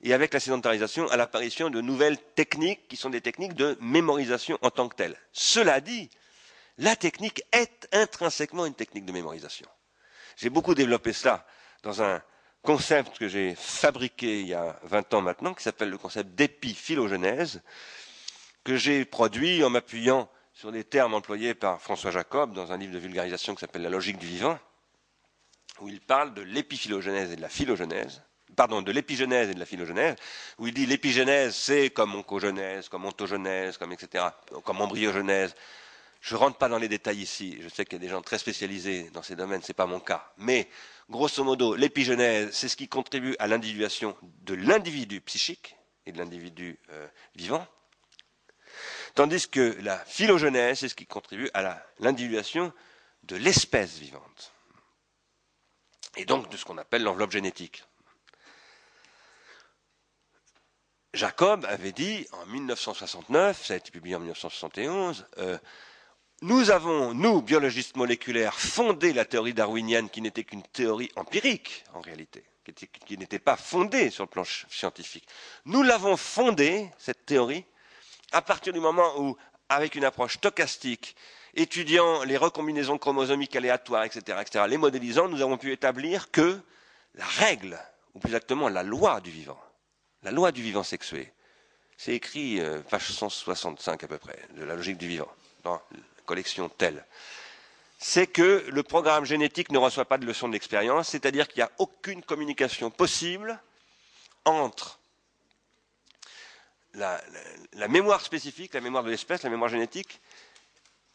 Et 0.05 0.13
avec 0.13 0.33
la 0.35 0.39
sédentarisation 0.39 1.07
à 1.09 1.17
l'apparition 1.17 1.71
de 1.71 1.81
nouvelles 1.81 2.19
techniques 2.35 2.87
qui 2.87 2.95
sont 2.95 3.09
des 3.09 3.21
techniques 3.21 3.55
de 3.55 3.75
mémorisation 3.81 4.59
en 4.61 4.69
tant 4.69 4.87
que 4.87 4.95
telles. 4.95 5.17
Cela 5.33 5.81
dit, 5.81 6.11
la 6.77 6.95
technique 6.95 7.41
est 7.51 7.89
intrinsèquement 7.91 8.67
une 8.67 8.75
technique 8.75 9.05
de 9.05 9.11
mémorisation. 9.11 9.67
J'ai 10.37 10.51
beaucoup 10.51 10.75
développé 10.75 11.11
cela 11.11 11.43
dans 11.81 12.03
un 12.03 12.21
concept 12.61 13.17
que 13.17 13.27
j'ai 13.27 13.55
fabriqué 13.55 14.41
il 14.41 14.47
y 14.47 14.53
a 14.53 14.79
20 14.83 15.15
ans 15.15 15.21
maintenant, 15.21 15.55
qui 15.55 15.63
s'appelle 15.63 15.89
le 15.89 15.97
concept 15.97 16.35
d'épiphylogenèse, 16.35 17.63
que 18.63 18.75
j'ai 18.77 19.05
produit 19.05 19.63
en 19.63 19.71
m'appuyant 19.71 20.29
sur 20.53 20.71
des 20.71 20.83
termes 20.83 21.15
employés 21.15 21.55
par 21.55 21.81
François 21.81 22.11
Jacob 22.11 22.53
dans 22.53 22.71
un 22.71 22.77
livre 22.77 22.93
de 22.93 22.99
vulgarisation 22.99 23.55
qui 23.55 23.61
s'appelle 23.61 23.81
La 23.81 23.89
logique 23.89 24.19
du 24.19 24.27
vivant, 24.27 24.59
où 25.79 25.89
il 25.89 25.99
parle 25.99 26.35
de 26.35 26.43
l'épiphylogénèse 26.43 27.31
et 27.31 27.35
de 27.35 27.41
la 27.41 27.49
phylogénèse, 27.49 28.21
pardon, 28.55 28.81
de 28.81 28.91
l'épigenèse 28.91 29.49
et 29.49 29.53
de 29.53 29.59
la 29.59 29.65
phylogénèse, 29.65 30.15
où 30.57 30.67
il 30.67 30.73
dit 30.73 30.85
l'épigenèse, 30.85 31.55
c'est 31.55 31.89
comme 31.89 32.15
oncogenèse, 32.15 32.89
comme 32.89 33.05
ontogenèse, 33.05 33.77
comme 33.77 33.93
etc., 33.93 34.25
comme 34.63 34.81
embryogenèse. 34.81 35.55
Je 36.21 36.35
rentre 36.35 36.57
pas 36.57 36.69
dans 36.69 36.79
les 36.79 36.87
détails 36.87 37.21
ici. 37.21 37.59
Je 37.61 37.69
sais 37.69 37.85
qu'il 37.85 37.93
y 37.93 38.01
a 38.01 38.05
des 38.05 38.09
gens 38.09 38.21
très 38.21 38.39
spécialisés 38.39 39.11
dans 39.13 39.21
ces 39.21 39.35
domaines, 39.35 39.61
ce 39.61 39.69
n'est 39.69 39.75
pas 39.75 39.85
mon 39.85 39.99
cas. 39.99 40.31
Mais, 40.37 40.67
grosso 41.09 41.43
modo, 41.43 41.75
l'épigenèse, 41.75 42.49
c'est 42.51 42.67
ce 42.67 42.75
qui 42.75 42.87
contribue 42.87 43.35
à 43.37 43.47
l'individuation 43.47 44.17
de 44.41 44.55
l'individu 44.55 45.21
psychique 45.21 45.75
et 46.05 46.11
de 46.11 46.17
l'individu 46.17 46.79
euh, 46.89 47.07
vivant. 47.35 47.67
Tandis 49.13 49.47
que 49.47 49.77
la 49.81 49.97
phylogénèse, 49.99 50.79
c'est 50.79 50.89
ce 50.89 50.95
qui 50.95 51.05
contribue 51.05 51.49
à 51.53 51.83
l'individuation 51.99 52.73
de 53.23 53.35
l'espèce 53.35 53.97
vivante. 53.97 54.51
Et 56.17 56.25
donc 56.25 56.49
de 56.49 56.57
ce 56.57 56.65
qu'on 56.65 56.77
appelle 56.77 57.03
l'enveloppe 57.03 57.31
génétique. 57.31 57.83
Jacob 61.15 61.65
avait 61.65 61.93
dit 61.93 62.27
en 62.33 62.45
1969, 62.47 63.65
ça 63.65 63.73
a 63.73 63.77
été 63.77 63.89
publié 63.89 64.15
en 64.15 64.19
1971, 64.19 65.25
euh, 65.37 65.57
nous 66.41 66.69
avons, 66.71 67.13
nous, 67.13 67.41
biologistes 67.41 67.95
moléculaires, 67.95 68.59
fondé 68.59 69.13
la 69.13 69.23
théorie 69.23 69.53
darwinienne 69.53 70.09
qui 70.09 70.21
n'était 70.21 70.43
qu'une 70.43 70.63
théorie 70.63 71.09
empirique, 71.15 71.85
en 71.93 72.01
réalité, 72.01 72.43
qui 73.05 73.17
n'était 73.17 73.39
pas 73.39 73.55
fondée 73.55 74.09
sur 74.09 74.25
le 74.25 74.29
plan 74.29 74.43
scientifique. 74.69 75.25
Nous 75.63 75.81
l'avons 75.81 76.17
fondée, 76.17 76.91
cette 76.97 77.25
théorie, 77.25 77.63
à 78.33 78.41
partir 78.41 78.73
du 78.73 78.81
moment 78.81 79.17
où, 79.17 79.37
avec 79.69 79.95
une 79.95 80.03
approche 80.03 80.35
stochastique, 80.35 81.15
étudiant 81.53 82.23
les 82.23 82.35
recombinaisons 82.35 82.97
chromosomiques 82.97 83.55
aléatoires, 83.55 84.03
etc., 84.03 84.39
etc., 84.41 84.65
les 84.67 84.77
modélisant, 84.77 85.29
nous 85.29 85.41
avons 85.41 85.57
pu 85.57 85.71
établir 85.71 86.29
que 86.31 86.59
la 87.13 87.25
règle, 87.25 87.79
ou 88.13 88.19
plus 88.19 88.29
exactement 88.29 88.67
la 88.67 88.83
loi 88.83 89.21
du 89.21 89.31
vivant, 89.31 89.59
la 90.25 90.31
loi 90.31 90.51
du 90.51 90.63
vivant 90.63 90.83
sexué, 90.83 91.31
c'est 91.97 92.13
écrit 92.13 92.59
euh, 92.59 92.81
page 92.81 93.11
165 93.11 94.03
à 94.03 94.07
peu 94.07 94.17
près, 94.17 94.37
de 94.55 94.63
la 94.63 94.75
logique 94.75 94.97
du 94.97 95.07
vivant, 95.07 95.31
dans 95.63 95.75
la 95.75 95.99
collection 96.25 96.67
telle, 96.67 97.05
c'est 97.99 98.27
que 98.27 98.65
le 98.67 98.83
programme 98.83 99.23
génétique 99.23 99.71
ne 99.71 99.77
reçoit 99.77 100.05
pas 100.05 100.17
de 100.17 100.25
leçon 100.25 100.49
d'expérience, 100.49 101.09
c'est-à-dire 101.09 101.47
qu'il 101.47 101.59
n'y 101.59 101.63
a 101.63 101.71
aucune 101.77 102.23
communication 102.23 102.89
possible 102.89 103.59
entre 104.45 104.99
la, 106.95 107.21
mémoire 107.87 108.21
spécifique, 108.21 108.73
la 108.73 108.81
mémoire 108.81 109.03
de 109.03 109.11
l'espèce, 109.11 109.43
la 109.43 109.49
mémoire 109.51 109.69
génétique, 109.69 110.19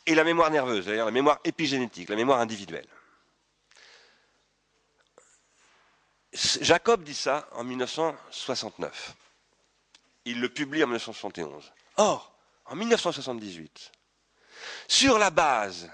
et 0.06 0.14
la 0.14 0.24
mémoire 0.24 0.50
nerveuse, 0.50 0.84
c'est-à-dire 0.84 1.04
la 1.04 1.10
mémoire 1.10 1.40
épigénétique, 1.44 2.08
la 2.08 2.16
mémoire 2.16 2.40
individuelle. 2.40 2.86
Jacob 6.32 7.02
dit 7.02 7.14
ça 7.14 7.48
en 7.52 7.64
1969. 7.64 9.14
Il 10.26 10.40
le 10.40 10.48
publie 10.48 10.82
en 10.82 10.86
1971. 10.86 11.72
Or, 11.96 12.32
en 12.66 12.76
1978, 12.76 13.92
sur 14.86 15.18
la 15.18 15.30
base 15.30 15.90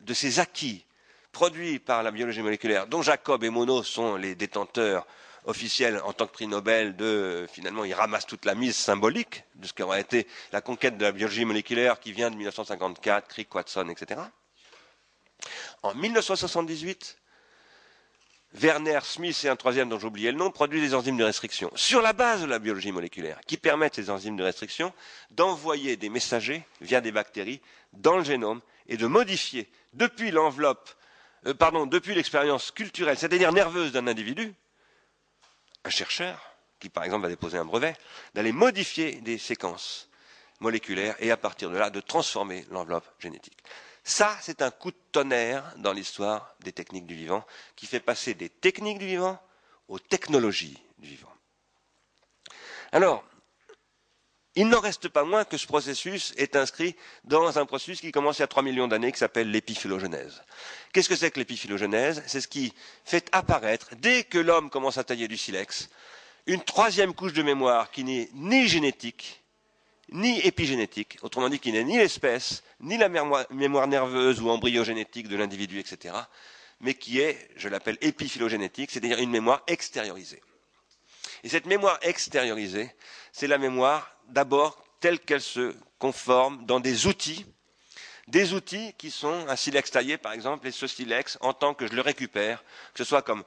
de 0.00 0.14
ces 0.14 0.40
acquis 0.40 0.84
produits 1.30 1.78
par 1.78 2.02
la 2.02 2.10
biologie 2.10 2.42
moléculaire, 2.42 2.86
dont 2.86 3.02
Jacob 3.02 3.42
et 3.44 3.50
Monod 3.50 3.84
sont 3.84 4.16
les 4.16 4.34
détenteurs 4.34 5.06
officiel 5.44 6.00
en 6.04 6.12
tant 6.12 6.26
que 6.26 6.32
prix 6.32 6.46
Nobel 6.46 6.94
de 6.94 7.48
finalement 7.50 7.84
il 7.84 7.94
ramasse 7.94 8.26
toute 8.26 8.44
la 8.44 8.54
mise 8.54 8.76
symbolique 8.76 9.42
de 9.56 9.66
ce 9.66 9.72
qu'aurait 9.72 10.00
été 10.00 10.28
la 10.52 10.60
conquête 10.60 10.96
de 10.96 11.04
la 11.04 11.12
biologie 11.12 11.44
moléculaire 11.44 11.98
qui 11.98 12.12
vient 12.12 12.30
de 12.30 12.36
1954, 12.36 13.26
Crick, 13.28 13.52
Watson, 13.54 13.88
etc. 13.88 14.20
En 15.82 15.94
1978, 15.94 17.18
Werner 18.54 19.00
Smith 19.02 19.44
et 19.44 19.48
un 19.48 19.56
troisième 19.56 19.88
dont 19.88 19.98
j'ai 19.98 20.06
oublié 20.06 20.30
le 20.30 20.36
nom 20.36 20.50
produisent 20.50 20.90
des 20.90 20.94
enzymes 20.94 21.16
de 21.16 21.24
restriction 21.24 21.70
sur 21.74 22.02
la 22.02 22.12
base 22.12 22.42
de 22.42 22.46
la 22.46 22.58
biologie 22.58 22.92
moléculaire 22.92 23.40
qui 23.46 23.56
permettent 23.56 23.94
ces 23.94 24.10
enzymes 24.10 24.36
de 24.36 24.42
restriction 24.42 24.92
d'envoyer 25.30 25.96
des 25.96 26.10
messagers 26.10 26.62
via 26.80 27.00
des 27.00 27.12
bactéries 27.12 27.60
dans 27.94 28.16
le 28.16 28.24
génome 28.24 28.60
et 28.88 28.96
de 28.96 29.06
modifier 29.06 29.70
depuis 29.94 30.30
l'enveloppe, 30.30 30.90
euh, 31.46 31.54
pardon, 31.54 31.86
depuis 31.86 32.14
l'expérience 32.14 32.70
culturelle, 32.70 33.16
c'est-à-dire 33.16 33.52
nerveuse 33.52 33.92
d'un 33.92 34.06
individu, 34.06 34.54
un 35.84 35.90
chercheur, 35.90 36.54
qui 36.78 36.88
par 36.88 37.04
exemple 37.04 37.22
va 37.22 37.28
déposer 37.28 37.58
un 37.58 37.64
brevet, 37.64 37.96
d'aller 38.34 38.52
modifier 38.52 39.20
des 39.20 39.38
séquences 39.38 40.08
moléculaires 40.60 41.16
et 41.20 41.30
à 41.30 41.36
partir 41.36 41.70
de 41.70 41.76
là 41.76 41.90
de 41.90 42.00
transformer 42.00 42.66
l'enveloppe 42.70 43.08
génétique. 43.18 43.58
Ça, 44.04 44.36
c'est 44.40 44.62
un 44.62 44.70
coup 44.70 44.90
de 44.90 44.96
tonnerre 45.12 45.74
dans 45.76 45.92
l'histoire 45.92 46.54
des 46.60 46.72
techniques 46.72 47.06
du 47.06 47.14
vivant 47.14 47.44
qui 47.76 47.86
fait 47.86 48.00
passer 48.00 48.34
des 48.34 48.48
techniques 48.48 48.98
du 48.98 49.06
vivant 49.06 49.40
aux 49.88 49.98
technologies 49.98 50.78
du 50.98 51.08
vivant. 51.08 51.32
Alors, 52.90 53.24
il 54.54 54.68
n'en 54.68 54.80
reste 54.80 55.08
pas 55.08 55.24
moins 55.24 55.44
que 55.44 55.56
ce 55.56 55.66
processus 55.66 56.34
est 56.36 56.56
inscrit 56.56 56.94
dans 57.24 57.58
un 57.58 57.64
processus 57.64 58.00
qui 58.00 58.12
commence 58.12 58.38
il 58.38 58.42
y 58.42 58.44
a 58.44 58.48
3 58.48 58.62
millions 58.62 58.88
d'années 58.88 59.12
qui 59.12 59.18
s'appelle 59.18 59.50
l'épiphylogénèse. 59.50 60.42
Qu'est-ce 60.92 61.08
que 61.08 61.16
c'est 61.16 61.30
que 61.30 61.38
l'épiphylogénèse 61.38 62.22
C'est 62.26 62.40
ce 62.40 62.48
qui 62.48 62.74
fait 63.04 63.28
apparaître, 63.32 63.90
dès 63.96 64.24
que 64.24 64.38
l'homme 64.38 64.68
commence 64.68 64.98
à 64.98 65.04
tailler 65.04 65.26
du 65.26 65.38
silex, 65.38 65.88
une 66.46 66.62
troisième 66.62 67.14
couche 67.14 67.32
de 67.32 67.42
mémoire 67.42 67.90
qui 67.90 68.04
n'est 68.04 68.28
ni 68.34 68.68
génétique, 68.68 69.41
ni 70.12 70.40
épigénétique, 70.40 71.18
autrement 71.22 71.48
dit 71.48 71.58
qui 71.58 71.72
n'est 71.72 71.84
ni 71.84 71.98
l'espèce, 71.98 72.62
ni 72.80 72.96
la 72.96 73.08
mémoire 73.08 73.86
nerveuse 73.88 74.40
ou 74.40 74.50
embryogénétique 74.50 75.28
de 75.28 75.36
l'individu, 75.36 75.78
etc., 75.78 76.14
mais 76.80 76.94
qui 76.94 77.20
est, 77.20 77.48
je 77.56 77.68
l'appelle 77.68 77.96
épiphylogénétique, 78.00 78.90
c'est-à-dire 78.90 79.18
une 79.18 79.30
mémoire 79.30 79.62
extériorisée. 79.66 80.42
Et 81.44 81.48
cette 81.48 81.66
mémoire 81.66 81.98
extériorisée, 82.02 82.90
c'est 83.32 83.46
la 83.46 83.58
mémoire 83.58 84.16
d'abord 84.28 84.82
telle 85.00 85.20
qu'elle 85.20 85.40
se 85.40 85.74
conforme 85.98 86.64
dans 86.66 86.80
des 86.80 87.06
outils, 87.06 87.46
des 88.28 88.52
outils 88.52 88.94
qui 88.98 89.10
sont 89.10 89.46
un 89.48 89.56
silex 89.56 89.90
taillé 89.90 90.16
par 90.16 90.32
exemple, 90.32 90.66
et 90.66 90.72
ce 90.72 90.86
silex, 90.86 91.38
en 91.40 91.52
tant 91.52 91.74
que 91.74 91.86
je 91.86 91.92
le 91.92 92.00
récupère, 92.02 92.62
que 92.94 92.98
ce 92.98 93.04
soit 93.04 93.22
comme 93.22 93.44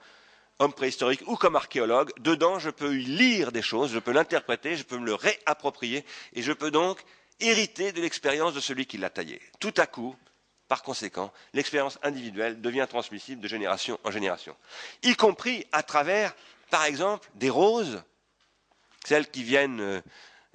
homme 0.60 0.74
préhistorique 0.74 1.24
ou 1.28 1.36
comme 1.36 1.56
archéologue, 1.56 2.12
dedans 2.20 2.60
je 2.60 2.70
peux 2.70 2.92
lire 2.92 3.52
des 3.52 3.62
choses, 3.62 3.92
je 3.92 4.00
peux 4.00 4.12
l'interpréter, 4.12 4.76
je 4.76 4.84
peux 4.84 4.98
me 4.98 5.06
le 5.06 5.16
réapproprier, 5.16 6.06
et 6.34 6.42
je 6.42 6.54
peux 6.54 6.72
donc 6.72 7.00
hériter 7.40 7.92
de 7.92 8.02
l'expérience 8.02 8.54
de 8.54 8.60
celui 8.60 8.86
qui 8.86 8.98
l'a 8.98 9.10
taillé. 9.10 9.42
Tout 9.60 9.74
à 9.78 9.86
coup, 9.86 10.16
par 10.68 10.82
conséquent, 10.82 11.32
l'expérience 11.54 12.00
individuelle 12.04 12.62
devient 12.62 12.88
transmissible 12.90 13.42
de 13.42 13.48
génération 13.48 14.00
en 14.04 14.12
génération, 14.12 14.56
y 15.04 15.16
compris 15.16 15.66
à 15.72 15.84
travers, 15.84 16.34
par 16.70 16.86
exemple, 16.86 17.30
des 17.36 17.50
roses, 17.50 18.02
celles 19.06 19.30
qui 19.30 19.44
viennent 19.44 19.82
euh, 19.82 20.02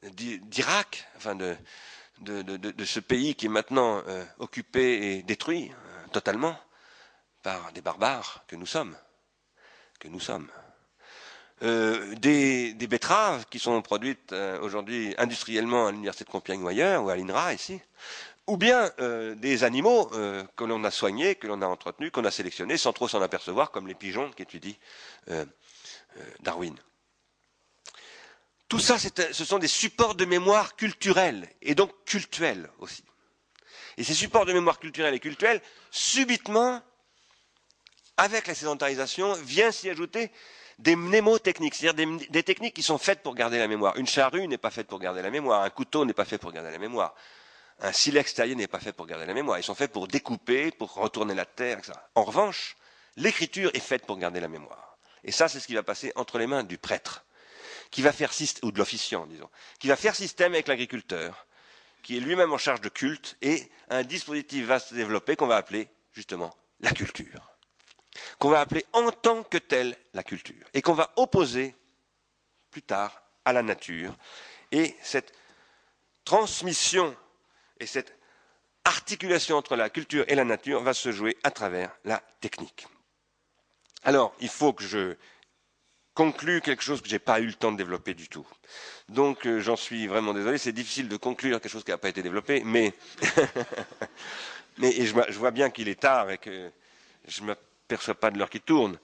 d'Irak, 0.03 1.07
enfin 1.17 1.37
de, 1.37 1.57
ce 2.85 3.01
pays 3.01 3.35
qui 3.35 3.47
est 3.47 3.51
maintenant 3.51 4.03
euh, 4.09 4.25
occupé 4.39 5.15
et 5.17 5.23
détruit 5.23 5.71
euh, 5.71 6.09
totalement 6.13 6.59
par 7.43 7.73
des 7.73 7.81
barbares 7.81 8.45
que 8.49 8.57
nous 8.57 8.67
sommes, 8.67 8.97
que 10.01 10.09
nous 10.09 10.19
sommes. 10.19 10.49
Euh, 11.63 12.15
des, 12.17 12.75
betteraves 12.89 13.45
qui 13.51 13.59
sont 13.59 13.81
produites 13.83 14.33
aujourd'hui 14.63 15.15
industriellement 15.19 15.87
à 15.87 15.93
l'université 15.93 16.25
de 16.25 16.31
Compiègne 16.31 16.63
ou 16.63 16.69
ailleurs, 16.69 17.05
ou 17.05 17.11
à 17.11 17.17
l'INRA 17.17 17.53
ici, 17.55 17.81
ou 18.47 18.57
bien 18.57 18.91
des 19.37 19.63
animaux 19.63 20.07
que 20.57 20.65
l'on 20.65 20.83
a 20.83 20.91
soignés, 20.91 21.37
que 21.37 21.47
l'on 21.47 21.63
a 21.63 21.67
entretenus, 21.67 22.11
qu'on 22.11 22.25
a 22.25 22.31
sélectionnés 22.33 22.79
sans 22.79 22.93
trop 22.93 23.07
s'en 23.07 23.23
apercevoir, 23.23 23.71
comme 23.71 23.87
les 23.87 23.95
pigeons 23.95 24.31
qu'étudie 24.33 24.77
Darwin. 26.41 26.75
Tout 28.71 28.79
ça, 28.79 28.99
ce 28.99 29.45
sont 29.45 29.59
des 29.59 29.69
supports 29.69 30.15
de 30.15 30.25
mémoire 30.25 30.77
culturels 30.77 31.49
et 31.61 31.75
donc 31.75 31.93
cultuels 32.07 32.71
aussi. 32.79 33.05
Et 33.97 34.05
ces 34.05 34.15
supports 34.15 34.47
de 34.47 34.53
mémoire 34.53 34.79
culturels 34.79 35.13
et 35.13 35.21
cultuels, 35.21 35.61
subitement, 35.91 36.81
avec 38.21 38.47
la 38.47 38.55
sédentarisation, 38.55 39.33
viennent 39.35 39.73
s'y 39.73 39.89
ajouter 39.89 40.31
des 40.79 40.95
mnémotechniques, 40.95 41.75
c'est-à-dire 41.75 42.17
des, 42.31 42.43
techniques 42.43 42.75
qui 42.75 42.83
sont 42.83 42.99
faites 42.99 43.23
pour 43.23 43.35
garder 43.35 43.59
la 43.59 43.67
mémoire. 43.67 43.97
Une 43.97 44.07
charrue 44.07 44.47
n'est 44.47 44.59
pas 44.59 44.71
faite 44.71 44.87
pour 44.87 44.99
garder 44.99 45.23
la 45.23 45.31
mémoire, 45.31 45.63
un 45.63 45.71
couteau 45.71 46.05
n'est 46.05 46.13
pas 46.15 46.25
fait 46.25 46.39
pour 46.39 46.53
garder 46.53 46.71
la 46.71 46.79
mémoire, 46.79 47.15
un 47.81 47.93
silex 47.93 48.35
taillé 48.35 48.55
n'est 48.55 48.67
pas 48.67 48.79
fait 48.81 48.93
pour 48.93 49.07
garder 49.07 49.27
la 49.27 49.35
mémoire. 49.35 49.59
Ils 49.59 49.63
sont 49.63 49.75
faits 49.75 49.91
pour 49.91 50.07
découper, 50.07 50.71
pour 50.71 50.93
retourner 50.95 51.35
la 51.35 51.47
terre, 51.47 51.79
etc. 51.79 51.93
En 52.15 52.25
revanche, 52.25 52.77
l'écriture 53.17 53.71
est 53.75 53.81
faite 53.81 54.07
pour 54.07 54.19
garder 54.19 54.41
la 54.41 54.49
mémoire. 54.49 54.99
Et 55.25 55.33
ça, 55.33 55.49
c'est 55.49 55.61
ce 55.61 55.67
qui 55.67 55.75
va 55.75 55.83
passer 55.83 56.13
entre 56.15 56.39
les 56.39 56.47
mains 56.47 56.63
du 56.63 56.79
prêtre 56.79 57.25
qui 57.91 58.03
va 58.03 58.13
faire 58.13 58.31
ou 58.63 58.71
de 58.71 58.79
l'officiant, 58.79 59.27
disons, 59.27 59.51
qui 59.81 59.89
va 59.89 59.97
faire 59.97 60.15
système 60.15 60.55
avec 60.55 60.69
l'agriculteur, 60.69 61.47
qui 62.03 62.17
est 62.17 62.21
lui-même 62.21 62.53
en 62.53 62.59
charge 62.59 62.81
de 62.81 62.89
culte, 62.89 63.37
et 63.43 63.69
un 63.89 64.05
dispositif 64.05 64.67
va 64.67 64.79
se 64.79 64.95
développer 64.95 65.37
qu'on 65.37 65.49
va 65.49 65.57
appeler 65.57 65.89
justement 66.13 66.55
la 66.81 66.93
culture, 66.93 67.51
qu'on 68.39 68.51
va 68.51 68.61
appeler 68.61 68.85
en 68.93 69.11
tant 69.11 69.43
que 69.43 69.59
telle 69.59 69.97
la 70.15 70.23
culture, 70.23 70.67
et 70.75 70.83
qu'on 70.83 70.95
va 70.95 71.13
opposer 71.17 71.75
plus 72.71 72.83
tard 72.83 73.23
à 73.45 73.53
la 73.53 73.63
nature. 73.63 74.17
Et 74.73 74.95
cette 75.03 75.33
transmission 76.25 77.17
et 77.81 77.87
cette 77.87 78.17
articulation 78.85 79.57
entre 79.57 79.77
la 79.77 79.91
culture 79.91 80.25
et 80.29 80.35
la 80.35 80.45
nature 80.45 80.83
va 80.83 80.95
se 80.95 81.13
jouer 81.13 81.37
à 81.43 81.51
travers 81.51 81.91
la 82.05 82.23
technique. 82.41 82.87
Alors, 84.05 84.35
il 84.41 84.49
faut 84.49 84.73
que 84.73 84.85
je 84.85 85.17
conclue 86.15 86.61
quelque 86.61 86.83
chose 86.83 87.01
que 87.01 87.09
je 87.09 87.15
n'ai 87.15 87.19
pas 87.19 87.41
eu 87.41 87.47
le 87.47 87.55
temps 87.55 87.73
de 87.73 87.77
développer 87.77 88.15
du 88.15 88.29
tout. 88.29 88.47
Donc, 89.09 89.47
euh, 89.47 89.61
j'en 89.61 89.77
suis 89.77 90.07
vraiment 90.07 90.35
désolé. 90.35 90.59
C'est 90.59 90.73
difficile 90.73 91.09
de 91.09 91.17
conclure 91.17 91.61
quelque 91.61 91.71
chose 91.71 91.85
qui 91.85 91.91
n'a 91.91 91.99
pas 91.99 92.09
été 92.09 92.23
développé, 92.23 92.63
mais, 92.65 92.93
mais 94.79 94.93
je, 95.05 95.39
vois 95.39 95.51
bien 95.51 95.71
qu'il 95.71 95.89
est 95.89 96.01
tard 96.01 96.31
et 96.31 96.39
que 96.39 96.71
je 97.27 97.43
ne 97.43 97.55
m'aperçois 97.91 98.15
pas 98.15 98.31
de 98.31 98.39
l'heure 98.39 98.51
qui 98.51 98.61
tourne. 98.61 98.99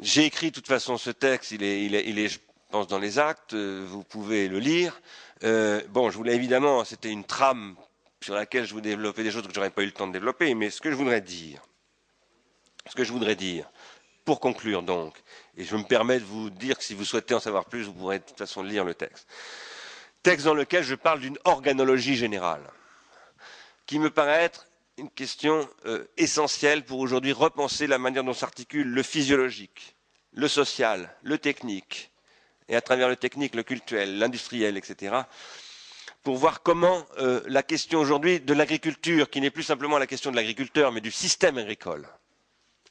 J'ai 0.00 0.24
écrit 0.24 0.50
de 0.50 0.54
toute 0.56 0.66
façon 0.66 0.98
ce 0.98 1.10
texte, 1.10 1.52
il 1.52 1.62
est, 1.62 2.28
je 2.28 2.40
pense, 2.70 2.88
dans 2.88 2.98
les 2.98 3.20
actes, 3.20 3.54
euh, 3.54 3.84
vous 3.86 4.02
pouvez 4.02 4.48
le 4.48 4.58
lire. 4.58 5.00
Euh, 5.44 5.80
bon, 5.90 6.10
je 6.10 6.16
voulais 6.16 6.34
évidemment, 6.34 6.84
c'était 6.84 7.10
une 7.10 7.24
trame 7.24 7.76
sur 8.20 8.34
laquelle 8.34 8.64
je 8.64 8.72
voulais 8.72 8.90
développer 8.90 9.22
des 9.22 9.30
choses 9.30 9.46
que 9.46 9.54
je 9.54 9.60
n'aurais 9.60 9.70
pas 9.70 9.82
eu 9.82 9.86
le 9.86 9.92
temps 9.92 10.08
de 10.08 10.12
développer, 10.12 10.52
mais 10.54 10.70
ce 10.70 10.80
que 10.80 10.90
je 10.90 10.96
voudrais 10.96 11.20
dire, 11.20 11.62
ce 12.88 12.96
que 12.96 13.04
je 13.04 13.12
voudrais 13.12 13.36
dire, 13.36 13.70
pour 14.24 14.40
conclure 14.40 14.82
donc, 14.82 15.14
et 15.56 15.62
je 15.62 15.76
me 15.76 15.84
permets 15.84 16.18
de 16.18 16.24
vous 16.24 16.50
dire 16.50 16.76
que 16.76 16.82
si 16.82 16.94
vous 16.94 17.04
souhaitez 17.04 17.34
en 17.34 17.40
savoir 17.40 17.66
plus, 17.66 17.84
vous 17.84 17.92
pourrez 17.92 18.18
de 18.18 18.24
toute 18.24 18.38
façon 18.38 18.64
lire 18.64 18.84
le 18.84 18.94
texte. 18.94 19.28
Texte 20.24 20.46
dans 20.46 20.54
lequel 20.54 20.82
je 20.82 20.96
parle 20.96 21.20
d'une 21.20 21.38
organologie 21.44 22.16
générale, 22.16 22.68
qui 23.86 24.00
me 24.00 24.10
paraît 24.10 24.42
être 24.42 24.66
une 24.96 25.10
question 25.10 25.68
euh, 25.86 26.04
essentielle 26.16 26.84
pour 26.84 27.00
aujourd'hui 27.00 27.32
repenser 27.32 27.86
la 27.86 27.98
manière 27.98 28.24
dont 28.24 28.32
s'articule 28.34 28.86
le 28.88 29.02
physiologique, 29.02 29.96
le 30.32 30.48
social, 30.48 31.14
le 31.22 31.38
technique, 31.38 32.10
et 32.68 32.76
à 32.76 32.80
travers 32.80 33.08
le 33.08 33.16
technique, 33.16 33.54
le 33.54 33.62
culturel, 33.62 34.18
l'industriel, 34.18 34.76
etc., 34.76 35.16
pour 36.22 36.36
voir 36.36 36.62
comment 36.62 37.04
euh, 37.18 37.42
la 37.46 37.62
question 37.62 37.98
aujourd'hui 38.00 38.40
de 38.40 38.54
l'agriculture, 38.54 39.28
qui 39.28 39.40
n'est 39.42 39.50
plus 39.50 39.62
simplement 39.62 39.98
la 39.98 40.06
question 40.06 40.30
de 40.30 40.36
l'agriculteur, 40.36 40.90
mais 40.90 41.02
du 41.02 41.10
système 41.10 41.58
agricole, 41.58 42.08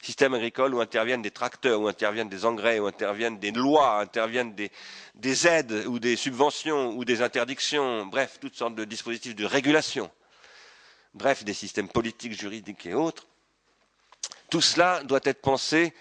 système 0.01 0.35
agricole 0.35 0.75
où 0.75 0.81
interviennent 0.81 1.23
des 1.23 1.31
tracteurs, 1.31 1.79
où 1.81 1.87
interviennent 1.87 2.29
des 2.29 2.45
engrais, 2.45 2.77
où 2.79 2.85
interviennent 2.85 3.39
des 3.39 3.51
lois, 3.51 3.99
interviennent 4.01 4.53
des, 4.53 4.71
des 5.15 5.47
aides 5.47 5.85
ou 5.87 5.97
des 5.99 6.15
subventions 6.15 6.91
ou 6.95 7.05
des 7.05 7.21
interdictions, 7.23 8.05
bref, 8.05 8.37
toutes 8.39 8.55
sortes 8.55 8.75
de 8.75 8.85
dispositifs 8.85 9.35
de 9.35 9.45
régulation, 9.45 10.11
bref, 11.13 11.43
des 11.43 11.53
systèmes 11.53 11.87
politiques, 11.89 12.33
juridiques 12.39 12.85
et 12.85 12.93
autres. 12.93 13.25
Tout 14.49 14.61
cela 14.61 15.03
doit 15.03 15.21
être 15.23 15.41
pensé 15.41 15.93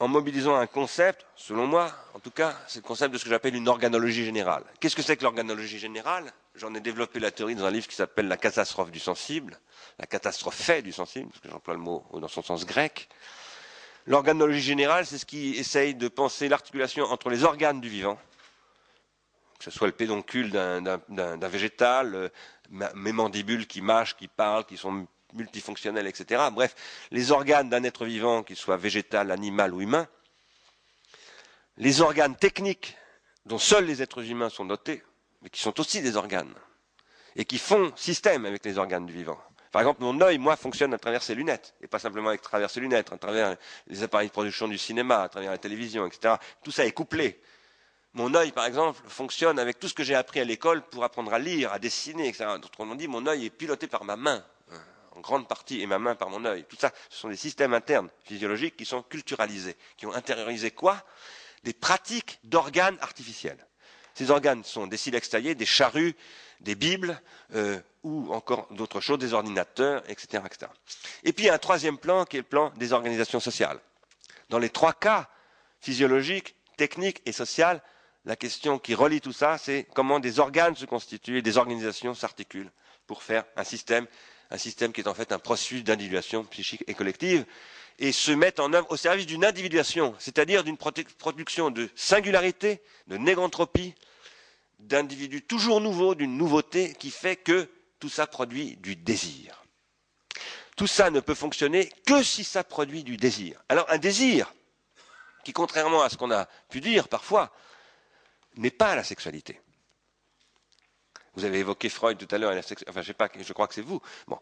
en 0.00 0.06
mobilisant 0.08 0.54
un 0.54 0.66
concept, 0.66 1.26
selon 1.34 1.66
moi, 1.66 1.92
en 2.14 2.20
tout 2.20 2.30
cas, 2.30 2.56
c'est 2.68 2.78
le 2.78 2.86
concept 2.86 3.12
de 3.12 3.18
ce 3.18 3.24
que 3.24 3.30
j'appelle 3.30 3.56
une 3.56 3.68
organologie 3.68 4.24
générale. 4.24 4.64
Qu'est-ce 4.78 4.94
que 4.94 5.02
c'est 5.02 5.16
que 5.16 5.24
l'organologie 5.24 5.78
générale? 5.78 6.32
J'en 6.54 6.72
ai 6.74 6.80
développé 6.80 7.18
la 7.18 7.30
théorie 7.32 7.56
dans 7.56 7.64
un 7.64 7.70
livre 7.70 7.88
qui 7.88 7.96
s'appelle 7.96 8.28
La 8.28 8.36
catastrophe 8.36 8.92
du 8.92 9.00
sensible, 9.00 9.58
la 9.98 10.06
catastrophe 10.06 10.54
fait 10.54 10.82
du 10.82 10.92
sensible, 10.92 11.28
parce 11.30 11.40
que 11.40 11.50
j'emploie 11.50 11.74
le 11.74 11.80
mot 11.80 12.04
dans 12.12 12.28
son 12.28 12.42
sens 12.42 12.64
grec. 12.64 13.08
L'organologie 14.06 14.60
générale, 14.60 15.04
c'est 15.04 15.18
ce 15.18 15.26
qui 15.26 15.56
essaye 15.56 15.94
de 15.94 16.08
penser 16.08 16.48
l'articulation 16.48 17.04
entre 17.04 17.28
les 17.28 17.42
organes 17.44 17.80
du 17.80 17.88
vivant, 17.88 18.18
que 19.58 19.64
ce 19.64 19.70
soit 19.70 19.88
le 19.88 19.92
pédoncule 19.92 20.50
d'un 20.50 21.48
végétal, 21.48 22.14
euh, 22.14 22.28
mes 22.94 23.12
mandibules 23.12 23.66
qui 23.66 23.80
mâchent, 23.80 24.16
qui 24.16 24.28
parlent, 24.28 24.64
qui 24.64 24.76
sont 24.76 25.06
multifonctionnel, 25.34 26.06
etc. 26.06 26.42
Bref, 26.52 26.74
les 27.10 27.32
organes 27.32 27.68
d'un 27.68 27.82
être 27.84 28.04
vivant, 28.04 28.42
qu'il 28.42 28.56
soit 28.56 28.76
végétal, 28.76 29.30
animal 29.30 29.74
ou 29.74 29.80
humain, 29.80 30.06
les 31.76 32.00
organes 32.00 32.36
techniques 32.36 32.96
dont 33.46 33.58
seuls 33.58 33.84
les 33.84 34.02
êtres 34.02 34.22
humains 34.28 34.48
sont 34.48 34.64
dotés, 34.64 35.02
mais 35.42 35.50
qui 35.50 35.60
sont 35.60 35.78
aussi 35.80 36.02
des 36.02 36.16
organes, 36.16 36.54
et 37.36 37.44
qui 37.44 37.58
font 37.58 37.92
système 37.96 38.46
avec 38.46 38.64
les 38.64 38.78
organes 38.78 39.06
du 39.06 39.12
vivant. 39.12 39.38
Par 39.70 39.82
exemple, 39.82 40.02
mon 40.02 40.18
œil, 40.22 40.38
moi, 40.38 40.56
fonctionne 40.56 40.94
à 40.94 40.98
travers 40.98 41.22
ses 41.22 41.34
lunettes, 41.34 41.74
et 41.82 41.86
pas 41.86 41.98
simplement 41.98 42.30
à 42.30 42.38
travers 42.38 42.70
ses 42.70 42.80
lunettes, 42.80 43.12
à 43.12 43.18
travers 43.18 43.56
les 43.86 44.02
appareils 44.02 44.28
de 44.28 44.32
production 44.32 44.66
du 44.66 44.78
cinéma, 44.78 45.22
à 45.22 45.28
travers 45.28 45.50
la 45.50 45.58
télévision, 45.58 46.06
etc. 46.06 46.34
Tout 46.62 46.70
ça 46.70 46.86
est 46.86 46.92
couplé. 46.92 47.40
Mon 48.14 48.34
œil, 48.34 48.52
par 48.52 48.66
exemple, 48.66 49.00
fonctionne 49.06 49.58
avec 49.58 49.78
tout 49.78 49.88
ce 49.88 49.94
que 49.94 50.02
j'ai 50.02 50.14
appris 50.14 50.40
à 50.40 50.44
l'école 50.44 50.82
pour 50.82 51.04
apprendre 51.04 51.32
à 51.32 51.38
lire, 51.38 51.72
à 51.72 51.78
dessiner, 51.78 52.28
etc. 52.28 52.46
Autrement 52.56 52.94
dit, 52.94 53.06
mon 53.06 53.26
œil 53.26 53.46
est 53.46 53.50
piloté 53.50 53.86
par 53.86 54.04
ma 54.04 54.16
main 54.16 54.44
en 55.18 55.20
grande 55.20 55.48
partie, 55.48 55.80
et 55.80 55.86
ma 55.86 55.98
main 55.98 56.14
par 56.14 56.30
mon 56.30 56.44
œil. 56.44 56.64
Tout 56.68 56.76
ça, 56.78 56.92
ce 57.10 57.18
sont 57.18 57.28
des 57.28 57.36
systèmes 57.36 57.74
internes 57.74 58.08
physiologiques 58.24 58.76
qui 58.76 58.84
sont 58.84 59.02
culturalisés, 59.02 59.76
qui 59.96 60.06
ont 60.06 60.14
intériorisé 60.14 60.70
quoi? 60.70 61.04
Des 61.64 61.72
pratiques 61.72 62.38
d'organes 62.44 62.96
artificiels. 63.00 63.58
Ces 64.14 64.30
organes 64.30 64.64
sont 64.64 64.86
des 64.86 64.96
silex 64.96 65.28
taillés, 65.28 65.54
des 65.54 65.66
charrues, 65.66 66.14
des 66.60 66.76
bibles, 66.76 67.20
euh, 67.54 67.80
ou 68.04 68.32
encore 68.32 68.68
d'autres 68.70 69.00
choses, 69.00 69.18
des 69.18 69.32
ordinateurs, 69.32 70.02
etc., 70.08 70.42
etc. 70.46 70.70
Et 71.24 71.32
puis 71.32 71.44
il 71.44 71.46
y 71.48 71.50
a 71.50 71.54
un 71.54 71.58
troisième 71.58 71.98
plan 71.98 72.24
qui 72.24 72.36
est 72.36 72.40
le 72.40 72.46
plan 72.46 72.72
des 72.76 72.92
organisations 72.92 73.40
sociales. 73.40 73.80
Dans 74.50 74.58
les 74.58 74.70
trois 74.70 74.92
cas, 74.92 75.28
physiologiques, 75.80 76.54
techniques 76.76 77.22
et 77.26 77.32
sociales, 77.32 77.82
la 78.28 78.36
question 78.36 78.78
qui 78.78 78.94
relie 78.94 79.22
tout 79.22 79.32
ça, 79.32 79.56
c'est 79.56 79.88
comment 79.94 80.20
des 80.20 80.38
organes 80.38 80.76
se 80.76 80.84
constituent 80.84 81.38
et 81.38 81.42
des 81.42 81.56
organisations 81.56 82.14
s'articulent 82.14 82.70
pour 83.06 83.22
faire 83.22 83.44
un 83.56 83.64
système 83.64 84.06
un 84.50 84.58
système 84.58 84.92
qui 84.92 85.00
est 85.02 85.08
en 85.08 85.14
fait 85.14 85.32
un 85.32 85.38
processus 85.38 85.84
d'individuation 85.84 86.44
psychique 86.44 86.82
et 86.86 86.94
collective, 86.94 87.44
et 87.98 88.12
se 88.12 88.30
mettent 88.30 88.60
en 88.60 88.72
œuvre 88.72 88.90
au 88.90 88.96
service 88.96 89.26
d'une 89.26 89.44
individuation, 89.44 90.14
c'est-à-dire 90.18 90.64
d'une 90.64 90.78
production 90.78 91.70
de 91.70 91.90
singularité, 91.96 92.80
de 93.08 93.16
négantropie, 93.18 93.94
d'individus 94.78 95.42
toujours 95.42 95.80
nouveaux, 95.80 96.14
d'une 96.14 96.38
nouveauté 96.38 96.94
qui 96.98 97.10
fait 97.10 97.36
que 97.36 97.68
tout 97.98 98.08
ça 98.08 98.26
produit 98.26 98.76
du 98.76 98.96
désir. 98.96 99.64
Tout 100.76 100.86
ça 100.86 101.10
ne 101.10 101.20
peut 101.20 101.34
fonctionner 101.34 101.90
que 102.06 102.22
si 102.22 102.44
ça 102.44 102.62
produit 102.64 103.02
du 103.02 103.16
désir. 103.16 103.62
Alors 103.68 103.84
un 103.90 103.98
désir 103.98 104.54
qui, 105.44 105.52
contrairement 105.52 106.02
à 106.02 106.08
ce 106.08 106.16
qu'on 106.16 106.30
a 106.30 106.46
pu 106.70 106.80
dire 106.80 107.08
parfois, 107.08 107.52
n'est 108.58 108.70
pas 108.70 108.94
la 108.94 109.04
sexualité. 109.04 109.60
Vous 111.34 111.44
avez 111.44 111.60
évoqué 111.60 111.88
Freud 111.88 112.18
tout 112.18 112.32
à 112.34 112.38
l'heure, 112.38 112.52
enfin 112.88 113.02
je 113.02 113.06
sais 113.06 113.14
pas, 113.14 113.28
je 113.38 113.52
crois 113.52 113.68
que 113.68 113.74
c'est 113.74 113.82
vous. 113.82 114.00
Bon, 114.26 114.38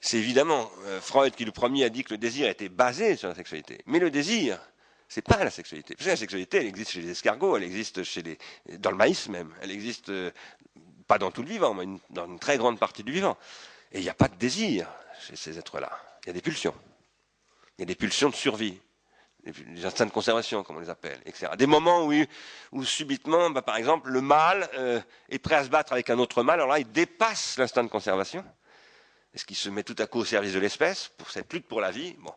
c'est 0.00 0.18
évidemment 0.18 0.70
euh, 0.84 1.00
Freud 1.00 1.34
qui 1.34 1.44
le 1.44 1.52
premier 1.52 1.84
a 1.84 1.88
dit 1.88 2.04
que 2.04 2.14
le 2.14 2.18
désir 2.18 2.48
était 2.48 2.68
basé 2.68 3.16
sur 3.16 3.28
la 3.28 3.34
sexualité. 3.34 3.82
Mais 3.86 3.98
le 3.98 4.10
désir, 4.10 4.60
c'est 5.08 5.22
pas 5.22 5.42
la 5.42 5.50
sexualité. 5.50 5.94
Parce 5.94 6.04
que 6.04 6.10
la 6.10 6.16
sexualité, 6.16 6.58
elle 6.58 6.66
existe 6.66 6.92
chez 6.92 7.00
les 7.00 7.10
escargots, 7.10 7.56
elle 7.56 7.64
existe 7.64 8.04
chez 8.04 8.22
les, 8.22 8.38
dans 8.78 8.90
le 8.90 8.96
maïs 8.96 9.28
même, 9.28 9.52
elle 9.60 9.72
existe 9.72 10.10
euh, 10.10 10.30
pas 11.08 11.18
dans 11.18 11.30
tout 11.30 11.42
le 11.42 11.48
vivant, 11.48 11.74
mais 11.74 11.86
dans 12.10 12.26
une 12.26 12.38
très 12.38 12.58
grande 12.58 12.78
partie 12.78 13.02
du 13.02 13.12
vivant. 13.12 13.36
Et 13.92 13.98
il 13.98 14.02
n'y 14.02 14.08
a 14.08 14.14
pas 14.14 14.28
de 14.28 14.36
désir 14.36 14.88
chez 15.26 15.36
ces 15.36 15.58
êtres-là. 15.58 15.90
Il 16.24 16.28
y 16.28 16.30
a 16.30 16.32
des 16.32 16.42
pulsions. 16.42 16.74
Il 17.78 17.82
y 17.82 17.84
a 17.84 17.86
des 17.86 17.94
pulsions 17.94 18.30
de 18.30 18.34
survie 18.34 18.78
les 19.74 19.84
instincts 19.84 20.06
de 20.06 20.10
conservation, 20.10 20.62
comme 20.62 20.76
on 20.76 20.80
les 20.80 20.90
appelle, 20.90 21.20
etc. 21.26 21.52
Des 21.56 21.66
moments 21.66 22.08
où, 22.72 22.84
subitement, 22.84 23.50
bah, 23.50 23.62
par 23.62 23.76
exemple, 23.76 24.10
le 24.10 24.20
mâle 24.20 24.68
euh, 24.74 25.00
est 25.28 25.38
prêt 25.38 25.54
à 25.54 25.64
se 25.64 25.68
battre 25.68 25.92
avec 25.92 26.10
un 26.10 26.18
autre 26.18 26.42
mâle, 26.42 26.60
alors 26.60 26.68
là, 26.68 26.78
il 26.78 26.90
dépasse 26.90 27.56
l'instinct 27.58 27.84
de 27.84 27.88
conservation. 27.88 28.44
Est-ce 29.34 29.44
qu'il 29.44 29.56
se 29.56 29.68
met 29.68 29.82
tout 29.82 29.96
à 29.98 30.06
coup 30.06 30.20
au 30.20 30.24
service 30.24 30.54
de 30.54 30.58
l'espèce 30.58 31.10
pour 31.16 31.30
cette 31.30 31.52
lutte 31.52 31.66
pour 31.66 31.80
la 31.80 31.90
vie? 31.90 32.16
Bon, 32.20 32.32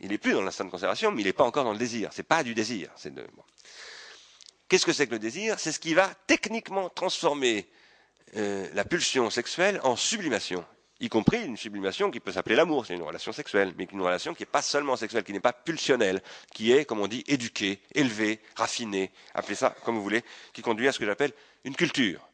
il 0.00 0.08
n'est 0.08 0.18
plus 0.18 0.32
dans 0.32 0.42
l'instinct 0.42 0.64
de 0.64 0.70
conservation, 0.70 1.12
mais 1.12 1.22
il 1.22 1.26
n'est 1.26 1.32
pas 1.32 1.44
encore 1.44 1.64
dans 1.64 1.72
le 1.72 1.78
désir. 1.78 2.10
C'est 2.12 2.24
pas 2.24 2.42
du 2.42 2.54
désir. 2.54 2.90
De... 3.04 3.26
Qu'est-ce 4.68 4.84
que 4.84 4.92
c'est 4.92 5.06
que 5.06 5.12
le 5.12 5.18
désir? 5.18 5.58
C'est 5.58 5.72
ce 5.72 5.80
qui 5.80 5.94
va 5.94 6.10
techniquement 6.26 6.88
transformer 6.88 7.70
euh, 8.36 8.68
la 8.74 8.84
pulsion 8.84 9.30
sexuelle 9.30 9.80
en 9.82 9.96
sublimation 9.96 10.64
y 11.00 11.08
compris 11.08 11.42
une 11.44 11.56
sublimation 11.56 12.10
qui 12.10 12.20
peut 12.20 12.32
s'appeler 12.32 12.56
l'amour, 12.56 12.84
c'est 12.86 12.94
une 12.94 13.02
relation 13.02 13.32
sexuelle, 13.32 13.72
mais 13.76 13.84
une 13.90 14.02
relation 14.02 14.34
qui 14.34 14.42
n'est 14.42 14.46
pas 14.46 14.62
seulement 14.62 14.96
sexuelle, 14.96 15.24
qui 15.24 15.32
n'est 15.32 15.40
pas 15.40 15.52
pulsionnelle, 15.54 16.22
qui 16.54 16.72
est, 16.72 16.84
comme 16.84 17.00
on 17.00 17.06
dit, 17.08 17.24
éduquée, 17.26 17.80
élevée, 17.94 18.40
raffinée, 18.54 19.10
appelez 19.34 19.54
ça 19.54 19.74
comme 19.84 19.96
vous 19.96 20.02
voulez, 20.02 20.22
qui 20.52 20.60
conduit 20.62 20.88
à 20.88 20.92
ce 20.92 20.98
que 20.98 21.06
j'appelle 21.06 21.32
une 21.64 21.74
culture, 21.74 22.28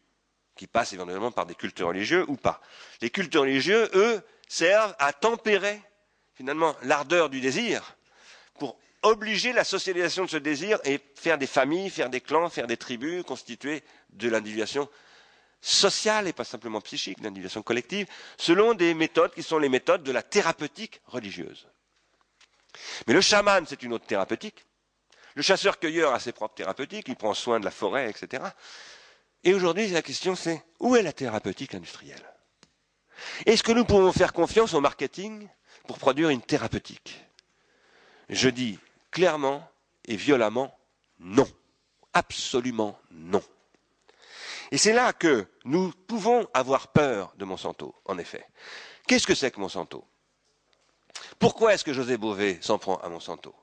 qui 0.57 0.67
passe 0.67 0.93
éventuellement 0.93 1.31
par 1.31 1.47
des 1.47 1.55
cultes 1.55 1.79
religieux 1.81 2.25
ou 2.29 2.37
pas. 2.37 2.61
Les 3.01 3.11
cultes 3.11 3.35
religieux, 3.35 3.89
eux, 3.95 4.21
servent 4.49 4.95
à 4.99 5.13
tempérer 5.13 5.81
finalement 6.35 6.75
l'ardeur 6.83 7.31
du 7.31 7.41
désir 7.41 7.97
pour 8.59 8.77
obliger 9.03 9.53
la 9.53 9.65
socialisation 9.65 10.25
de 10.25 10.31
ce 10.31 10.37
désir 10.37 10.79
et 10.85 11.01
faire 11.15 11.39
des 11.39 11.47
familles, 11.47 11.91
faire 11.91 12.11
des 12.11 12.21
clans, 12.21 12.49
faire 12.49 12.67
des 12.67 12.77
tribus 12.77 13.23
constituées 13.23 13.83
de 14.11 14.29
l'individuation 14.29 14.89
sociale 15.67 16.29
et 16.29 16.33
pas 16.33 16.45
simplement 16.45 16.81
psychique, 16.81 17.21
d'individuation 17.21 17.61
collective, 17.63 18.07
selon 18.39 18.75
des 18.75 18.95
méthodes 18.95 19.35
qui 19.35 19.43
sont 19.43 19.59
les 19.59 19.69
méthodes 19.69 20.05
de 20.05 20.13
la 20.13 20.23
thérapeutique 20.23 21.01
religieuse. 21.07 21.67
Mais 23.07 23.15
le 23.15 23.21
chaman, 23.21 23.67
c'est 23.67 23.83
une 23.83 23.93
autre 23.93 24.07
thérapeutique. 24.07 24.65
Le 25.35 25.43
chasseur-cueilleur 25.43 26.15
a 26.15 26.21
ses 26.21 26.33
propres 26.33 26.55
thérapeutiques, 26.55 27.09
il 27.09 27.17
prend 27.17 27.35
soin 27.35 27.59
de 27.59 27.65
la 27.65 27.73
forêt, 27.73 28.09
etc. 28.09 28.45
Et 29.43 29.55
aujourd'hui, 29.55 29.89
la 29.89 30.03
question 30.03 30.37
c'est 30.37 30.63
où 30.79 30.95
est 30.95 31.03
la 31.03 31.13
thérapeutique 31.13 31.75
industrielle? 31.75 32.25
Est-ce 33.45 33.63
que 33.63 33.73
nous 33.73 33.85
pouvons 33.85 34.13
faire 34.13 34.33
confiance 34.33 34.73
au 34.73 34.81
marketing 34.81 35.49
pour 35.89 35.99
produire 35.99 36.29
une 36.29 36.43
thérapeutique? 36.43 37.25
Je 38.29 38.49
dis 38.49 38.79
clairement 39.11 39.69
et 40.05 40.17
violemment 40.17 40.79
non. 41.19 41.49
Absolument 42.13 42.99
non. 43.11 43.43
Et 44.71 44.79
c'est 44.79 44.93
là 44.93 45.13
que 45.13 45.47
nous 45.65 45.93
pouvons 46.07 46.47
avoir 46.55 46.89
peur 46.89 47.33
de 47.37 47.45
Monsanto, 47.45 47.95
en 48.05 48.19
effet. 48.19 48.47
Qu'est-ce 49.07 49.27
que 49.27 49.35
c'est 49.35 49.51
que 49.51 49.61
Monsanto? 49.61 50.05
Pourquoi 51.39 51.75
est-ce 51.75 51.85
que 51.85 51.93
José 51.93 52.17
Bové 52.17 52.59
s'en 52.61 52.79
prend 52.79 52.97
à 52.97 53.09
Monsanto? 53.09 53.55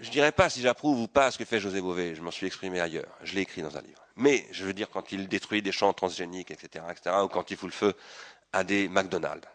Je 0.00 0.08
ne 0.08 0.12
dirais 0.12 0.32
pas 0.32 0.50
si 0.50 0.60
j'approuve 0.60 1.00
ou 1.00 1.08
pas 1.08 1.30
ce 1.30 1.38
que 1.38 1.44
fait 1.44 1.58
José 1.58 1.80
Bové, 1.80 2.14
je 2.14 2.22
m'en 2.22 2.30
suis 2.30 2.46
exprimé 2.46 2.80
ailleurs, 2.80 3.16
je 3.22 3.34
l'ai 3.34 3.40
écrit 3.40 3.62
dans 3.62 3.76
un 3.76 3.80
livre. 3.80 4.02
Mais 4.14 4.46
je 4.50 4.64
veux 4.64 4.74
dire 4.74 4.90
quand 4.90 5.10
il 5.12 5.26
détruit 5.26 5.62
des 5.62 5.72
champs 5.72 5.92
transgéniques, 5.92 6.50
etc., 6.50 6.84
etc., 6.90 7.16
ou 7.24 7.28
quand 7.28 7.50
il 7.50 7.56
fout 7.56 7.68
le 7.68 7.74
feu 7.74 7.94
à 8.52 8.62
des 8.62 8.88
McDonald's. 8.88 9.48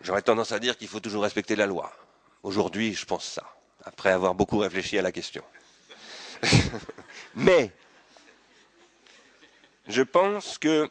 J'aurais 0.00 0.22
tendance 0.22 0.52
à 0.52 0.58
dire 0.58 0.76
qu'il 0.76 0.88
faut 0.88 1.00
toujours 1.00 1.22
respecter 1.22 1.56
la 1.56 1.66
loi. 1.66 1.92
Aujourd'hui, 2.42 2.94
je 2.94 3.04
pense 3.04 3.24
ça, 3.24 3.44
après 3.84 4.10
avoir 4.10 4.34
beaucoup 4.34 4.58
réfléchi 4.58 4.98
à 4.98 5.02
la 5.02 5.12
question. 5.12 5.42
Mais 7.34 7.70
je 9.86 10.02
pense 10.02 10.58
que 10.58 10.90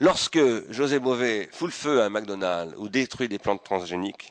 lorsque 0.00 0.40
José 0.70 0.98
Bové 0.98 1.48
fout 1.52 1.68
le 1.68 1.72
feu 1.72 2.02
à 2.02 2.06
un 2.06 2.10
McDonald's 2.10 2.74
ou 2.78 2.88
détruit 2.88 3.28
des 3.28 3.38
plantes 3.38 3.64
transgéniques, 3.64 4.30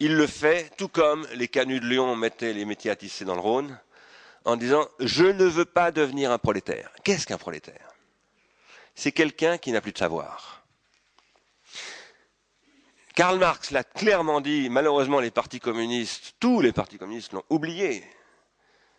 il 0.00 0.16
le 0.16 0.26
fait 0.26 0.70
tout 0.76 0.88
comme 0.88 1.26
les 1.34 1.48
canuts 1.48 1.80
de 1.80 1.86
Lyon 1.86 2.16
mettaient 2.16 2.52
les 2.52 2.64
métiers 2.64 2.90
à 2.90 2.96
tisser 2.96 3.24
dans 3.24 3.34
le 3.34 3.40
Rhône, 3.40 3.78
en 4.44 4.56
disant 4.56 4.88
Je 4.98 5.24
ne 5.24 5.44
veux 5.44 5.64
pas 5.64 5.92
devenir 5.92 6.30
un 6.30 6.38
prolétaire. 6.38 6.90
Qu'est-ce 7.04 7.26
qu'un 7.26 7.38
prolétaire? 7.38 7.94
C'est 8.94 9.12
quelqu'un 9.12 9.58
qui 9.58 9.72
n'a 9.72 9.80
plus 9.80 9.92
de 9.92 9.98
savoir. 9.98 10.64
Karl 13.14 13.38
Marx 13.38 13.70
l'a 13.70 13.84
clairement 13.84 14.40
dit, 14.40 14.68
malheureusement 14.68 15.20
les 15.20 15.30
partis 15.30 15.60
communistes, 15.60 16.34
tous 16.40 16.60
les 16.60 16.72
partis 16.72 16.98
communistes 16.98 17.32
l'ont 17.32 17.44
oublié. 17.48 18.04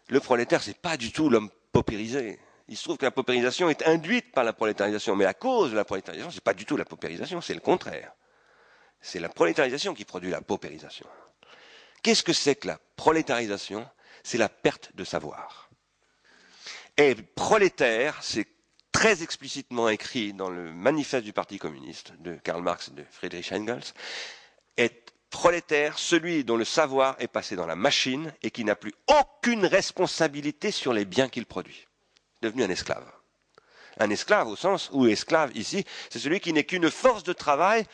Le 0.07 0.19
prolétaire, 0.19 0.61
ce 0.61 0.69
n'est 0.69 0.75
pas 0.75 0.97
du 0.97 1.11
tout 1.11 1.29
l'homme 1.29 1.49
paupérisé. 1.71 2.39
Il 2.67 2.77
se 2.77 2.83
trouve 2.83 2.97
que 2.97 3.05
la 3.05 3.11
paupérisation 3.11 3.69
est 3.69 3.87
induite 3.87 4.31
par 4.31 4.43
la 4.43 4.53
prolétarisation, 4.53 5.15
mais 5.15 5.25
à 5.25 5.33
cause 5.33 5.71
de 5.71 5.75
la 5.75 5.85
prolétarisation, 5.85 6.31
ce 6.31 6.37
n'est 6.37 6.41
pas 6.41 6.53
du 6.53 6.65
tout 6.65 6.77
la 6.77 6.85
paupérisation, 6.85 7.41
c'est 7.41 7.53
le 7.53 7.59
contraire. 7.59 8.11
C'est 9.01 9.19
la 9.19 9.29
prolétarisation 9.29 9.93
qui 9.93 10.05
produit 10.05 10.31
la 10.31 10.41
paupérisation. 10.41 11.07
Qu'est-ce 12.01 12.23
que 12.23 12.33
c'est 12.33 12.55
que 12.55 12.67
la 12.67 12.79
prolétarisation? 12.95 13.87
C'est 14.23 14.37
la 14.39 14.49
perte 14.49 14.95
de 14.95 15.03
savoir. 15.03 15.69
Et 16.97 17.13
prolétaire, 17.15 18.17
c'est 18.23 18.47
très 18.91 19.21
explicitement 19.21 19.89
écrit 19.89 20.33
dans 20.33 20.49
le 20.49 20.73
manifeste 20.73 21.25
du 21.25 21.33
Parti 21.33 21.59
communiste 21.59 22.13
de 22.19 22.35
Karl 22.35 22.63
Marx 22.63 22.87
et 22.87 22.91
de 22.91 23.03
Friedrich 23.11 23.51
Engels, 23.51 23.93
prolétaire 25.35 25.99
celui 25.99 26.45
dont 26.45 26.55
le 26.55 26.63
savoir 26.63 27.17
est 27.19 27.27
passé 27.27 27.57
dans 27.57 27.65
la 27.65 27.75
machine 27.75 28.33
et 28.41 28.51
qui 28.51 28.63
n'a 28.63 28.73
plus 28.73 28.93
aucune 29.07 29.65
responsabilité 29.65 30.71
sur 30.71 30.93
les 30.93 31.03
biens 31.03 31.27
qu'il 31.27 31.45
produit. 31.45 31.87
Devenu 32.41 32.63
un 32.63 32.69
esclave. 32.69 33.03
Un 33.99 34.09
esclave 34.11 34.47
au 34.47 34.55
sens 34.55 34.89
où 34.93 35.05
esclave 35.07 35.51
ici, 35.53 35.83
c'est 36.09 36.19
celui 36.19 36.39
qui 36.39 36.53
n'est 36.53 36.63
qu'une 36.63 36.89
force 36.89 37.23
de 37.23 37.33
travail, 37.33 37.85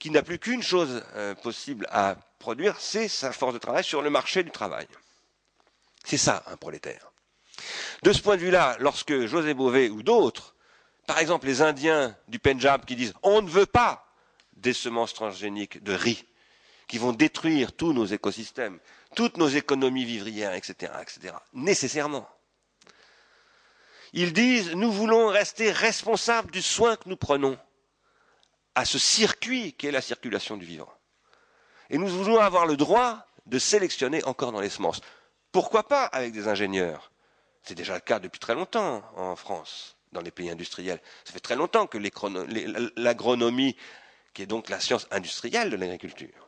qui 0.00 0.10
n'a 0.10 0.24
plus 0.24 0.40
qu'une 0.40 0.60
chose 0.60 1.04
euh, 1.14 1.36
possible 1.36 1.86
à 1.92 2.16
produire, 2.40 2.74
c'est 2.80 3.06
sa 3.06 3.30
force 3.30 3.54
de 3.54 3.58
travail 3.58 3.84
sur 3.84 4.02
le 4.02 4.10
marché 4.10 4.42
du 4.42 4.50
travail. 4.50 4.88
C'est 6.02 6.18
ça 6.18 6.42
un 6.48 6.56
prolétaire. 6.56 7.12
De 8.02 8.12
ce 8.12 8.22
point 8.22 8.36
de 8.36 8.40
vue-là, 8.40 8.76
lorsque 8.80 9.26
José 9.26 9.54
Bové 9.54 9.88
ou 9.88 10.02
d'autres, 10.02 10.56
par 11.06 11.20
exemple 11.20 11.46
les 11.46 11.62
Indiens 11.62 12.16
du 12.26 12.40
Pendjab 12.40 12.84
qui 12.84 12.96
disent 12.96 13.14
on 13.22 13.40
ne 13.40 13.48
veut 13.48 13.66
pas 13.66 14.04
des 14.56 14.72
semences 14.72 15.14
transgéniques 15.14 15.80
de 15.84 15.92
riz, 15.92 16.24
qui 16.88 16.98
vont 16.98 17.12
détruire 17.12 17.72
tous 17.72 17.92
nos 17.92 18.06
écosystèmes, 18.06 18.78
toutes 19.14 19.36
nos 19.36 19.48
économies 19.48 20.04
vivrières, 20.04 20.54
etc., 20.54 20.92
etc., 21.00 21.34
nécessairement. 21.52 22.28
Ils 24.14 24.32
disent 24.32 24.74
nous 24.74 24.90
voulons 24.90 25.28
rester 25.28 25.70
responsables 25.70 26.50
du 26.50 26.62
soin 26.62 26.96
que 26.96 27.08
nous 27.08 27.16
prenons 27.16 27.58
à 28.74 28.84
ce 28.84 28.98
circuit 28.98 29.74
qui 29.74 29.86
est 29.86 29.90
la 29.92 30.00
circulation 30.00 30.56
du 30.56 30.64
vivant. 30.64 30.92
Et 31.90 31.98
nous 31.98 32.08
voulons 32.08 32.38
avoir 32.38 32.66
le 32.66 32.76
droit 32.76 33.26
de 33.46 33.58
sélectionner 33.58 34.24
encore 34.24 34.52
dans 34.52 34.60
les 34.60 34.68
semences. 34.70 35.00
Pourquoi 35.52 35.86
pas 35.88 36.04
avec 36.04 36.32
des 36.32 36.48
ingénieurs? 36.48 37.10
C'est 37.64 37.74
déjà 37.74 37.94
le 37.94 38.00
cas 38.00 38.18
depuis 38.18 38.38
très 38.38 38.54
longtemps 38.54 39.02
en 39.16 39.36
France, 39.36 39.96
dans 40.12 40.20
les 40.22 40.30
pays 40.30 40.48
industriels. 40.50 41.00
Ça 41.24 41.32
fait 41.32 41.40
très 41.40 41.56
longtemps 41.56 41.86
que 41.86 41.98
l'agronomie, 42.96 43.76
qui 44.32 44.42
est 44.42 44.46
donc 44.46 44.68
la 44.70 44.80
science 44.80 45.06
industrielle 45.10 45.70
de 45.70 45.76
l'agriculture, 45.76 46.47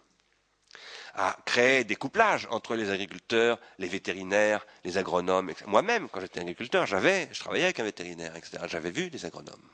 a 1.15 1.37
créé 1.45 1.85
des 1.85 1.97
couplages 1.97 2.47
entre 2.51 2.75
les 2.75 2.91
agriculteurs, 2.91 3.59
les 3.79 3.89
vétérinaires, 3.89 4.67
les 4.85 4.99
agronomes. 4.99 5.53
Moi-même, 5.67 6.09
quand 6.09 6.21
j'étais 6.21 6.41
agriculteur, 6.41 6.87
je 6.87 7.39
travaillais 7.41 7.65
avec 7.65 7.81
un 7.81 7.85
vétérinaire, 7.85 8.37
etc. 8.37 8.65
J'avais 8.67 8.91
vu 8.91 9.11
des 9.11 9.25
agronomes. 9.25 9.69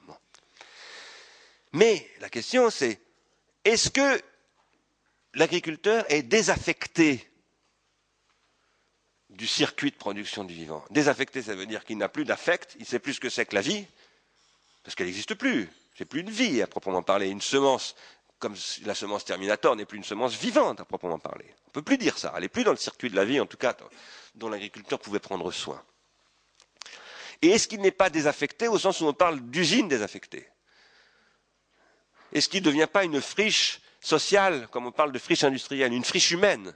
Mais 1.73 2.09
la 2.21 2.29
question, 2.29 2.71
c'est 2.71 3.01
est-ce 3.65 3.91
que 3.91 4.23
l'agriculteur 5.35 6.05
est 6.09 6.23
désaffecté 6.23 7.29
du 9.29 9.47
circuit 9.47 9.91
de 9.91 9.97
production 9.97 10.45
du 10.45 10.55
vivant? 10.55 10.85
Désaffecté, 10.91 11.43
ça 11.43 11.55
veut 11.55 11.67
dire 11.67 11.85
qu'il 11.85 11.99
n'a 11.99 12.09
plus 12.09 12.25
d'affect, 12.25 12.77
il 12.79 12.87
sait 12.87 12.99
plus 12.99 13.15
ce 13.15 13.21
que 13.21 13.29
c'est 13.29 13.45
que 13.45 13.55
la 13.55 13.61
vie, 13.61 13.85
parce 14.85 14.95
qu'elle 14.95 15.07
n'existe 15.07 15.35
plus. 15.35 15.69
C'est 15.99 16.05
plus 16.05 16.21
une 16.21 16.31
vie 16.31 16.63
à 16.63 16.67
proprement 16.67 17.03
parler. 17.03 17.29
Une 17.29 17.41
semence, 17.41 17.97
comme 18.39 18.55
la 18.85 18.95
semence 18.95 19.25
Terminator, 19.25 19.77
n'est 19.77 19.87
plus 19.87 19.99
une 19.99 20.05
semence 20.05 20.35
vivante 20.35 20.81
à 20.81 20.85
proprement 20.85 21.19
parler. 21.19 21.47
On 21.49 21.69
ne 21.69 21.73
peut 21.73 21.83
plus 21.83 21.99
dire 21.99 22.19
ça. 22.19 22.33
Elle 22.37 22.43
n'est 22.43 22.49
plus 22.49 22.65
dans 22.65 22.71
le 22.71 22.77
circuit 22.77 23.11
de 23.11 23.17
la 23.17 23.25
vie, 23.25 23.41
en 23.41 23.47
tout 23.47 23.57
cas, 23.57 23.77
dont 24.35 24.49
l'agriculteur 24.49 24.99
pouvait 24.99 25.19
prendre 25.19 25.51
soin. 25.53 25.83
Et 27.43 27.49
est-ce 27.49 27.69
qu'il 27.69 27.81
n'est 27.81 27.91
pas 27.91 28.11
désaffecté 28.11 28.69
au 28.69 28.79
sens 28.79 29.01
où 29.01 29.07
on 29.07 29.13
parle 29.13 29.41
d'usine 29.41 29.89
désaffectée? 29.89 30.49
Est-ce 32.33 32.49
qu'il 32.49 32.61
ne 32.61 32.67
devient 32.67 32.89
pas 32.91 33.05
une 33.05 33.21
friche 33.21 33.81
sociale, 34.01 34.69
comme 34.71 34.87
on 34.87 34.93
parle 34.93 35.13
de 35.13 35.19
friche 35.19 35.45
industrielle, 35.45 35.93
une 35.93 36.05
friche 36.05 36.31
humaine 36.31 36.75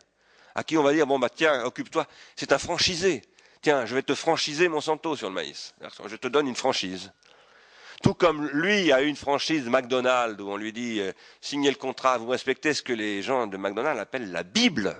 à 0.55 0.65
qui 0.65 0.77
on 0.77 0.83
va 0.83 0.93
dire 0.93 1.07
bon 1.07 1.19
bah 1.19 1.31
tiens, 1.31 1.65
occupe-toi, 1.65 2.07
c'est 2.37 2.53
un 2.53 2.59
franchisé. 2.59 3.23
Tiens, 3.63 3.87
je 3.87 3.95
vais 3.95 4.03
te 4.03 4.15
franchiser 4.15 4.69
Monsanto 4.69 5.17
sur 5.17 5.29
le 5.29 5.35
maïs. 5.35 5.75
Je 6.07 6.17
te 6.17 6.29
donne 6.29 6.49
une 6.49 6.57
franchise. 6.57 7.13
Tout 8.03 8.15
comme 8.15 8.49
lui 8.49 8.93
a 8.93 9.03
eu 9.03 9.07
une 9.07 9.17
franchise 9.17 9.67
McDonald's 9.67 10.41
où 10.41 10.49
on 10.51 10.57
lui 10.57 10.73
dit 10.73 11.01
euh, 11.01 11.13
signez 11.41 11.71
le 11.71 11.77
contrat, 11.77 12.19
vous 12.19 12.29
respectez 12.29 12.73
ce 12.73 12.83
que 12.83 12.93
les 12.93 13.23
gens 13.23 13.47
de 13.47 13.57
McDonald's 13.57 14.01
appellent 14.01 14.31
la 14.33 14.43
Bible. 14.43 14.97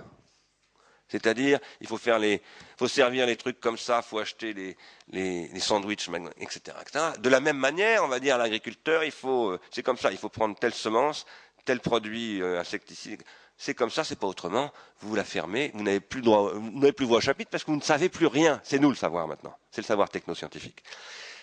C'est-à-dire, 1.07 1.59
il 1.81 1.87
faut 1.87 1.97
faire 1.97 2.19
les, 2.19 2.41
faut 2.77 2.87
servir 2.87 3.25
les 3.25 3.35
trucs 3.35 3.59
comme 3.59 3.77
ça, 3.77 4.01
il 4.05 4.07
faut 4.07 4.19
acheter 4.19 4.53
les, 4.53 4.77
les, 5.11 5.59
sandwichs, 5.59 6.07
etc., 6.37 6.77
etc., 6.79 7.05
De 7.19 7.27
la 7.27 7.41
même 7.41 7.57
manière, 7.57 8.05
on 8.05 8.07
va 8.07 8.21
dire 8.21 8.35
à 8.35 8.37
l'agriculteur, 8.37 9.03
il 9.03 9.11
faut, 9.11 9.49
euh, 9.49 9.59
c'est 9.71 9.83
comme 9.83 9.97
ça, 9.97 10.11
il 10.11 10.17
faut 10.17 10.29
prendre 10.29 10.57
telle 10.57 10.73
semence, 10.73 11.25
tel 11.65 11.81
produit 11.81 12.41
euh, 12.41 12.61
insecticide 12.61 13.23
c'est 13.61 13.75
comme 13.75 13.91
ça, 13.91 14.03
c'est 14.03 14.17
pas 14.17 14.25
autrement. 14.25 14.71
Vous 15.01 15.13
la 15.13 15.23
fermez, 15.23 15.69
vous 15.75 15.83
n'avez 15.83 15.99
plus 15.99 16.21
droit, 16.21 16.51
vous 16.51 16.79
n'avez 16.79 16.93
plus 16.93 17.05
voix 17.05 17.19
au 17.19 17.21
chapitre 17.21 17.51
parce 17.51 17.63
que 17.63 17.69
vous 17.69 17.77
ne 17.77 17.83
savez 17.83 18.09
plus 18.09 18.25
rien. 18.25 18.59
C'est 18.63 18.79
nous 18.79 18.89
le 18.89 18.95
savoir 18.95 19.27
maintenant. 19.27 19.55
C'est 19.69 19.81
le 19.81 19.85
savoir 19.85 20.09
technoscientifique. 20.09 20.83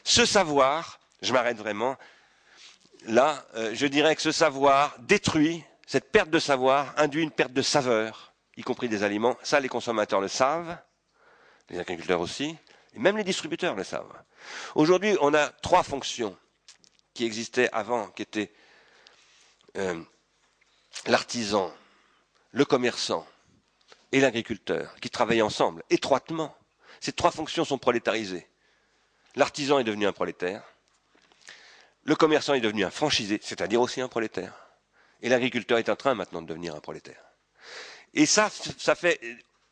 Ce 0.02 0.26
savoir, 0.26 0.98
je 1.22 1.32
m'arrête 1.32 1.56
vraiment. 1.56 1.96
Là, 3.06 3.44
euh, 3.54 3.74
je 3.74 3.86
dirais 3.86 4.14
que 4.16 4.22
ce 4.22 4.32
savoir 4.32 4.96
détruit, 5.00 5.64
cette 5.86 6.10
perte 6.10 6.30
de 6.30 6.38
savoir 6.38 6.94
induit 6.98 7.22
une 7.22 7.30
perte 7.30 7.52
de 7.52 7.62
saveur, 7.62 8.34
y 8.56 8.62
compris 8.62 8.88
des 8.88 9.02
aliments. 9.02 9.36
Ça, 9.42 9.60
les 9.60 9.68
consommateurs 9.68 10.20
le 10.20 10.28
savent, 10.28 10.76
les 11.70 11.78
agriculteurs 11.78 12.20
aussi, 12.20 12.56
et 12.94 12.98
même 12.98 13.16
les 13.16 13.24
distributeurs 13.24 13.74
le 13.74 13.84
savent. 13.84 14.12
Aujourd'hui, 14.74 15.16
on 15.20 15.34
a 15.34 15.48
trois 15.48 15.82
fonctions 15.82 16.36
qui 17.14 17.24
existaient 17.24 17.68
avant, 17.72 18.08
qui 18.08 18.22
étaient 18.22 18.52
euh, 19.76 20.00
l'artisan, 21.06 21.72
le 22.52 22.64
commerçant 22.64 23.26
et 24.12 24.20
l'agriculteur, 24.20 24.94
qui 25.00 25.10
travaillent 25.10 25.42
ensemble, 25.42 25.82
étroitement. 25.90 26.56
Ces 27.00 27.12
trois 27.12 27.30
fonctions 27.30 27.64
sont 27.64 27.78
prolétarisées. 27.78 28.48
L'artisan 29.36 29.78
est 29.78 29.84
devenu 29.84 30.06
un 30.06 30.12
prolétaire, 30.12 30.62
le 32.08 32.16
commerçant 32.16 32.54
est 32.54 32.60
devenu 32.60 32.86
un 32.86 32.90
franchisé, 32.90 33.38
c'est-à-dire 33.42 33.82
aussi 33.82 34.00
un 34.00 34.08
prolétaire, 34.08 34.54
et 35.20 35.28
l'agriculteur 35.28 35.76
est 35.76 35.90
en 35.90 35.96
train 35.96 36.14
maintenant 36.14 36.40
de 36.40 36.46
devenir 36.46 36.74
un 36.74 36.80
prolétaire. 36.80 37.22
Et 38.14 38.24
ça, 38.24 38.48
ça 38.78 38.94
fait 38.94 39.20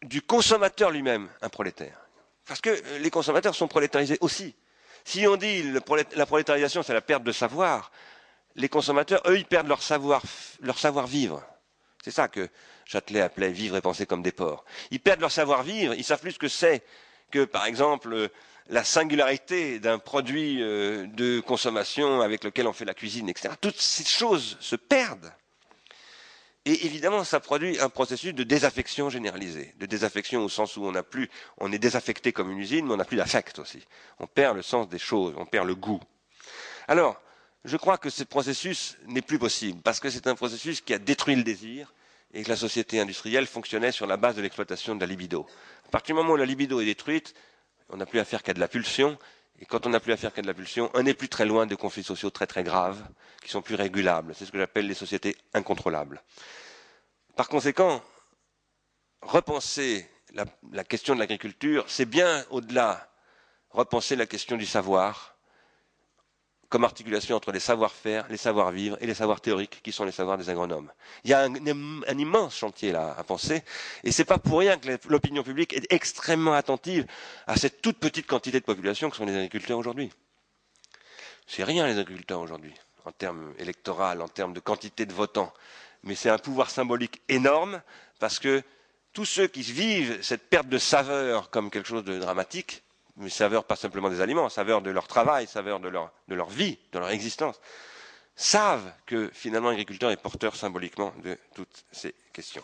du 0.03 0.21
consommateur 0.21 0.91
lui-même 0.91 1.31
un 1.41 1.49
prolétaire. 1.49 1.99
Parce 2.47 2.61
que 2.61 2.79
les 2.99 3.09
consommateurs 3.09 3.55
sont 3.55 3.69
prolétarisés 3.69 4.19
aussi. 4.21 4.55
Si 5.03 5.27
on 5.27 5.37
dit 5.37 5.63
que 5.63 6.17
la 6.19 6.27
prolétarisation, 6.27 6.83
c'est 6.83 6.93
la 6.93 7.01
perte 7.01 7.23
de 7.23 7.33
savoir, 7.33 7.91
les 8.55 8.69
consommateurs, 8.69 9.23
eux, 9.27 9.39
ils 9.39 9.47
perdent 9.47 9.69
leur 9.69 9.83
savoir, 9.83 10.21
leur 10.61 10.79
savoir 10.79 11.07
vivre. 11.07 11.43
C'est 12.05 12.11
ça 12.11 12.29
que 12.29 12.51
Châtelet 12.85 13.23
appelait 13.23 13.51
vivre 13.51 13.79
et 13.79 13.81
penser 13.81 14.05
comme 14.05 14.23
des 14.23 14.33
porcs. 14.33 14.67
Ils 14.91 15.01
perdent 15.01 15.21
leur 15.21 15.33
savoir-vivre, 15.33 15.95
ils 15.95 16.05
savent 16.05 16.21
plus 16.21 16.33
ce 16.33 16.39
que 16.39 16.49
c'est 16.49 16.85
que, 17.31 17.47
par 17.47 17.65
exemple, 17.65 18.31
la 18.69 18.85
singularité 18.85 19.79
d'un 19.79 19.99
produit 19.99 20.63
euh, 20.63 21.07
de 21.07 21.41
consommation 21.41 22.21
avec 22.21 22.45
lequel 22.45 22.67
on 22.67 22.73
fait 22.73 22.85
la 22.85 22.95
cuisine, 22.95 23.29
etc. 23.29 23.55
Toutes 23.61 23.81
ces 23.81 24.05
choses 24.05 24.57
se 24.61 24.77
perdent. 24.77 25.33
Et 26.65 26.85
évidemment, 26.85 27.23
ça 27.23 27.39
produit 27.39 27.79
un 27.79 27.89
processus 27.89 28.35
de 28.35 28.43
désaffection 28.43 29.09
généralisée. 29.09 29.73
De 29.79 29.87
désaffection 29.87 30.45
au 30.45 30.49
sens 30.49 30.77
où 30.77 30.85
on 30.85 30.91
n'a 30.91 31.05
plus, 31.05 31.31
on 31.59 31.71
est 31.71 31.79
désaffecté 31.79 32.33
comme 32.33 32.51
une 32.51 32.59
usine, 32.59 32.87
mais 32.87 32.95
on 32.95 32.97
n'a 32.97 33.05
plus 33.05 33.17
d'affect 33.17 33.61
aussi. 33.61 33.85
On 34.19 34.27
perd 34.27 34.57
le 34.57 34.63
sens 34.63 34.89
des 34.89 34.99
choses, 34.99 35.35
on 35.37 35.47
perd 35.47 35.69
le 35.69 35.77
goût. 35.77 36.01
Alors, 36.89 37.23
je 37.65 37.77
crois 37.77 37.99
que 37.99 38.11
ce 38.11 38.25
processus 38.25 38.97
n'est 39.07 39.23
plus 39.23 39.39
possible, 39.39 39.81
parce 39.83 40.01
que 40.01 40.11
c'est 40.11 40.27
un 40.27 40.35
processus 40.35 40.81
qui 40.81 40.93
a 40.93 40.99
détruit 40.99 41.37
le 41.37 41.45
désir, 41.45 41.95
et 42.35 42.43
que 42.43 42.49
la 42.49 42.57
société 42.57 42.99
industrielle 42.99 43.47
fonctionnait 43.47 43.93
sur 43.93 44.07
la 44.09 44.17
base 44.17 44.35
de 44.35 44.43
l'exploitation 44.43 44.97
de 44.97 45.01
la 45.01 45.07
libido. 45.07 45.47
À 45.87 45.91
partir 45.91 46.17
du 46.17 46.21
moment 46.21 46.35
où 46.35 46.37
la 46.37 46.47
libido 46.47 46.81
est 46.81 46.85
détruite, 46.85 47.35
on 47.89 47.97
n'a 47.97 48.07
plus 48.07 48.19
affaire 48.21 48.43
qu'à 48.43 48.55
de 48.55 48.61
la 48.61 48.69
pulsion, 48.69 49.19
et 49.59 49.65
quand 49.67 49.87
on 49.87 49.91
n'a 49.91 50.01
plus 50.01 50.13
affaire 50.13 50.33
qu'à 50.33 50.43
de 50.43 50.47
la 50.47 50.55
pulsion, 50.55 50.91
on 50.95 51.03
n'est 51.03 51.15
plus 51.15 51.29
très 51.29 51.47
loin 51.47 51.67
de 51.67 51.75
conflits 51.75 52.05
sociaux 52.05 52.31
très 52.31 52.47
très 52.47 52.65
graves, 52.65 53.03
qui 53.43 53.49
sont 53.51 53.63
plus 53.63 53.75
régulables. 53.75 54.35
C'est 54.35 54.45
ce 54.47 54.53
que 54.53 54.59
j'appelle 54.59 54.87
les 54.87 54.95
sociétés 54.95 55.37
incontrôlables. 55.55 56.23
Par 57.37 57.49
conséquent, 57.49 58.03
repenser 59.23 60.09
la, 60.35 60.45
la 60.73 60.85
question 60.85 61.15
de 61.15 61.21
l'agriculture, 61.21 61.85
c'est 61.89 62.07
bien 62.07 62.45
au-delà 62.51 63.09
repenser 63.71 64.17
la 64.17 64.27
question 64.27 64.57
du 64.57 64.67
savoir, 64.67 65.36
comme 66.69 66.85
articulation 66.85 67.37
entre 67.37 67.53
les 67.53 67.61
savoir-faire, 67.61 68.27
les 68.29 68.37
savoir-vivre 68.37 68.97
et 69.01 69.07
les 69.07 69.15
savoirs 69.15 69.41
théoriques 69.41 69.81
qui 69.83 69.93
sont 69.93 70.05
les 70.05 70.13
savoirs 70.13 70.39
des 70.39 70.51
agronomes. 70.51 70.91
Il 71.25 71.31
y 71.31 71.35
a 71.35 71.41
un, 71.43 72.19
immense 72.19 72.57
chantier 72.57 72.93
là 72.93 73.15
à 73.19 73.25
penser, 73.25 73.63
et 74.05 74.13
c'est 74.13 74.25
pas 74.25 74.39
pour 74.39 74.61
rien 74.61 74.77
que 74.79 74.99
l'opinion 75.09 75.43
publique 75.43 75.73
est 75.73 75.87
extrêmement 75.93 76.55
attentive 76.55 77.07
à 77.47 77.57
cette 77.57 77.83
toute 77.83 77.99
petite 77.99 78.27
quantité 78.27 78.61
de 78.61 78.65
population 78.65 79.11
que 79.11 79.17
sont 79.17 79.27
les 79.27 79.37
agriculteurs 79.37 79.79
aujourd'hui. 79.79 80.11
C'est 81.47 81.65
rien 81.65 81.87
les 81.87 81.99
agriculteurs 81.99 82.41
aujourd'hui, 82.41 82.75
en 83.05 83.13
termes 83.13 83.55
électoraux, 83.59 84.21
en 84.21 84.29
termes 84.29 84.53
de 84.53 84.61
quantité 84.61 85.07
de 85.07 85.13
votants, 85.13 85.53
mais 86.03 86.15
c'est 86.15 86.31
un 86.31 86.39
pouvoir 86.39 86.71
symbolique 86.71 87.21
énorme 87.29 87.81
parce 88.19 88.39
que 88.39 88.63
tous 89.13 89.25
ceux 89.25 89.47
qui 89.47 89.63
vivent 89.63 90.19
cette 90.23 90.49
perte 90.51 90.69
de 90.69 90.79
saveur 90.79 91.51
comme 91.51 91.71
quelque 91.71 91.89
chose 91.89 92.05
de 92.05 92.19
dramatique 92.19 92.83
mais 93.17 93.31
saveur 93.31 93.65
pas 93.65 93.77
simplement 93.77 94.11
des 94.11 94.21
aliments, 94.21 94.49
saveur 94.49 94.83
de 94.83 94.91
leur 94.91 95.07
travail, 95.07 95.47
saveur 95.47 95.81
de 95.81 95.89
leur, 95.89 96.13
de 96.29 96.35
leur 96.35 96.49
vie, 96.49 96.79
de 96.93 96.99
leur 96.99 97.11
existence, 97.11 97.61
savent 98.35 98.93
que 99.07 99.31
finalement 99.33 99.71
l'agriculteur 99.71 100.11
est 100.11 100.17
porteur 100.17 100.55
symboliquement 100.57 101.13
de 101.25 101.39
toutes 101.55 101.85
ces 101.91 102.15
questions. 102.33 102.63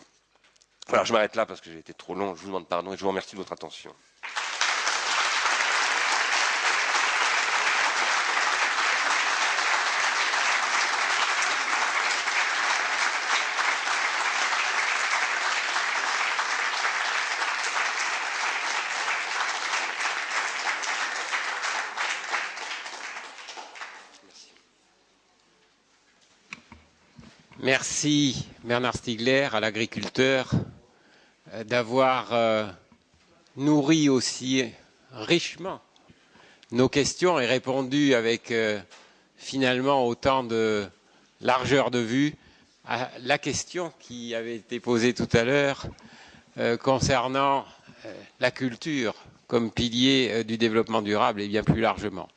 Voilà, 0.87 1.03
je 1.03 1.13
m'arrête 1.13 1.35
là 1.35 1.45
parce 1.45 1.61
que 1.61 1.71
j'ai 1.71 1.79
été 1.79 1.93
trop 1.93 2.13
long, 2.13 2.35
je 2.35 2.41
vous 2.41 2.47
demande 2.47 2.67
pardon 2.67 2.93
et 2.93 2.97
je 2.97 3.01
vous 3.01 3.07
remercie 3.09 3.31
de 3.31 3.37
votre 3.37 3.53
attention. 3.53 3.93
Merci 27.73 28.45
Bernard 28.63 28.93
Stiegler 28.95 29.49
à 29.51 29.59
l'agriculteur 29.59 30.51
euh, 31.53 31.63
d'avoir 31.63 32.31
euh, 32.31 32.67
nourri 33.57 34.09
aussi 34.09 34.65
richement 35.11 35.81
nos 36.71 36.87
questions 36.87 37.39
et 37.39 37.47
répondu 37.47 38.13
avec 38.13 38.51
euh, 38.51 38.79
finalement 39.37 40.05
autant 40.05 40.43
de 40.43 40.85
largeur 41.41 41.89
de 41.89 41.97
vue 41.97 42.35
à 42.85 43.09
la 43.23 43.39
question 43.39 43.91
qui 43.99 44.35
avait 44.35 44.57
été 44.57 44.79
posée 44.79 45.15
tout 45.15 45.29
à 45.33 45.43
l'heure 45.43 45.87
concernant 46.83 47.65
la 48.39 48.51
culture 48.51 49.15
comme 49.47 49.71
pilier 49.71 50.43
du 50.43 50.59
développement 50.59 51.01
durable 51.01 51.41
et 51.41 51.47
bien 51.47 51.63
plus 51.63 51.81
largement. 51.81 52.29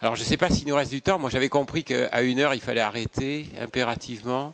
Alors, 0.00 0.16
je 0.16 0.22
ne 0.22 0.26
sais 0.26 0.36
pas 0.36 0.50
s'il 0.50 0.66
nous 0.66 0.74
reste 0.74 0.90
du 0.90 1.00
temps. 1.00 1.20
Moi, 1.20 1.30
j'avais 1.30 1.48
compris 1.48 1.84
qu'à 1.84 2.22
une 2.22 2.40
heure, 2.40 2.54
il 2.54 2.60
fallait 2.60 2.80
arrêter 2.80 3.46
impérativement. 3.60 4.52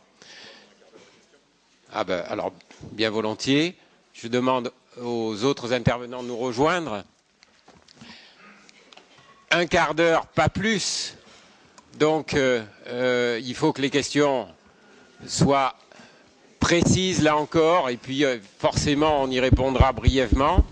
Ah 1.93 2.05
ben, 2.05 2.23
alors, 2.29 2.53
bien 2.93 3.09
volontiers. 3.09 3.75
Je 4.13 4.29
demande 4.29 4.71
aux 5.01 5.43
autres 5.43 5.73
intervenants 5.73 6.23
de 6.23 6.29
nous 6.29 6.37
rejoindre. 6.37 7.03
Un 9.51 9.65
quart 9.65 9.93
d'heure, 9.93 10.25
pas 10.27 10.47
plus. 10.47 11.17
Donc, 11.99 12.33
euh, 12.33 12.63
euh, 12.87 13.41
il 13.43 13.53
faut 13.55 13.73
que 13.73 13.81
les 13.81 13.89
questions 13.89 14.47
soient 15.27 15.75
précises, 16.61 17.21
là 17.21 17.35
encore, 17.35 17.89
et 17.89 17.97
puis 17.97 18.23
euh, 18.23 18.37
forcément, 18.59 19.23
on 19.23 19.29
y 19.29 19.41
répondra 19.41 19.91
brièvement. 19.91 20.63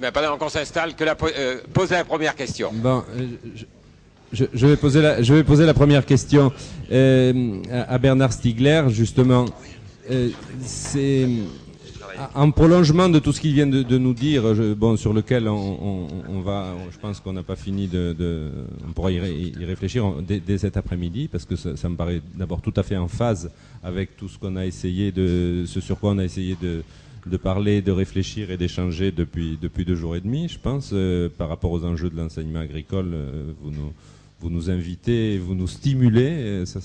Mais 0.00 0.10
pendant 0.12 0.38
qu'on 0.38 0.48
s'installe, 0.48 0.94
que 0.94 1.04
la, 1.04 1.14
euh, 1.22 1.58
pose 1.72 1.90
la 1.90 2.04
première 2.04 2.34
question. 2.34 2.70
Bon, 2.72 3.04
euh, 3.16 3.26
je, 4.32 4.66
vais 4.66 4.76
poser 4.76 5.02
la, 5.02 5.22
je 5.22 5.34
vais 5.34 5.44
poser 5.44 5.66
la 5.66 5.74
première 5.74 6.06
question 6.06 6.52
euh, 6.90 7.62
à 7.70 7.98
Bernard 7.98 8.32
Stiegler, 8.32 8.84
justement. 8.88 9.44
Euh, 10.10 10.30
c'est 10.62 11.28
en 12.34 12.50
prolongement 12.50 13.08
de 13.08 13.18
tout 13.18 13.32
ce 13.32 13.40
qu'il 13.40 13.52
vient 13.52 13.66
de, 13.66 13.98
nous 13.98 14.14
dire, 14.14 14.42
bon, 14.76 14.96
sur 14.96 15.12
lequel 15.12 15.48
on, 15.48 16.40
va, 16.44 16.74
je 16.90 16.98
pense 16.98 17.20
qu'on 17.20 17.32
n'a 17.32 17.42
pas 17.42 17.56
fini 17.56 17.86
de, 17.86 18.50
on 18.86 18.92
pourra 18.92 19.10
y, 19.10 19.20
ré, 19.20 19.32
y 19.32 19.64
réfléchir 19.64 20.04
dès, 20.26 20.38
dès 20.38 20.58
cet 20.58 20.76
après-midi, 20.76 21.28
parce 21.28 21.44
que 21.44 21.56
ça, 21.56 21.76
ça 21.76 21.88
me 21.88 21.96
paraît 21.96 22.20
d'abord 22.34 22.60
tout 22.60 22.74
à 22.76 22.82
fait 22.82 22.96
en 22.96 23.08
phase 23.08 23.50
avec 23.82 24.16
tout 24.16 24.28
ce 24.28 24.38
qu'on 24.38 24.56
a 24.56 24.66
essayé 24.66 25.12
de, 25.12 25.64
ce 25.66 25.80
sur 25.80 25.98
quoi 25.98 26.10
on 26.10 26.18
a 26.18 26.24
essayé 26.24 26.56
de, 26.60 26.82
de 27.26 27.36
parler, 27.36 27.82
de 27.82 27.92
réfléchir 27.92 28.50
et 28.50 28.56
d'échanger 28.56 29.12
depuis 29.12 29.58
depuis 29.60 29.84
deux 29.84 29.94
jours 29.94 30.16
et 30.16 30.20
demi, 30.20 30.48
je 30.48 30.58
pense, 30.58 30.90
euh, 30.92 31.28
par 31.28 31.48
rapport 31.48 31.70
aux 31.70 31.84
enjeux 31.84 32.10
de 32.10 32.16
l'enseignement 32.16 32.60
agricole. 32.60 33.10
Euh, 33.12 33.52
vous 33.60 33.70
nous 33.70 33.92
vous 34.40 34.48
nous 34.48 34.70
invitez, 34.70 35.38
vous 35.38 35.54
nous 35.54 35.66
stimulez. 35.66 36.30
Euh, 36.30 36.64
ça 36.64 36.80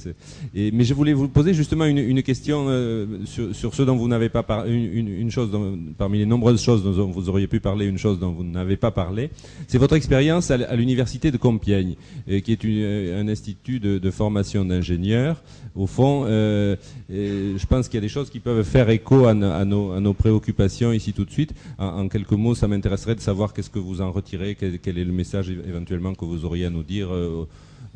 mais 0.53 0.83
je 0.83 0.93
voulais 0.93 1.13
vous 1.13 1.29
poser 1.29 1.53
justement 1.53 1.85
une, 1.85 2.21
question 2.21 2.65
euh, 2.67 3.05
sur, 3.25 3.55
sur, 3.55 3.73
ce 3.73 3.81
dont 3.81 3.95
vous 3.95 4.07
n'avez 4.07 4.29
pas 4.29 4.43
parlé, 4.43 4.73
une, 4.73 5.31
chose 5.31 5.49
parmi 5.97 6.19
les 6.19 6.25
nombreuses 6.25 6.61
choses 6.61 6.83
dont 6.83 7.09
vous 7.09 7.29
auriez 7.29 7.47
pu 7.47 7.59
parler, 7.59 7.85
une 7.85 7.97
chose 7.97 8.19
dont 8.19 8.31
vous 8.31 8.43
n'avez 8.43 8.75
pas 8.75 8.91
parlé, 8.91 9.29
c'est 9.67 9.77
votre 9.77 9.95
expérience 9.95 10.51
à, 10.51 10.75
l'université 10.75 11.31
de 11.31 11.37
Compiègne, 11.37 11.95
euh, 12.29 12.41
qui 12.41 12.51
est 12.51 13.13
un 13.13 13.27
institut 13.27 13.79
de, 13.79 14.11
formation 14.11 14.65
d'ingénieurs. 14.65 15.41
Au 15.75 15.87
fond, 15.87 16.25
je 16.25 17.65
pense 17.67 17.87
qu'il 17.87 17.95
y 17.95 17.97
a 17.97 18.01
des 18.01 18.09
choses 18.09 18.29
qui 18.29 18.39
peuvent 18.39 18.63
faire 18.63 18.89
écho 18.89 19.25
à, 19.25 19.33
nos, 19.33 20.13
préoccupations 20.13 20.91
ici 20.91 21.13
tout 21.13 21.25
de 21.25 21.31
suite. 21.31 21.53
En, 21.77 22.07
quelques 22.07 22.31
mots, 22.31 22.55
ça 22.55 22.67
m'intéresserait 22.67 23.15
de 23.15 23.19
savoir 23.19 23.53
qu'est-ce 23.53 23.69
que 23.69 23.79
vous 23.79 24.01
en 24.01 24.11
retirez, 24.11 24.55
quel, 24.55 24.97
est 24.97 25.03
le 25.03 25.11
message 25.11 25.49
éventuellement 25.49 26.13
que 26.13 26.25
vous 26.25 26.45
auriez 26.45 26.65
à 26.65 26.69
nous 26.69 26.83
dire 26.83 27.09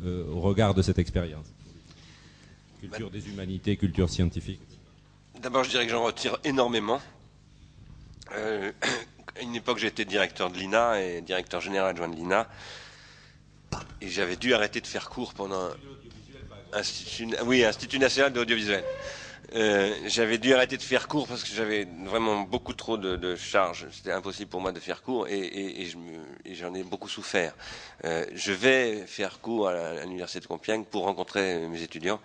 au 0.04 0.40
regard 0.40 0.74
de 0.74 0.82
cette 0.82 0.98
expérience 0.98 1.46
Culture 2.80 3.10
des 3.10 3.28
humanités, 3.28 3.76
culture 3.76 4.08
scientifique. 4.08 4.60
D'abord, 5.40 5.64
je 5.64 5.70
dirais 5.70 5.84
que 5.84 5.92
j'en 5.92 6.02
retire 6.02 6.38
énormément. 6.44 7.00
Euh, 8.36 8.72
à 9.38 9.42
une 9.42 9.54
époque, 9.54 9.78
j'étais 9.78 10.06
directeur 10.06 10.50
de 10.50 10.56
l'INA 10.56 11.02
et 11.02 11.20
directeur 11.20 11.60
général 11.60 11.90
adjoint 11.90 12.08
de 12.08 12.16
l'INA. 12.16 12.48
Et 14.00 14.08
j'avais 14.08 14.36
dû 14.36 14.54
arrêter 14.54 14.80
de 14.80 14.86
faire 14.86 15.10
cours 15.10 15.34
pendant. 15.34 15.68
Institut, 16.72 17.28
oui, 17.44 17.64
Institut 17.64 17.98
national 17.98 18.32
de 18.32 18.38
l'audiovisuel. 18.38 18.84
Euh, 19.54 19.96
j'avais 20.06 20.38
dû 20.38 20.54
arrêter 20.54 20.76
de 20.76 20.82
faire 20.82 21.08
cours 21.08 21.26
parce 21.26 21.42
que 21.42 21.50
j'avais 21.50 21.88
vraiment 22.04 22.42
beaucoup 22.42 22.72
trop 22.72 22.96
de, 22.96 23.34
charges. 23.36 23.86
C'était 23.90 24.12
impossible 24.12 24.48
pour 24.48 24.60
moi 24.60 24.70
de 24.70 24.78
faire 24.78 25.02
cours 25.02 25.26
et, 25.28 25.88
j'en 26.52 26.74
ai 26.74 26.84
beaucoup 26.84 27.08
souffert. 27.08 27.54
Euh, 28.04 28.24
je 28.34 28.52
vais 28.52 29.06
faire 29.06 29.40
cours 29.40 29.68
à 29.68 30.04
l'université 30.04 30.40
de 30.40 30.46
Compiègne 30.46 30.84
pour 30.84 31.04
rencontrer 31.04 31.66
mes 31.66 31.82
étudiants 31.82 32.20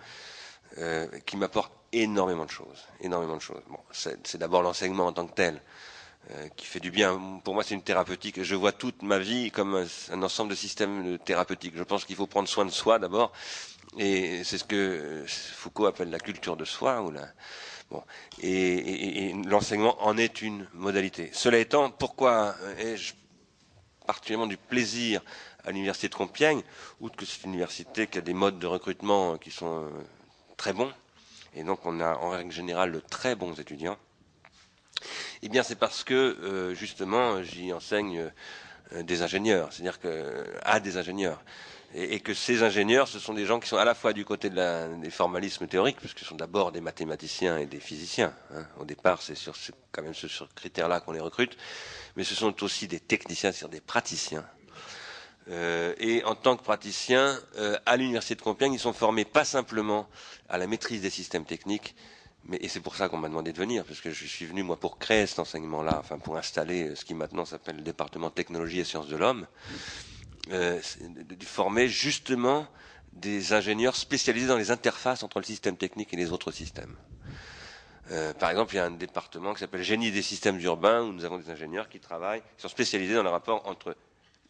euh, 0.78 1.06
qui 1.26 1.36
m'apportent 1.36 1.72
énormément 1.92 2.44
de 2.44 2.50
choses. 2.50 2.84
Énormément 3.00 3.36
de 3.36 3.42
choses. 3.42 3.62
Bon, 3.68 3.78
c'est 3.90 4.36
d'abord 4.36 4.62
l'enseignement 4.62 5.06
en 5.06 5.12
tant 5.12 5.26
que 5.26 5.34
tel. 5.34 5.60
Qui 6.56 6.66
fait 6.66 6.80
du 6.80 6.90
bien. 6.90 7.40
Pour 7.44 7.54
moi, 7.54 7.62
c'est 7.62 7.74
une 7.74 7.84
thérapeutique. 7.84 8.42
Je 8.42 8.56
vois 8.56 8.72
toute 8.72 9.02
ma 9.02 9.20
vie 9.20 9.52
comme 9.52 9.86
un 10.10 10.22
ensemble 10.24 10.50
de 10.50 10.56
systèmes 10.56 11.18
thérapeutiques. 11.20 11.74
Je 11.76 11.84
pense 11.84 12.04
qu'il 12.04 12.16
faut 12.16 12.26
prendre 12.26 12.48
soin 12.48 12.64
de 12.64 12.72
soi 12.72 12.98
d'abord, 12.98 13.30
et 13.98 14.44
c'est 14.44 14.58
ce 14.58 14.64
que 14.64 15.24
Foucault 15.26 15.86
appelle 15.86 16.10
la 16.10 16.18
culture 16.18 16.56
de 16.56 16.64
soi, 16.64 17.02
ou 17.02 17.10
la... 17.10 17.26
Bon. 17.90 18.02
Et, 18.42 19.32
l'enseignement 19.46 19.96
en 20.04 20.16
est 20.18 20.42
une 20.42 20.68
modalité. 20.74 21.30
Cela 21.32 21.58
étant, 21.58 21.90
pourquoi 21.90 22.56
ai-je 22.78 23.14
particulièrement 24.06 24.46
du 24.46 24.56
plaisir 24.56 25.22
à 25.64 25.72
l'université 25.72 26.08
de 26.08 26.14
Compiègne, 26.14 26.62
outre 27.00 27.16
que 27.16 27.26
c'est 27.26 27.42
une 27.44 27.50
université 27.50 28.06
qui 28.06 28.18
a 28.18 28.20
des 28.20 28.34
modes 28.34 28.58
de 28.58 28.66
recrutement 28.66 29.36
qui 29.36 29.50
sont 29.50 29.84
euh, 29.84 29.88
très 30.56 30.72
bons, 30.72 30.92
et 31.54 31.64
donc 31.64 31.84
on 31.84 32.00
a 32.00 32.14
en 32.16 32.30
règle 32.30 32.52
générale 32.52 32.92
de 32.92 33.00
très 33.00 33.34
bons 33.34 33.58
étudiants, 33.58 33.98
eh 35.42 35.48
bien 35.48 35.64
c'est 35.64 35.76
parce 35.76 36.04
que 36.04 36.14
euh, 36.14 36.74
justement 36.74 37.42
j'y 37.42 37.72
enseigne 37.72 38.30
euh, 38.92 39.02
des 39.02 39.22
ingénieurs, 39.22 39.72
c'est-à-dire 39.72 39.98
que 39.98 40.44
à 40.62 40.78
des 40.78 40.96
ingénieurs 40.96 41.42
et, 41.98 42.20
que 42.20 42.34
ces 42.34 42.62
ingénieurs, 42.62 43.08
ce 43.08 43.18
sont 43.18 43.32
des 43.32 43.46
gens 43.46 43.58
qui 43.58 43.68
sont 43.68 43.78
à 43.78 43.84
la 43.84 43.94
fois 43.94 44.12
du 44.12 44.26
côté 44.26 44.50
des 44.50 45.10
formalismes 45.10 45.66
théoriques, 45.66 45.96
puisque 45.98 46.18
ce 46.18 46.26
sont 46.26 46.36
d'abord 46.36 46.70
des 46.70 46.82
mathématiciens 46.82 47.56
et 47.56 47.64
des 47.64 47.80
physiciens. 47.80 48.34
Hein. 48.54 48.66
Au 48.78 48.84
départ, 48.84 49.22
c'est 49.22 49.34
sur 49.34 49.54
quand 49.92 50.02
même 50.02 50.12
ce, 50.12 50.28
ce 50.28 50.44
critère-là 50.54 51.00
qu'on 51.00 51.12
les 51.12 51.20
recrute, 51.20 51.56
mais 52.14 52.22
ce 52.24 52.34
sont 52.34 52.62
aussi 52.62 52.86
des 52.86 53.00
techniciens, 53.00 53.50
c'est-à-dire 53.50 53.80
des 53.80 53.80
praticiens. 53.80 54.44
Euh, 55.48 55.94
et 55.98 56.22
en 56.24 56.34
tant 56.34 56.56
que 56.56 56.62
praticiens, 56.62 57.38
euh, 57.56 57.78
à 57.86 57.96
l'université 57.96 58.34
de 58.34 58.42
Compiègne, 58.42 58.74
ils 58.74 58.78
sont 58.80 58.92
formés 58.92 59.24
pas 59.24 59.44
simplement 59.44 60.06
à 60.50 60.58
la 60.58 60.66
maîtrise 60.66 61.00
des 61.00 61.10
systèmes 61.10 61.46
techniques, 61.46 61.94
mais, 62.44 62.58
et 62.60 62.68
c'est 62.68 62.80
pour 62.80 62.94
ça 62.94 63.08
qu'on 63.08 63.16
m'a 63.16 63.28
demandé 63.28 63.54
de 63.54 63.58
venir, 63.58 63.84
parce 63.84 64.02
que 64.02 64.10
je 64.10 64.26
suis 64.26 64.44
venu 64.44 64.62
moi 64.62 64.76
pour 64.76 64.98
créer 64.98 65.26
cet 65.26 65.38
enseignement-là, 65.38 65.96
enfin 65.98 66.18
pour 66.18 66.36
installer 66.36 66.94
ce 66.94 67.06
qui 67.06 67.14
maintenant 67.14 67.46
s'appelle 67.46 67.76
le 67.76 67.82
département 67.82 68.28
technologie 68.28 68.80
et 68.80 68.84
sciences 68.84 69.08
de 69.08 69.16
l'homme 69.16 69.46
euh, 70.50 70.80
de, 71.00 71.44
former 71.44 71.88
justement 71.88 72.66
des 73.12 73.52
ingénieurs 73.52 73.96
spécialisés 73.96 74.46
dans 74.46 74.56
les 74.56 74.70
interfaces 74.70 75.22
entre 75.22 75.38
le 75.38 75.44
système 75.44 75.76
technique 75.76 76.12
et 76.12 76.16
les 76.16 76.32
autres 76.32 76.52
systèmes. 76.52 76.94
Euh, 78.12 78.32
par 78.34 78.50
exemple, 78.50 78.74
il 78.74 78.76
y 78.76 78.80
a 78.80 78.84
un 78.84 78.92
département 78.92 79.54
qui 79.54 79.60
s'appelle 79.60 79.82
génie 79.82 80.12
des 80.12 80.22
systèmes 80.22 80.60
urbains 80.60 81.02
où 81.02 81.12
nous 81.12 81.24
avons 81.24 81.38
des 81.38 81.50
ingénieurs 81.50 81.88
qui 81.88 81.98
travaillent, 81.98 82.42
qui 82.56 82.62
sont 82.62 82.68
spécialisés 82.68 83.14
dans 83.14 83.24
le 83.24 83.30
rapport 83.30 83.66
entre 83.66 83.96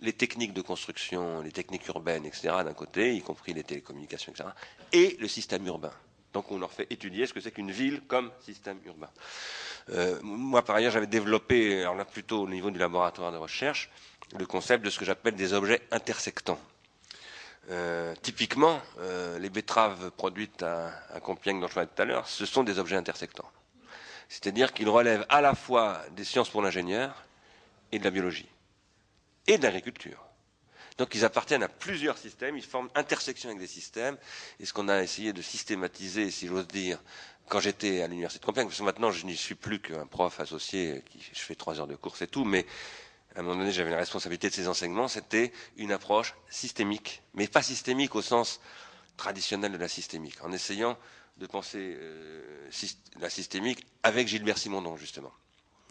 les 0.00 0.12
techniques 0.12 0.52
de 0.52 0.60
construction, 0.60 1.40
les 1.40 1.52
techniques 1.52 1.86
urbaines, 1.86 2.26
etc., 2.26 2.48
d'un 2.64 2.74
côté, 2.74 3.14
y 3.14 3.22
compris 3.22 3.54
les 3.54 3.64
télécommunications, 3.64 4.32
etc., 4.32 4.50
et 4.92 5.16
le 5.18 5.28
système 5.28 5.66
urbain. 5.66 5.92
Donc 6.34 6.50
on 6.50 6.58
leur 6.58 6.70
fait 6.70 6.86
étudier 6.90 7.26
ce 7.26 7.32
que 7.32 7.40
c'est 7.40 7.50
qu'une 7.50 7.70
ville 7.70 8.02
comme 8.06 8.30
système 8.40 8.78
urbain. 8.84 9.08
Euh, 9.90 10.18
moi, 10.22 10.62
par 10.62 10.76
ailleurs, 10.76 10.92
j'avais 10.92 11.06
développé, 11.06 11.80
alors 11.80 11.94
là 11.94 12.04
plutôt 12.04 12.42
au 12.42 12.48
niveau 12.48 12.70
du 12.70 12.78
laboratoire 12.78 13.32
de 13.32 13.38
recherche, 13.38 13.88
le 14.34 14.46
concept 14.46 14.84
de 14.84 14.90
ce 14.90 14.98
que 14.98 15.04
j'appelle 15.04 15.34
des 15.34 15.52
objets 15.52 15.82
intersectants. 15.90 16.60
Euh, 17.70 18.14
typiquement, 18.22 18.80
euh, 19.00 19.38
les 19.38 19.50
betteraves 19.50 20.10
produites 20.12 20.62
à, 20.62 20.90
Compiègne 21.20 21.60
dont 21.60 21.66
je 21.66 21.74
parlais 21.74 21.88
tout 21.94 22.00
à 22.00 22.04
l'heure, 22.04 22.28
ce 22.28 22.46
sont 22.46 22.62
des 22.62 22.78
objets 22.78 22.96
intersectants. 22.96 23.50
C'est-à-dire 24.28 24.72
qu'ils 24.72 24.88
relèvent 24.88 25.26
à 25.28 25.40
la 25.40 25.54
fois 25.54 26.02
des 26.12 26.24
sciences 26.24 26.48
pour 26.48 26.62
l'ingénieur 26.62 27.24
et 27.92 27.98
de 27.98 28.04
la 28.04 28.10
biologie 28.10 28.48
et 29.46 29.58
de 29.58 29.62
l'agriculture. 29.62 30.22
Donc 30.98 31.14
ils 31.14 31.24
appartiennent 31.24 31.62
à 31.62 31.68
plusieurs 31.68 32.18
systèmes, 32.18 32.56
ils 32.56 32.64
forment 32.64 32.88
intersection 32.94 33.50
avec 33.50 33.60
des 33.60 33.66
systèmes, 33.66 34.16
et 34.58 34.64
ce 34.64 34.72
qu'on 34.72 34.88
a 34.88 35.02
essayé 35.02 35.32
de 35.32 35.42
systématiser, 35.42 36.30
si 36.30 36.46
j'ose 36.46 36.66
dire, 36.66 36.98
quand 37.48 37.60
j'étais 37.60 38.02
à 38.02 38.08
l'université 38.08 38.40
de 38.40 38.46
Compiègne, 38.46 38.66
parce 38.66 38.78
que 38.78 38.84
maintenant 38.84 39.10
je 39.10 39.26
n'y 39.26 39.36
suis 39.36 39.54
plus 39.54 39.80
qu'un 39.80 40.06
prof 40.06 40.40
associé, 40.40 41.02
qui 41.10 41.20
je 41.20 41.40
fais 41.40 41.54
trois 41.54 41.78
heures 41.80 41.86
de 41.86 41.96
course 41.96 42.22
et 42.22 42.26
tout, 42.26 42.44
mais 42.44 42.66
à 43.36 43.40
un 43.40 43.42
moment 43.42 43.56
donné, 43.58 43.70
j'avais 43.70 43.90
la 43.90 43.98
responsabilité 43.98 44.48
de 44.48 44.54
ces 44.54 44.66
enseignements, 44.66 45.08
c'était 45.08 45.52
une 45.76 45.92
approche 45.92 46.34
systémique, 46.48 47.22
mais 47.34 47.46
pas 47.46 47.62
systémique 47.62 48.14
au 48.14 48.22
sens 48.22 48.60
traditionnel 49.18 49.72
de 49.72 49.76
la 49.76 49.88
systémique, 49.88 50.42
en 50.42 50.52
essayant 50.52 50.96
de 51.36 51.46
penser 51.46 51.96
euh, 52.00 52.70
la 53.20 53.28
systémique 53.28 53.86
avec 54.02 54.26
Gilbert 54.26 54.56
Simondon, 54.56 54.96
justement. 54.96 55.32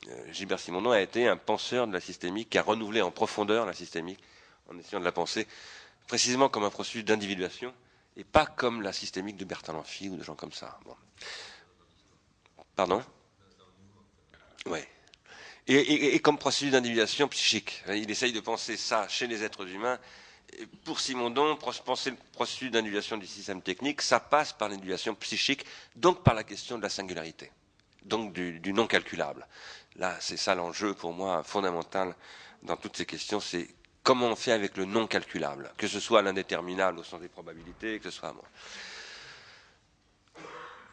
Euh, 0.07 0.33
Gilbert 0.33 0.59
Simondon 0.59 0.89
a 0.89 1.01
été 1.01 1.27
un 1.27 1.37
penseur 1.37 1.87
de 1.87 1.93
la 1.93 2.01
systémique 2.01 2.49
qui 2.49 2.57
a 2.57 2.63
renouvelé 2.63 3.03
en 3.03 3.11
profondeur 3.11 3.67
la 3.67 3.73
systémique 3.73 4.19
en 4.67 4.77
essayant 4.79 4.99
de 4.99 5.05
la 5.05 5.11
penser 5.11 5.47
précisément 6.07 6.49
comme 6.49 6.63
un 6.63 6.71
processus 6.71 7.05
d'individuation 7.05 7.73
et 8.17 8.23
pas 8.23 8.47
comme 8.47 8.81
la 8.81 8.91
systémique 8.91 9.37
de 9.37 9.45
Bertrand 9.45 9.73
Lanfy 9.73 10.09
ou 10.09 10.15
de 10.17 10.23
gens 10.23 10.35
comme 10.35 10.51
ça. 10.51 10.79
Pardon? 12.75 13.03
Oui. 14.65 14.79
Et, 15.67 16.19
comme 16.19 16.37
processus 16.37 16.71
d'individuation 16.71 17.27
psychique. 17.27 17.83
Il 17.89 18.09
essaye 18.11 18.31
de 18.31 18.39
penser 18.39 18.77
ça 18.77 19.07
chez 19.07 19.25
les 19.25 19.43
êtres 19.43 19.67
humains. 19.67 19.97
pour 20.83 20.99
Simondon, 20.99 21.57
penser 21.57 22.11
le 22.11 22.17
processus 22.33 22.69
d'individuation 22.69 23.17
du 23.17 23.25
système 23.25 23.61
technique, 23.63 24.01
ça 24.03 24.19
passe 24.19 24.53
par 24.53 24.69
l'individuation 24.69 25.15
psychique, 25.15 25.65
donc 25.95 26.23
par 26.23 26.35
la 26.35 26.43
question 26.43 26.77
de 26.77 26.83
la 26.83 26.89
singularité, 26.89 27.51
donc 28.03 28.31
du, 28.31 28.73
non 28.73 28.85
calculable. 28.85 29.47
Là, 29.95 30.15
c'est 30.19 30.37
ça 30.37 30.53
l'enjeu 30.53 30.93
pour 30.93 31.13
moi 31.13 31.41
fondamental 31.43 32.15
dans 32.61 32.77
toutes 32.77 32.97
ces 32.97 33.05
questions, 33.07 33.39
c'est 33.39 33.67
comment 34.03 34.27
on 34.27 34.35
fait 34.35 34.51
avec 34.51 34.77
le 34.77 34.85
non 34.85 35.07
calculable, 35.07 35.71
que 35.77 35.87
ce 35.87 35.99
soit 35.99 36.21
l'indéterminable 36.21 36.99
au 36.99 37.03
sens 37.03 37.19
des 37.19 37.27
probabilités, 37.27 37.97
que 37.99 38.11
ce 38.11 38.17
soit. 38.17 38.35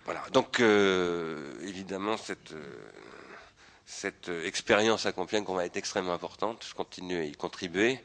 Voilà. 0.07 0.23
Donc, 0.33 0.61
euh, 0.61 1.55
évidemment, 1.63 2.17
cette, 2.17 2.53
euh, 2.53 2.75
cette 3.87 4.31
expérience 4.45 5.07
à 5.07 5.13
Compiègne 5.13 5.45
qu'on 5.45 5.55
va 5.55 5.67
être 5.67 5.77
extrêmement 5.77 6.13
importante. 6.13 6.65
Je 6.69 6.75
continue 6.75 7.19
à 7.19 7.25
y 7.25 7.33
contribuer. 7.33 8.01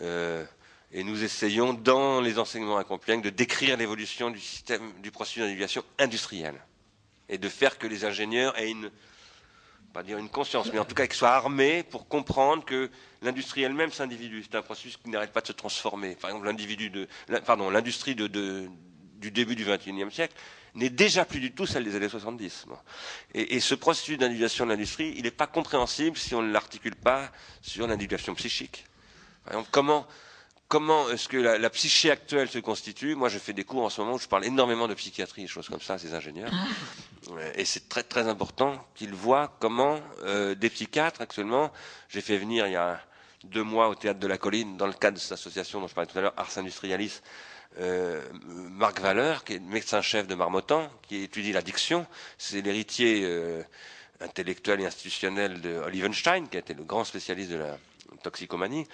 Euh, 0.00 0.44
et 0.92 1.04
nous 1.04 1.22
essayons, 1.22 1.72
dans 1.72 2.20
les 2.20 2.38
enseignements 2.38 2.78
à 2.78 2.84
Compiègne, 2.84 3.22
de 3.22 3.30
décrire 3.30 3.76
l'évolution 3.76 4.30
du 4.30 4.40
système, 4.40 4.92
du 5.00 5.10
processus 5.10 5.42
d'individuation 5.42 5.84
industrielle. 5.98 6.60
Et 7.28 7.38
de 7.38 7.48
faire 7.48 7.78
que 7.78 7.86
les 7.86 8.04
ingénieurs 8.04 8.58
aient 8.58 8.70
une, 8.70 8.90
pas 9.92 10.02
dire 10.02 10.18
une 10.18 10.28
conscience, 10.28 10.72
mais 10.72 10.80
en 10.80 10.84
tout 10.84 10.96
cas 10.96 11.06
qu'ils 11.06 11.16
soient 11.16 11.30
armés 11.30 11.84
pour 11.84 12.08
comprendre 12.08 12.64
que 12.64 12.90
l'industrie 13.22 13.62
elle-même 13.62 13.92
s'individue. 13.92 14.42
C'est 14.42 14.56
un 14.56 14.62
processus 14.62 14.96
qui 14.96 15.10
n'arrête 15.10 15.32
pas 15.32 15.40
de 15.40 15.46
se 15.46 15.52
transformer. 15.52 16.16
Par 16.16 16.30
exemple, 16.30 16.46
l'industrie 16.46 18.16
de, 18.16 18.68
du 19.16 19.30
début 19.30 19.54
du 19.54 19.64
XXIe 19.64 20.10
siècle 20.10 20.34
n'est 20.74 20.90
déjà 20.90 21.24
plus 21.24 21.40
du 21.40 21.52
tout 21.52 21.66
celle 21.66 21.84
des 21.84 21.96
années 21.96 22.08
70. 22.08 22.66
Et, 23.34 23.56
et, 23.56 23.60
ce 23.60 23.74
processus 23.74 24.18
d'individuation 24.18 24.64
de 24.66 24.70
l'industrie, 24.70 25.14
il 25.16 25.22
n'est 25.24 25.30
pas 25.30 25.46
compréhensible 25.46 26.16
si 26.16 26.34
on 26.34 26.42
ne 26.42 26.52
l'articule 26.52 26.96
pas 26.96 27.30
sur 27.62 27.86
l'individuation 27.86 28.34
psychique. 28.34 28.84
Par 29.44 29.54
exemple, 29.54 29.68
comment, 29.72 30.06
comment 30.68 31.10
est-ce 31.10 31.28
que 31.28 31.36
la, 31.36 31.70
psyché 31.70 32.10
actuelle 32.10 32.48
se 32.48 32.58
constitue? 32.58 33.16
Moi, 33.16 33.28
je 33.28 33.38
fais 33.38 33.52
des 33.52 33.64
cours 33.64 33.84
en 33.84 33.90
ce 33.90 34.00
moment 34.00 34.14
où 34.14 34.18
je 34.18 34.28
parle 34.28 34.44
énormément 34.44 34.86
de 34.86 34.94
psychiatrie, 34.94 35.42
des 35.42 35.48
choses 35.48 35.68
comme 35.68 35.80
ça, 35.80 35.98
ces 35.98 36.14
ingénieurs. 36.14 36.52
Et 37.56 37.64
c'est 37.64 37.88
très 37.88 38.04
très 38.04 38.28
important 38.28 38.86
qu'ils 38.94 39.12
voient 39.14 39.56
comment 39.60 39.98
euh, 40.22 40.54
des 40.54 40.70
psychiatres 40.70 41.20
actuellement, 41.20 41.72
j'ai 42.08 42.20
fait 42.20 42.38
venir 42.38 42.66
il 42.66 42.72
y 42.72 42.76
a 42.76 43.00
deux 43.44 43.62
mois 43.62 43.88
au 43.88 43.94
théâtre 43.94 44.20
de 44.20 44.26
la 44.26 44.38
Colline 44.38 44.76
dans 44.76 44.86
le 44.86 44.92
cadre 44.92 45.16
de 45.16 45.20
cette 45.20 45.32
association 45.32 45.80
dont 45.80 45.88
je 45.88 45.94
parlais 45.94 46.10
tout 46.10 46.18
à 46.18 46.22
l'heure, 46.22 46.34
Ars 46.36 46.56
Industrialis, 46.56 47.20
euh, 47.78 48.20
Marc 48.32 49.00
Valeur, 49.00 49.44
qui 49.44 49.54
est 49.54 49.58
médecin-chef 49.60 50.26
de 50.26 50.34
Marmottan, 50.34 50.90
qui 51.02 51.22
étudie 51.22 51.52
l'addiction. 51.52 52.06
C'est 52.38 52.60
l'héritier 52.60 53.22
euh, 53.24 53.62
intellectuel 54.20 54.80
et 54.80 54.86
institutionnel 54.86 55.60
de 55.60 55.76
Olivenstein, 55.78 56.46
qui 56.48 56.56
a 56.56 56.60
été 56.60 56.74
le 56.74 56.82
grand 56.84 57.04
spécialiste 57.04 57.50
de 57.50 57.56
la 57.56 57.78
toxicomanie. 58.20 58.86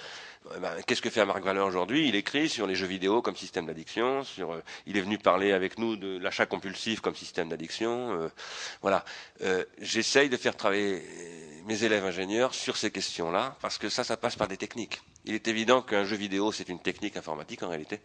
Eh 0.54 0.58
ben, 0.60 0.70
qu'est-ce 0.86 1.02
que 1.02 1.10
fait 1.10 1.24
Marc 1.24 1.42
Valeur 1.42 1.66
aujourd'hui? 1.66 2.08
Il 2.08 2.14
écrit 2.14 2.48
sur 2.48 2.66
les 2.66 2.74
jeux 2.74 2.86
vidéo 2.86 3.22
comme 3.22 3.36
système 3.36 3.66
d'addiction. 3.66 4.22
Euh, 4.38 4.60
il 4.86 4.96
est 4.96 5.00
venu 5.00 5.18
parler 5.18 5.52
avec 5.52 5.78
nous 5.78 5.96
de 5.96 6.18
l'achat 6.18 6.46
compulsif 6.46 7.00
comme 7.00 7.14
système 7.16 7.48
d'addiction. 7.48 8.20
Euh, 8.20 8.28
voilà. 8.82 9.04
Euh, 9.42 9.64
j'essaye 9.80 10.28
de 10.28 10.36
faire 10.36 10.56
travailler 10.56 11.02
mes 11.66 11.82
élèves 11.82 12.04
ingénieurs 12.04 12.54
sur 12.54 12.76
ces 12.76 12.90
questions-là, 12.90 13.56
parce 13.60 13.76
que 13.78 13.88
ça, 13.88 14.04
ça 14.04 14.16
passe 14.16 14.36
par 14.36 14.46
des 14.46 14.56
techniques. 14.56 15.00
Il 15.24 15.34
est 15.34 15.48
évident 15.48 15.82
qu'un 15.82 16.04
jeu 16.04 16.16
vidéo, 16.16 16.52
c'est 16.52 16.68
une 16.68 16.78
technique 16.78 17.16
informatique 17.16 17.64
en 17.64 17.68
réalité, 17.68 18.00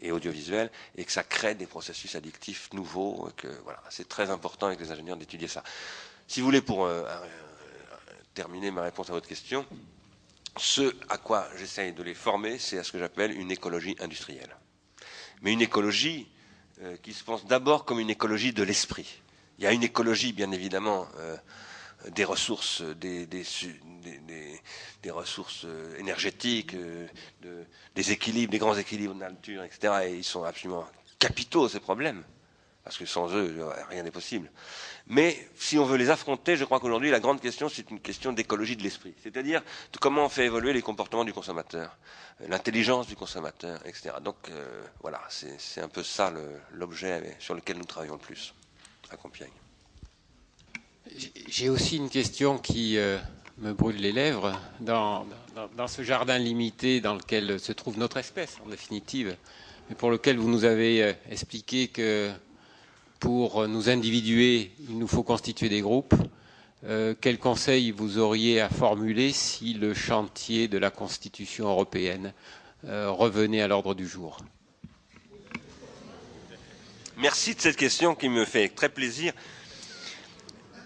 et 0.00 0.12
audiovisuelle, 0.12 0.70
et 0.96 1.04
que 1.04 1.12
ça 1.12 1.22
crée 1.22 1.54
des 1.54 1.66
processus 1.66 2.14
addictifs 2.14 2.72
nouveaux. 2.72 3.28
C'est 3.90 4.08
très 4.08 4.30
important 4.30 4.68
avec 4.68 4.80
les 4.80 4.90
ingénieurs 4.90 5.18
d'étudier 5.18 5.48
ça. 5.48 5.62
Si 6.26 6.40
vous 6.40 6.46
voulez, 6.46 6.62
pour 6.62 6.88
terminer 8.32 8.70
ma 8.70 8.82
réponse 8.82 9.10
à 9.10 9.12
votre 9.12 9.28
question, 9.28 9.66
ce 10.56 10.94
à 11.08 11.18
quoi 11.18 11.48
j'essaye 11.56 11.92
de 11.92 12.02
les 12.02 12.14
former, 12.14 12.58
c'est 12.58 12.78
à 12.78 12.84
ce 12.84 12.92
que 12.92 12.98
j'appelle 12.98 13.32
une 13.38 13.50
écologie 13.50 13.96
industrielle. 14.00 14.56
Mais 15.42 15.52
une 15.52 15.62
écologie 15.62 16.28
euh, 16.82 16.96
qui 17.02 17.12
se 17.12 17.24
pense 17.24 17.46
d'abord 17.46 17.84
comme 17.84 17.98
une 17.98 18.10
écologie 18.10 18.52
de 18.52 18.62
l'esprit. 18.62 19.22
Il 19.58 19.64
y 19.64 19.66
a 19.66 19.72
une 19.72 19.82
écologie, 19.82 20.32
bien 20.32 20.50
évidemment, 20.52 21.06
euh, 21.18 21.36
des 22.10 22.24
ressources, 22.24 22.82
énergétiques, 25.98 26.74
des 27.94 28.12
équilibres, 28.12 28.50
des 28.50 28.58
grands 28.58 28.76
équilibres 28.76 29.14
de 29.14 29.20
nature, 29.20 29.62
etc. 29.62 30.06
Et 30.06 30.16
ils 30.16 30.24
sont 30.24 30.42
absolument 30.42 30.86
capitaux, 31.18 31.68
ces 31.68 31.80
problèmes. 31.80 32.24
Parce 32.82 32.98
que 32.98 33.06
sans 33.06 33.32
eux, 33.32 33.64
rien 33.88 34.02
n'est 34.02 34.10
possible. 34.10 34.50
Mais 35.08 35.48
si 35.56 35.78
on 35.78 35.84
veut 35.84 35.96
les 35.96 36.10
affronter, 36.10 36.56
je 36.56 36.64
crois 36.64 36.78
qu'aujourd'hui, 36.80 37.10
la 37.10 37.20
grande 37.20 37.40
question, 37.40 37.68
c'est 37.68 37.90
une 37.90 38.00
question 38.00 38.32
d'écologie 38.32 38.76
de 38.76 38.82
l'esprit. 38.82 39.14
C'est-à-dire 39.22 39.62
comment 40.00 40.26
on 40.26 40.28
fait 40.28 40.46
évoluer 40.46 40.72
les 40.72 40.82
comportements 40.82 41.24
du 41.24 41.32
consommateur, 41.32 41.96
euh, 42.40 42.46
l'intelligence 42.48 43.06
du 43.06 43.16
consommateur, 43.16 43.80
etc. 43.86 44.10
Donc 44.22 44.36
euh, 44.50 44.82
voilà, 45.00 45.20
c'est 45.28 45.80
un 45.80 45.88
peu 45.88 46.02
ça 46.02 46.32
l'objet 46.72 47.36
sur 47.40 47.54
lequel 47.54 47.78
nous 47.78 47.84
travaillons 47.84 48.14
le 48.14 48.18
plus 48.20 48.54
à 49.10 49.16
Compiègne. 49.16 49.50
J'ai 51.48 51.68
aussi 51.68 51.96
une 51.96 52.08
question 52.08 52.58
qui 52.58 52.96
euh, 52.96 53.18
me 53.58 53.72
brûle 53.72 53.96
les 53.96 54.12
lèvres. 54.12 54.58
Dans, 54.80 55.26
dans, 55.76 55.88
ce 55.88 56.02
jardin 56.02 56.38
limité 56.38 57.00
dans 57.00 57.14
lequel 57.14 57.58
se 57.58 57.72
trouve 57.72 57.98
notre 57.98 58.16
espèce, 58.18 58.56
en 58.64 58.68
définitive, 58.68 59.36
mais 59.90 59.96
pour 59.96 60.10
lequel 60.10 60.38
vous 60.38 60.48
nous 60.48 60.64
avez 60.64 61.16
expliqué 61.28 61.88
que 61.88 62.32
pour 63.22 63.68
nous 63.68 63.88
individuer, 63.88 64.72
il 64.88 64.98
nous 64.98 65.06
faut 65.06 65.22
constituer 65.22 65.68
des 65.68 65.80
groupes. 65.80 66.12
Euh, 66.84 67.14
quel 67.20 67.38
conseil 67.38 67.92
vous 67.92 68.18
auriez 68.18 68.60
à 68.60 68.68
formuler 68.68 69.30
si 69.30 69.74
le 69.74 69.94
chantier 69.94 70.66
de 70.66 70.76
la 70.76 70.90
Constitution 70.90 71.68
européenne 71.68 72.32
euh, 72.84 73.12
revenait 73.12 73.62
à 73.62 73.68
l'ordre 73.68 73.94
du 73.94 74.08
jour? 74.08 74.38
Merci 77.16 77.54
de 77.54 77.60
cette 77.60 77.76
question 77.76 78.16
qui 78.16 78.28
me 78.28 78.44
fait 78.44 78.68
très 78.70 78.88
plaisir. 78.88 79.32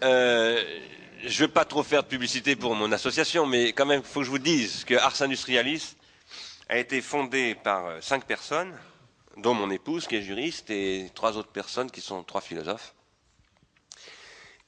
Euh, 0.03 0.63
je 1.25 1.43
ne 1.43 1.47
veux 1.47 1.53
pas 1.55 1.65
trop 1.65 1.83
faire 1.83 2.03
de 2.03 2.09
publicité 2.09 2.55
pour 2.55 2.75
mon 2.75 2.93
association, 2.93 3.47
mais 3.47 3.73
quand 3.73 3.87
même, 3.87 4.03
il 4.05 4.07
faut 4.07 4.21
que 4.21 4.27
je 4.27 4.31
vous 4.31 4.39
dise 4.39 4.85
que 4.85 4.95
Ars 4.97 5.23
Industrialis 5.23 5.97
a 6.69 6.77
été 6.77 7.01
fondé 7.01 7.55
par 7.55 8.03
cinq 8.03 8.27
personnes, 8.27 8.75
dont 9.37 9.55
mon 9.55 9.71
épouse 9.71 10.07
qui 10.07 10.17
est 10.17 10.23
juriste 10.23 10.71
et 10.71 11.11
trois 11.15 11.37
autres 11.37 11.51
personnes 11.51 11.91
qui 11.91 12.01
sont 12.01 12.23
trois 12.23 12.41
philosophes. 12.41 12.95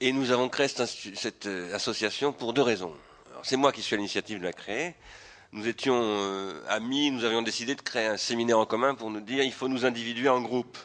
Et 0.00 0.12
nous 0.12 0.30
avons 0.30 0.48
créé 0.48 0.68
cette, 0.68 1.46
euh, 1.46 1.74
association 1.74 2.32
pour 2.32 2.52
deux 2.52 2.62
raisons. 2.62 2.94
C'est 3.42 3.56
moi 3.56 3.72
qui 3.72 3.82
suis 3.82 3.94
à 3.94 3.96
l'initiative 3.96 4.38
de 4.38 4.44
la 4.44 4.52
créer. 4.52 4.94
Nous 5.52 5.66
étions 5.66 6.00
euh, 6.00 6.62
amis, 6.68 7.10
nous 7.10 7.24
avions 7.24 7.42
décidé 7.42 7.74
de 7.74 7.80
créer 7.80 8.06
un 8.06 8.16
séminaire 8.16 8.58
en 8.58 8.66
commun 8.66 8.94
pour 8.94 9.10
nous 9.10 9.20
dire 9.20 9.42
il 9.42 9.52
faut 9.52 9.68
nous 9.68 9.84
individuer 9.84 10.28
en 10.28 10.40
groupe. 10.40 10.78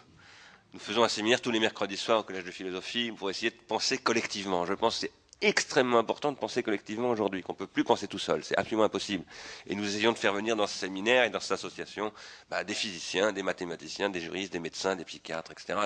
Nous 0.74 0.80
faisons 0.80 1.04
un 1.04 1.10
séminaire 1.10 1.42
tous 1.42 1.52
les 1.52 1.60
mercredis 1.60 1.98
soirs 1.98 2.22
au 2.22 2.24
Collège 2.24 2.46
de 2.46 2.52
philosophie 2.52 3.12
pour 3.12 3.30
essayer 3.30 3.52
de 3.52 3.62
penser 3.68 4.00
collectivement. 4.00 4.66
Je 4.66 4.74
pense 4.74 4.96
que 4.96 5.02
c'est 5.02 5.12
extrêmement 5.44 6.00
important 6.00 6.32
de 6.32 6.38
penser 6.38 6.64
collectivement 6.64 7.10
aujourd'hui, 7.10 7.44
qu'on 7.44 7.54
ne 7.54 7.58
peut 7.58 7.68
plus 7.68 7.84
penser 7.84 8.08
tout 8.08 8.20
seul. 8.20 8.44
C'est 8.44 8.58
absolument 8.58 8.86
impossible. 8.86 9.24
Et 9.68 9.76
nous 9.76 9.86
essayons 9.86 10.12
de 10.12 10.18
faire 10.18 10.34
venir 10.34 10.56
dans 10.56 10.68
ce 10.68 10.78
séminaire 10.78 11.26
et 11.26 11.30
dans 11.30 11.40
cette 11.40 11.52
association 11.54 12.12
bah, 12.50 12.64
des 12.64 12.74
physiciens, 12.74 13.32
des 13.32 13.44
mathématiciens, 13.44 14.10
des 14.10 14.22
juristes, 14.22 14.54
des 14.54 14.60
médecins, 14.60 14.96
des 14.96 15.06
psychiatres, 15.06 15.52
etc., 15.52 15.80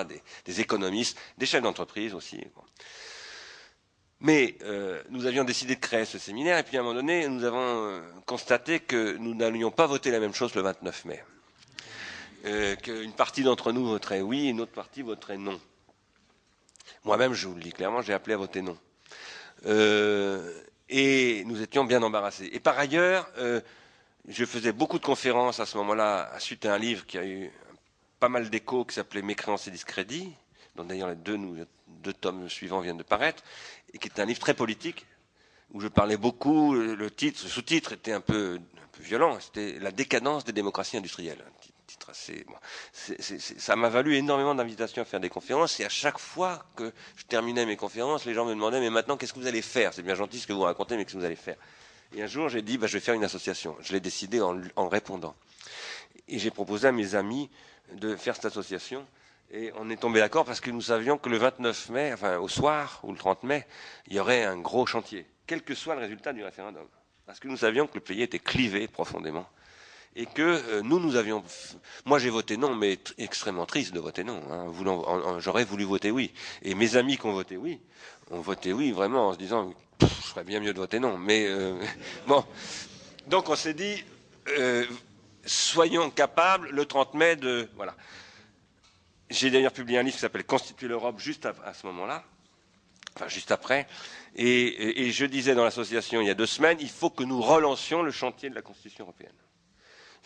des, 0.44 0.60
économistes, 0.60 1.18
des 1.36 1.46
chefs 1.46 1.62
d'entreprise 1.62 2.14
aussi. 2.14 2.40
Mais 4.20 4.56
euh, 4.62 5.02
nous 5.10 5.26
avions 5.26 5.44
décidé 5.44 5.74
de 5.76 5.80
créer 5.80 6.04
ce 6.04 6.18
séminaire 6.18 6.58
et 6.58 6.62
puis 6.62 6.76
à 6.76 6.80
un 6.80 6.82
moment 6.82 6.94
donné, 6.94 7.28
nous 7.28 7.44
avons 7.44 7.86
euh, 7.86 8.00
constaté 8.26 8.80
que 8.80 9.16
nous 9.16 9.34
n'allions 9.34 9.70
pas 9.70 9.86
voter 9.86 10.10
la 10.10 10.18
même 10.20 10.34
chose 10.34 10.54
le 10.54 10.62
29 10.62 11.04
mai. 11.04 11.22
Euh, 12.46 12.76
Qu'une 12.76 13.12
partie 13.12 13.42
d'entre 13.42 13.72
nous 13.72 13.84
voterait 13.86 14.20
oui 14.20 14.46
et 14.46 14.50
une 14.50 14.60
autre 14.60 14.72
partie 14.72 15.02
voterait 15.02 15.38
non. 15.38 15.60
Moi-même, 17.04 17.34
je 17.34 17.46
vous 17.46 17.54
le 17.54 17.62
dis 17.62 17.72
clairement, 17.72 18.02
j'ai 18.02 18.12
appelé 18.12 18.34
à 18.34 18.38
voter 18.38 18.62
non. 18.62 18.76
Euh, 19.66 20.52
et 20.88 21.44
nous 21.44 21.60
étions 21.60 21.84
bien 21.84 22.02
embarrassés. 22.02 22.48
Et 22.52 22.60
par 22.60 22.78
ailleurs, 22.78 23.30
je 24.26 24.44
faisais 24.46 24.72
beaucoup 24.72 24.98
de 24.98 25.04
conférences 25.04 25.60
à 25.60 25.66
ce 25.66 25.76
moment-là, 25.78 26.30
suite 26.38 26.64
à 26.64 26.74
un 26.74 26.78
livre 26.78 27.04
qui 27.04 27.18
a 27.18 27.26
eu 27.26 27.50
pas 28.20 28.28
mal 28.28 28.48
d'échos 28.50 28.84
qui 28.84 28.94
s'appelait 28.94 29.22
Mécréance 29.22 29.66
et 29.68 29.70
discrédit, 29.70 30.32
dont 30.76 30.84
d'ailleurs 30.84 31.08
les 31.10 31.14
deux, 31.16 32.12
tomes 32.14 32.48
suivants 32.48 32.80
viennent 32.80 32.96
de 32.96 33.02
paraître 33.02 33.42
et 33.92 33.98
qui 33.98 34.08
est 34.08 34.18
un 34.20 34.24
livre 34.24 34.40
très 34.40 34.54
politique, 34.54 35.06
où 35.72 35.80
je 35.80 35.88
parlais 35.88 36.16
beaucoup, 36.16 36.74
le 36.74 37.10
titre, 37.10 37.38
ce 37.40 37.48
sous-titre 37.48 37.92
était 37.92 38.12
un 38.12 38.20
peu, 38.22 38.58
violent, 39.00 39.38
c'était 39.40 39.78
La 39.80 39.92
décadence 39.92 40.44
des 40.44 40.52
démocraties 40.52 40.96
industrielles. 40.96 41.44
Ça 43.58 43.76
m'a 43.76 43.88
valu 43.88 44.16
énormément 44.16 44.54
d'invitations 44.54 45.02
à 45.02 45.04
faire 45.04 45.20
des 45.20 45.28
conférences, 45.28 45.80
et 45.80 45.84
à 45.84 45.88
chaque 45.88 46.18
fois 46.18 46.64
que 46.76 46.92
je 47.16 47.24
terminais 47.24 47.66
mes 47.66 47.76
conférences, 47.76 48.24
les 48.24 48.34
gens 48.34 48.44
me 48.44 48.54
demandaient, 48.54 48.80
mais 48.80 48.90
maintenant, 48.90 49.16
qu'est-ce 49.16 49.32
que 49.32 49.38
vous 49.38 49.46
allez 49.46 49.62
faire? 49.62 49.92
C'est 49.94 50.02
bien 50.02 50.14
gentil 50.14 50.38
ce 50.40 50.46
que 50.46 50.52
vous 50.52 50.62
racontez, 50.62 50.96
mais 50.96 51.04
qu'est-ce 51.04 51.14
que 51.14 51.20
vous 51.20 51.24
allez 51.26 51.36
faire? 51.36 51.56
Et 52.14 52.22
un 52.22 52.26
jour, 52.26 52.48
j'ai 52.48 52.62
dit, 52.62 52.78
bah, 52.78 52.86
je 52.86 52.94
vais 52.94 53.00
faire 53.00 53.14
une 53.14 53.24
association. 53.24 53.76
Je 53.80 53.92
l'ai 53.92 54.00
décidé 54.00 54.40
en, 54.40 54.60
en 54.76 54.88
répondant. 54.88 55.34
Et 56.26 56.38
j'ai 56.38 56.50
proposé 56.50 56.88
à 56.88 56.92
mes 56.92 57.14
amis 57.14 57.50
de 57.92 58.16
faire 58.16 58.34
cette 58.34 58.46
association 58.46 59.06
et 59.50 59.72
on 59.76 59.88
est 59.88 59.96
tombé 59.96 60.20
d'accord 60.20 60.44
parce 60.44 60.60
que 60.60 60.70
nous 60.70 60.82
savions 60.82 61.16
que 61.16 61.28
le 61.30 61.38
29 61.38 61.88
mai, 61.90 62.12
enfin 62.12 62.36
au 62.36 62.48
soir 62.48 63.00
ou 63.02 63.12
le 63.12 63.18
30 63.18 63.44
mai, 63.44 63.66
il 64.06 64.14
y 64.14 64.20
aurait 64.20 64.44
un 64.44 64.58
gros 64.58 64.84
chantier, 64.84 65.26
quel 65.46 65.62
que 65.62 65.74
soit 65.74 65.94
le 65.94 66.02
résultat 66.02 66.32
du 66.34 66.44
référendum. 66.44 66.86
Parce 67.24 67.40
que 67.40 67.48
nous 67.48 67.56
savions 67.56 67.86
que 67.86 67.94
le 67.94 68.00
pays 68.00 68.22
était 68.22 68.38
clivé 68.38 68.88
profondément. 68.88 69.46
Et 70.16 70.26
que 70.26 70.42
euh, 70.42 70.82
nous, 70.82 70.98
nous 70.98 71.16
avions. 71.16 71.44
Moi, 72.04 72.18
j'ai 72.18 72.30
voté 72.30 72.56
non, 72.56 72.74
mais 72.74 72.98
extrêmement 73.18 73.66
triste 73.66 73.94
de 73.94 74.00
voter 74.00 74.24
non. 74.24 74.42
Hein, 74.50 75.38
J'aurais 75.38 75.64
voulu 75.64 75.84
voter 75.84 76.10
oui. 76.10 76.32
Et 76.62 76.74
mes 76.74 76.96
amis 76.96 77.16
qui 77.16 77.26
ont 77.26 77.32
voté 77.32 77.56
oui, 77.56 77.80
ont 78.30 78.40
voté 78.40 78.72
oui 78.72 78.90
vraiment 78.90 79.28
en 79.28 79.32
se 79.32 79.38
disant 79.38 79.72
je 80.00 80.06
serais 80.06 80.44
bien 80.44 80.60
mieux 80.60 80.72
de 80.72 80.78
voter 80.78 80.98
non. 80.98 81.18
Mais 81.18 81.46
euh, 81.46 81.80
bon. 82.26 82.44
Donc 83.28 83.48
on 83.48 83.56
s'est 83.56 83.74
dit 83.74 84.04
euh, 84.58 84.84
soyons 85.44 86.10
capables 86.10 86.70
le 86.70 86.84
30 86.84 87.14
mai 87.14 87.36
de. 87.36 87.68
Voilà. 87.76 87.94
J'ai 89.30 89.50
d'ailleurs 89.50 89.72
publié 89.72 89.98
un 89.98 90.02
livre 90.02 90.14
qui 90.14 90.20
s'appelle 90.20 90.44
Constituer 90.44 90.88
l'Europe 90.88 91.18
juste 91.18 91.46
à, 91.46 91.74
ce 91.74 91.86
moment-là, 91.86 92.24
enfin 93.14 93.28
juste 93.28 93.50
après. 93.50 93.86
Et, 94.36 95.10
je 95.10 95.26
disais 95.26 95.54
dans 95.54 95.64
l'association 95.64 96.22
il 96.22 96.28
y 96.28 96.30
a 96.30 96.34
deux 96.34 96.46
semaines, 96.46 96.78
il 96.80 96.88
faut 96.88 97.10
que 97.10 97.24
nous 97.24 97.42
relancions 97.42 98.02
le 98.02 98.10
chantier 98.10 98.48
de 98.48 98.54
la 98.54 98.62
Constitution 98.62 99.04
européenne. 99.04 99.32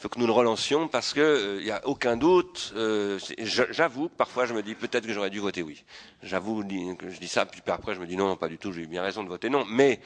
Il 0.02 0.06
faut 0.06 0.08
que 0.08 0.18
nous 0.18 0.26
le 0.26 0.32
relancions 0.32 0.88
parce 0.88 1.12
qu'il 1.12 1.22
euh, 1.22 1.62
n'y 1.62 1.70
a 1.70 1.86
aucun 1.86 2.16
doute. 2.16 2.72
Euh, 2.74 3.20
j'avoue, 3.38 4.08
parfois 4.08 4.46
je 4.46 4.52
me 4.52 4.60
dis 4.60 4.74
peut-être 4.74 5.06
que 5.06 5.12
j'aurais 5.12 5.30
dû 5.30 5.38
voter 5.38 5.62
oui. 5.62 5.84
J'avoue 6.24 6.64
que 6.96 7.08
je 7.08 7.20
dis 7.20 7.28
ça, 7.28 7.46
puis 7.46 7.62
après 7.68 7.94
je 7.94 8.00
me 8.00 8.06
dis 8.08 8.16
non, 8.16 8.34
pas 8.34 8.48
du 8.48 8.58
tout, 8.58 8.72
j'ai 8.72 8.82
eu 8.82 8.88
bien 8.88 9.00
raison 9.00 9.22
de 9.22 9.28
voter 9.28 9.48
non. 9.48 9.64
Mais 9.64 10.00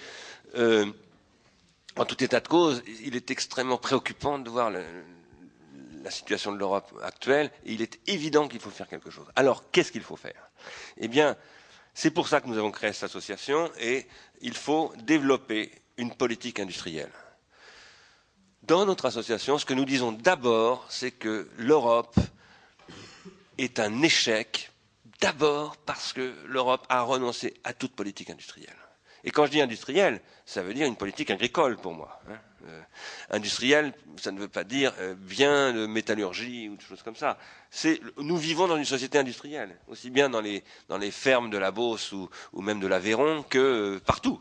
euh, 0.56 0.84
en 1.96 2.04
tout 2.04 2.22
état 2.22 2.40
de 2.40 2.46
cause, 2.46 2.82
il 3.06 3.16
est 3.16 3.30
extrêmement 3.30 3.78
préoccupant 3.78 4.38
de 4.38 4.50
voir 4.50 4.70
la 4.70 6.10
situation 6.10 6.52
de 6.52 6.58
l'Europe 6.58 6.92
actuelle, 7.02 7.50
et 7.64 7.72
il 7.72 7.80
est 7.80 7.98
évident 8.06 8.48
qu'il 8.48 8.60
faut 8.60 8.68
faire 8.68 8.88
quelque 8.88 9.08
chose. 9.08 9.24
Alors, 9.34 9.70
qu'est-ce 9.70 9.92
qu'il 9.92 10.02
faut 10.02 10.16
faire? 10.16 10.50
Eh 10.98 11.08
bien, 11.08 11.38
c'est 11.94 12.10
pour 12.10 12.28
ça 12.28 12.42
que 12.42 12.48
nous 12.48 12.58
avons 12.58 12.70
créé 12.70 12.92
cette 12.92 13.04
association, 13.04 13.70
et 13.80 14.06
il 14.42 14.52
faut 14.54 14.92
développer 15.04 15.72
une 15.96 16.14
politique 16.14 16.60
industrielle. 16.60 17.10
Dans 18.66 18.84
notre 18.84 19.06
association, 19.06 19.58
ce 19.58 19.64
que 19.64 19.74
nous 19.74 19.84
disons 19.84 20.10
d'abord, 20.10 20.84
c'est 20.88 21.12
que 21.12 21.48
l'Europe 21.56 22.18
est 23.58 23.78
un 23.78 24.02
échec, 24.02 24.72
d'abord 25.20 25.76
parce 25.76 26.12
que 26.12 26.34
l'Europe 26.46 26.84
a 26.88 27.02
renoncé 27.02 27.54
à 27.62 27.72
toute 27.72 27.92
politique 27.92 28.30
industrielle. 28.30 28.74
Et 29.24 29.30
quand 29.30 29.46
je 29.46 29.50
dis 29.50 29.60
industrielle, 29.60 30.20
ça 30.44 30.62
veut 30.62 30.74
dire 30.74 30.86
une 30.86 30.96
politique 30.96 31.30
agricole 31.30 31.76
pour 31.76 31.94
moi. 31.94 32.20
Hein. 32.30 32.38
Euh, 32.68 32.80
industriel, 33.30 33.92
ça 34.16 34.32
ne 34.32 34.40
veut 34.40 34.48
pas 34.48 34.64
dire 34.64 34.92
euh, 34.98 35.14
bien 35.14 35.72
de 35.72 35.86
métallurgie 35.86 36.68
ou 36.68 36.76
de 36.76 36.80
choses 36.80 37.02
comme 37.02 37.14
ça. 37.14 37.38
Nous 38.18 38.36
vivons 38.36 38.66
dans 38.66 38.76
une 38.76 38.84
société 38.84 39.18
industrielle, 39.18 39.76
aussi 39.88 40.10
bien 40.10 40.28
dans 40.30 40.40
les, 40.40 40.64
dans 40.88 40.98
les 40.98 41.10
fermes 41.10 41.50
de 41.50 41.58
la 41.58 41.70
Beauce 41.70 42.12
ou, 42.12 42.28
ou 42.52 42.62
même 42.62 42.80
de 42.80 42.86
l'Aveyron 42.86 43.44
que 43.48 43.58
euh, 43.58 44.00
partout. 44.00 44.40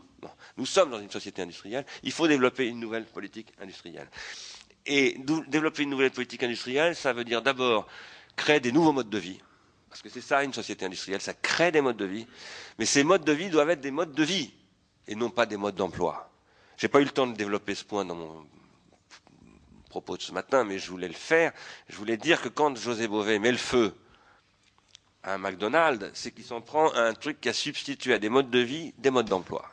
nous 0.56 0.66
sommes 0.66 0.90
dans 0.90 1.00
une 1.00 1.10
société 1.10 1.42
industrielle. 1.42 1.84
Il 2.02 2.12
faut 2.12 2.26
développer 2.26 2.66
une 2.66 2.80
nouvelle 2.80 3.04
politique 3.04 3.52
industrielle. 3.60 4.08
Et 4.86 5.16
développer 5.48 5.82
une 5.82 5.90
nouvelle 5.90 6.12
politique 6.12 6.42
industrielle, 6.42 6.94
ça 6.96 7.12
veut 7.12 7.24
dire 7.24 7.42
d'abord 7.42 7.86
créer 8.36 8.60
des 8.60 8.72
nouveaux 8.72 8.92
modes 8.92 9.10
de 9.10 9.18
vie. 9.18 9.40
Parce 9.88 10.00
que 10.02 10.08
c'est 10.08 10.20
ça 10.20 10.42
une 10.44 10.52
société 10.52 10.84
industrielle, 10.84 11.20
ça 11.20 11.34
crée 11.34 11.72
des 11.72 11.80
modes 11.80 11.96
de 11.96 12.04
vie. 12.04 12.26
Mais 12.78 12.86
ces 12.86 13.02
modes 13.02 13.24
de 13.24 13.32
vie 13.32 13.50
doivent 13.50 13.70
être 13.70 13.80
des 13.80 13.90
modes 13.90 14.12
de 14.14 14.22
vie 14.22 14.52
et 15.08 15.14
non 15.14 15.30
pas 15.30 15.46
des 15.46 15.56
modes 15.56 15.76
d'emploi. 15.76 16.30
J'ai 16.76 16.88
pas 16.88 17.00
eu 17.00 17.04
le 17.04 17.10
temps 17.10 17.26
de 17.26 17.34
développer 17.34 17.74
ce 17.74 17.84
point 17.84 18.04
dans 18.04 18.14
mon 18.14 18.46
propos 19.88 20.16
de 20.16 20.22
ce 20.22 20.32
matin, 20.32 20.64
mais 20.64 20.78
je 20.78 20.90
voulais 20.90 21.08
le 21.08 21.14
faire. 21.14 21.52
Je 21.88 21.96
voulais 21.96 22.16
dire 22.16 22.42
que 22.42 22.48
quand 22.48 22.76
José 22.76 23.08
Bové 23.08 23.38
met 23.38 23.52
le 23.52 23.56
feu 23.56 23.94
à 25.22 25.34
un 25.34 25.38
McDonald's, 25.38 26.10
c'est 26.14 26.32
qu'il 26.32 26.44
s'en 26.44 26.60
prend 26.60 26.90
à 26.90 27.00
un 27.00 27.14
truc 27.14 27.40
qui 27.40 27.48
a 27.48 27.52
substitué 27.54 28.12
à 28.12 28.18
des 28.18 28.28
modes 28.28 28.50
de 28.50 28.58
vie 28.58 28.92
des 28.98 29.10
modes 29.10 29.28
d'emploi. 29.28 29.64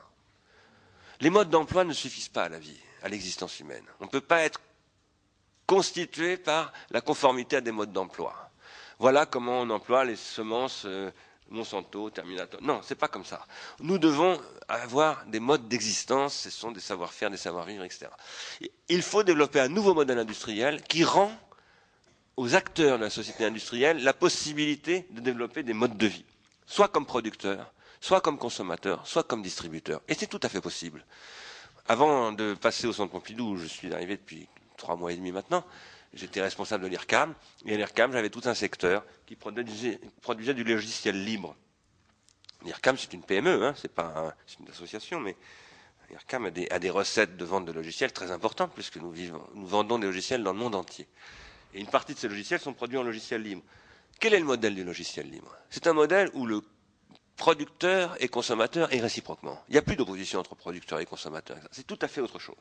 Les 1.20 1.30
modes 1.30 1.50
d'emploi 1.50 1.84
ne 1.84 1.94
suffisent 1.94 2.30
pas 2.30 2.44
à 2.44 2.50
la 2.50 2.60
vie, 2.60 2.80
à 3.02 3.10
l'existence 3.10 3.60
humaine. 3.60 3.84
On 4.00 4.06
ne 4.06 4.10
peut 4.10 4.22
pas 4.22 4.42
être 4.42 4.62
constitué 5.66 6.38
par 6.38 6.72
la 6.90 7.02
conformité 7.02 7.58
à 7.58 7.62
des 7.62 7.72
modes 7.72 7.92
d'emploi. 7.92 8.50
Voilà 9.00 9.26
comment 9.26 9.62
on 9.62 9.70
emploie 9.70 10.06
les 10.06 10.16
semences 10.16 10.84
euh, 10.86 11.12
Monsanto, 11.54 12.10
Terminator. 12.10 12.62
Non, 12.62 12.82
c'est 12.84 12.96
pas 12.96 13.08
comme 13.08 13.24
ça. 13.26 13.46
Nous 13.80 13.98
devons 13.98 14.40
avoir 14.68 15.26
des 15.28 15.40
modes 15.40 15.68
d'existence, 15.68 16.34
ce 16.34 16.50
sont 16.50 16.72
des 16.72 16.80
savoir-faire, 16.80 17.30
des 17.30 17.38
savoir-vivre, 17.38 17.84
etc. 17.84 18.08
Il 18.90 19.02
faut 19.02 19.24
développer 19.24 19.60
un 19.60 19.70
nouveau 19.70 19.94
modèle 19.94 20.20
industriel 20.20 20.82
qui 20.84 21.04
rend 21.04 21.32
aux 22.36 22.56
acteurs 22.56 22.98
de 22.98 23.04
la 23.04 23.10
société 23.10 23.46
industrielle 23.46 24.04
la 24.04 24.14
possibilité 24.14 25.06
de 25.12 25.22
développer 25.22 25.64
des 25.64 25.74
modes 25.74 25.98
de 25.98 26.08
vie, 26.08 26.26
soit 26.66 26.88
comme 26.88 27.06
producteurs, 27.06 27.72
soit 28.02 28.22
comme 28.22 28.38
consommateurs, 28.38 29.06
soit 29.08 29.24
comme 29.24 29.42
distributeurs. 29.42 30.02
Et 30.08 30.16
c'est 30.16 30.28
tout 30.28 30.40
à 30.44 30.50
fait 30.50 30.62
possible. 30.62 31.06
Avant 31.88 32.32
de 32.32 32.54
passer 32.56 32.88
au 32.88 32.94
centre 32.94 33.12
Pompidou, 33.12 33.52
où 33.52 33.58
je 33.58 33.66
suis 33.68 33.94
arrivé 33.94 34.18
depuis 34.18 34.48
trois 34.78 34.96
mois 34.96 35.12
et 35.12 35.16
demi 35.16 35.32
maintenant, 35.32 35.64
j'étais 36.14 36.42
responsable 36.42 36.84
de 36.84 36.90
l'IRCAM, 36.90 37.34
et 37.66 37.74
à 37.74 37.78
l'IRCAM, 37.78 38.12
j'avais 38.12 38.30
tout 38.30 38.42
un 38.46 38.54
secteur 38.54 39.06
qui 39.26 39.36
produisait, 39.36 40.00
du 40.54 40.64
logiciel 40.64 41.24
libre. 41.24 41.56
IRCAM, 42.66 42.98
c'est 42.98 43.14
une 43.14 43.24
PME, 43.24 43.64
hein, 43.64 43.74
c'est 43.76 43.92
pas 43.92 44.36
une 44.60 44.70
association, 44.70 45.20
mais 45.20 45.36
IRCAM 46.12 46.46
a 46.46 46.80
des, 46.80 46.90
recettes 46.90 47.38
de 47.38 47.46
vente 47.46 47.66
de 47.66 47.72
logiciels 47.72 48.14
très 48.14 48.32
importantes, 48.32 48.72
puisque 48.74 48.98
nous, 48.98 49.14
nous 49.56 49.68
vendons 49.68 50.00
des 50.00 50.08
logiciels 50.08 50.44
dans 50.44 50.54
le 50.54 50.60
monde 50.60 50.76
entier. 50.76 51.08
Et 51.74 51.80
une 51.80 51.88
partie 51.88 52.14
de 52.14 52.20
ces 52.20 52.28
logiciels 52.28 52.60
sont 52.60 52.74
produits 52.74 52.98
en 52.98 53.04
logiciel 53.04 53.42
libre. 53.42 53.64
Quel 54.20 54.34
est 54.34 54.40
le 54.40 54.46
modèle 54.46 54.76
du 54.76 54.84
logiciel 54.84 55.30
libre? 55.30 55.56
C'est 55.70 55.88
un 55.88 55.94
modèle 55.94 56.30
où 56.34 56.46
le 56.46 56.62
producteur 57.38 58.16
et 58.20 58.28
consommateur 58.28 58.94
et 58.94 59.00
réciproquement. 59.00 59.62
Il 59.68 59.74
n'y 59.74 59.78
a 59.78 59.82
plus 59.82 59.96
d'opposition 59.96 60.40
entre 60.40 60.56
producteur 60.56 61.00
et 61.00 61.06
consommateur. 61.06 61.58
C'est 61.72 61.86
tout 61.88 61.98
à 62.02 62.08
fait 62.08 62.22
autre 62.22 62.40
chose. 62.40 62.56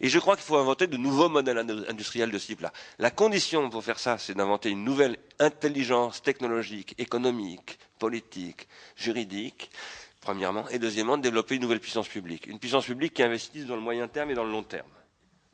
Et 0.00 0.08
je 0.08 0.18
crois 0.18 0.36
qu'il 0.36 0.44
faut 0.44 0.56
inventer 0.56 0.86
de 0.86 0.96
nouveaux 0.96 1.28
modèles 1.28 1.58
industriels 1.88 2.30
de 2.30 2.38
ce 2.38 2.46
type-là. 2.46 2.72
La 2.98 3.10
condition 3.10 3.68
pour 3.70 3.82
faire 3.82 3.98
ça, 3.98 4.18
c'est 4.18 4.34
d'inventer 4.34 4.70
une 4.70 4.84
nouvelle 4.84 5.16
intelligence 5.38 6.22
technologique, 6.22 6.94
économique, 6.98 7.78
politique, 7.98 8.68
juridique, 8.94 9.70
premièrement, 10.20 10.68
et 10.68 10.78
deuxièmement, 10.78 11.16
de 11.16 11.22
développer 11.22 11.54
une 11.56 11.62
nouvelle 11.62 11.80
puissance 11.80 12.08
publique. 12.08 12.46
Une 12.46 12.58
puissance 12.58 12.84
publique 12.86 13.14
qui 13.14 13.22
investisse 13.22 13.66
dans 13.66 13.76
le 13.76 13.82
moyen 13.82 14.06
terme 14.06 14.30
et 14.30 14.34
dans 14.34 14.44
le 14.44 14.52
long 14.52 14.62
terme. 14.62 14.88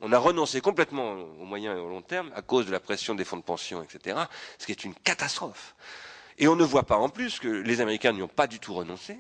On 0.00 0.12
a 0.12 0.18
renoncé 0.18 0.60
complètement 0.60 1.12
au 1.12 1.44
moyen 1.44 1.74
et 1.74 1.80
au 1.80 1.88
long 1.88 2.02
terme 2.02 2.30
à 2.34 2.42
cause 2.42 2.66
de 2.66 2.72
la 2.72 2.80
pression 2.80 3.14
des 3.14 3.24
fonds 3.24 3.38
de 3.38 3.42
pension, 3.42 3.82
etc., 3.82 4.18
ce 4.58 4.66
qui 4.66 4.72
est 4.72 4.84
une 4.84 4.94
catastrophe. 4.94 5.74
Et 6.38 6.48
on 6.48 6.56
ne 6.56 6.64
voit 6.64 6.84
pas 6.84 6.96
en 6.96 7.08
plus 7.08 7.38
que 7.38 7.48
les 7.48 7.80
Américains 7.80 8.12
n'y 8.12 8.22
ont 8.22 8.28
pas 8.28 8.46
du 8.46 8.58
tout 8.58 8.74
renoncé. 8.74 9.18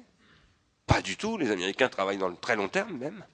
Pas 0.86 1.00
du 1.00 1.16
tout. 1.16 1.38
Les 1.38 1.50
Américains 1.50 1.88
travaillent 1.88 2.18
dans 2.18 2.28
le 2.28 2.36
très 2.36 2.56
long 2.56 2.68
terme 2.68 2.96
même. 2.96 3.24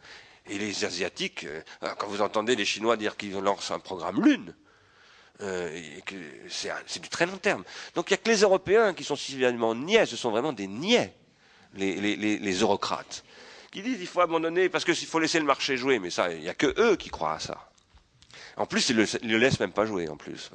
Et 0.48 0.58
les 0.58 0.84
Asiatiques, 0.84 1.44
euh, 1.44 1.62
quand 1.98 2.08
vous 2.08 2.20
entendez 2.20 2.56
les 2.56 2.64
Chinois 2.64 2.96
dire 2.96 3.16
qu'ils 3.16 3.32
lancent 3.32 3.70
un 3.70 3.78
programme 3.78 4.22
Lune, 4.24 4.54
euh, 5.40 5.80
c'est 6.48 7.00
du 7.00 7.08
très 7.08 7.26
long 7.26 7.36
terme. 7.36 7.64
Donc 7.94 8.10
il 8.10 8.14
n'y 8.14 8.14
a 8.14 8.22
que 8.22 8.28
les 8.28 8.40
Européens 8.40 8.94
qui 8.94 9.04
sont 9.04 9.16
suffisamment 9.16 9.74
niais, 9.74 10.06
ce 10.06 10.16
sont 10.16 10.30
vraiment 10.30 10.52
des 10.52 10.66
niais, 10.66 11.14
les, 11.74 12.52
eurocrates, 12.60 13.24
qui 13.70 13.82
disent 13.82 13.98
qu'il 13.98 14.06
faut 14.06 14.20
abandonner 14.20 14.68
parce 14.68 14.84
qu'il 14.84 14.94
faut 14.94 15.18
laisser 15.18 15.38
le 15.38 15.46
marché 15.46 15.76
jouer, 15.76 15.98
mais 15.98 16.10
ça, 16.10 16.32
il 16.32 16.40
n'y 16.40 16.48
a 16.48 16.54
que 16.54 16.74
eux 16.78 16.96
qui 16.96 17.08
croient 17.08 17.34
à 17.34 17.40
ça. 17.40 17.68
En 18.56 18.66
plus, 18.66 18.90
ils 18.90 18.96
ne 18.96 19.04
le, 19.28 19.38
laissent 19.38 19.60
même 19.60 19.72
pas 19.72 19.86
jouer, 19.86 20.08
en 20.08 20.16
plus. 20.16 20.50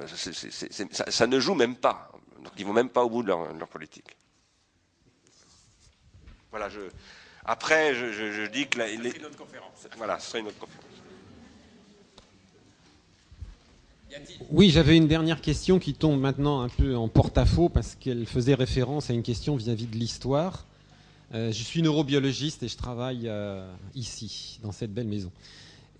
ça, 1.08 1.26
ne 1.26 1.40
joue 1.40 1.54
même 1.54 1.74
pas. 1.74 2.12
Donc 2.42 2.52
ils 2.58 2.64
vont 2.64 2.72
même 2.72 2.88
pas 2.88 3.04
au 3.04 3.10
bout 3.10 3.22
de 3.22 3.28
leur, 3.28 3.68
politique. 3.68 4.16
Voilà, 6.50 6.68
je, 6.68 6.80
après, 7.44 7.94
je, 7.94 8.46
dis 8.46 8.66
que... 8.68 8.78
La, 8.78 8.86
les, 8.88 9.18
notre 9.18 9.36
conférence. 9.36 9.86
Voilà, 9.96 10.18
ce 10.18 10.30
serait 10.30 10.40
une 10.40 10.46
autre 10.46 10.58
conférence. 10.58 10.84
Oui, 14.50 14.70
j'avais 14.70 14.96
une 14.96 15.06
dernière 15.06 15.40
question 15.40 15.78
qui 15.78 15.92
tombe 15.92 16.18
maintenant 16.18 16.62
un 16.62 16.68
peu 16.68 16.96
en 16.96 17.08
porte-à-faux 17.08 17.68
parce 17.68 17.94
qu'elle 17.94 18.26
faisait 18.26 18.54
référence 18.54 19.10
à 19.10 19.12
une 19.12 19.22
question 19.22 19.56
vis-à-vis 19.56 19.86
de 19.86 19.96
l'histoire. 19.96 20.64
Euh, 21.34 21.52
je 21.52 21.62
suis 21.62 21.82
neurobiologiste 21.82 22.62
et 22.62 22.68
je 22.68 22.76
travaille 22.76 23.28
euh, 23.28 23.70
ici, 23.94 24.58
dans 24.62 24.72
cette 24.72 24.94
belle 24.94 25.08
maison. 25.08 25.30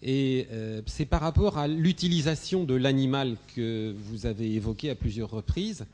Et 0.03 0.47
euh, 0.53 0.81
c'est 0.87 1.05
par 1.05 1.21
rapport 1.21 1.59
à 1.59 1.69
l'utilisation 1.69 2.65
de 2.65 2.75
l'animal 2.75 3.37
que 3.55 3.95
vous 3.99 4.25
avez 4.25 4.55
évoqué 4.55 4.89
à 4.91 4.95
plusieurs 4.95 5.31
reprises. 5.31 5.85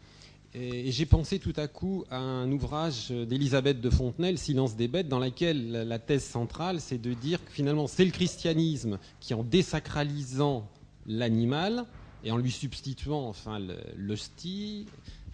Et 0.57 0.93
j'ai 0.93 1.05
pensé 1.05 1.41
tout 1.41 1.53
à 1.57 1.67
coup 1.67 2.05
à 2.11 2.19
un 2.19 2.51
ouvrage 2.53 3.11
d'Élisabeth 3.11 3.81
de 3.81 3.91
Fontenay, 3.91 4.37
Silence 4.37 4.77
des 4.77 4.87
bêtes, 4.87 5.09
dans 5.09 5.19
lequel 5.19 5.73
la 5.73 5.99
thèse 5.99 6.23
centrale, 6.23 6.81
c'est 6.81 6.99
de 6.99 7.13
dire 7.13 7.45
que 7.45 7.51
finalement, 7.51 7.89
c'est 7.89 8.05
le 8.05 8.13
christianisme 8.13 9.01
qui, 9.19 9.35
en 9.35 9.43
désacralisant 9.43 10.71
l'animal 11.07 11.87
et 12.23 12.31
en 12.31 12.37
lui 12.37 12.53
substituant 12.53 13.27
enfin 13.27 13.59
l'hostie, 13.97 14.87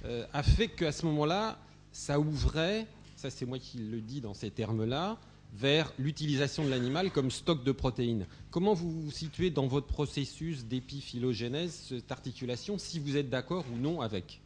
euh, 0.06 0.24
a 0.32 0.42
fait 0.42 0.68
qu'à 0.68 0.90
ce 0.90 1.04
moment-là, 1.04 1.58
ça 1.92 2.18
ouvrait, 2.18 2.86
ça 3.16 3.28
c'est 3.28 3.44
moi 3.44 3.58
qui 3.58 3.76
le 3.76 4.00
dis 4.00 4.22
dans 4.22 4.32
ces 4.32 4.50
termes-là, 4.50 5.18
vers 5.52 5.92
l'utilisation 5.98 6.64
de 6.64 6.70
l'animal 6.70 7.10
comme 7.10 7.30
stock 7.30 7.62
de 7.62 7.72
protéines. 7.72 8.24
Comment 8.50 8.72
vous 8.72 8.90
vous 8.90 9.10
situez 9.10 9.50
dans 9.50 9.66
votre 9.66 9.86
processus 9.86 10.64
d'épiphylogénèse, 10.64 11.88
cette 11.90 12.10
articulation, 12.10 12.78
si 12.78 12.98
vous 12.98 13.18
êtes 13.18 13.28
d'accord 13.28 13.66
ou 13.70 13.76
non 13.76 14.00
avec? 14.00 14.39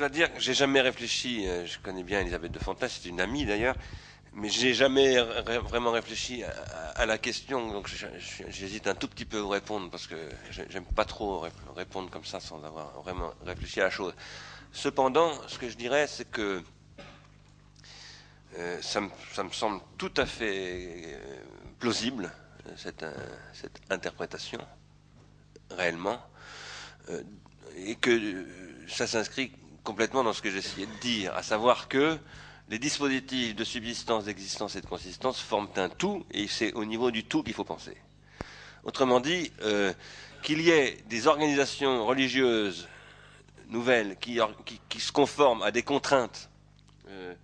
Dois 0.00 0.08
dire 0.08 0.32
que 0.32 0.40
j'ai 0.40 0.54
jamais 0.54 0.80
réfléchi, 0.80 1.46
euh, 1.46 1.66
je 1.66 1.78
connais 1.78 2.02
bien 2.02 2.20
Elisabeth 2.20 2.52
de 2.52 2.58
Fontaine, 2.58 2.88
c'est 2.88 3.06
une 3.06 3.20
amie 3.20 3.44
d'ailleurs, 3.44 3.76
mais 4.32 4.48
j'ai 4.48 4.72
jamais 4.72 5.20
vraiment 5.20 5.90
réfléchi 5.90 6.42
à, 6.94 7.04
la 7.04 7.18
question, 7.18 7.70
donc 7.70 7.90
j'hésite 8.48 8.86
un 8.86 8.94
tout 8.94 9.08
petit 9.08 9.26
peu 9.26 9.38
à 9.38 9.42
vous 9.42 9.50
répondre 9.50 9.90
parce 9.90 10.06
que 10.06 10.16
j'aime 10.48 10.86
pas 10.86 11.04
trop 11.04 11.44
répondre 11.76 12.08
comme 12.08 12.24
ça 12.24 12.40
sans 12.40 12.64
avoir 12.64 13.02
vraiment 13.02 13.34
réfléchi 13.44 13.80
à 13.82 13.84
la 13.84 13.90
chose. 13.90 14.14
Cependant, 14.72 15.32
ce 15.48 15.58
que 15.58 15.68
je 15.68 15.76
dirais, 15.76 16.06
c'est 16.06 16.30
que 16.30 16.62
euh, 18.56 18.80
ça, 18.80 19.02
me, 19.02 19.50
semble 19.52 19.82
tout 19.98 20.14
à 20.16 20.24
fait 20.24 21.04
euh, 21.08 21.42
plausible, 21.78 22.32
cette 22.76 23.04
interprétation, 23.90 24.60
réellement, 25.70 26.22
et 27.76 27.96
que 27.96 28.46
ça 28.88 29.06
s'inscrit 29.06 29.52
complètement 29.90 30.22
dans 30.22 30.32
ce 30.32 30.40
que 30.40 30.52
j'essayais 30.52 30.86
de 30.86 31.00
dire, 31.00 31.34
à 31.34 31.42
savoir 31.42 31.88
que 31.88 32.16
les 32.68 32.78
dispositifs 32.78 33.56
de 33.56 33.64
subsistance, 33.64 34.26
d'existence 34.26 34.76
et 34.76 34.80
de 34.80 34.86
consistance 34.86 35.40
forment 35.40 35.66
un 35.74 35.88
tout, 35.88 36.24
et 36.30 36.46
c'est 36.46 36.72
au 36.74 36.84
niveau 36.84 37.10
du 37.10 37.24
tout 37.24 37.42
qu'il 37.42 37.54
faut 37.54 37.64
penser. 37.64 37.96
Autrement 38.84 39.18
dit, 39.18 39.50
euh, 39.62 39.92
qu'il 40.44 40.60
y 40.60 40.70
ait 40.70 40.98
des 41.08 41.26
organisations 41.26 42.06
religieuses 42.06 42.86
nouvelles 43.66 44.16
qui, 44.20 44.38
se 45.00 45.10
conforment 45.10 45.64
à 45.64 45.72
des 45.72 45.82
contraintes 45.82 46.48
euh, 47.08 47.34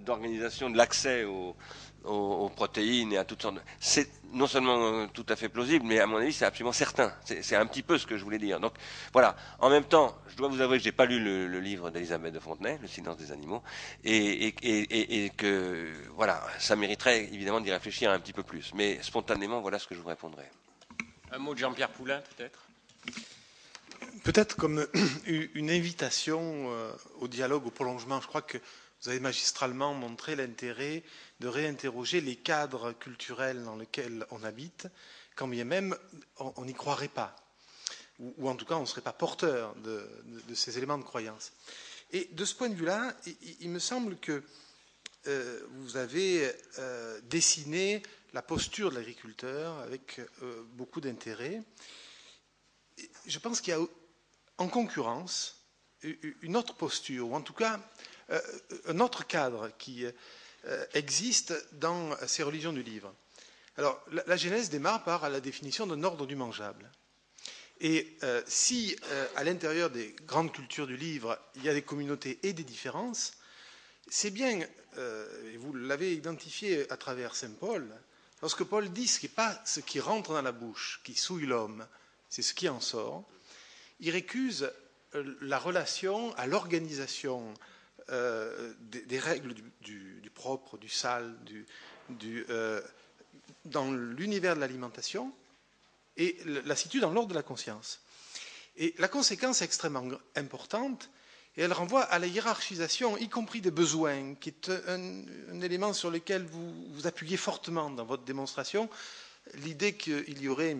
d'organisation 0.00 0.68
de 0.68 0.76
l'accès 0.76 1.24
aux, 1.24 1.56
aux, 2.04 2.48
protéines 2.50 3.12
et 3.12 3.18
à 3.18 3.24
toutes 3.24 3.42
sortes. 3.42 3.56
De... 3.56 3.60
C'est 3.80 4.08
non 4.32 4.46
seulement 4.46 5.06
tout 5.08 5.26
à 5.28 5.36
fait 5.36 5.48
plausible, 5.48 5.84
mais 5.86 6.00
à 6.00 6.06
mon 6.06 6.16
avis, 6.16 6.32
c'est 6.32 6.44
absolument 6.44 6.72
certain. 6.72 7.12
C'est 7.24 7.56
un 7.56 7.66
petit 7.66 7.82
peu 7.82 7.98
ce 7.98 8.06
que 8.06 8.16
je 8.16 8.24
voulais 8.24 8.38
dire. 8.38 8.60
Donc 8.60 8.74
voilà. 9.12 9.36
En 9.58 9.70
même 9.70 9.84
temps, 9.84 10.16
je 10.28 10.36
dois 10.36 10.48
vous 10.48 10.60
avouer 10.60 10.78
que 10.78 10.84
j'ai 10.84 10.92
pas 10.92 11.04
lu 11.06 11.20
le, 11.20 11.60
livre 11.60 11.90
d'Elisabeth 11.90 12.32
de 12.32 12.40
Fontenay, 12.40 12.78
Le 12.80 12.88
silence 12.88 13.16
des 13.16 13.30
animaux, 13.30 13.62
et, 14.04 14.48
et, 14.48 15.24
et, 15.24 15.30
que 15.30 15.92
voilà, 16.14 16.42
ça 16.58 16.76
mériterait 16.76 17.24
évidemment 17.32 17.60
d'y 17.60 17.70
réfléchir 17.70 18.10
un 18.10 18.18
petit 18.18 18.32
peu 18.32 18.42
plus. 18.42 18.72
Mais 18.74 18.98
spontanément, 19.02 19.60
voilà 19.60 19.78
ce 19.78 19.86
que 19.86 19.94
je 19.94 20.00
vous 20.00 20.08
répondrai. 20.08 20.44
Un 21.30 21.38
mot 21.38 21.54
de 21.54 21.58
Jean-Pierre 21.58 21.90
Poulain, 21.90 22.22
peut-être? 22.36 22.66
Peut-être 24.24 24.56
comme 24.56 24.86
une 25.26 25.70
invitation 25.70 26.40
euh, 26.72 26.92
au 27.20 27.28
dialogue, 27.28 27.66
au 27.66 27.70
prolongement. 27.70 28.20
Je 28.20 28.26
crois 28.26 28.42
que 28.42 28.58
vous 29.02 29.08
avez 29.08 29.20
magistralement 29.20 29.94
montré 29.94 30.36
l'intérêt 30.36 31.02
de 31.42 31.48
réinterroger 31.48 32.20
les 32.20 32.36
cadres 32.36 32.92
culturels 32.92 33.64
dans 33.64 33.74
lesquels 33.74 34.24
on 34.30 34.44
habite, 34.44 34.86
quand 35.34 35.48
bien 35.48 35.64
même 35.64 35.96
on 36.36 36.64
n'y 36.64 36.72
croirait 36.72 37.08
pas, 37.08 37.34
ou, 38.20 38.48
en 38.48 38.54
tout 38.54 38.64
cas 38.64 38.76
on 38.76 38.82
ne 38.82 38.86
serait 38.86 39.00
pas 39.00 39.12
porteur 39.12 39.74
de, 39.76 40.08
ces 40.54 40.78
éléments 40.78 40.98
de 40.98 41.02
croyance. 41.02 41.52
Et 42.12 42.28
de 42.32 42.44
ce 42.44 42.54
point 42.54 42.68
de 42.68 42.76
vue-là, 42.76 43.12
il, 43.60 43.70
me 43.70 43.80
semble 43.80 44.16
que 44.18 44.44
euh, 45.26 45.60
vous 45.78 45.96
avez 45.96 46.48
euh, 46.78 47.20
dessiné 47.24 48.04
la 48.34 48.42
posture 48.42 48.90
de 48.90 48.96
l'agriculteur 48.96 49.76
avec 49.80 50.20
euh, 50.42 50.62
beaucoup 50.74 51.00
d'intérêt. 51.00 51.60
Je 53.26 53.38
pense 53.40 53.60
qu'il 53.60 53.72
y 53.74 53.76
a 53.76 53.80
en 54.58 54.68
concurrence 54.68 55.56
une 56.42 56.56
autre 56.56 56.74
posture, 56.74 57.28
ou 57.30 57.34
en 57.34 57.40
tout 57.40 57.52
cas 57.52 57.80
un 58.86 59.00
autre 59.00 59.26
cadre 59.26 59.70
qui 59.78 60.04
existe 60.94 61.54
dans 61.72 62.16
ces 62.26 62.42
religions 62.42 62.72
du 62.72 62.82
livre. 62.82 63.12
Alors, 63.78 64.04
la, 64.26 64.36
Genèse 64.36 64.68
démarre 64.70 65.02
par 65.02 65.28
la 65.30 65.40
définition 65.40 65.86
d'un 65.86 66.02
ordre 66.04 66.26
du 66.26 66.36
mangeable. 66.36 66.90
Et 67.80 68.16
euh, 68.22 68.42
si, 68.46 68.96
euh, 69.10 69.26
à 69.34 69.44
l'intérieur 69.44 69.90
des 69.90 70.14
grandes 70.26 70.52
cultures 70.52 70.86
du 70.86 70.96
livre, 70.96 71.38
il 71.56 71.64
y 71.64 71.68
a 71.68 71.74
des 71.74 71.82
communautés 71.82 72.38
et 72.42 72.52
des 72.52 72.64
différences, 72.64 73.32
c'est 74.08 74.30
bien, 74.30 74.60
et 74.60 75.56
vous 75.56 75.72
l'avez 75.72 76.12
identifié 76.12 76.90
à 76.92 76.98
travers 76.98 77.34
Saint 77.34 77.52
Paul, 77.58 77.88
lorsque 78.42 78.62
Paul 78.64 78.92
dit 78.92 79.08
ce 79.08 79.20
qui 79.20 79.26
n'est 79.26 79.32
pas 79.32 79.58
ce 79.64 79.80
qui 79.80 80.00
rentre 80.00 80.34
dans 80.34 80.42
la 80.42 80.52
bouche, 80.52 81.00
qui 81.02 81.14
souille 81.14 81.46
l'homme, 81.46 81.86
c'est 82.28 82.42
ce 82.42 82.52
qui 82.52 82.68
en 82.68 82.80
sort, 82.80 83.24
il 84.00 84.10
récuse 84.10 84.70
la 85.40 85.58
relation 85.58 86.34
à 86.36 86.46
l'organisation 86.46 87.54
euh, 88.10 88.72
des, 88.80 89.18
règles 89.18 89.54
du, 89.80 90.30
propre, 90.34 90.78
du 90.78 90.88
sale, 90.88 91.36
du, 92.08 92.44
euh, 92.50 92.80
dans 93.64 93.90
l'univers 93.92 94.54
de 94.54 94.60
l'alimentation 94.60 95.32
et 96.16 96.36
la 96.44 96.76
situe 96.76 97.00
dans 97.00 97.10
l'ordre 97.10 97.30
de 97.30 97.34
la 97.34 97.42
conscience. 97.42 98.00
Et 98.76 98.94
la 98.98 99.08
conséquence 99.08 99.62
est 99.62 99.64
extrêmement 99.66 100.06
importante 100.36 101.10
et 101.56 101.62
elle 101.62 101.72
renvoie 101.72 102.02
à 102.02 102.18
la 102.18 102.26
hiérarchisation, 102.26 103.18
y 103.18 103.28
compris 103.28 103.60
des 103.60 103.70
besoins, 103.70 104.34
qui 104.36 104.48
est 104.48 104.70
un, 104.88 105.60
élément 105.60 105.92
sur 105.92 106.10
lequel 106.10 106.44
vous 106.44 106.72
vous 106.92 107.06
appuyez 107.06 107.36
fortement 107.36 107.90
dans 107.90 108.06
votre 108.06 108.24
démonstration. 108.24 108.88
L'idée 109.54 109.94
qu'il 109.96 110.40
y 110.42 110.48
aurait 110.48 110.78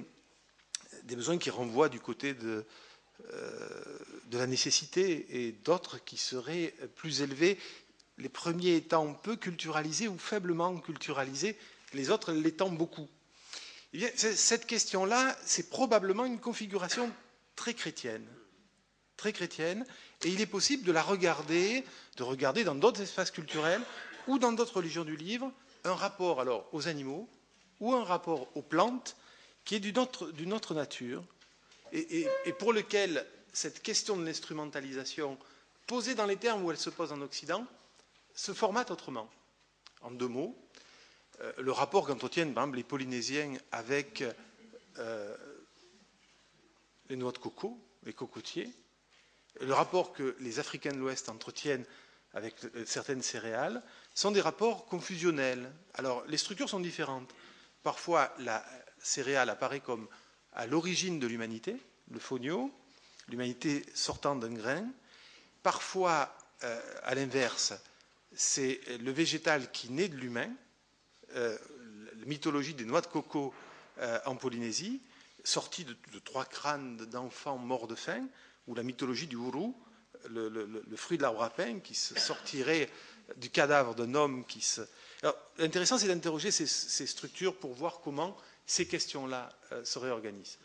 des 1.04 1.16
besoins 1.16 1.36
qui 1.36 1.50
renvoient 1.50 1.90
du 1.90 2.00
côté 2.00 2.32
de, 2.32 2.64
de 3.30 4.38
la 4.38 4.46
nécessité 4.46 5.46
et 5.46 5.52
d'autres 5.52 6.02
qui 6.04 6.16
seraient 6.16 6.74
plus 6.96 7.22
élevés 7.22 7.58
les 8.18 8.28
premiers 8.28 8.76
étant 8.76 9.12
peu 9.14 9.36
culturalisés 9.36 10.08
ou 10.08 10.18
faiblement 10.18 10.76
culturalisés, 10.78 11.56
les 11.94 12.10
autres 12.10 12.32
l'étant 12.32 12.70
beaucoup. 12.70 13.08
Eh 13.94 14.08
cette 14.16 14.66
question-là, 14.66 15.36
c'est 15.44 15.68
probablement 15.68 16.24
une 16.24 16.38
configuration 16.40 17.10
très 17.56 17.74
chrétienne. 17.74 18.26
Très 19.16 19.32
chrétienne. 19.32 19.84
Et 20.24 20.28
il 20.28 20.40
est 20.40 20.46
possible 20.46 20.84
de 20.84 20.92
la 20.92 21.02
regarder, 21.02 21.84
de 22.16 22.22
regarder 22.22 22.64
dans 22.64 22.74
d'autres 22.74 23.02
espaces 23.02 23.30
culturels 23.30 23.82
ou 24.26 24.38
dans 24.38 24.52
d'autres 24.52 24.76
religions 24.76 25.04
du 25.04 25.16
livre, 25.16 25.52
un 25.84 25.94
rapport 25.94 26.40
alors 26.40 26.68
aux 26.72 26.88
animaux 26.88 27.28
ou 27.80 27.92
un 27.92 28.04
rapport 28.04 28.48
aux 28.56 28.62
plantes 28.62 29.16
qui 29.64 29.74
est 29.74 29.80
d'une 29.80 29.98
autre, 29.98 30.74
nature 30.74 31.22
et, 31.92 32.52
pour 32.58 32.72
lequel 32.72 33.26
cette 33.52 33.82
question 33.82 34.16
de 34.16 34.24
l'instrumentalisation, 34.24 35.38
posée 35.86 36.14
dans 36.14 36.26
les 36.26 36.36
termes 36.36 36.64
où 36.64 36.70
elle 36.70 36.78
se 36.78 36.90
pose 36.90 37.12
en 37.12 37.20
Occident, 37.20 37.66
se 38.34 38.52
formate 38.52 38.90
autrement. 38.90 39.28
En 40.00 40.10
deux 40.10 40.28
mots, 40.28 40.56
euh, 41.40 41.52
le 41.58 41.72
rapport 41.72 42.06
qu'entretiennent 42.06 42.54
les 42.74 42.82
Polynésiens 42.82 43.54
avec 43.70 44.24
euh, 44.98 45.36
les 47.08 47.16
noix 47.16 47.32
de 47.32 47.38
coco, 47.38 47.78
les 48.04 48.14
cocotiers, 48.14 48.70
le 49.60 49.72
rapport 49.74 50.12
que 50.12 50.36
les 50.40 50.58
Africains 50.58 50.92
de 50.92 50.98
l'Ouest 50.98 51.28
entretiennent 51.28 51.84
avec 52.34 52.54
euh, 52.64 52.84
certaines 52.86 53.22
céréales, 53.22 53.82
sont 54.14 54.30
des 54.30 54.40
rapports 54.40 54.86
confusionnels. 54.86 55.70
Alors, 55.94 56.24
les 56.26 56.38
structures 56.38 56.68
sont 56.68 56.80
différentes. 56.80 57.34
Parfois, 57.82 58.32
la 58.38 58.64
céréale 58.98 59.50
apparaît 59.50 59.80
comme 59.80 60.08
à 60.54 60.66
l'origine 60.66 61.18
de 61.18 61.26
l'humanité, 61.26 61.76
le 62.10 62.18
fonio, 62.18 62.70
l'humanité 63.28 63.84
sortant 63.94 64.36
d'un 64.36 64.52
grain. 64.52 64.84
Parfois, 65.62 66.36
à 67.02 67.14
l'inverse, 67.14 67.72
c'est 68.34 68.80
le 69.00 69.10
végétal 69.10 69.70
qui 69.72 69.90
naît 69.90 70.08
de 70.08 70.16
l'humain, 70.16 70.50
euh, 71.34 71.56
la 72.18 72.26
mythologie 72.26 72.74
des 72.74 72.84
noix 72.84 73.00
de 73.00 73.06
coco 73.06 73.54
euh, 73.98 74.18
en 74.26 74.36
Polynésie, 74.36 75.00
sortie 75.44 75.84
de, 75.84 75.96
trois 76.24 76.44
crânes 76.44 76.96
d'enfants 76.96 77.58
morts 77.58 77.88
de 77.88 77.94
faim, 77.94 78.26
ou 78.66 78.74
la 78.74 78.82
mythologie 78.82 79.26
du 79.26 79.36
Uru, 79.36 79.72
le, 80.28 80.82
fruit 80.96 81.18
de 81.18 81.22
l'arbre 81.22 81.42
à 81.42 81.50
pain 81.50 81.80
qui 81.80 81.94
se 81.94 82.18
sortirait 82.18 82.88
du 83.36 83.50
cadavre 83.50 83.94
d'un 83.94 84.14
homme 84.14 84.44
qui 84.44 84.60
se. 84.60 84.82
l'intéressant, 85.58 85.98
c'est 85.98 86.06
d'interroger 86.06 86.52
ces, 86.52 86.66
structures 87.06 87.56
pour 87.56 87.74
voir 87.74 88.00
comment 88.04 88.36
ces 88.66 88.86
questions-là 88.86 89.48
euh, 89.72 89.84
se 89.84 89.98
réorganisent. 89.98 90.58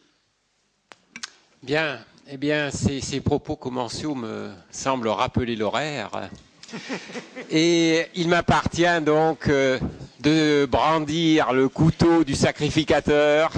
Bien, 1.64 1.99
eh 2.30 2.38
bien, 2.38 2.69
ces, 2.72 3.02
ces 3.02 3.19
propos 3.19 3.56
commerciaux 3.56 4.14
me 4.15 4.52
semblent 4.72 5.07
rappeler 5.07 5.56
l'horaire. 5.56 6.30
Et 7.49 8.06
il 8.15 8.28
m'appartient 8.28 9.02
donc 9.02 9.48
euh, 9.48 9.80
de 10.19 10.68
brandir 10.69 11.53
le 11.53 11.69
couteau 11.69 12.24
du 12.24 12.36
sacrificateur 12.36 13.52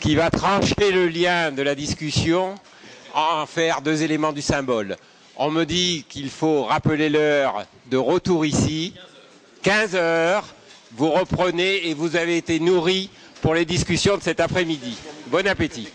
qui 0.00 0.14
va 0.16 0.30
trancher 0.30 0.90
le 0.90 1.06
lien 1.06 1.52
de 1.52 1.62
la 1.62 1.74
discussion, 1.76 2.56
en 3.14 3.46
faire 3.46 3.82
deux 3.82 4.02
éléments 4.02 4.32
du 4.32 4.42
symbole. 4.42 4.96
On 5.36 5.50
me 5.50 5.64
dit 5.64 6.04
qu'il 6.08 6.28
faut 6.28 6.64
rappeler 6.64 7.08
l'heure 7.08 7.64
de 7.86 7.96
retour 7.96 8.44
ici, 8.44 8.94
15 9.62 9.94
heures. 9.94 10.44
Vous 10.94 11.10
reprenez 11.10 11.88
et 11.88 11.94
vous 11.94 12.16
avez 12.16 12.36
été 12.36 12.58
nourri 12.60 13.10
pour 13.42 13.54
les 13.54 13.66
discussions 13.66 14.16
de 14.16 14.22
cet 14.22 14.40
après-midi. 14.40 14.96
Bon 15.26 15.46
appétit. 15.46 15.88